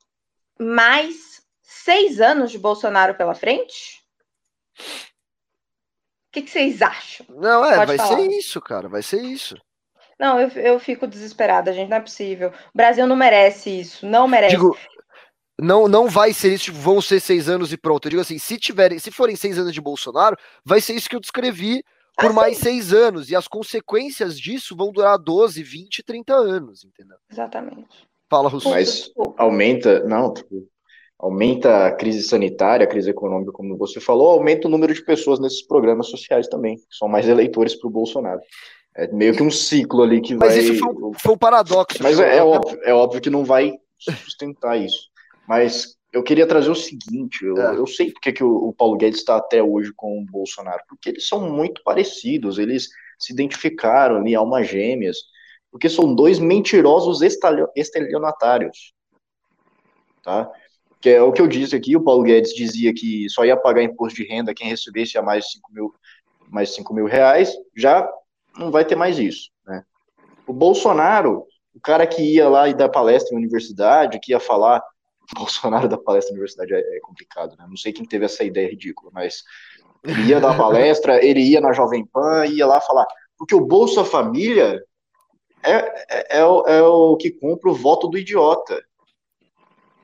mais 0.59 1.41
seis 1.63 2.21
anos 2.21 2.51
de 2.51 2.59
Bolsonaro 2.59 3.15
pela 3.15 3.33
frente? 3.33 3.97
Que, 6.32 6.41
que 6.41 6.51
vocês 6.51 6.82
acham? 6.82 7.25
Não, 7.30 7.65
é, 7.65 7.75
Pode 7.75 7.88
vai 7.88 7.97
falar. 7.97 8.17
ser 8.17 8.32
isso, 8.32 8.61
cara, 8.61 8.88
vai 8.88 9.01
ser 9.01 9.21
isso. 9.21 9.55
Não, 10.19 10.39
eu, 10.39 10.49
eu 10.49 10.80
fico 10.80 11.05
desesperada, 11.05 11.71
gente, 11.73 11.89
não 11.89 11.97
é 11.97 12.01
possível. 12.01 12.49
O 12.49 12.78
Brasil 12.78 13.05
não 13.05 13.15
merece 13.15 13.69
isso, 13.69 14.05
não 14.05 14.28
merece. 14.28 14.55
Digo, 14.55 14.75
não, 15.59 15.88
não 15.88 16.07
vai 16.07 16.34
ser 16.34 16.53
isso, 16.53 16.65
tipo, 16.65 16.78
vão 16.78 17.01
ser 17.01 17.19
seis 17.19 17.47
anos 17.47 17.71
e 17.71 17.78
pronto. 17.78 18.05
Eu 18.05 18.11
digo 18.11 18.21
assim, 18.21 18.38
se 18.38 18.57
tiverem, 18.57 18.99
se 18.99 19.11
forem 19.11 19.36
seis 19.36 19.57
anos 19.57 19.73
de 19.73 19.82
Bolsonaro, 19.82 20.36
vai 20.63 20.82
ser 20.82 20.93
isso 20.93 21.09
que 21.09 21.15
eu 21.15 21.19
descrevi 21.19 21.84
por 22.17 22.32
ah, 22.32 22.34
mais 22.34 22.57
seis 22.57 22.93
anos. 22.93 23.30
E 23.30 23.36
as 23.36 23.47
consequências 23.47 24.39
disso 24.39 24.75
vão 24.75 24.91
durar 24.91 25.17
12, 25.17 25.61
20, 25.61 26.03
30 26.03 26.34
anos, 26.34 26.84
entendeu? 26.84 27.17
Exatamente. 27.32 28.07
Fala, 28.30 28.49
Russo. 28.49 28.69
Mas 28.69 29.11
aumenta, 29.38 30.03
não, 30.03 30.34
tipo, 30.34 30.67
aumenta 31.20 31.88
a 31.88 31.91
crise 31.91 32.24
sanitária, 32.24 32.86
a 32.86 32.89
crise 32.89 33.09
econômica, 33.09 33.51
como 33.51 33.78
você 33.78 33.99
falou, 33.99 34.32
aumenta 34.32 34.68
o 34.68 34.72
número 34.72 34.93
de 34.93 35.03
pessoas 35.03 35.39
nesses 35.39 35.65
programas 35.65 36.07
sociais 36.07 36.47
também, 36.47 36.78
que 36.78 36.95
são 36.95 37.07
mais 37.07 37.28
eleitores 37.28 37.76
para 37.76 37.88
o 37.88 37.91
Bolsonaro. 37.91 38.39
É 38.95 39.07
meio 39.11 39.36
que 39.36 39.43
um 39.43 39.51
ciclo 39.51 40.03
ali 40.03 40.22
que 40.22 40.36
Mas 40.36 40.53
vai. 40.53 40.57
Mas 40.57 40.70
isso 40.70 40.80
foi 40.80 40.93
um, 40.93 41.13
foi 41.13 41.34
um, 41.34 41.38
paradoxo. 41.38 42.01
Mas 42.01 42.20
é, 42.20 42.38
é, 42.38 42.43
óbvio, 42.43 42.80
é 42.84 42.93
óbvio 42.93 43.22
que 43.22 43.30
não 43.30 43.45
vai 43.45 43.74
sustentar 43.99 44.76
isso. 44.80 45.09
Mas 45.47 45.95
eu 46.11 46.24
queria 46.24 46.47
trazer 46.47 46.70
o 46.70 46.76
seguinte: 46.76 47.43
eu, 47.43 47.57
é. 47.57 47.78
eu 47.78 47.86
sei 47.86 48.11
porque 48.11 48.32
que 48.32 48.43
o, 48.43 48.70
o 48.70 48.74
Paulo 48.74 48.97
Guedes 48.97 49.20
está 49.20 49.38
até 49.38 49.61
hoje 49.61 49.91
com 49.95 50.20
o 50.20 50.26
Bolsonaro, 50.26 50.82
porque 50.88 51.09
eles 51.09 51.28
são 51.28 51.49
muito 51.49 51.82
parecidos, 51.84 52.57
eles 52.57 52.89
se 53.20 53.34
identificaram 53.34 54.18
ali, 54.18 54.36
almas 54.36 54.68
gêmeas, 54.68 55.18
porque 55.72 55.89
são 55.89 56.13
dois 56.13 56.39
mentirosos 56.39 57.22
estelionatários. 57.76 58.93
Tá? 60.24 60.51
Que 60.99 61.09
é 61.09 61.21
o 61.21 61.31
que 61.31 61.41
eu 61.41 61.47
disse 61.47 61.75
aqui, 61.75 61.95
o 61.95 62.03
Paulo 62.03 62.23
Guedes 62.23 62.53
dizia 62.53 62.93
que 62.93 63.29
só 63.29 63.45
ia 63.45 63.55
pagar 63.55 63.83
imposto 63.83 64.17
de 64.17 64.27
renda 64.27 64.53
quem 64.53 64.67
recebesse 64.67 65.17
a 65.17 65.21
mais 65.21 65.45
de 65.45 65.51
5 65.53 65.73
mil, 65.73 65.93
mais 66.49 66.73
5 66.73 66.93
mil 66.93 67.05
reais, 67.05 67.53
já 67.75 68.07
não 68.57 68.71
vai 68.71 68.83
ter 68.83 68.95
mais 68.95 69.19
isso. 69.19 69.49
Né? 69.65 69.83
O 70.45 70.53
Bolsonaro, 70.53 71.45
o 71.74 71.79
cara 71.79 72.07
que 72.07 72.21
ia 72.21 72.49
lá 72.49 72.67
e 72.67 72.74
dar 72.74 72.89
palestra 72.89 73.33
em 73.33 73.37
universidade, 73.37 74.19
que 74.19 74.32
ia 74.32 74.39
falar, 74.39 74.82
Bolsonaro 75.36 75.87
da 75.87 75.97
palestra 75.97 76.32
em 76.32 76.37
universidade 76.37 76.74
é, 76.74 76.79
é 76.79 76.99
complicado, 77.01 77.55
né? 77.57 77.65
não 77.69 77.78
sei 77.78 77.93
quem 77.93 78.05
teve 78.05 78.25
essa 78.25 78.43
ideia 78.43 78.69
ridícula, 78.69 79.11
mas 79.13 79.43
ele 80.03 80.24
ia 80.24 80.39
dar 80.39 80.57
palestra, 80.57 81.21
ele 81.24 81.41
ia 81.41 81.61
na 81.61 81.74
Jovem 81.74 82.05
Pan, 82.05 82.45
ia 82.47 82.65
lá 82.65 82.82
falar, 82.82 83.05
porque 83.37 83.53
o 83.53 83.65
Bolsa 83.65 84.03
Família 84.03 84.82
é, 85.61 85.74
é, 86.09 86.39
é, 86.39 86.45
o, 86.45 86.61
é 86.67 86.82
o 86.82 87.17
que 87.17 87.29
compra 87.29 87.69
o 87.69 87.75
voto 87.75 88.07
do 88.07 88.17
idiota, 88.17 88.82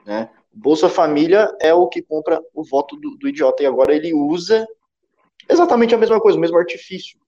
né? 0.05 0.29
Bolsa 0.53 0.87
Família 0.87 1.51
é 1.59 1.73
o 1.73 1.87
que 1.87 2.01
compra 2.01 2.41
o 2.53 2.63
voto 2.63 2.95
do, 2.95 3.17
do 3.17 3.27
idiota 3.27 3.63
e 3.63 3.65
agora 3.65 3.95
ele 3.95 4.13
usa 4.13 4.67
exatamente 5.49 5.95
a 5.95 5.97
mesma 5.97 6.19
coisa, 6.19 6.37
o 6.37 6.41
mesmo 6.41 6.57
artifício. 6.57 7.19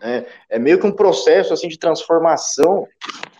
Né? 0.00 0.26
É 0.48 0.58
meio 0.58 0.80
que 0.80 0.86
um 0.86 0.92
processo 0.92 1.52
assim 1.52 1.68
de 1.68 1.78
transformação 1.78 2.86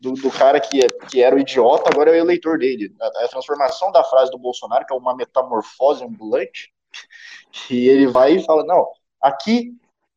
do, 0.00 0.12
do 0.12 0.30
cara 0.30 0.60
que, 0.60 0.80
é, 0.80 0.88
que 1.08 1.22
era 1.22 1.34
o 1.34 1.38
idiota, 1.38 1.90
agora 1.90 2.10
é 2.10 2.14
o 2.14 2.24
eleitor 2.24 2.58
dele. 2.58 2.94
A, 3.00 3.24
a, 3.24 3.28
transformação 3.28 3.90
da 3.92 4.04
frase 4.04 4.30
do 4.30 4.38
Bolsonaro, 4.38 4.84
que 4.86 4.92
é 4.92 4.96
uma 4.96 5.14
metamorfose 5.14 6.04
ambulante, 6.04 6.72
que 7.50 7.86
ele 7.88 8.06
vai 8.06 8.36
e 8.36 8.44
fala: 8.44 8.64
não, 8.64 8.88
aqui, 9.20 9.72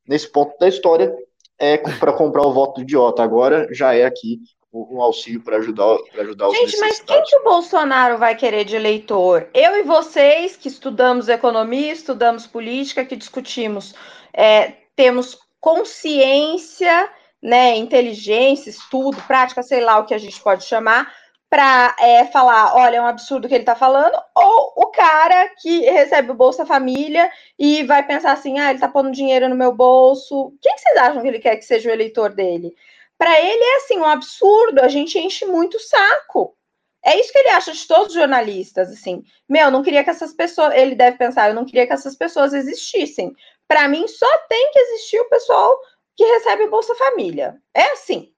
nesse 0.07 0.32
ponto 0.32 0.57
da 0.60 0.68
história, 0.68 1.15
é 1.57 1.77
para 1.77 2.14
comprar 2.14 2.45
o 2.45 2.53
voto 2.53 2.76
do 2.76 2.82
idiota, 2.82 3.23
agora 3.23 3.68
já 3.72 3.94
é 3.94 4.03
aqui 4.03 4.40
um 4.76 5.02
auxílio 5.02 5.41
para 5.41 5.57
ajudar, 5.57 5.97
para 6.11 6.23
ajudar 6.23 6.47
os 6.47 6.57
Gente, 6.57 6.80
mas 6.80 6.99
quem 6.99 7.23
que 7.23 7.35
o 7.38 7.43
Bolsonaro 7.43 8.18
vai 8.18 8.35
querer 8.35 8.65
de 8.65 8.76
eleitor? 8.76 9.47
Eu 9.53 9.77
e 9.77 9.84
vocês 9.84 10.57
que 10.57 10.68
estudamos 10.68 11.30
economia, 11.30 11.93
estudamos 11.93 12.45
política, 12.45 13.06
que 13.06 13.15
discutimos, 13.15 13.95
é, 14.34 14.73
temos 14.95 15.39
consciência 15.60 17.10
né, 17.45 17.76
inteligência, 17.77 18.72
estudo, 18.72 19.22
prática, 19.27 19.61
sei 19.61 19.80
lá 19.80 19.99
o 19.99 20.06
que 20.06 20.15
a 20.15 20.18
gente 20.18 20.41
pode 20.41 20.65
chamar, 20.65 21.14
para 21.47 21.95
é, 21.99 22.26
falar, 22.26 22.76
olha, 22.76 22.97
é 22.97 23.02
um 23.02 23.06
absurdo 23.06 23.47
que 23.47 23.53
ele 23.53 23.61
está 23.61 23.76
falando, 23.76 24.15
ou 24.35 24.73
o 24.76 24.88
cara 24.88 25.49
que 25.61 25.81
recebe 25.81 26.31
o 26.31 26.35
Bolsa 26.35 26.65
Família 26.65 27.30
e 27.57 27.84
vai 27.84 28.03
pensar 28.03 28.31
assim, 28.31 28.60
ah, 28.60 28.69
ele 28.69 28.76
está 28.76 28.88
pondo 28.88 29.11
dinheiro 29.11 29.47
no 29.47 29.56
meu 29.56 29.72
bolso. 29.72 30.53
Quem 30.60 30.73
que 30.73 30.81
vocês 30.81 30.97
acham 30.97 31.22
que 31.22 31.27
ele 31.27 31.39
quer 31.39 31.56
que 31.56 31.64
seja 31.64 31.88
o 31.88 31.93
eleitor 31.93 32.34
dele? 32.34 32.76
Para 33.17 33.39
ele 33.39 33.63
é 33.63 33.77
assim 33.77 33.97
um 33.97 34.05
absurdo, 34.05 34.81
a 34.81 34.87
gente 34.87 35.17
enche 35.17 35.45
muito 35.45 35.77
o 35.77 35.79
saco. 35.79 36.55
É 37.03 37.19
isso 37.19 37.31
que 37.31 37.37
ele 37.37 37.49
acha 37.49 37.71
de 37.71 37.87
todos 37.87 38.07
os 38.07 38.13
jornalistas, 38.13 38.89
assim. 38.89 39.23
Meu, 39.47 39.69
não 39.69 39.83
queria 39.83 40.03
que 40.03 40.09
essas 40.09 40.33
pessoas, 40.33 40.73
ele 40.73 40.95
deve 40.95 41.17
pensar, 41.17 41.49
eu 41.49 41.55
não 41.55 41.65
queria 41.65 41.85
que 41.85 41.93
essas 41.93 42.15
pessoas 42.15 42.51
existissem. 42.53 43.33
Para 43.67 43.87
mim 43.87 44.07
só 44.07 44.37
tem 44.49 44.71
que 44.71 44.79
existir 44.79 45.19
o 45.19 45.29
pessoal 45.29 45.79
que 46.15 46.23
recebe 46.23 46.67
Bolsa 46.67 46.95
Família. 46.95 47.61
É 47.73 47.91
assim. 47.91 48.31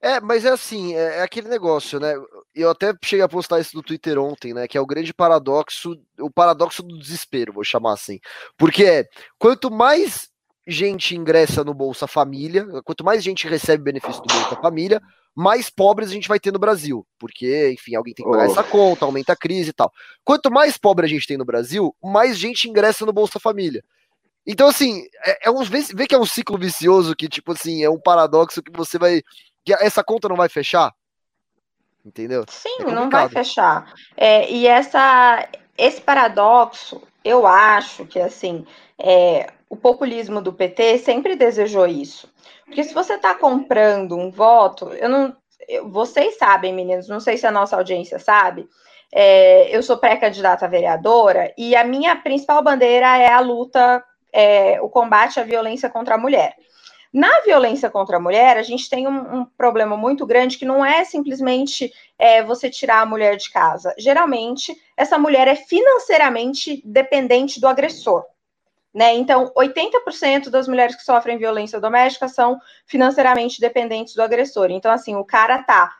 É, 0.00 0.20
mas 0.20 0.44
é 0.44 0.50
assim, 0.50 0.94
é, 0.94 1.16
é, 1.18 1.22
aquele 1.22 1.48
negócio, 1.48 1.98
né? 1.98 2.14
Eu 2.54 2.70
até 2.70 2.94
cheguei 3.02 3.24
a 3.24 3.28
postar 3.28 3.58
isso 3.58 3.76
no 3.76 3.82
Twitter 3.82 4.16
ontem, 4.18 4.54
né? 4.54 4.68
Que 4.68 4.78
é 4.78 4.80
o 4.80 4.86
grande 4.86 5.12
paradoxo, 5.12 6.00
o 6.20 6.30
paradoxo 6.30 6.84
do 6.84 6.96
desespero, 6.96 7.52
vou 7.52 7.64
chamar 7.64 7.94
assim. 7.94 8.20
Porque 8.56 8.84
é, 8.84 9.04
quanto 9.36 9.68
mais 9.70 10.28
gente 10.68 11.16
ingressa 11.16 11.64
no 11.64 11.72
Bolsa 11.72 12.06
Família, 12.06 12.66
quanto 12.84 13.04
mais 13.04 13.22
gente 13.24 13.48
recebe 13.48 13.82
benefício 13.82 14.22
do 14.22 14.32
Bolsa 14.32 14.56
Família, 14.56 15.00
mais 15.34 15.70
pobres 15.70 16.10
a 16.10 16.12
gente 16.12 16.28
vai 16.28 16.38
ter 16.38 16.52
no 16.52 16.58
Brasil. 16.58 17.06
Porque, 17.18 17.70
enfim, 17.72 17.94
alguém 17.94 18.14
tem 18.14 18.24
que 18.24 18.30
pagar 18.30 18.48
oh. 18.48 18.50
essa 18.52 18.62
conta, 18.62 19.04
aumenta 19.04 19.32
a 19.32 19.36
crise 19.36 19.70
e 19.70 19.72
tal. 19.72 19.92
Quanto 20.24 20.50
mais 20.50 20.76
pobre 20.76 21.06
a 21.06 21.08
gente 21.08 21.26
tem 21.26 21.38
no 21.38 21.44
Brasil, 21.44 21.94
mais 22.02 22.38
gente 22.38 22.68
ingressa 22.68 23.06
no 23.06 23.12
Bolsa 23.12 23.40
Família. 23.40 23.82
Então, 24.46 24.68
assim, 24.68 25.04
é, 25.24 25.48
é 25.48 25.50
um, 25.50 25.62
vê, 25.62 25.80
vê 25.94 26.06
que 26.06 26.14
é 26.14 26.18
um 26.18 26.26
ciclo 26.26 26.58
vicioso 26.58 27.14
que, 27.14 27.28
tipo 27.28 27.52
assim, 27.52 27.82
é 27.82 27.90
um 27.90 28.00
paradoxo 28.00 28.62
que 28.62 28.72
você 28.72 28.98
vai 28.98 29.22
que 29.68 29.74
essa 29.74 30.02
conta 30.02 30.28
não 30.28 30.36
vai 30.36 30.48
fechar? 30.48 30.94
Entendeu? 32.04 32.44
Sim, 32.48 32.78
é 32.80 32.84
não 32.84 33.10
vai 33.10 33.28
fechar. 33.28 33.92
É, 34.16 34.50
e 34.50 34.66
essa, 34.66 35.46
esse 35.76 36.00
paradoxo, 36.00 37.02
eu 37.22 37.46
acho 37.46 38.06
que 38.06 38.18
assim, 38.18 38.66
é, 39.00 39.46
o 39.68 39.76
populismo 39.76 40.40
do 40.40 40.52
PT 40.52 40.98
sempre 40.98 41.36
desejou 41.36 41.86
isso. 41.86 42.28
Porque 42.64 42.84
se 42.84 42.92
você 42.92 43.14
está 43.14 43.34
comprando 43.34 44.16
um 44.16 44.30
voto, 44.30 44.92
eu 44.94 45.08
não. 45.08 45.36
Vocês 45.90 46.38
sabem, 46.38 46.72
meninos, 46.72 47.08
não 47.08 47.20
sei 47.20 47.36
se 47.36 47.46
a 47.46 47.50
nossa 47.50 47.76
audiência 47.76 48.18
sabe. 48.18 48.66
É, 49.12 49.74
eu 49.74 49.82
sou 49.82 49.98
pré-candidata 49.98 50.64
a 50.64 50.68
vereadora 50.68 51.52
e 51.56 51.74
a 51.74 51.84
minha 51.84 52.16
principal 52.16 52.62
bandeira 52.62 53.18
é 53.18 53.30
a 53.30 53.40
luta, 53.40 54.02
é, 54.32 54.80
o 54.80 54.88
combate 54.88 55.40
à 55.40 55.42
violência 55.42 55.88
contra 55.88 56.14
a 56.14 56.18
mulher. 56.18 56.56
Na 57.12 57.40
violência 57.40 57.88
contra 57.88 58.18
a 58.18 58.20
mulher, 58.20 58.58
a 58.58 58.62
gente 58.62 58.88
tem 58.88 59.08
um, 59.08 59.40
um 59.40 59.44
problema 59.44 59.96
muito 59.96 60.26
grande 60.26 60.58
que 60.58 60.66
não 60.66 60.84
é 60.84 61.04
simplesmente 61.04 61.90
é, 62.18 62.42
você 62.42 62.68
tirar 62.68 63.00
a 63.00 63.06
mulher 63.06 63.36
de 63.36 63.50
casa. 63.50 63.94
Geralmente, 63.98 64.76
essa 64.96 65.18
mulher 65.18 65.48
é 65.48 65.54
financeiramente 65.54 66.82
dependente 66.84 67.60
do 67.60 67.66
agressor. 67.66 68.24
Né? 68.98 69.14
Então, 69.14 69.52
80% 69.56 70.50
das 70.50 70.66
mulheres 70.66 70.96
que 70.96 71.04
sofrem 71.04 71.38
violência 71.38 71.78
doméstica 71.78 72.26
são 72.26 72.58
financeiramente 72.84 73.60
dependentes 73.60 74.12
do 74.12 74.22
agressor. 74.22 74.72
Então, 74.72 74.90
assim, 74.90 75.14
o 75.14 75.24
cara 75.24 75.62
tá 75.62 75.94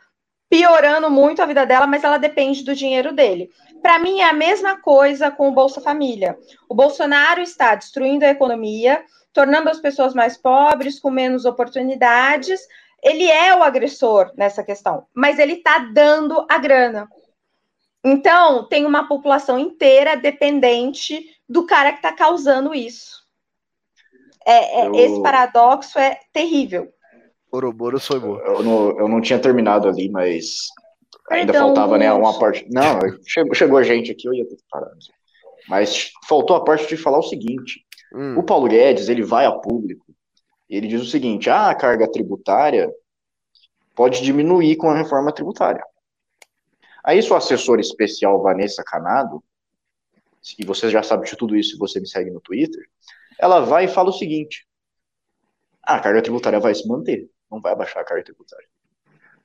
piorando 0.51 1.09
muito 1.09 1.41
a 1.41 1.47
vida 1.47 1.65
dela, 1.65 1.87
mas 1.87 2.03
ela 2.03 2.19
depende 2.19 2.65
do 2.65 2.75
dinheiro 2.75 3.13
dele. 3.13 3.51
Para 3.81 4.01
mim, 4.01 4.19
é 4.19 4.29
a 4.29 4.33
mesma 4.33 4.81
coisa 4.81 5.31
com 5.31 5.49
o 5.49 5.53
Bolsa 5.53 5.81
Família. 5.81 6.37
O 6.69 6.75
Bolsonaro 6.75 7.41
está 7.41 7.77
destruindo 7.77 8.25
a 8.25 8.31
economia 8.31 9.05
tornando 9.33 9.71
as 9.71 9.79
pessoas 9.79 10.13
mais 10.13 10.37
pobres, 10.37 10.99
com 10.99 11.09
menos 11.09 11.45
oportunidades. 11.45 12.61
Ele 13.01 13.31
é 13.31 13.55
o 13.55 13.63
agressor 13.63 14.33
nessa 14.37 14.65
questão, 14.65 15.07
mas 15.15 15.39
ele 15.39 15.53
está 15.53 15.79
dando 15.95 16.45
a 16.51 16.59
grana. 16.59 17.09
Então, 18.05 18.67
tem 18.69 18.85
uma 18.85 19.07
população 19.07 19.57
inteira 19.57 20.17
dependente 20.17 21.38
do 21.49 21.67
cara 21.67 21.93
que 21.93 21.99
está 21.99 22.13
causando 22.13 22.75
isso. 22.75 23.19
É, 24.47 24.81
é 24.81 24.87
eu... 24.87 24.95
Esse 24.95 25.23
paradoxo 25.23 25.99
é 25.99 26.19
terrível. 26.33 26.93
Ouroboros 27.51 28.07
foi 28.07 28.21
bom. 28.21 28.39
Eu 28.41 28.63
não, 28.63 28.99
eu 28.99 29.09
não 29.09 29.21
tinha 29.21 29.39
terminado 29.39 29.89
ali, 29.89 30.11
mas 30.11 30.67
ainda 31.31 31.53
Perdão, 31.53 31.69
faltava 31.69 31.97
né, 31.97 32.13
uma 32.13 32.39
parte. 32.39 32.67
Não, 32.71 32.99
chegou, 33.27 33.55
chegou 33.55 33.79
a 33.79 33.83
gente 33.83 34.13
aqui, 34.13 34.29
eu 34.29 34.35
ia 34.35 34.47
ter 34.47 34.57
que 34.57 34.65
parar. 34.71 34.91
Mas 35.67 36.11
faltou 36.29 36.57
a 36.57 36.65
parte 36.65 36.87
de 36.87 36.97
falar 36.97 37.19
o 37.19 37.23
seguinte: 37.23 37.87
Hum. 38.13 38.39
O 38.39 38.43
Paulo 38.43 38.69
Guedes, 38.69 39.09
ele 39.09 39.23
vai 39.23 39.45
a 39.45 39.53
público, 39.53 40.07
ele 40.69 40.87
diz 40.87 41.03
o 41.03 41.07
seguinte, 41.07 41.51
ah, 41.51 41.71
a 41.71 41.75
carga 41.75 42.11
tributária 42.11 42.91
pode 43.95 44.23
diminuir 44.23 44.77
com 44.77 44.91
a 44.91 44.97
reforma 44.97 45.33
tributária. 45.33 45.83
Aí 47.05 47.23
sua 47.23 47.39
assessora 47.39 47.81
especial, 47.81 48.43
Vanessa 48.43 48.83
Canado, 48.85 49.43
e 50.59 50.65
você 50.65 50.89
já 50.89 51.03
sabe 51.03 51.29
de 51.29 51.37
tudo 51.37 51.57
isso 51.57 51.73
se 51.73 51.79
você 51.79 51.99
me 52.01 52.09
segue 52.09 52.31
no 52.31 52.41
Twitter, 52.41 52.85
ela 53.39 53.61
vai 53.61 53.87
e 53.87 53.89
fala 53.89 54.11
o 54.11 54.13
seguinte, 54.13 54.67
ah, 55.83 55.97
a 55.97 56.01
carga 56.01 56.23
tributária 56.23 56.61
vai 56.61 56.75
se 56.75 56.87
manter, 56.87 57.29
não 57.51 57.61
vai 57.61 57.73
abaixar 57.73 58.03
a 58.03 58.05
carga 58.05 58.25
tributária. 58.25 58.67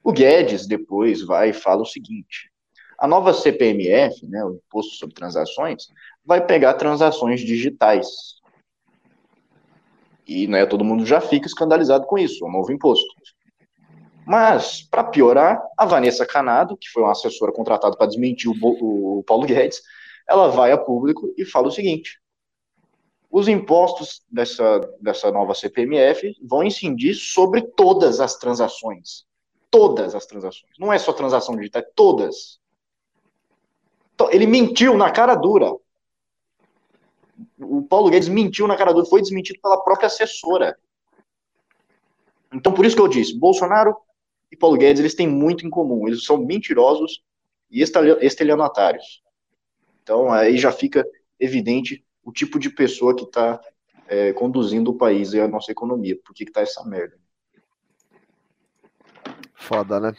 O 0.03 0.11
Guedes 0.11 0.67
depois 0.67 1.21
vai 1.21 1.49
e 1.49 1.53
fala 1.53 1.81
o 1.81 1.85
seguinte, 1.85 2.51
a 2.97 3.07
nova 3.07 3.33
CPMF, 3.33 4.27
né, 4.27 4.43
o 4.43 4.55
Imposto 4.55 4.95
sobre 4.95 5.15
Transações, 5.15 5.87
vai 6.25 6.45
pegar 6.45 6.73
transações 6.75 7.41
digitais. 7.41 8.07
E 10.27 10.47
né, 10.47 10.65
todo 10.65 10.85
mundo 10.85 11.05
já 11.05 11.19
fica 11.19 11.47
escandalizado 11.47 12.05
com 12.05 12.17
isso, 12.17 12.45
é 12.45 12.47
um 12.47 12.51
novo 12.51 12.71
imposto. 12.71 13.13
Mas, 14.25 14.81
para 14.81 15.03
piorar, 15.03 15.61
a 15.77 15.85
Vanessa 15.85 16.25
Canado, 16.25 16.77
que 16.77 16.89
foi 16.89 17.03
uma 17.03 17.11
assessora 17.11 17.51
contratada 17.51 17.97
para 17.97 18.07
desmentir 18.07 18.49
o, 18.49 19.17
o 19.19 19.23
Paulo 19.23 19.45
Guedes, 19.45 19.81
ela 20.27 20.47
vai 20.49 20.71
a 20.71 20.77
público 20.77 21.33
e 21.37 21.45
fala 21.45 21.67
o 21.67 21.71
seguinte: 21.71 22.21
os 23.29 23.47
impostos 23.47 24.21
dessa, 24.29 24.79
dessa 24.99 25.31
nova 25.31 25.53
CPMF 25.53 26.35
vão 26.41 26.63
incidir 26.63 27.13
sobre 27.15 27.61
todas 27.61 28.19
as 28.19 28.37
transações. 28.37 29.25
Todas 29.69 30.13
as 30.13 30.25
transações. 30.25 30.71
Não 30.77 30.93
é 30.93 30.99
só 30.99 31.11
transação 31.11 31.55
digital, 31.55 31.81
é 31.81 31.85
todas. 31.95 32.59
Então, 34.13 34.29
ele 34.31 34.45
mentiu 34.45 34.95
na 34.95 35.09
cara 35.09 35.33
dura 35.33 35.73
o 37.59 37.81
Paulo 37.83 38.09
Guedes 38.09 38.29
mentiu 38.29 38.67
na 38.67 38.75
cara 38.75 38.93
dura, 38.93 39.05
foi 39.05 39.21
desmentido 39.21 39.59
pela 39.61 39.81
própria 39.81 40.07
assessora. 40.07 40.77
Então, 42.53 42.73
por 42.73 42.85
isso 42.85 42.95
que 42.95 43.01
eu 43.01 43.07
disse, 43.07 43.37
Bolsonaro 43.37 43.95
e 44.51 44.55
Paulo 44.55 44.77
Guedes, 44.77 44.99
eles 44.99 45.15
têm 45.15 45.27
muito 45.27 45.65
em 45.65 45.69
comum. 45.69 46.07
Eles 46.07 46.23
são 46.23 46.37
mentirosos 46.37 47.23
e 47.71 47.81
estelionatários. 48.21 49.22
Então, 50.03 50.31
aí 50.31 50.57
já 50.57 50.71
fica 50.71 51.07
evidente 51.39 52.03
o 52.21 52.31
tipo 52.31 52.59
de 52.59 52.69
pessoa 52.69 53.15
que 53.15 53.23
está 53.23 53.59
é, 54.07 54.33
conduzindo 54.33 54.91
o 54.91 54.97
país 54.97 55.33
e 55.33 55.39
a 55.39 55.47
nossa 55.47 55.71
economia. 55.71 56.17
Por 56.23 56.33
que, 56.35 56.45
que 56.45 56.51
tá 56.51 56.61
essa 56.61 56.83
merda? 56.83 57.17
Foda, 59.55 59.99
né? 59.99 60.13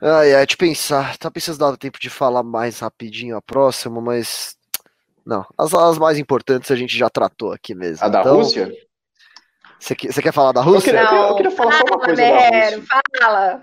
Ai, 0.00 0.32
é 0.32 0.46
de 0.46 0.56
pensar. 0.56 1.16
Tá 1.16 1.30
pensando 1.30 1.58
dar 1.58 1.76
tempo 1.76 1.98
de 1.98 2.10
falar 2.10 2.42
mais 2.42 2.80
rapidinho 2.80 3.36
a 3.36 3.42
próxima, 3.42 4.00
mas 4.00 4.56
não, 5.24 5.44
as, 5.56 5.72
as 5.72 5.98
mais 5.98 6.18
importantes 6.18 6.70
a 6.70 6.76
gente 6.76 6.96
já 6.96 7.08
tratou 7.08 7.52
aqui 7.52 7.74
mesmo. 7.74 8.04
A 8.04 8.08
da 8.08 8.20
então, 8.20 8.36
Rússia? 8.36 8.70
Você, 9.78 9.94
você 9.94 10.22
quer 10.22 10.32
falar 10.32 10.52
da 10.52 10.60
Rússia? 10.60 10.90
Eu 10.90 11.06
queria, 11.06 11.20
eu 11.20 11.36
queria 11.36 11.50
falar 11.50 11.72
só 11.72 11.84
uma 11.84 11.98
coisa 11.98 12.22
da 12.22 12.48
Rússia. 12.48 12.82
Fala. 13.18 13.60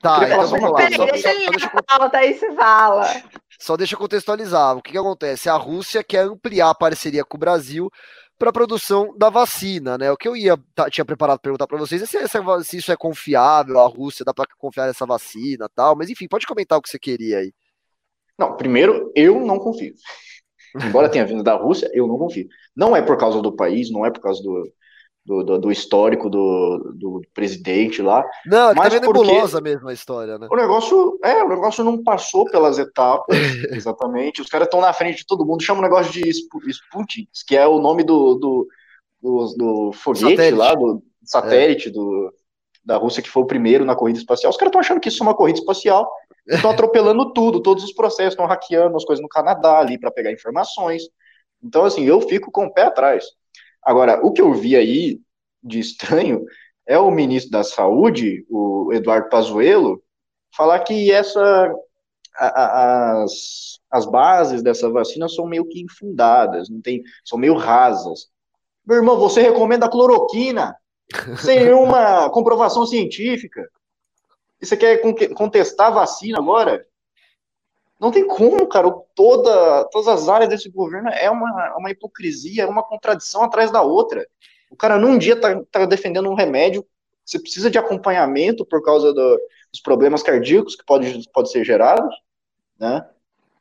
Tá, 0.00 0.24
então 0.24 0.46
vamos 0.46 0.70
lá. 0.70 0.76
Peraí, 0.76 1.10
deixa 1.10 1.32
ele 1.32 1.58
fala, 1.58 2.10
aí 2.14 2.34
você 2.34 2.52
fala. 2.52 3.22
Só 3.60 3.76
deixa 3.76 3.94
eu 3.94 3.98
contextualizar. 3.98 4.76
O 4.76 4.82
que, 4.82 4.92
que 4.92 4.98
acontece? 4.98 5.48
A 5.48 5.54
Rússia 5.54 6.02
quer 6.02 6.24
ampliar 6.24 6.70
a 6.70 6.74
parceria 6.74 7.24
com 7.24 7.36
o 7.36 7.40
Brasil 7.40 7.90
para 8.38 8.48
a 8.48 8.52
produção 8.52 9.14
da 9.18 9.28
vacina, 9.28 9.98
né? 9.98 10.10
O 10.10 10.16
que 10.16 10.26
eu 10.26 10.34
ia 10.34 10.58
tá, 10.74 10.88
tinha 10.88 11.04
preparado 11.04 11.36
para 11.36 11.42
perguntar 11.42 11.66
para 11.66 11.76
vocês 11.76 12.00
é 12.00 12.06
se, 12.06 12.18
se, 12.64 12.76
isso 12.78 12.90
é 12.90 12.96
confiável, 12.96 13.78
a 13.78 13.86
Rússia 13.86 14.24
dá 14.24 14.32
para 14.32 14.46
confiar 14.56 14.86
nessa 14.86 15.04
vacina, 15.04 15.68
tal. 15.74 15.94
Mas 15.94 16.08
enfim, 16.08 16.26
pode 16.26 16.46
comentar 16.46 16.78
o 16.78 16.82
que 16.82 16.88
você 16.88 16.98
queria 16.98 17.38
aí. 17.38 17.52
Não, 18.38 18.56
primeiro 18.56 19.12
eu 19.14 19.38
não 19.40 19.58
confio. 19.58 19.92
Embora 20.82 21.10
tenha 21.10 21.26
vindo 21.26 21.42
da 21.42 21.54
Rússia, 21.54 21.90
eu 21.92 22.06
não 22.06 22.16
confio. 22.16 22.48
Não 22.74 22.96
é 22.96 23.02
por 23.02 23.18
causa 23.18 23.42
do 23.42 23.54
país, 23.54 23.90
não 23.90 24.06
é 24.06 24.10
por 24.10 24.20
causa 24.20 24.42
do, 24.42 24.72
do, 25.30 25.44
do, 25.44 25.58
do 25.60 25.70
histórico 25.70 26.28
do, 26.28 26.92
do 26.96 27.22
presidente 27.32 28.02
lá. 28.02 28.24
Não, 28.44 28.70
é 28.70 28.74
mas 28.74 28.92
é 28.92 28.98
nebulosa 28.98 29.60
mesmo 29.60 29.88
a 29.88 29.92
história, 29.92 30.36
né? 30.36 30.48
O 30.50 30.56
negócio, 30.56 31.20
é, 31.22 31.44
o 31.44 31.48
negócio 31.48 31.84
não 31.84 32.02
passou 32.02 32.46
pelas 32.46 32.78
etapas, 32.78 33.36
exatamente. 33.70 34.42
Os 34.42 34.48
caras 34.48 34.66
estão 34.66 34.80
na 34.80 34.92
frente 34.92 35.18
de 35.18 35.26
todo 35.26 35.46
mundo, 35.46 35.62
chama 35.62 35.78
o 35.78 35.84
negócio 35.84 36.12
de 36.12 36.28
Sputnik, 36.28 37.30
que 37.46 37.56
é 37.56 37.64
o 37.64 37.78
nome 37.78 38.02
do, 38.02 38.34
do, 38.34 38.68
do, 39.22 39.54
do 39.56 39.92
foguete 39.92 40.30
satélite. 40.30 40.58
lá, 40.58 40.74
do 40.74 41.00
satélite 41.22 41.88
é. 41.88 41.92
do, 41.92 42.34
da 42.84 42.96
Rússia, 42.96 43.22
que 43.22 43.30
foi 43.30 43.44
o 43.44 43.46
primeiro 43.46 43.84
na 43.84 43.94
corrida 43.94 44.18
espacial. 44.18 44.50
Os 44.50 44.56
caras 44.56 44.70
estão 44.70 44.80
achando 44.80 45.00
que 45.00 45.08
isso 45.08 45.22
é 45.22 45.26
uma 45.26 45.36
corrida 45.36 45.60
espacial 45.60 46.10
estão 46.48 46.72
atropelando 46.72 47.32
tudo, 47.32 47.62
todos 47.62 47.84
os 47.84 47.92
processos, 47.92 48.32
estão 48.32 48.46
hackeando 48.46 48.96
as 48.96 49.04
coisas 49.04 49.22
no 49.22 49.28
Canadá 49.28 49.78
ali 49.78 49.96
para 49.96 50.10
pegar 50.10 50.32
informações. 50.32 51.04
Então, 51.62 51.84
assim, 51.84 52.04
eu 52.04 52.20
fico 52.20 52.50
com 52.50 52.64
o 52.64 52.72
pé 52.72 52.82
atrás. 52.82 53.24
Agora, 53.82 54.24
o 54.24 54.32
que 54.32 54.42
eu 54.42 54.52
vi 54.52 54.76
aí 54.76 55.20
de 55.62 55.78
estranho 55.78 56.44
é 56.86 56.98
o 56.98 57.10
ministro 57.10 57.50
da 57.50 57.62
Saúde, 57.62 58.44
o 58.50 58.92
Eduardo 58.92 59.28
Pazuello, 59.28 60.02
falar 60.54 60.80
que 60.80 61.10
essa 61.12 61.72
a, 62.36 62.46
a, 62.46 63.22
as, 63.22 63.80
as 63.90 64.06
bases 64.06 64.62
dessa 64.62 64.90
vacina 64.90 65.28
são 65.28 65.46
meio 65.46 65.66
que 65.66 65.80
infundadas, 65.80 66.68
não 66.68 66.80
tem, 66.80 67.02
são 67.24 67.38
meio 67.38 67.54
rasas. 67.54 68.28
Meu 68.86 68.96
irmão, 68.96 69.18
você 69.18 69.40
recomenda 69.40 69.86
a 69.86 69.90
cloroquina 69.90 70.76
sem 71.42 71.64
nenhuma 71.64 72.30
comprovação 72.30 72.86
científica. 72.86 73.68
E 74.60 74.66
você 74.66 74.76
quer 74.76 75.00
contestar 75.34 75.88
a 75.88 75.90
vacina 75.90 76.38
agora? 76.38 76.84
Não 78.00 78.10
tem 78.10 78.26
como, 78.26 78.66
cara. 78.66 78.90
Toda, 79.14 79.84
todas 79.92 80.08
as 80.08 80.28
áreas 80.28 80.48
desse 80.48 80.70
governo 80.70 81.10
é 81.10 81.30
uma, 81.30 81.76
uma 81.76 81.90
hipocrisia, 81.90 82.62
é 82.62 82.66
uma 82.66 82.82
contradição 82.82 83.42
atrás 83.42 83.70
da 83.70 83.82
outra. 83.82 84.26
O 84.70 84.76
cara 84.76 84.98
num 84.98 85.18
dia 85.18 85.38
tá, 85.38 85.62
tá 85.70 85.84
defendendo 85.84 86.30
um 86.30 86.34
remédio, 86.34 86.84
você 87.24 87.38
precisa 87.38 87.70
de 87.70 87.78
acompanhamento 87.78 88.64
por 88.64 88.82
causa 88.82 89.12
do, 89.12 89.40
dos 89.70 89.80
problemas 89.82 90.22
cardíacos 90.22 90.74
que 90.74 90.84
pode, 90.84 91.28
pode 91.32 91.50
ser 91.50 91.62
gerados, 91.64 92.14
né? 92.78 93.06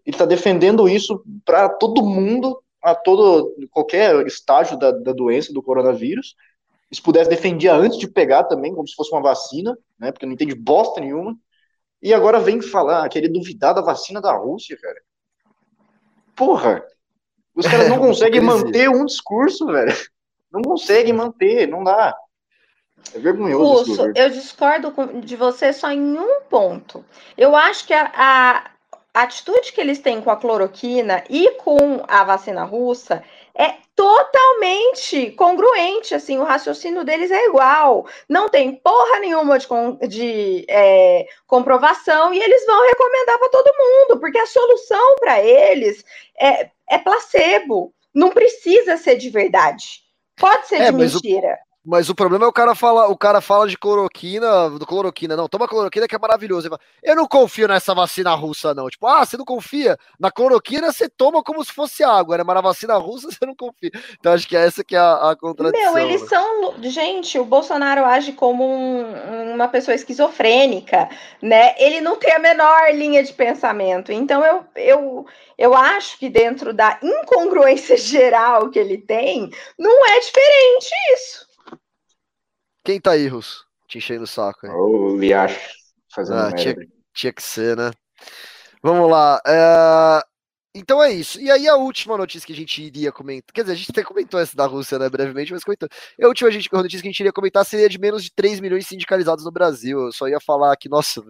Ele 0.06 0.16
está 0.16 0.26
defendendo 0.26 0.88
isso 0.88 1.22
para 1.45 1.68
todo 1.68 2.02
mundo, 2.02 2.64
a 2.82 2.95
todo 2.95 3.53
qualquer 3.70 4.26
estágio 4.26 4.80
da, 4.80 4.91
da 4.91 5.11
doença 5.11 5.53
do 5.53 5.61
coronavírus. 5.61 6.36
Se 6.91 7.02
pudesse 7.02 7.30
defendia 7.30 7.76
antes 7.76 7.99
de 7.99 8.07
pegar 8.07 8.45
também, 8.45 8.74
como 8.74 8.88
se 8.88 8.95
fosse 8.95 9.11
uma 9.11 9.22
vacina, 9.22 9.78
né? 9.99 10.11
Porque 10.11 10.26
não 10.26 10.34
entende 10.34 10.56
bosta 10.56 11.02
nenhuma. 11.02 11.38
E 12.02 12.14
agora 12.14 12.40
vem 12.40 12.62
falar, 12.62 13.10
querer 13.10 13.30
duvidar 13.30 13.74
da 13.74 13.82
vacina 13.82 14.22
da 14.22 14.34
Rússia, 14.34 14.78
cara. 14.80 15.02
Porra! 16.36 16.84
Os 17.54 17.68
caras 17.68 17.90
não 17.90 18.00
conseguem 18.00 18.42
manter 18.42 18.90
um 18.90 19.06
discurso, 19.06 19.66
velho. 19.68 19.94
Não 20.52 20.62
conseguem 20.62 21.14
manter, 21.14 21.68
não 21.68 21.84
dá. 21.84 22.16
É 23.14 23.20
vergonhoso. 23.20 23.92
Urso, 23.92 24.12
eu 24.16 24.30
discordo 24.30 24.94
de 25.22 25.36
você 25.36 25.74
só 25.74 25.92
em 25.92 26.18
um 26.18 26.42
ponto. 26.50 27.04
Eu 27.38 27.56
acho 27.56 27.86
que 27.86 27.94
a, 27.94 28.12
a 29.14 29.22
atitude 29.24 29.74
que 29.74 29.82
eles 29.82 30.00
têm 30.00 30.22
com 30.22 30.30
a 30.30 30.38
cloroquina 30.38 31.24
e 31.30 31.52
com 31.52 32.04
a 32.08 32.24
vacina 32.24 32.64
russa 32.64 33.24
é 33.56 33.76
totalmente 33.96 35.32
congruente, 35.32 36.16
assim, 36.16 36.38
o 36.38 36.44
raciocínio 36.44 37.04
deles 37.04 37.32
é 37.32 37.46
igual, 37.48 38.08
não 38.30 38.48
tem 38.48 38.76
porra 38.76 39.20
nenhuma 39.20 39.60
de, 39.60 39.68
de 40.08 40.66
é, 40.70 41.28
comprovação 41.46 42.34
e 42.34 42.40
eles 42.40 42.66
vão 42.66 42.82
recomendar 42.88 43.38
para 43.38 43.50
todo 43.50 43.76
mundo, 43.78 44.20
porque 44.20 44.38
a 44.38 44.46
solução 44.46 45.16
para 45.20 45.44
eles 45.44 46.04
é, 46.40 46.70
é 46.90 46.98
placebo, 46.98 47.94
não 48.14 48.30
precisa 48.30 48.96
ser 48.96 49.18
de 49.18 49.30
verdade, 49.30 50.02
pode 50.38 50.68
ser 50.68 50.82
é, 50.82 50.92
de 50.92 50.98
mentira. 50.98 51.60
Mas 51.86 52.10
o 52.10 52.16
problema 52.16 52.44
é 52.44 52.48
o 52.48 52.54
cara 52.54 52.76
fala, 52.76 53.08
o 53.08 53.18
cara 53.18 53.40
fala 53.40 53.68
de 53.68 53.78
cloroquina, 53.78 54.70
do 54.70 54.86
cloroquina, 54.86 55.38
não, 55.38 55.48
toma 55.48 55.68
cloroquina 55.68 56.08
que 56.08 56.16
é 56.16 56.20
maravilhoso. 56.20 56.70
Eu 57.02 57.16
não 57.16 57.26
confio 57.26 57.70
nessa 57.70 57.96
vacina 57.96 58.36
russa, 58.36 58.74
não. 58.74 58.90
Tipo, 58.90 59.08
ah, 59.08 59.26
você 59.26 59.38
não 59.38 59.46
confia? 59.46 59.98
Na 60.20 60.30
cloroquina 60.30 60.92
você 60.92 61.08
toma 61.08 61.42
como 61.42 61.64
se 61.64 61.72
fosse 61.72 62.04
água, 62.04 62.38
né? 62.38 62.44
Mas 62.44 62.56
na 62.56 62.62
vacina 62.62 62.96
russa 62.96 63.32
você 63.32 63.46
não 63.46 63.56
confia. 63.56 63.92
Então 64.20 64.34
acho 64.34 64.48
que 64.48 64.58
é 64.58 64.66
essa 64.66 64.84
que 64.84 64.94
é 64.94 65.00
a, 65.00 65.32
a 65.32 65.36
contradição. 65.38 65.94
Meu, 65.94 66.04
eles 66.04 66.22
né? 66.22 66.28
são. 66.28 66.76
Gente, 66.84 67.40
o 67.40 67.46
Bolsonaro 67.46 68.04
age 68.04 68.34
como 68.34 68.66
um, 68.66 69.54
uma 69.54 69.70
pessoa 69.70 69.96
esquizofrênica, 69.96 71.10
né? 71.42 71.76
Ele 71.78 72.02
não 72.02 72.18
tem 72.18 72.34
a 72.34 72.40
menor 72.40 72.94
linha 72.94 73.24
de 73.24 73.32
pensamento. 73.32 74.12
Então 74.12 74.46
eu, 74.46 74.66
eu, 74.76 75.26
eu 75.58 75.74
acho 75.74 76.20
que 76.20 76.30
dentro 76.30 76.74
da 76.74 77.00
incongruência 77.02 77.96
geral 77.98 78.70
que 78.70 78.78
ele 78.78 78.98
tem, 78.98 79.50
não 79.78 80.06
é 80.06 80.20
diferente 80.20 80.92
isso. 81.14 81.49
Quem 82.90 82.99
tá 82.99 83.11
aí, 83.11 83.28
Russo? 83.28 83.68
Te 83.88 83.99
enchendo 83.99 84.24
o 84.24 84.28
saco. 84.28 84.66
Hein? 84.66 84.74
O 84.74 85.16
Liacho 85.16 85.60
fazendo 86.11 86.40
ah, 86.40 86.52
tinha, 86.52 86.76
tinha, 87.14 87.32
que 87.32 87.44
ser, 87.44 87.78
né? 87.78 87.91
Vamos 88.82 89.07
lá. 89.11 89.40
É... 89.45 90.22
Então 90.74 91.03
é 91.03 91.11
isso. 91.11 91.40
E 91.40 91.52
aí 91.52 91.68
a 91.68 91.76
última 91.76 92.18
notícia 92.18 92.48
que 92.48 92.53
a 92.53 92.56
gente 92.56 92.82
iria 92.82 93.11
comentar. 93.11 93.53
Quer 93.53 93.61
dizer, 93.61 93.74
a 93.74 93.76
gente 93.76 93.91
até 93.91 94.03
comentou 94.03 94.40
essa 94.40 94.57
da 94.57 94.66
Rússia, 94.66 94.98
né, 94.98 95.07
brevemente, 95.07 95.53
mas 95.53 95.64
comentou. 95.64 95.88
A 96.20 96.28
última 96.28 96.49
gente, 96.49 96.68
a 96.74 96.78
notícia 96.78 97.03
que 97.03 97.07
a 97.10 97.11
gente 97.11 97.20
iria 97.20 97.32
comentar 97.32 97.64
seria 97.64 97.88
de 97.88 97.99
menos 97.99 98.24
de 98.24 98.32
3 98.34 98.60
milhões 98.60 98.88
sindicalizados 98.88 99.45
no 99.45 99.52
Brasil. 99.52 100.06
Eu 100.07 100.11
só 100.11 100.28
ia 100.28 100.40
falar 100.40 100.76
que, 100.76 100.90
nossa, 100.90 101.22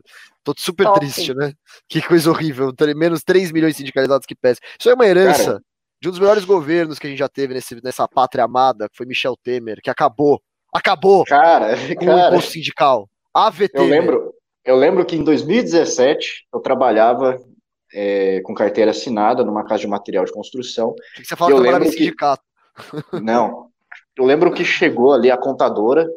tô 0.45 0.53
super 0.57 0.86
Top. 0.86 0.99
triste, 1.02 1.34
né? 1.34 1.52
Que 1.90 2.02
coisa 2.02 2.30
horrível. 2.30 2.73
Menos 2.95 3.22
3 3.22 3.52
milhões 3.52 3.76
sindicalizados 3.76 4.26
que 4.26 4.34
pés. 4.34 4.60
Isso 4.80 4.90
é 4.90 4.94
uma 4.94 5.06
herança 5.06 5.44
Cara. 5.44 5.64
de 6.02 6.07
um 6.07 6.11
dos 6.11 6.22
melhores 6.22 6.45
governos 6.45 6.98
que 6.98 7.07
a 7.07 7.10
gente 7.10 7.19
já 7.19 7.27
teve 7.27 7.53
nesse, 7.53 7.84
nessa 7.84 8.07
pátria 8.07 8.45
amada, 8.45 8.88
que 8.88 8.95
foi 8.95 9.06
Michel 9.06 9.36
Temer, 9.44 9.81
que 9.84 9.90
acabou 9.90 10.41
Acabou. 10.74 11.24
Cara, 11.26 11.76
com 11.96 12.06
cara, 12.06 12.26
o 12.26 12.28
imposto 12.30 12.52
sindical. 12.52 13.10
AVT. 13.34 13.72
Eu 13.74 13.86
lembro, 13.86 14.34
eu 14.66 14.76
lembro 14.76 15.06
que 15.06 15.16
em 15.16 15.24
2017 15.24 16.48
eu 16.54 16.60
trabalhava 16.60 17.40
é, 17.94 18.41
com 18.41 18.54
carteira 18.54 18.91
assinada 18.91 19.44
numa 19.44 19.66
casa 19.66 19.82
de 19.82 19.88
material 19.88 20.26
de 20.26 20.32
construção. 20.32 20.94
Que 21.16 21.26
você 21.26 21.36
fala 21.36 21.52
que 21.52 21.58
trabalhava 21.58 21.86
em 21.86 21.91
sindicato. 21.91 22.44
Não. 23.22 23.70
Eu 24.16 24.26
lembro 24.26 24.54
que 24.54 24.64
chegou 24.64 25.14
ali 25.14 25.32
a 25.32 25.38
contadora 25.38 26.08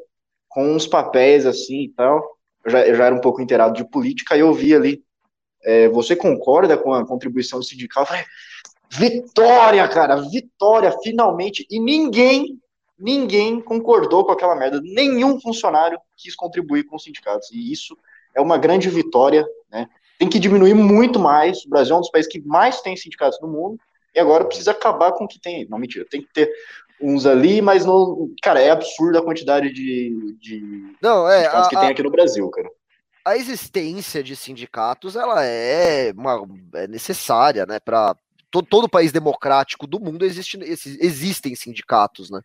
com 0.48 0.74
uns 0.74 0.86
papéis 0.86 1.46
assim 1.46 1.84
e 1.84 1.88
tal. 1.90 2.22
Eu 2.64 2.70
já, 2.70 2.86
eu 2.86 2.94
já 2.94 3.06
era 3.06 3.14
um 3.14 3.20
pouco 3.20 3.40
inteirado 3.40 3.74
de 3.74 3.88
política 3.88 4.36
e 4.36 4.40
eu 4.40 4.52
vi 4.52 4.74
ali. 4.74 5.02
É, 5.64 5.88
você 5.88 6.16
concorda 6.16 6.76
com 6.76 6.92
a 6.92 7.06
contribuição 7.06 7.62
sindical? 7.62 8.02
Eu 8.02 8.06
falei, 8.06 8.24
vitória, 8.90 9.88
cara, 9.88 10.16
vitória, 10.16 10.92
finalmente. 11.02 11.66
E 11.70 11.78
ninguém 11.78 12.60
ninguém 13.02 13.60
concordou 13.60 14.24
com 14.24 14.30
aquela 14.30 14.54
merda, 14.54 14.80
nenhum 14.82 15.40
funcionário 15.40 15.98
quis 16.16 16.36
contribuir 16.36 16.84
com 16.84 16.94
os 16.94 17.02
sindicatos, 17.02 17.50
e 17.50 17.72
isso 17.72 17.98
é 18.34 18.40
uma 18.40 18.56
grande 18.56 18.88
vitória, 18.88 19.44
né? 19.70 19.88
Tem 20.18 20.28
que 20.28 20.38
diminuir 20.38 20.74
muito 20.74 21.18
mais, 21.18 21.64
o 21.64 21.68
Brasil 21.68 21.96
é 21.96 21.98
um 21.98 22.00
dos 22.00 22.10
países 22.10 22.30
que 22.30 22.40
mais 22.40 22.80
tem 22.80 22.96
sindicatos 22.96 23.40
no 23.42 23.48
mundo, 23.48 23.78
e 24.14 24.20
agora 24.20 24.44
precisa 24.44 24.70
acabar 24.70 25.12
com 25.12 25.24
o 25.24 25.28
que 25.28 25.40
tem, 25.40 25.66
não, 25.68 25.78
mentira, 25.78 26.06
tem 26.08 26.22
que 26.22 26.32
ter 26.32 26.50
uns 27.00 27.26
ali, 27.26 27.60
mas 27.60 27.84
não, 27.84 28.30
cara, 28.40 28.60
é 28.60 28.70
absurda 28.70 29.18
a 29.18 29.24
quantidade 29.24 29.72
de, 29.72 30.36
de 30.40 30.94
não, 31.02 31.28
é, 31.28 31.38
sindicatos 31.38 31.66
a, 31.66 31.70
que 31.70 31.76
tem 31.76 31.88
aqui 31.88 32.02
no 32.04 32.10
Brasil, 32.10 32.48
cara. 32.50 32.70
A 33.24 33.36
existência 33.36 34.22
de 34.22 34.36
sindicatos 34.36 35.16
ela 35.16 35.44
é, 35.44 36.12
uma, 36.12 36.46
é 36.74 36.86
necessária 36.86 37.66
né, 37.66 37.80
para 37.80 38.16
todo, 38.52 38.66
todo 38.66 38.88
país 38.88 39.10
democrático 39.10 39.86
do 39.86 39.98
mundo 39.98 40.24
existe, 40.24 40.58
existem 41.00 41.56
sindicatos, 41.56 42.30
né? 42.30 42.40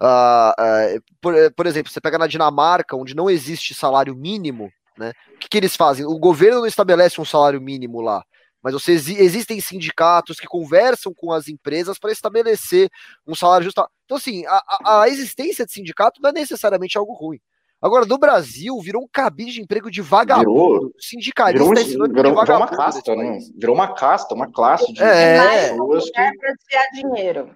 Uh, 0.00 0.96
uh, 0.96 1.02
por, 1.20 1.34
por, 1.56 1.66
exemplo, 1.66 1.90
você 1.90 2.00
pega 2.00 2.18
na 2.18 2.26
Dinamarca, 2.26 2.94
onde 2.94 3.16
não 3.16 3.28
existe 3.28 3.74
salário 3.74 4.14
mínimo, 4.14 4.70
né? 4.96 5.12
O 5.34 5.38
que, 5.38 5.48
que 5.48 5.56
eles 5.56 5.74
fazem? 5.74 6.04
O 6.04 6.18
governo 6.18 6.60
não 6.60 6.66
estabelece 6.66 7.20
um 7.20 7.24
salário 7.24 7.60
mínimo 7.60 8.00
lá, 8.00 8.22
mas 8.62 8.74
você, 8.74 8.92
existem 8.92 9.60
sindicatos 9.60 10.38
que 10.38 10.46
conversam 10.46 11.14
com 11.14 11.32
as 11.32 11.48
empresas 11.48 11.98
para 11.98 12.12
estabelecer 12.12 12.90
um 13.26 13.34
salário 13.34 13.64
justo. 13.64 13.84
Então, 14.04 14.18
assim, 14.18 14.44
a, 14.46 15.00
a 15.02 15.08
existência 15.08 15.64
de 15.64 15.72
sindicato 15.72 16.20
não 16.20 16.30
é 16.30 16.32
necessariamente 16.32 16.98
algo 16.98 17.14
ruim. 17.14 17.40
Agora, 17.80 18.04
no 18.04 18.18
Brasil, 18.18 18.78
virou 18.80 19.02
um 19.02 19.08
cabide 19.10 19.52
de 19.52 19.62
emprego 19.62 19.90
de 19.90 20.02
vagabundo. 20.02 20.50
Virou, 20.50 20.92
Sindicalista 20.98 21.64
virou, 21.84 22.06
um, 22.06 22.12
virou, 22.12 22.40
virou 22.40 22.56
uma 22.56 22.68
casta, 22.68 23.14
né? 23.14 23.38
Virou 23.56 23.74
uma 23.74 23.94
casta, 23.94 24.34
uma 24.34 24.50
classe 24.50 24.92
de 24.92 25.02
é, 25.02 25.70
pessoas 25.70 26.04
que... 26.10 26.30
desviar 26.30 26.90
dinheiro. 26.92 27.50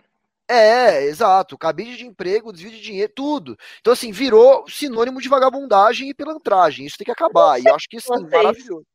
É, 0.49 1.05
exato. 1.05 1.59
Cabide 1.59 1.97
de 1.97 2.07
emprego, 2.07 2.53
desvio 2.53 2.70
de 2.70 2.81
dinheiro, 2.81 3.12
tudo. 3.15 3.57
Então, 3.81 3.93
assim, 3.93 4.12
virou 4.12 4.65
sinônimo 4.69 5.20
de 5.20 5.28
vagabundagem 5.28 6.11
e 6.11 6.15
pilantragem. 6.15 6.86
Isso 6.86 6.99
tem 6.99 7.05
que 7.05 7.11
acabar. 7.11 7.59
E 7.59 7.66
eu 7.66 7.74
acho 7.74 7.89
que 7.89 7.97
isso 7.97 8.12
é 8.15 8.20
maravilhoso. 8.20 8.86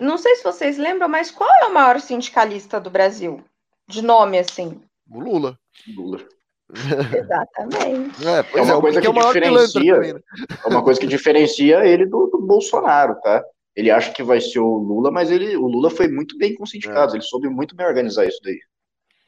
Não 0.00 0.16
sei 0.18 0.36
se 0.36 0.42
vocês 0.42 0.78
lembram, 0.78 1.08
mas 1.08 1.30
qual 1.30 1.50
é 1.62 1.66
o 1.66 1.74
maior 1.74 2.00
sindicalista 2.00 2.80
do 2.80 2.90
Brasil? 2.90 3.44
De 3.86 4.02
nome, 4.02 4.38
assim. 4.38 4.80
O 5.08 5.20
Lula. 5.20 5.58
Lula. 5.94 6.26
Exatamente. 6.72 8.26
É, 8.26 8.58
é 8.58 8.62
uma 8.62 8.76
é, 8.76 8.80
coisa 8.80 9.00
que, 9.00 9.06
é 9.06 9.12
diferencia. 9.12 9.94
Também, 9.94 10.14
né? 10.14 10.20
É 10.64 10.68
uma 10.68 10.82
coisa 10.82 11.00
que 11.00 11.06
diferencia 11.06 11.86
ele 11.86 12.06
do, 12.06 12.26
do, 12.28 12.40
Bolsonaro, 12.40 13.20
tá? 13.20 13.44
Ele 13.76 13.90
acha 13.90 14.12
que 14.12 14.22
vai 14.22 14.40
ser 14.40 14.58
o 14.58 14.76
Lula, 14.76 15.10
mas 15.10 15.30
ele, 15.30 15.56
o 15.56 15.66
Lula 15.66 15.90
foi 15.90 16.08
muito 16.08 16.36
bem 16.38 16.54
com 16.54 16.64
os 16.64 16.70
sindicatos, 16.70 17.14
é. 17.14 17.18
ele 17.18 17.24
soube 17.24 17.48
muito 17.48 17.74
bem 17.76 17.86
organizar 17.86 18.26
isso 18.26 18.40
daí. 18.42 18.58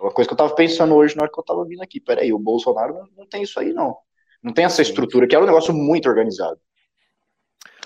É 0.01 0.03
uma 0.03 0.13
coisa 0.13 0.29
que 0.29 0.33
eu 0.33 0.39
tava 0.39 0.55
pensando 0.55 0.95
hoje 0.95 1.17
na 1.17 1.23
hora 1.23 1.33
que 1.33 1.39
eu 1.39 1.45
tava 1.45 1.65
vindo 1.65 1.83
aqui. 1.83 2.01
Peraí, 2.01 2.33
o 2.33 2.39
Bolsonaro 2.39 2.95
não, 2.95 3.09
não 3.19 3.27
tem 3.27 3.43
isso 3.43 3.59
aí, 3.61 3.73
não. 3.73 3.97
Não 4.43 4.53
tem 4.53 4.65
essa 4.65 4.83
estrutura, 4.83 5.27
que 5.27 5.35
era 5.35 5.43
um 5.43 5.47
negócio 5.47 5.73
muito 5.73 6.09
organizado. 6.09 6.59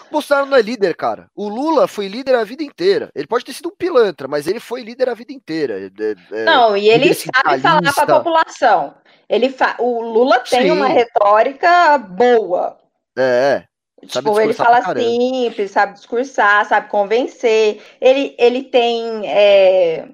O 0.09 0.13
Bolsonaro 0.13 0.47
não 0.47 0.57
é 0.57 0.63
líder, 0.63 0.97
cara. 0.97 1.31
O 1.35 1.49
Lula 1.49 1.87
foi 1.87 2.09
líder 2.09 2.35
a 2.35 2.43
vida 2.43 2.63
inteira. 2.63 3.11
Ele 3.15 3.27
pode 3.27 3.45
ter 3.45 3.53
sido 3.53 3.69
um 3.69 3.77
pilantra, 3.77 4.27
mas 4.27 4.47
ele 4.47 4.59
foi 4.59 4.83
líder 4.83 5.09
a 5.11 5.15
vida 5.15 5.33
inteira. 5.33 5.79
É, 5.79 6.15
é, 6.33 6.45
não, 6.45 6.77
e 6.77 6.89
ele 6.89 7.13
sabe 7.13 7.61
falar 7.61 7.93
para 7.93 8.03
a 8.03 8.19
população. 8.19 8.95
Ele 9.29 9.51
fa... 9.51 9.77
O 9.79 10.01
Lula 10.01 10.41
tem 10.41 10.63
Sim. 10.63 10.71
uma 10.71 10.89
retórica 10.89 11.99
boa. 11.99 12.79
É. 13.17 13.65
Tipo, 14.07 14.41
ele 14.41 14.53
fala 14.53 14.81
simples, 14.95 15.73
sabe 15.73 15.95
discursar, 15.95 16.65
sabe 16.67 16.89
convencer. 16.89 17.83
Ele, 18.01 18.35
ele 18.39 18.63
tem. 18.63 19.29
É... 19.29 20.07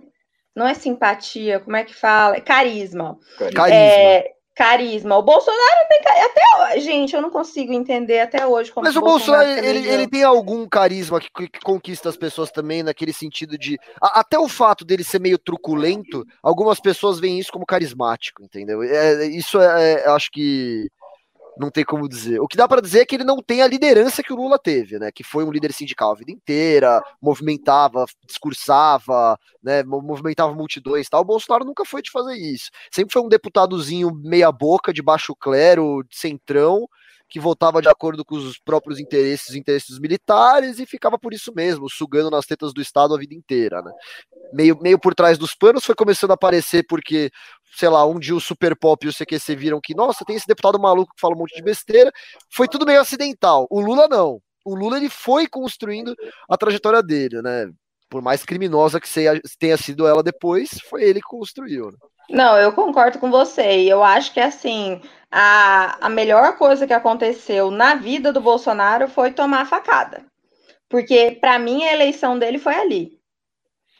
Não 0.56 0.66
é 0.66 0.72
simpatia, 0.72 1.60
como 1.60 1.76
é 1.76 1.84
que 1.84 1.94
fala? 1.94 2.40
Carisma. 2.40 3.18
Carisma. 3.38 3.68
É, 3.68 4.33
carisma. 4.54 5.16
O 5.16 5.22
Bolsonaro 5.22 5.88
tem 5.88 6.00
até 6.22 6.74
hoje, 6.74 6.84
gente, 6.84 7.14
eu 7.14 7.20
não 7.20 7.30
consigo 7.30 7.72
entender 7.72 8.20
até 8.20 8.46
hoje 8.46 8.70
como 8.70 8.86
Mas 8.86 8.96
o 8.96 9.00
Bolsonaro, 9.00 9.46
Bolsonaro 9.46 9.66
ele, 9.66 9.88
ele, 9.88 10.06
tem 10.06 10.22
algum 10.22 10.66
carisma 10.68 11.20
que, 11.20 11.28
que, 11.30 11.60
conquista 11.60 12.08
as 12.08 12.16
pessoas 12.16 12.50
também 12.50 12.82
naquele 12.82 13.12
sentido 13.12 13.58
de 13.58 13.76
a, 14.00 14.20
até 14.20 14.38
o 14.38 14.48
fato 14.48 14.84
dele 14.84 15.02
ser 15.02 15.20
meio 15.20 15.38
truculento, 15.38 16.24
algumas 16.42 16.78
pessoas 16.78 17.18
veem 17.18 17.38
isso 17.38 17.50
como 17.50 17.66
carismático, 17.66 18.42
entendeu? 18.42 18.82
É, 18.82 19.26
isso 19.26 19.60
é, 19.60 19.94
é 19.94 20.08
acho 20.08 20.30
que 20.30 20.88
não 21.58 21.70
tem 21.70 21.84
como 21.84 22.08
dizer. 22.08 22.40
O 22.40 22.48
que 22.48 22.56
dá 22.56 22.66
para 22.66 22.80
dizer 22.80 23.00
é 23.00 23.06
que 23.06 23.14
ele 23.14 23.24
não 23.24 23.38
tem 23.42 23.62
a 23.62 23.66
liderança 23.66 24.22
que 24.22 24.32
o 24.32 24.36
Lula 24.36 24.58
teve, 24.58 24.98
né? 24.98 25.10
Que 25.12 25.22
foi 25.22 25.44
um 25.44 25.50
líder 25.50 25.72
sindical 25.72 26.12
a 26.12 26.14
vida 26.14 26.30
inteira, 26.30 27.02
movimentava, 27.20 28.04
discursava, 28.26 29.38
né? 29.62 29.82
Movimentava 29.82 30.54
multidões, 30.54 31.08
tal. 31.08 31.22
O 31.22 31.24
Bolsonaro 31.24 31.64
nunca 31.64 31.84
foi 31.84 32.02
de 32.02 32.10
fazer 32.10 32.34
isso. 32.34 32.70
Sempre 32.90 33.12
foi 33.12 33.22
um 33.22 33.28
deputadozinho 33.28 34.10
meia 34.14 34.50
boca, 34.50 34.92
de 34.92 35.02
baixo 35.02 35.34
clero, 35.34 36.02
de 36.08 36.16
centrão, 36.16 36.88
que 37.34 37.40
votava 37.40 37.82
de 37.82 37.88
acordo 37.88 38.24
com 38.24 38.36
os 38.36 38.60
próprios 38.60 39.00
interesses, 39.00 39.56
interesses 39.56 39.98
militares 39.98 40.78
e 40.78 40.86
ficava 40.86 41.18
por 41.18 41.34
isso 41.34 41.52
mesmo, 41.52 41.90
sugando 41.90 42.30
nas 42.30 42.46
tetas 42.46 42.72
do 42.72 42.80
Estado 42.80 43.12
a 43.12 43.18
vida 43.18 43.34
inteira, 43.34 43.82
né? 43.82 43.90
Meio, 44.52 44.78
meio 44.80 45.00
por 45.00 45.16
trás 45.16 45.36
dos 45.36 45.52
panos 45.52 45.84
foi 45.84 45.96
começando 45.96 46.30
a 46.30 46.34
aparecer 46.34 46.86
porque 46.88 47.32
sei 47.76 47.88
lá, 47.88 48.06
um 48.06 48.20
dia 48.20 48.36
o 48.36 48.40
Super 48.40 48.76
Pop 48.78 49.04
e 49.04 49.08
o 49.08 49.12
CQC 49.12 49.56
viram 49.56 49.80
que, 49.82 49.96
nossa, 49.96 50.24
tem 50.24 50.36
esse 50.36 50.46
deputado 50.46 50.78
maluco 50.78 51.12
que 51.12 51.20
fala 51.20 51.34
um 51.34 51.38
monte 51.38 51.56
de 51.56 51.62
besteira. 51.62 52.12
Foi 52.48 52.68
tudo 52.68 52.86
meio 52.86 53.00
acidental. 53.00 53.66
O 53.68 53.80
Lula 53.80 54.06
não. 54.06 54.40
O 54.64 54.76
Lula 54.76 54.96
ele 54.96 55.08
foi 55.08 55.48
construindo 55.48 56.14
a 56.48 56.56
trajetória 56.56 57.02
dele, 57.02 57.42
né? 57.42 57.68
Por 58.08 58.22
mais 58.22 58.44
criminosa 58.44 59.00
que 59.00 59.08
tenha 59.58 59.76
sido 59.76 60.06
ela 60.06 60.22
depois, 60.22 60.70
foi 60.88 61.02
ele 61.02 61.20
que 61.20 61.26
construiu. 61.26 61.86
Né? 61.90 61.98
Não, 62.28 62.56
eu 62.58 62.72
concordo 62.72 63.18
com 63.18 63.30
você. 63.30 63.78
E 63.82 63.88
eu 63.88 64.02
acho 64.02 64.32
que 64.32 64.40
assim, 64.40 65.00
a, 65.30 65.96
a 66.00 66.08
melhor 66.08 66.56
coisa 66.56 66.86
que 66.86 66.92
aconteceu 66.92 67.70
na 67.70 67.94
vida 67.94 68.32
do 68.32 68.40
Bolsonaro 68.40 69.08
foi 69.08 69.32
tomar 69.32 69.62
a 69.62 69.66
facada. 69.66 70.24
Porque, 70.88 71.38
para 71.40 71.58
mim, 71.58 71.84
a 71.84 71.92
eleição 71.92 72.38
dele 72.38 72.58
foi 72.58 72.74
ali. 72.74 73.18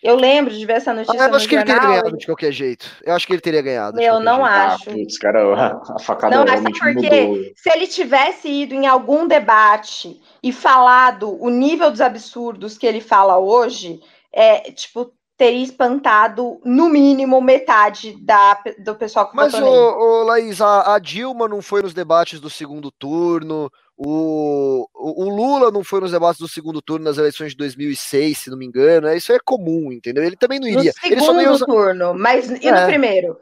Eu 0.05 0.17
lembro 0.17 0.55
de 0.55 0.67
ver 0.67 0.75
essa 0.75 0.93
notícia. 0.93 1.19
Ah, 1.19 1.29
eu 1.29 1.35
acho 1.35 1.49
que 1.49 1.55
ele 1.55 1.65
teria 1.65 1.81
ganhado 1.81 2.17
de 2.19 2.27
qualquer 2.27 2.53
jeito. 2.53 2.87
Eu 3.03 3.15
acho 3.15 3.27
que 3.27 3.33
ele 3.33 3.41
teria 3.41 3.63
ganhado. 3.63 3.99
Eu 3.99 4.21
não 4.21 4.45
jeito. 4.45 4.51
acho. 4.51 4.91
Ah, 4.91 4.93
putz, 4.93 5.19
cara, 5.19 5.81
a 5.97 5.99
facada 5.99 6.37
não, 6.37 6.45
realmente 6.45 6.79
porque 6.79 7.27
mudou. 7.27 7.45
se 7.57 7.71
ele 7.71 7.87
tivesse 7.87 8.49
ido 8.49 8.75
em 8.75 8.87
algum 8.87 9.27
debate 9.27 10.21
e 10.43 10.53
falado 10.53 11.43
o 11.43 11.49
nível 11.49 11.91
dos 11.91 12.03
absurdos 12.03 12.77
que 12.77 12.87
ele 12.87 13.01
fala 13.01 13.39
hoje, 13.39 13.99
é 14.31 14.71
tipo 14.73 15.11
teria 15.37 15.65
espantado 15.65 16.61
no 16.65 16.89
mínimo 16.89 17.41
metade 17.41 18.17
da, 18.23 18.63
do 18.79 18.95
pessoal 18.95 19.29
que 19.29 19.37
Mas, 19.37 19.53
votou 19.53 19.69
ô, 19.69 20.21
ô, 20.21 20.23
Laís, 20.23 20.61
a, 20.61 20.95
a 20.95 20.99
Dilma 20.99 21.49
não 21.49 21.61
foi 21.61 21.83
nos 21.83 21.93
debates 21.93 22.39
do 22.39 22.49
segundo 22.49 22.91
turno, 22.93 23.71
o, 23.97 24.89
o, 24.95 25.29
Lula 25.29 25.71
não 25.71 25.85
foi 25.85 26.01
nos 26.01 26.11
debates 26.11 26.41
do 26.41 26.49
segundo 26.49 26.83
turno 26.83 27.05
nas 27.05 27.17
eleições 27.19 27.51
de 27.53 27.57
2006, 27.59 28.39
se 28.39 28.51
não 28.51 28.59
me 28.59 28.67
engano. 28.67 29.07
É, 29.07 29.17
isso 29.17 29.33
é 29.33 29.39
comum, 29.45 29.93
entendeu? 29.93 30.25
Ele 30.25 30.37
também 30.37 30.59
não 30.59 30.67
iria. 30.67 30.93
No 30.93 31.09
segundo 31.09 31.41
ele 31.41 31.51
usa... 31.51 31.67
turno, 31.67 32.15
mas 32.15 32.49
e 32.49 32.71
no 32.71 32.77
é. 32.77 32.87
primeiro? 32.87 33.39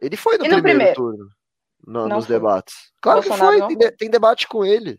Ele 0.00 0.16
foi 0.16 0.34
no, 0.34 0.44
primeiro, 0.44 0.62
primeiro, 0.62 0.94
turno 0.94 1.28
no, 1.86 2.08
nos 2.08 2.26
foi. 2.26 2.36
debates. 2.36 2.74
Claro 3.00 3.20
Bolsonaro 3.20 3.52
que 3.52 3.74
foi, 3.74 3.76
tem, 3.76 3.92
tem, 3.92 4.10
debate 4.10 4.48
com 4.48 4.64
ele. 4.64 4.98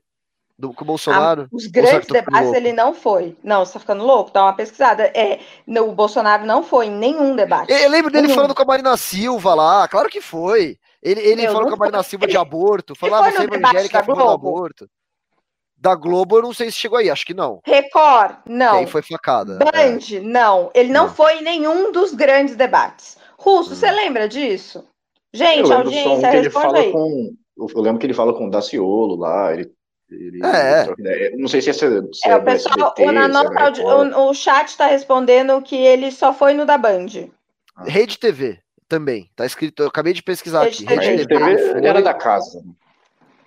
Do, 0.64 0.73
com 0.73 0.85
o 0.85 0.88
Bolsonaro. 0.88 1.41
Ah, 1.41 1.48
os 1.52 1.68
grandes 1.68 2.07
debates 2.07 2.53
ele 2.53 2.72
não 2.72 2.94
foi. 2.94 3.35
Não, 3.44 3.65
você 3.65 3.73
tá 3.73 3.80
ficando 3.81 4.06
louco? 4.06 4.31
Dá 4.31 4.44
uma 4.44 4.56
pesquisada. 4.56 5.11
É, 5.14 5.41
o 5.68 5.91
Bolsonaro 5.91 6.45
não 6.45 6.64
foi 6.64 6.85
em 6.85 6.91
nenhum 6.91 7.35
debate. 7.35 7.69
Eu 7.69 7.90
lembro 7.90 8.10
dele 8.10 8.27
nenhum. 8.27 8.35
falando 8.35 8.56
com 8.56 8.61
a 8.61 8.65
Marina 8.65 8.95
Silva 8.95 9.53
lá. 9.53 9.85
Claro 9.90 10.07
que 10.07 10.22
foi. 10.22 10.77
Ele, 11.02 11.19
ele 11.19 11.48
falou 11.48 11.68
com 11.68 11.73
a 11.73 11.77
Marina 11.77 12.02
Silva 12.02 12.27
de 12.27 12.38
aborto, 12.38 12.95
falava 12.95 13.30
você 13.30 13.41
é 13.41 13.44
evangélica 13.44 13.99
a 13.99 14.03
favor 14.06 14.23
do 14.23 14.30
aborto. 14.30 14.90
Da 15.76 15.95
Globo, 15.95 16.38
eu 16.38 16.44
não 16.44 16.53
sei 16.53 16.72
se 16.72 16.77
chegou 16.77 16.98
aí, 16.98 17.10
acho 17.10 17.26
que 17.26 17.34
não. 17.34 17.60
Record, 17.65 18.38
não. 18.48 18.77
Quem 18.77 18.88
foi 18.88 19.02
facada? 19.02 19.57
Band, 19.57 20.15
é. 20.15 20.22
não. 20.22 20.72
Ele 20.73 20.94
não, 20.94 21.07
não, 21.07 21.14
foi 21.14 21.40
em 21.40 21.44
nenhum 21.44 21.91
dos 21.91 22.14
grandes 22.14 22.56
debates. 22.56 23.18
Russo, 23.38 23.73
hum. 23.73 23.76
você 23.76 23.91
lembra 23.91 24.30
disso? 24.30 24.88
Gente, 25.34 25.69
eu 25.69 25.77
audiência, 25.77 26.31
que 26.31 26.38
ele 26.38 26.49
fala 26.49 26.81
com. 26.90 27.35
Eu 27.57 27.81
lembro 27.81 27.99
que 27.99 28.06
ele 28.06 28.14
fala 28.14 28.34
com 28.34 28.48
o 28.48 28.49
Daciolo 28.49 29.18
lá, 29.18 29.52
ele 29.52 29.69
ele, 30.14 30.40
é. 30.45 31.35
Não 31.35 31.48
sei 31.48 31.61
se 31.61 31.69
é, 31.69 31.73
se 31.73 31.85
é, 31.85 32.31
é 32.31 32.35
o 32.35 32.44
pessoal, 32.44 32.94
SBT, 32.98 33.11
na 33.11 33.27
nota, 33.27 33.53
é 33.53 33.81
o, 33.81 34.30
o, 34.30 34.34
chat 34.34 34.68
está 34.68 34.88
respondendo 34.88 35.61
que 35.61 35.76
ele 35.76 36.11
só 36.11 36.34
foi 36.34 36.53
no 36.53 36.65
da 36.65 36.77
Band. 36.77 37.30
Ah. 37.76 37.84
Rede 37.85 38.18
TV 38.18 38.60
também. 38.88 39.30
Tá 39.35 39.45
escrito, 39.45 39.84
eu 39.84 39.88
acabei 39.88 40.14
de 40.14 40.23
pesquisar 40.23 40.64
Rede 40.64 40.85
aqui. 40.85 40.95
Rede 40.95 41.27
TV, 41.27 41.56
TV 41.56 41.88
era 41.88 42.02
da 42.02 42.14
casa. 42.14 42.64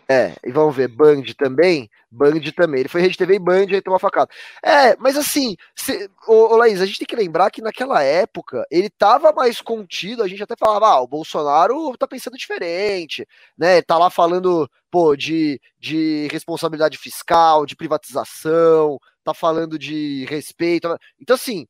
É, 0.08 0.36
e 0.44 0.52
vamos 0.52 0.76
ver, 0.76 0.86
Band 0.86 1.22
também, 1.36 1.90
Band 2.08 2.40
também. 2.54 2.80
Ele 2.80 2.88
foi 2.88 3.00
Rede 3.00 3.16
TV 3.16 3.34
e 3.34 3.38
Band 3.40 3.66
aí 3.72 3.82
tomou 3.82 3.98
facada. 3.98 4.30
É, 4.62 4.96
mas 4.96 5.16
assim, 5.16 5.56
se, 5.74 6.08
ô, 6.28 6.54
ô, 6.54 6.56
Laís, 6.56 6.80
a 6.80 6.86
gente 6.86 6.98
tem 6.98 7.06
que 7.06 7.16
lembrar 7.16 7.50
que 7.50 7.60
naquela 7.60 8.00
época 8.02 8.64
ele 8.70 8.88
tava 8.88 9.32
mais 9.32 9.60
contido, 9.60 10.22
a 10.22 10.28
gente 10.28 10.42
até 10.42 10.54
falava, 10.56 10.86
ah, 10.86 11.00
o 11.00 11.08
Bolsonaro 11.08 11.96
tá 11.98 12.06
pensando 12.06 12.36
diferente, 12.38 13.26
né? 13.58 13.82
Tá 13.82 13.98
lá 13.98 14.08
falando, 14.08 14.70
pô, 14.92 15.16
de, 15.16 15.60
de 15.78 16.28
responsabilidade 16.30 16.98
fiscal, 16.98 17.66
de 17.66 17.74
privatização, 17.74 19.00
tá 19.24 19.34
falando 19.34 19.76
de 19.76 20.24
respeito. 20.26 20.88
Então, 21.20 21.34
assim, 21.34 21.66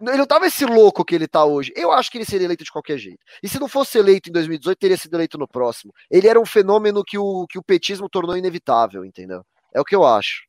ele 0.00 0.18
não 0.18 0.26
tava 0.26 0.46
esse 0.46 0.64
louco 0.66 1.04
que 1.04 1.14
ele 1.14 1.26
tá 1.26 1.44
hoje. 1.44 1.72
Eu 1.74 1.90
acho 1.90 2.10
que 2.10 2.18
ele 2.18 2.24
seria 2.24 2.46
eleito 2.46 2.64
de 2.64 2.70
qualquer 2.70 2.98
jeito. 2.98 3.20
E 3.42 3.48
se 3.48 3.58
não 3.58 3.68
fosse 3.68 3.98
eleito 3.98 4.28
em 4.28 4.32
2018, 4.32 4.78
teria 4.78 4.96
sido 4.96 5.14
eleito 5.14 5.38
no 5.38 5.48
próximo. 5.48 5.92
Ele 6.10 6.28
era 6.28 6.40
um 6.40 6.44
fenômeno 6.44 7.02
que 7.02 7.16
o, 7.16 7.46
que 7.46 7.58
o 7.58 7.62
petismo 7.62 8.08
tornou 8.08 8.36
inevitável, 8.36 9.04
entendeu? 9.04 9.42
É 9.74 9.80
o 9.80 9.84
que 9.84 9.96
eu 9.96 10.04
acho. 10.04 10.44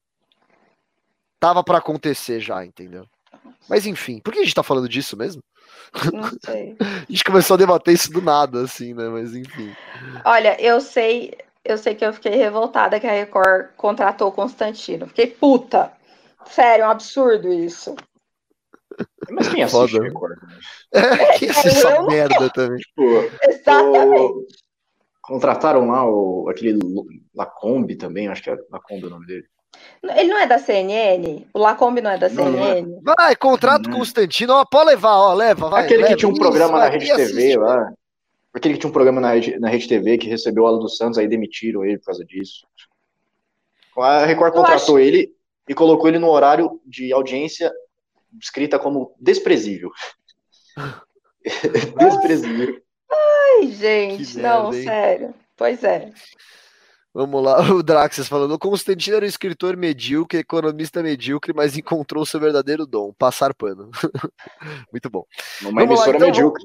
Tava 1.39 1.63
para 1.63 1.77
acontecer 1.77 2.39
já, 2.41 2.65
entendeu? 2.65 3.05
Mas 3.69 3.85
enfim, 3.85 4.19
por 4.19 4.33
que 4.33 4.39
a 4.39 4.43
gente 4.43 4.55
tá 4.55 4.63
falando 4.63 4.89
disso 4.89 5.15
mesmo? 5.15 5.41
Não 6.11 6.29
sei. 6.43 6.75
a 6.81 7.05
gente 7.09 7.23
começou 7.23 7.55
a 7.55 7.57
debater 7.57 7.93
isso 7.93 8.11
do 8.11 8.21
nada, 8.21 8.63
assim, 8.63 8.93
né? 8.93 9.07
Mas 9.07 9.33
enfim. 9.33 9.73
Olha, 10.25 10.59
eu 10.61 10.81
sei, 10.81 11.37
eu 11.63 11.77
sei 11.77 11.95
que 11.95 12.05
eu 12.05 12.13
fiquei 12.13 12.35
revoltada 12.35 12.99
que 12.99 13.07
a 13.07 13.11
Record 13.11 13.69
contratou 13.77 14.31
Constantino. 14.31 15.07
Fiquei 15.07 15.27
puta. 15.27 15.91
Sério, 16.45 16.83
é 16.83 16.87
um 16.87 16.91
absurdo 16.91 17.51
isso. 17.51 17.95
Mas 19.29 19.47
quem 19.49 19.63
assiste 19.63 19.91
Foda. 19.91 20.03
Record? 20.03 20.37
É, 20.93 21.37
quem 21.37 21.49
assiste 21.49 21.77
essa 21.77 22.01
merda 22.07 22.49
também? 22.49 22.77
Tipo, 22.79 23.03
Exatamente. 23.43 24.33
O... 24.33 24.47
Contrataram 25.21 25.87
lá 25.87 26.09
o, 26.09 26.47
aquele 26.49 26.79
Lacombe 27.35 27.95
também, 27.95 28.27
acho 28.27 28.41
que 28.41 28.49
é 28.49 28.57
Lacombe 28.71 29.07
o 29.07 29.09
nome 29.09 29.27
dele. 29.27 29.45
Ele 30.01 30.29
não 30.29 30.37
é 30.37 30.47
da 30.47 30.57
CNN? 30.57 31.45
O 31.53 31.59
Lacombe 31.59 32.01
não 32.01 32.11
é 32.11 32.17
da 32.17 32.29
CNN? 32.29 32.81
Não, 32.81 33.13
Vai, 33.17 33.35
contrato 33.35 33.87
uhum. 33.87 33.97
Constantino, 33.97 34.53
ó, 34.53 34.65
pode 34.65 34.91
levar, 34.91 35.15
ó, 35.15 35.33
leva, 35.33 35.69
vai. 35.69 35.83
Aquele 35.83 36.03
leva. 36.03 36.13
que 36.13 36.19
tinha 36.19 36.29
um 36.29 36.33
Isso, 36.33 36.41
programa 36.41 36.79
na 36.79 36.87
Rede 36.87 37.13
TV 37.13 37.57
lá. 37.57 37.91
Aquele 38.53 38.73
que 38.75 38.79
tinha 38.79 38.89
um 38.89 38.93
programa 38.93 39.21
na 39.21 39.33
Rede, 39.33 39.59
na 39.59 39.69
Rede 39.69 39.87
TV 39.87 40.17
que 40.17 40.29
recebeu 40.29 40.63
o 40.63 40.67
Alan 40.67 40.79
dos 40.79 40.97
Santos, 40.97 41.17
aí 41.17 41.27
demitiram 41.27 41.85
ele 41.85 41.99
por 41.99 42.05
causa 42.05 42.25
disso. 42.25 42.65
A 43.97 44.25
Record 44.25 44.53
contratou 44.53 44.95
acho... 44.95 44.99
ele 44.99 45.31
e 45.67 45.73
colocou 45.73 46.07
ele 46.07 46.19
no 46.19 46.29
horário 46.29 46.79
de 46.85 47.11
audiência 47.11 47.71
escrita 48.41 48.79
como 48.79 49.15
desprezível. 49.19 49.91
desprezível. 51.97 52.81
Ai, 53.09 53.67
gente, 53.71 54.33
que 54.33 54.37
não, 54.39 54.71
merda, 54.71 54.83
sério. 54.83 55.33
Pois 55.55 55.83
é. 55.83 56.11
Vamos 57.13 57.43
lá, 57.43 57.57
o 57.73 57.81
Draxas 57.81 58.27
falando: 58.27 58.53
o 58.53 58.59
Constantino 58.59 59.15
era 59.15 59.25
um 59.25 59.29
escritor 59.29 59.75
medíocre, 59.75 60.39
economista 60.39 61.01
medíocre, 61.01 61.51
mas 61.51 61.75
encontrou 61.75 62.23
seu 62.25 62.39
verdadeiro 62.39 62.85
dom, 62.85 63.11
passar 63.13 63.55
pano. 63.55 63.89
Muito 64.91 65.09
bom. 65.09 65.25
Uma 65.61 65.71
Vamos 65.71 65.83
emissora 65.83 66.11
lá, 66.11 66.15
então, 66.17 66.27
medíocre. 66.27 66.63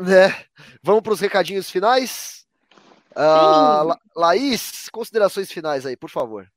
É, 0.00 0.44
vamos 0.80 1.02
para 1.02 1.12
os 1.12 1.20
recadinhos 1.20 1.68
finais? 1.70 2.46
Uh, 3.16 3.84
La 3.84 3.98
Laís, 4.14 4.88
considerações 4.90 5.50
finais 5.50 5.86
aí, 5.86 5.96
por 5.96 6.10
favor. 6.10 6.48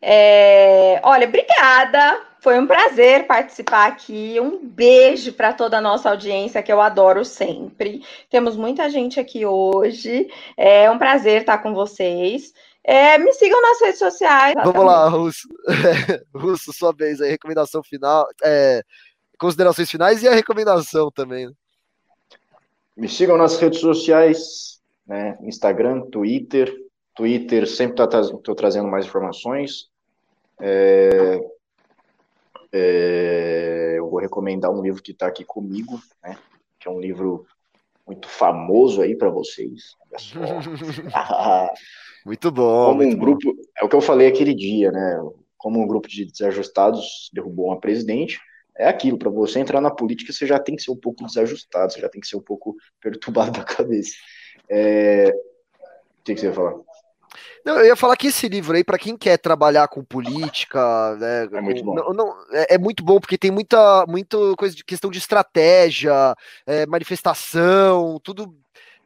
É, 0.00 1.00
olha, 1.02 1.26
obrigada. 1.26 2.22
Foi 2.44 2.60
um 2.60 2.66
prazer 2.66 3.26
participar 3.26 3.86
aqui. 3.86 4.38
Um 4.38 4.62
beijo 4.62 5.32
para 5.32 5.54
toda 5.54 5.78
a 5.78 5.80
nossa 5.80 6.10
audiência, 6.10 6.62
que 6.62 6.70
eu 6.70 6.78
adoro 6.78 7.24
sempre. 7.24 8.04
Temos 8.28 8.54
muita 8.54 8.90
gente 8.90 9.18
aqui 9.18 9.46
hoje. 9.46 10.28
É 10.54 10.90
um 10.90 10.98
prazer 10.98 11.40
estar 11.40 11.56
com 11.56 11.72
vocês. 11.72 12.52
É, 12.84 13.16
me 13.16 13.32
sigam 13.32 13.62
nas 13.62 13.80
redes 13.80 13.98
sociais. 13.98 14.52
Vamos 14.62 14.84
lá, 14.84 15.08
Russo. 15.08 15.48
Russo, 16.36 16.70
sua 16.74 16.92
vez 16.92 17.18
aí, 17.22 17.30
recomendação 17.30 17.82
final, 17.82 18.28
é, 18.44 18.82
considerações 19.38 19.90
finais 19.90 20.22
e 20.22 20.28
a 20.28 20.34
recomendação 20.34 21.10
também. 21.10 21.46
Né? 21.46 21.52
Me 22.94 23.08
sigam 23.08 23.38
nas 23.38 23.58
redes 23.58 23.80
sociais, 23.80 24.82
né, 25.06 25.38
Instagram, 25.40 26.02
Twitter. 26.10 26.70
Twitter 27.16 27.66
sempre 27.66 28.02
estou 28.04 28.34
tá, 28.38 28.54
trazendo 28.54 28.88
mais 28.88 29.06
informações. 29.06 29.88
É, 30.60 31.40
é, 32.76 33.94
eu 33.96 34.10
vou 34.10 34.18
recomendar 34.18 34.72
um 34.72 34.82
livro 34.82 35.00
que 35.00 35.12
está 35.12 35.28
aqui 35.28 35.44
comigo, 35.44 36.02
né, 36.22 36.36
que 36.80 36.88
é 36.88 36.90
um 36.90 36.98
livro 36.98 37.46
muito 38.04 38.28
famoso 38.28 39.00
aí 39.00 39.16
para 39.16 39.30
vocês. 39.30 39.94
muito 42.26 42.50
bom. 42.50 42.86
Como 42.86 42.96
muito 42.96 43.16
um 43.16 43.18
grupo, 43.18 43.54
bom. 43.54 43.62
é 43.78 43.84
o 43.84 43.88
que 43.88 43.94
eu 43.94 44.00
falei 44.00 44.26
aquele 44.26 44.52
dia, 44.52 44.90
né? 44.90 45.22
Como 45.56 45.80
um 45.80 45.86
grupo 45.86 46.08
de 46.08 46.26
desajustados 46.26 47.30
derrubou 47.32 47.68
uma 47.68 47.80
presidente, 47.80 48.40
é 48.76 48.88
aquilo, 48.88 49.16
para 49.16 49.30
você 49.30 49.60
entrar 49.60 49.80
na 49.80 49.90
política, 49.90 50.32
você 50.32 50.46
já 50.46 50.58
tem 50.58 50.74
que 50.74 50.82
ser 50.82 50.90
um 50.90 50.96
pouco 50.96 51.24
desajustado, 51.24 51.92
você 51.92 52.00
já 52.00 52.08
tem 52.08 52.20
que 52.20 52.26
ser 52.26 52.36
um 52.36 52.42
pouco 52.42 52.76
perturbado 53.00 53.52
da 53.52 53.64
cabeça. 53.64 54.16
É... 54.68 55.30
O 55.30 56.24
que, 56.24 56.34
que 56.34 56.40
você 56.40 56.46
ia 56.46 56.52
falar? 56.52 56.74
Não, 57.64 57.78
eu 57.78 57.86
ia 57.86 57.96
falar 57.96 58.16
que 58.16 58.28
esse 58.28 58.48
livro 58.48 58.76
aí, 58.76 58.84
para 58.84 58.98
quem 58.98 59.16
quer 59.16 59.38
trabalhar 59.38 59.88
com 59.88 60.04
política, 60.04 61.16
né, 61.16 61.48
é 61.52 61.60
muito 61.60 61.84
bom. 61.84 61.94
Não, 61.94 62.12
não, 62.12 62.34
é, 62.52 62.74
é, 62.74 62.78
muito 62.78 63.04
bom 63.04 63.18
porque 63.18 63.38
tem 63.38 63.50
muita, 63.50 64.04
muita 64.06 64.36
coisa 64.56 64.74
de 64.74 64.84
questão 64.84 65.10
de 65.10 65.18
estratégia, 65.18 66.34
é, 66.66 66.86
manifestação, 66.86 68.18
tudo, 68.22 68.54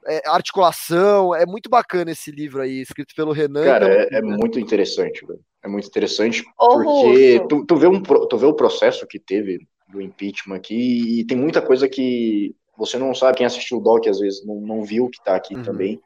é, 0.06 0.22
articulação. 0.26 1.34
É 1.34 1.46
muito 1.46 1.68
bacana 1.68 2.10
esse 2.10 2.30
livro 2.30 2.62
aí, 2.62 2.80
escrito 2.80 3.14
pelo 3.14 3.32
Renan. 3.32 3.64
Cara, 3.64 3.88
é, 3.88 4.18
é, 4.18 4.22
muito 4.22 4.58
interessante, 4.58 5.24
velho. 5.26 5.40
É 5.62 5.68
muito 5.68 5.88
interessante 5.88 6.44
porque 6.56 7.44
tu, 7.48 7.66
tu, 7.66 7.76
vê 7.76 7.88
um, 7.88 8.00
tu 8.00 8.38
vê 8.38 8.46
o 8.46 8.54
processo 8.54 9.06
que 9.06 9.18
teve 9.18 9.66
do 9.88 10.00
impeachment 10.00 10.54
aqui 10.54 11.20
e 11.20 11.24
tem 11.24 11.36
muita 11.36 11.60
coisa 11.60 11.88
que 11.88 12.54
você 12.76 12.96
não 12.96 13.12
sabe, 13.14 13.38
quem 13.38 13.46
assistiu 13.46 13.78
o 13.78 13.80
doc 13.80 14.06
às 14.06 14.20
vezes 14.20 14.46
não, 14.46 14.60
não 14.60 14.84
viu 14.84 15.08
que 15.08 15.22
tá 15.22 15.34
aqui 15.34 15.56
uhum. 15.56 15.62
também, 15.64 16.00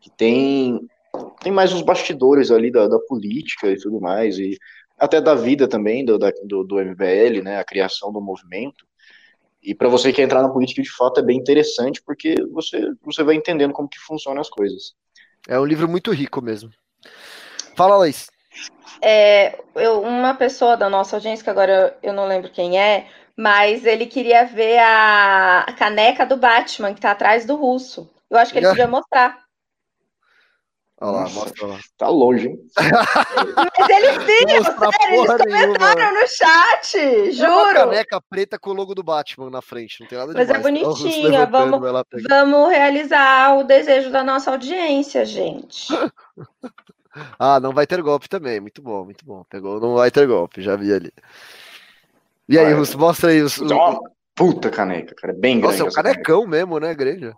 que 0.00 0.10
tem 0.10 0.78
tem 1.42 1.52
mais 1.52 1.72
os 1.72 1.82
bastidores 1.82 2.50
ali 2.50 2.70
da, 2.70 2.88
da 2.88 2.98
política 2.98 3.68
e 3.68 3.76
tudo 3.76 4.00
mais, 4.00 4.38
e 4.38 4.58
até 4.98 5.20
da 5.20 5.34
vida 5.34 5.66
também, 5.66 6.04
do, 6.04 6.18
da, 6.18 6.30
do, 6.44 6.62
do 6.62 6.80
MBL, 6.80 7.42
né, 7.42 7.58
a 7.58 7.64
criação 7.64 8.12
do 8.12 8.20
movimento. 8.20 8.86
E 9.62 9.74
para 9.74 9.88
você 9.88 10.12
que 10.12 10.22
entrar 10.22 10.42
na 10.42 10.48
política, 10.48 10.82
de 10.82 10.90
fato, 10.90 11.20
é 11.20 11.22
bem 11.22 11.38
interessante, 11.38 12.02
porque 12.02 12.34
você, 12.50 12.92
você 13.02 13.22
vai 13.22 13.34
entendendo 13.34 13.72
como 13.72 13.88
que 13.88 13.98
funcionam 13.98 14.40
as 14.40 14.48
coisas. 14.48 14.94
É 15.48 15.58
um 15.58 15.64
livro 15.64 15.88
muito 15.88 16.12
rico 16.12 16.42
mesmo. 16.42 16.70
Fala, 17.76 17.96
Laís. 17.96 18.30
É, 19.02 19.58
eu, 19.74 20.02
uma 20.02 20.34
pessoa 20.34 20.76
da 20.76 20.88
nossa 20.88 21.16
audiência, 21.16 21.44
que 21.44 21.50
agora 21.50 21.96
eu 22.02 22.12
não 22.12 22.26
lembro 22.26 22.50
quem 22.50 22.78
é, 22.78 23.08
mas 23.36 23.86
ele 23.86 24.06
queria 24.06 24.44
ver 24.44 24.78
a, 24.78 25.60
a 25.60 25.72
caneca 25.72 26.26
do 26.26 26.36
Batman, 26.36 26.92
que 26.92 27.00
tá 27.00 27.10
atrás 27.10 27.46
do 27.46 27.56
russo. 27.56 28.10
Eu 28.28 28.38
acho 28.38 28.52
que 28.52 28.58
ele 28.58 28.68
podia 28.70 28.86
mostrar. 28.86 29.49
Olha 31.02 31.12
lá, 31.12 31.28
mostra 31.30 31.66
lá. 31.66 31.78
Tá 31.96 32.08
longe, 32.08 32.48
hein? 32.48 32.60
Mas 32.76 33.88
eles 33.88 34.24
viram, 34.24 34.64
sério, 34.64 35.14
eles 35.14 35.26
comentaram 35.26 35.94
nenhuma. 35.94 36.20
no 36.20 36.28
chat, 36.28 37.32
juro. 37.32 37.48
É 37.48 37.54
uma 37.54 37.74
caneca 37.74 38.20
preta 38.20 38.58
com 38.58 38.70
o 38.70 38.74
logo 38.74 38.94
do 38.94 39.02
Batman 39.02 39.48
na 39.48 39.62
frente, 39.62 40.00
não 40.00 40.06
tem 40.06 40.18
nada 40.18 40.32
de 40.32 40.38
Mas 40.38 40.50
é 40.50 40.58
bonitinha, 40.58 41.46
vamos, 41.46 41.80
vamos 42.28 42.68
realizar 42.68 43.56
o 43.56 43.64
desejo 43.64 44.10
da 44.10 44.22
nossa 44.22 44.50
audiência, 44.50 45.24
gente. 45.24 45.88
ah, 47.38 47.58
não 47.58 47.72
vai 47.72 47.86
ter 47.86 48.02
golpe 48.02 48.28
também, 48.28 48.60
muito 48.60 48.82
bom, 48.82 49.04
muito 49.04 49.24
bom. 49.24 49.42
Pegou, 49.48 49.80
não 49.80 49.94
vai 49.94 50.10
ter 50.10 50.26
golpe, 50.26 50.60
já 50.60 50.76
vi 50.76 50.92
ali. 50.92 51.12
E 52.46 52.58
aí, 52.58 52.74
Russo, 52.74 52.98
mostra 52.98 53.30
aí 53.30 53.40
os... 53.40 53.56
Uma 53.56 53.98
puta 54.34 54.68
caneca, 54.68 55.14
cara, 55.14 55.32
bem 55.32 55.60
grande. 55.60 55.78
Nossa, 55.78 55.88
é 55.88 55.90
um 55.90 55.94
canecão 55.94 56.40
caneca. 56.42 56.58
mesmo, 56.58 56.78
né, 56.78 56.94
grande? 56.94 57.32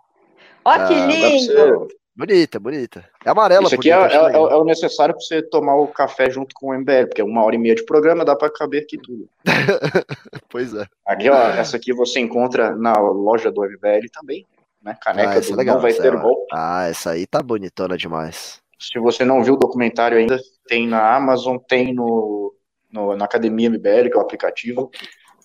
Ó, 0.65 0.73
que 0.73 0.93
ah, 0.93 1.05
lindo! 1.05 1.87
Bonita, 2.15 2.59
bonita. 2.59 3.09
É 3.25 3.29
amarela. 3.29 3.65
Isso 3.65 3.75
aqui 3.75 3.89
bonita, 3.89 4.15
é, 4.15 4.17
é, 4.17 4.31
é, 4.31 4.35
é, 4.35 4.55
o 4.55 4.63
necessário 4.63 5.15
para 5.15 5.23
você 5.23 5.41
tomar 5.41 5.75
o 5.75 5.87
café 5.87 6.29
junto 6.29 6.53
com 6.53 6.67
o 6.67 6.73
MBL, 6.73 7.07
porque 7.07 7.21
é 7.21 7.23
uma 7.23 7.43
hora 7.43 7.55
e 7.55 7.57
meia 7.57 7.73
de 7.73 7.83
programa, 7.85 8.23
dá 8.23 8.35
para 8.35 8.51
caber 8.51 8.83
aqui 8.83 8.99
tudo. 8.99 9.27
pois 10.47 10.75
é. 10.75 10.85
Aqui, 11.07 11.27
ó, 11.29 11.49
essa 11.49 11.77
aqui 11.77 11.91
você 11.91 12.19
encontra 12.19 12.75
na 12.75 12.93
loja 12.99 13.51
do 13.51 13.63
MBL 13.63 14.07
também, 14.13 14.45
né? 14.81 14.95
Caneca 15.01 15.31
ah, 15.31 15.39
do 15.39 15.53
é 15.53 15.55
legal, 15.55 15.75
Não 15.75 15.81
Vai 15.81 15.93
Ter 15.93 16.15
Golpe. 16.15 16.45
Ah, 16.53 16.87
essa 16.87 17.11
aí 17.11 17.25
tá 17.25 17.41
bonitona 17.41 17.97
demais. 17.97 18.61
Se 18.79 18.99
você 18.99 19.25
não 19.25 19.43
viu 19.43 19.55
o 19.55 19.59
documentário 19.59 20.17
ainda, 20.17 20.39
tem 20.67 20.87
na 20.87 21.15
Amazon, 21.15 21.57
tem 21.57 21.93
no, 21.93 22.53
no 22.91 23.15
na 23.15 23.25
Academia 23.25 23.69
MBL, 23.69 24.09
que 24.09 24.15
é 24.15 24.17
o 24.17 24.21
aplicativo. 24.21 24.91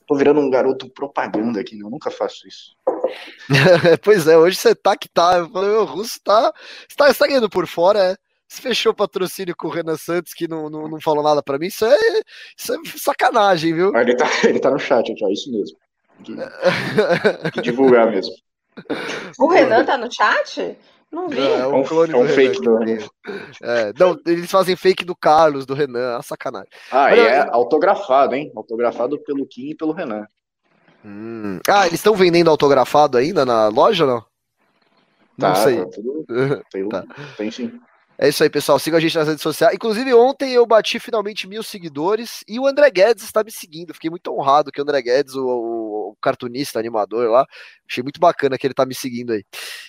Tô 0.09 0.15
virando 0.15 0.41
um 0.41 0.49
garoto 0.49 0.89
propaganda 0.89 1.61
aqui, 1.61 1.77
né? 1.77 1.85
eu 1.85 1.91
nunca 1.91 2.11
faço 2.11 2.49
isso. 2.49 2.75
pois 4.03 4.27
é, 4.27 4.39
hoje 4.39 4.57
você 4.57 4.75
tá 4.75 4.97
que 4.97 5.07
tá. 5.07 5.37
Eu 5.37 5.51
falei, 5.51 5.71
o 5.71 5.85
Russo 5.85 6.19
tá, 6.25 6.51
tá, 6.97 7.13
tá 7.13 7.27
ganhando 7.27 7.51
por 7.51 7.67
fora, 7.67 8.13
é. 8.13 8.17
Você 8.49 8.63
fechou 8.63 8.95
patrocínio 8.95 9.55
com 9.55 9.69
o 9.69 9.71
Renan 9.71 9.99
Santos, 9.99 10.33
que 10.33 10.49
não, 10.49 10.71
não, 10.71 10.89
não 10.89 10.99
falou 10.99 11.23
nada 11.23 11.43
para 11.43 11.59
mim. 11.59 11.67
Isso 11.67 11.85
é, 11.85 11.97
isso 12.57 12.73
é 12.73 12.79
sacanagem, 12.97 13.75
viu? 13.75 13.95
Ele 13.95 14.17
tá, 14.17 14.27
ele 14.49 14.59
tá 14.59 14.71
no 14.71 14.79
chat 14.79 15.15
já, 15.15 15.31
isso 15.31 15.53
mesmo. 15.53 15.77
Tem 16.25 17.53
que 17.53 17.61
divulgar 17.61 18.11
mesmo. 18.11 18.33
O 19.39 19.49
Renan 19.49 19.85
tá 19.85 19.99
no 19.99 20.11
chat? 20.11 20.79
Não 21.11 21.29
vi. 21.29 21.41
é 21.41 21.67
um, 21.67 21.83
clone 21.83 22.13
é 22.13 22.17
um, 22.17 22.27
do 22.27 22.33
fake 22.33 22.61
do 22.61 22.77
Renan. 22.77 23.07
É, 23.63 23.93
não, 23.99 24.19
eles 24.27 24.51
fazem 24.51 24.77
fake 24.77 25.05
do 25.05 25.17
Carlos, 25.17 25.65
do 25.65 25.75
Renan, 25.75 26.19
é 26.19 26.23
sacanagem. 26.23 26.69
Ah, 26.91 27.09
Mas, 27.11 27.19
e 27.19 27.21
é 27.23 27.49
autografado, 27.51 28.35
hein? 28.35 28.53
Autografado 28.55 29.19
pelo 29.19 29.47
Kim 29.47 29.71
e 29.71 29.75
pelo 29.75 29.93
Renan. 29.93 30.27
Hum. 31.05 31.61
Ah, 31.69 31.87
eles 31.87 32.01
estão 32.01 32.15
vendendo 32.15 32.51
autografado 32.51 33.17
ainda 33.17 33.47
na 33.47 33.69
loja, 33.69 34.05
não? 34.05 34.25
Não 35.39 35.53
tá, 35.53 35.55
sei. 35.55 35.79
Tá 35.79 35.91
tudo... 35.93 36.27
tem, 36.71 36.89
tá. 36.89 37.05
tem 37.37 37.51
sim. 37.51 37.81
É 38.21 38.29
isso 38.29 38.43
aí, 38.43 38.51
pessoal. 38.51 38.81
Siga 38.81 38.97
a 38.97 39.01
gente 39.01 39.17
nas 39.17 39.29
redes 39.29 39.43
sociais. 39.43 39.73
Inclusive, 39.73 40.13
ontem 40.13 40.53
eu 40.53 40.67
bati 40.67 40.99
finalmente 40.99 41.47
mil 41.47 41.63
seguidores 41.63 42.43
e 42.49 42.59
o 42.59 42.67
André 42.67 42.91
Guedes 42.91 43.23
está 43.23 43.45
me 43.45 43.53
seguindo. 43.53 43.95
Fiquei 43.95 44.11
muito 44.11 44.33
honrado 44.33 44.73
que 44.73 44.81
o 44.81 44.83
André 44.83 45.01
Guedes, 45.01 45.37
o, 45.37 45.47
o, 45.47 45.98
o 46.11 46.17
cartunista, 46.21 46.79
animador 46.79 47.31
lá, 47.31 47.47
achei 47.89 48.03
muito 48.03 48.21
bacana 48.21 48.59
que 48.59 48.67
ele 48.67 48.73
está 48.73 48.85
me 48.85 48.95
seguindo 48.95 49.33
aí. 49.33 49.45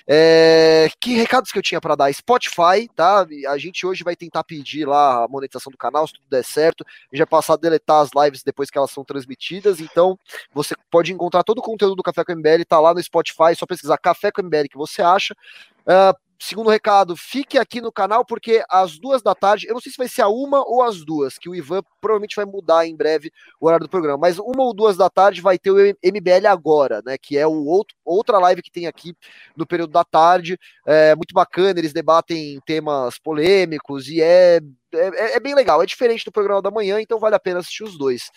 É, 0.07 0.89
que 0.99 1.15
recados 1.15 1.51
que 1.51 1.57
eu 1.57 1.63
tinha 1.63 1.81
para 1.81 1.95
dar? 1.95 2.13
Spotify, 2.13 2.89
tá? 2.95 3.25
A 3.47 3.57
gente 3.57 3.85
hoje 3.85 4.03
vai 4.03 4.15
tentar 4.15 4.43
pedir 4.43 4.87
lá 4.87 5.23
a 5.23 5.27
monetização 5.27 5.71
do 5.71 5.77
canal, 5.77 6.07
se 6.07 6.13
tudo 6.13 6.25
der 6.29 6.43
certo. 6.43 6.83
A 6.83 7.15
gente 7.15 7.19
vai 7.19 7.27
passar 7.27 7.53
a 7.53 7.57
deletar 7.57 8.01
as 8.01 8.09
lives 8.15 8.43
depois 8.43 8.69
que 8.69 8.77
elas 8.77 8.91
são 8.91 9.03
transmitidas. 9.03 9.79
Então, 9.79 10.17
você 10.53 10.75
pode 10.89 11.11
encontrar 11.11 11.43
todo 11.43 11.59
o 11.59 11.63
conteúdo 11.63 11.95
do 11.95 12.03
Café 12.03 12.23
com 12.23 12.33
MBL, 12.33 12.63
tá 12.67 12.79
lá 12.79 12.93
no 12.93 13.03
Spotify, 13.03 13.55
só 13.55 13.65
pesquisar 13.65 13.97
Café 13.97 14.31
com 14.31 14.41
MBL 14.41 14.67
que 14.69 14.77
você 14.77 15.01
acha. 15.01 15.35
Uh, 15.81 16.28
Segundo 16.41 16.69
recado, 16.69 17.17
fique 17.17 17.57
aqui 17.57 17.81
no 17.81 17.91
canal, 17.91 18.23
porque 18.23 18.63
às 18.69 18.97
duas 18.97 19.21
da 19.21 19.35
tarde, 19.35 19.67
eu 19.67 19.73
não 19.73 19.81
sei 19.81 19.91
se 19.91 19.97
vai 19.97 20.07
ser 20.07 20.21
a 20.21 20.29
uma 20.29 20.63
ou 20.65 20.81
as 20.81 21.03
duas, 21.03 21.37
que 21.37 21.49
o 21.49 21.55
Ivan 21.55 21.81
provavelmente 21.99 22.35
vai 22.37 22.45
mudar 22.45 22.87
em 22.87 22.95
breve 22.95 23.29
o 23.59 23.67
horário 23.67 23.85
do 23.85 23.89
programa, 23.89 24.17
mas 24.17 24.39
uma 24.39 24.63
ou 24.63 24.73
duas 24.73 24.95
da 24.95 25.09
tarde 25.09 25.41
vai 25.41 25.59
ter 25.59 25.69
o 25.69 25.77
MBL 25.77 26.47
agora, 26.47 27.01
né? 27.05 27.17
Que 27.17 27.37
é 27.37 27.45
o 27.45 27.65
outro, 27.65 27.93
outra 28.05 28.39
live 28.39 28.61
que 28.61 28.71
tem 28.71 28.87
aqui 28.87 29.13
no 29.53 29.67
período 29.67 29.91
da 29.91 30.05
tarde. 30.05 30.57
É 30.87 31.13
muito 31.13 31.33
bacana, 31.33 31.77
eles 31.77 31.91
debatem 31.91 32.61
temas 32.65 33.19
polêmicos 33.19 34.07
e 34.07 34.21
é, 34.21 34.61
é, 34.93 35.35
é 35.35 35.39
bem 35.41 35.53
legal, 35.53 35.83
é 35.83 35.85
diferente 35.85 36.23
do 36.23 36.31
programa 36.31 36.61
da 36.61 36.71
manhã, 36.71 37.01
então 37.01 37.19
vale 37.19 37.35
a 37.35 37.39
pena 37.39 37.59
assistir 37.59 37.83
os 37.83 37.97
dois. 37.97 38.31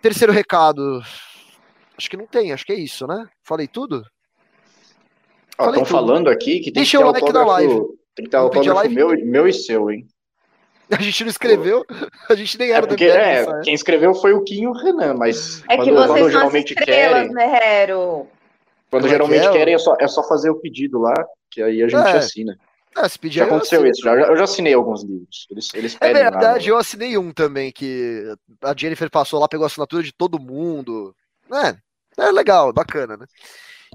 Terceiro 0.00 0.32
recado. 0.32 1.02
Acho 1.98 2.08
que 2.08 2.16
não 2.16 2.28
tem, 2.28 2.52
acho 2.52 2.64
que 2.64 2.72
é 2.72 2.78
isso, 2.78 3.08
né? 3.08 3.26
Falei 3.42 3.66
tudo? 3.66 4.04
Estão 5.60 5.84
falando 5.84 6.28
aqui 6.28 6.58
que 6.58 6.72
tem 6.72 6.82
Deixa 6.82 6.98
que 6.98 7.04
ter 7.04 7.10
like 7.10 7.26
autógrafo, 7.26 7.98
tem 8.14 8.24
que 8.24 8.30
ter 8.30 8.36
autógrafo 8.36 8.90
meu, 8.90 9.08
meu 9.24 9.48
e 9.48 9.52
seu, 9.52 9.90
hein? 9.90 10.06
A 10.90 11.00
gente 11.00 11.24
não 11.24 11.30
escreveu, 11.30 11.84
a 12.28 12.34
gente 12.34 12.58
nem 12.58 12.70
era 12.70 12.84
é 12.84 12.88
porque, 12.88 13.04
é, 13.04 13.46
quem 13.62 13.72
escreveu 13.72 14.14
foi 14.14 14.34
o 14.34 14.44
Kim 14.44 14.64
e 14.64 14.66
o 14.66 14.72
Renan, 14.72 15.14
mas 15.14 15.64
é 15.66 15.76
quando, 15.76 15.88
que 15.88 15.92
vocês 15.94 16.20
quando 16.20 16.30
geralmente 16.30 16.70
estrelas, 16.72 17.22
querem. 17.22 17.34
Né, 17.34 17.86
Quando 17.86 18.26
Como 18.90 19.06
é 19.06 19.08
geralmente 19.08 19.46
é 19.46 19.52
querem, 19.52 19.74
é 19.74 19.78
só, 19.78 19.96
é 19.98 20.06
só 20.06 20.22
fazer 20.28 20.50
o 20.50 20.56
pedido 20.56 21.00
lá, 21.00 21.14
que 21.50 21.62
aí 21.62 21.82
a 21.82 21.88
gente 21.88 22.06
é. 22.06 22.18
assina. 22.18 22.58
Ah, 22.94 23.08
se 23.08 23.18
pedir, 23.18 23.38
já 23.38 23.46
aconteceu 23.46 23.84
isso, 23.86 24.02
já, 24.02 24.14
eu 24.14 24.36
já 24.36 24.44
assinei 24.44 24.74
alguns 24.74 25.02
livros. 25.02 25.46
Eles, 25.50 25.74
eles 25.74 25.96
é 25.98 26.12
verdade, 26.12 26.70
lá, 26.70 26.76
eu 26.76 26.78
assinei 26.78 27.16
um 27.16 27.32
também, 27.32 27.72
que 27.72 28.22
a 28.62 28.74
Jennifer 28.76 29.10
passou 29.10 29.40
lá, 29.40 29.48
pegou 29.48 29.64
a 29.64 29.66
assinatura 29.66 30.02
de 30.02 30.12
todo 30.12 30.38
mundo. 30.38 31.16
É, 31.50 32.24
é 32.24 32.30
legal, 32.30 32.72
bacana, 32.72 33.16
né? 33.16 33.26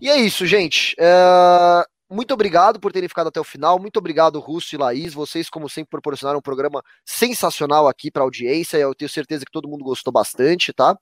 E 0.01 0.09
é 0.09 0.17
isso, 0.17 0.45
gente. 0.45 0.95
É... 0.99 1.83
Muito 2.11 2.33
obrigado 2.33 2.79
por 2.79 2.91
terem 2.91 3.07
ficado 3.07 3.27
até 3.27 3.39
o 3.39 3.43
final. 3.43 3.79
Muito 3.79 3.97
obrigado, 3.97 4.39
Russo 4.39 4.73
e 4.73 4.77
Laís. 4.79 5.13
Vocês, 5.13 5.47
como 5.47 5.69
sempre, 5.69 5.91
proporcionaram 5.91 6.39
um 6.39 6.41
programa 6.41 6.81
sensacional 7.05 7.87
aqui 7.87 8.09
para 8.09 8.23
a 8.23 8.25
audiência. 8.25 8.77
Eu 8.77 8.95
tenho 8.95 9.09
certeza 9.09 9.45
que 9.45 9.51
todo 9.51 9.67
mundo 9.67 9.83
gostou 9.83 10.11
bastante, 10.11 10.73
tá? 10.73 10.93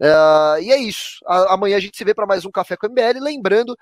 Uh, 0.00 0.60
e 0.60 0.72
é 0.72 0.76
isso. 0.76 1.20
Amanhã 1.24 1.76
a 1.76 1.80
gente 1.80 1.96
se 1.96 2.04
vê 2.04 2.12
para 2.12 2.26
mais 2.26 2.44
um 2.44 2.50
Café 2.50 2.76
com 2.76 2.88
MBL. 2.88 3.20
Lembrando, 3.22 3.76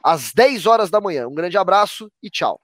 às 0.00 0.32
10 0.32 0.66
horas 0.66 0.90
da 0.90 1.00
manhã. 1.00 1.26
Um 1.26 1.34
grande 1.34 1.58
abraço 1.58 2.08
e 2.22 2.30
tchau. 2.30 2.60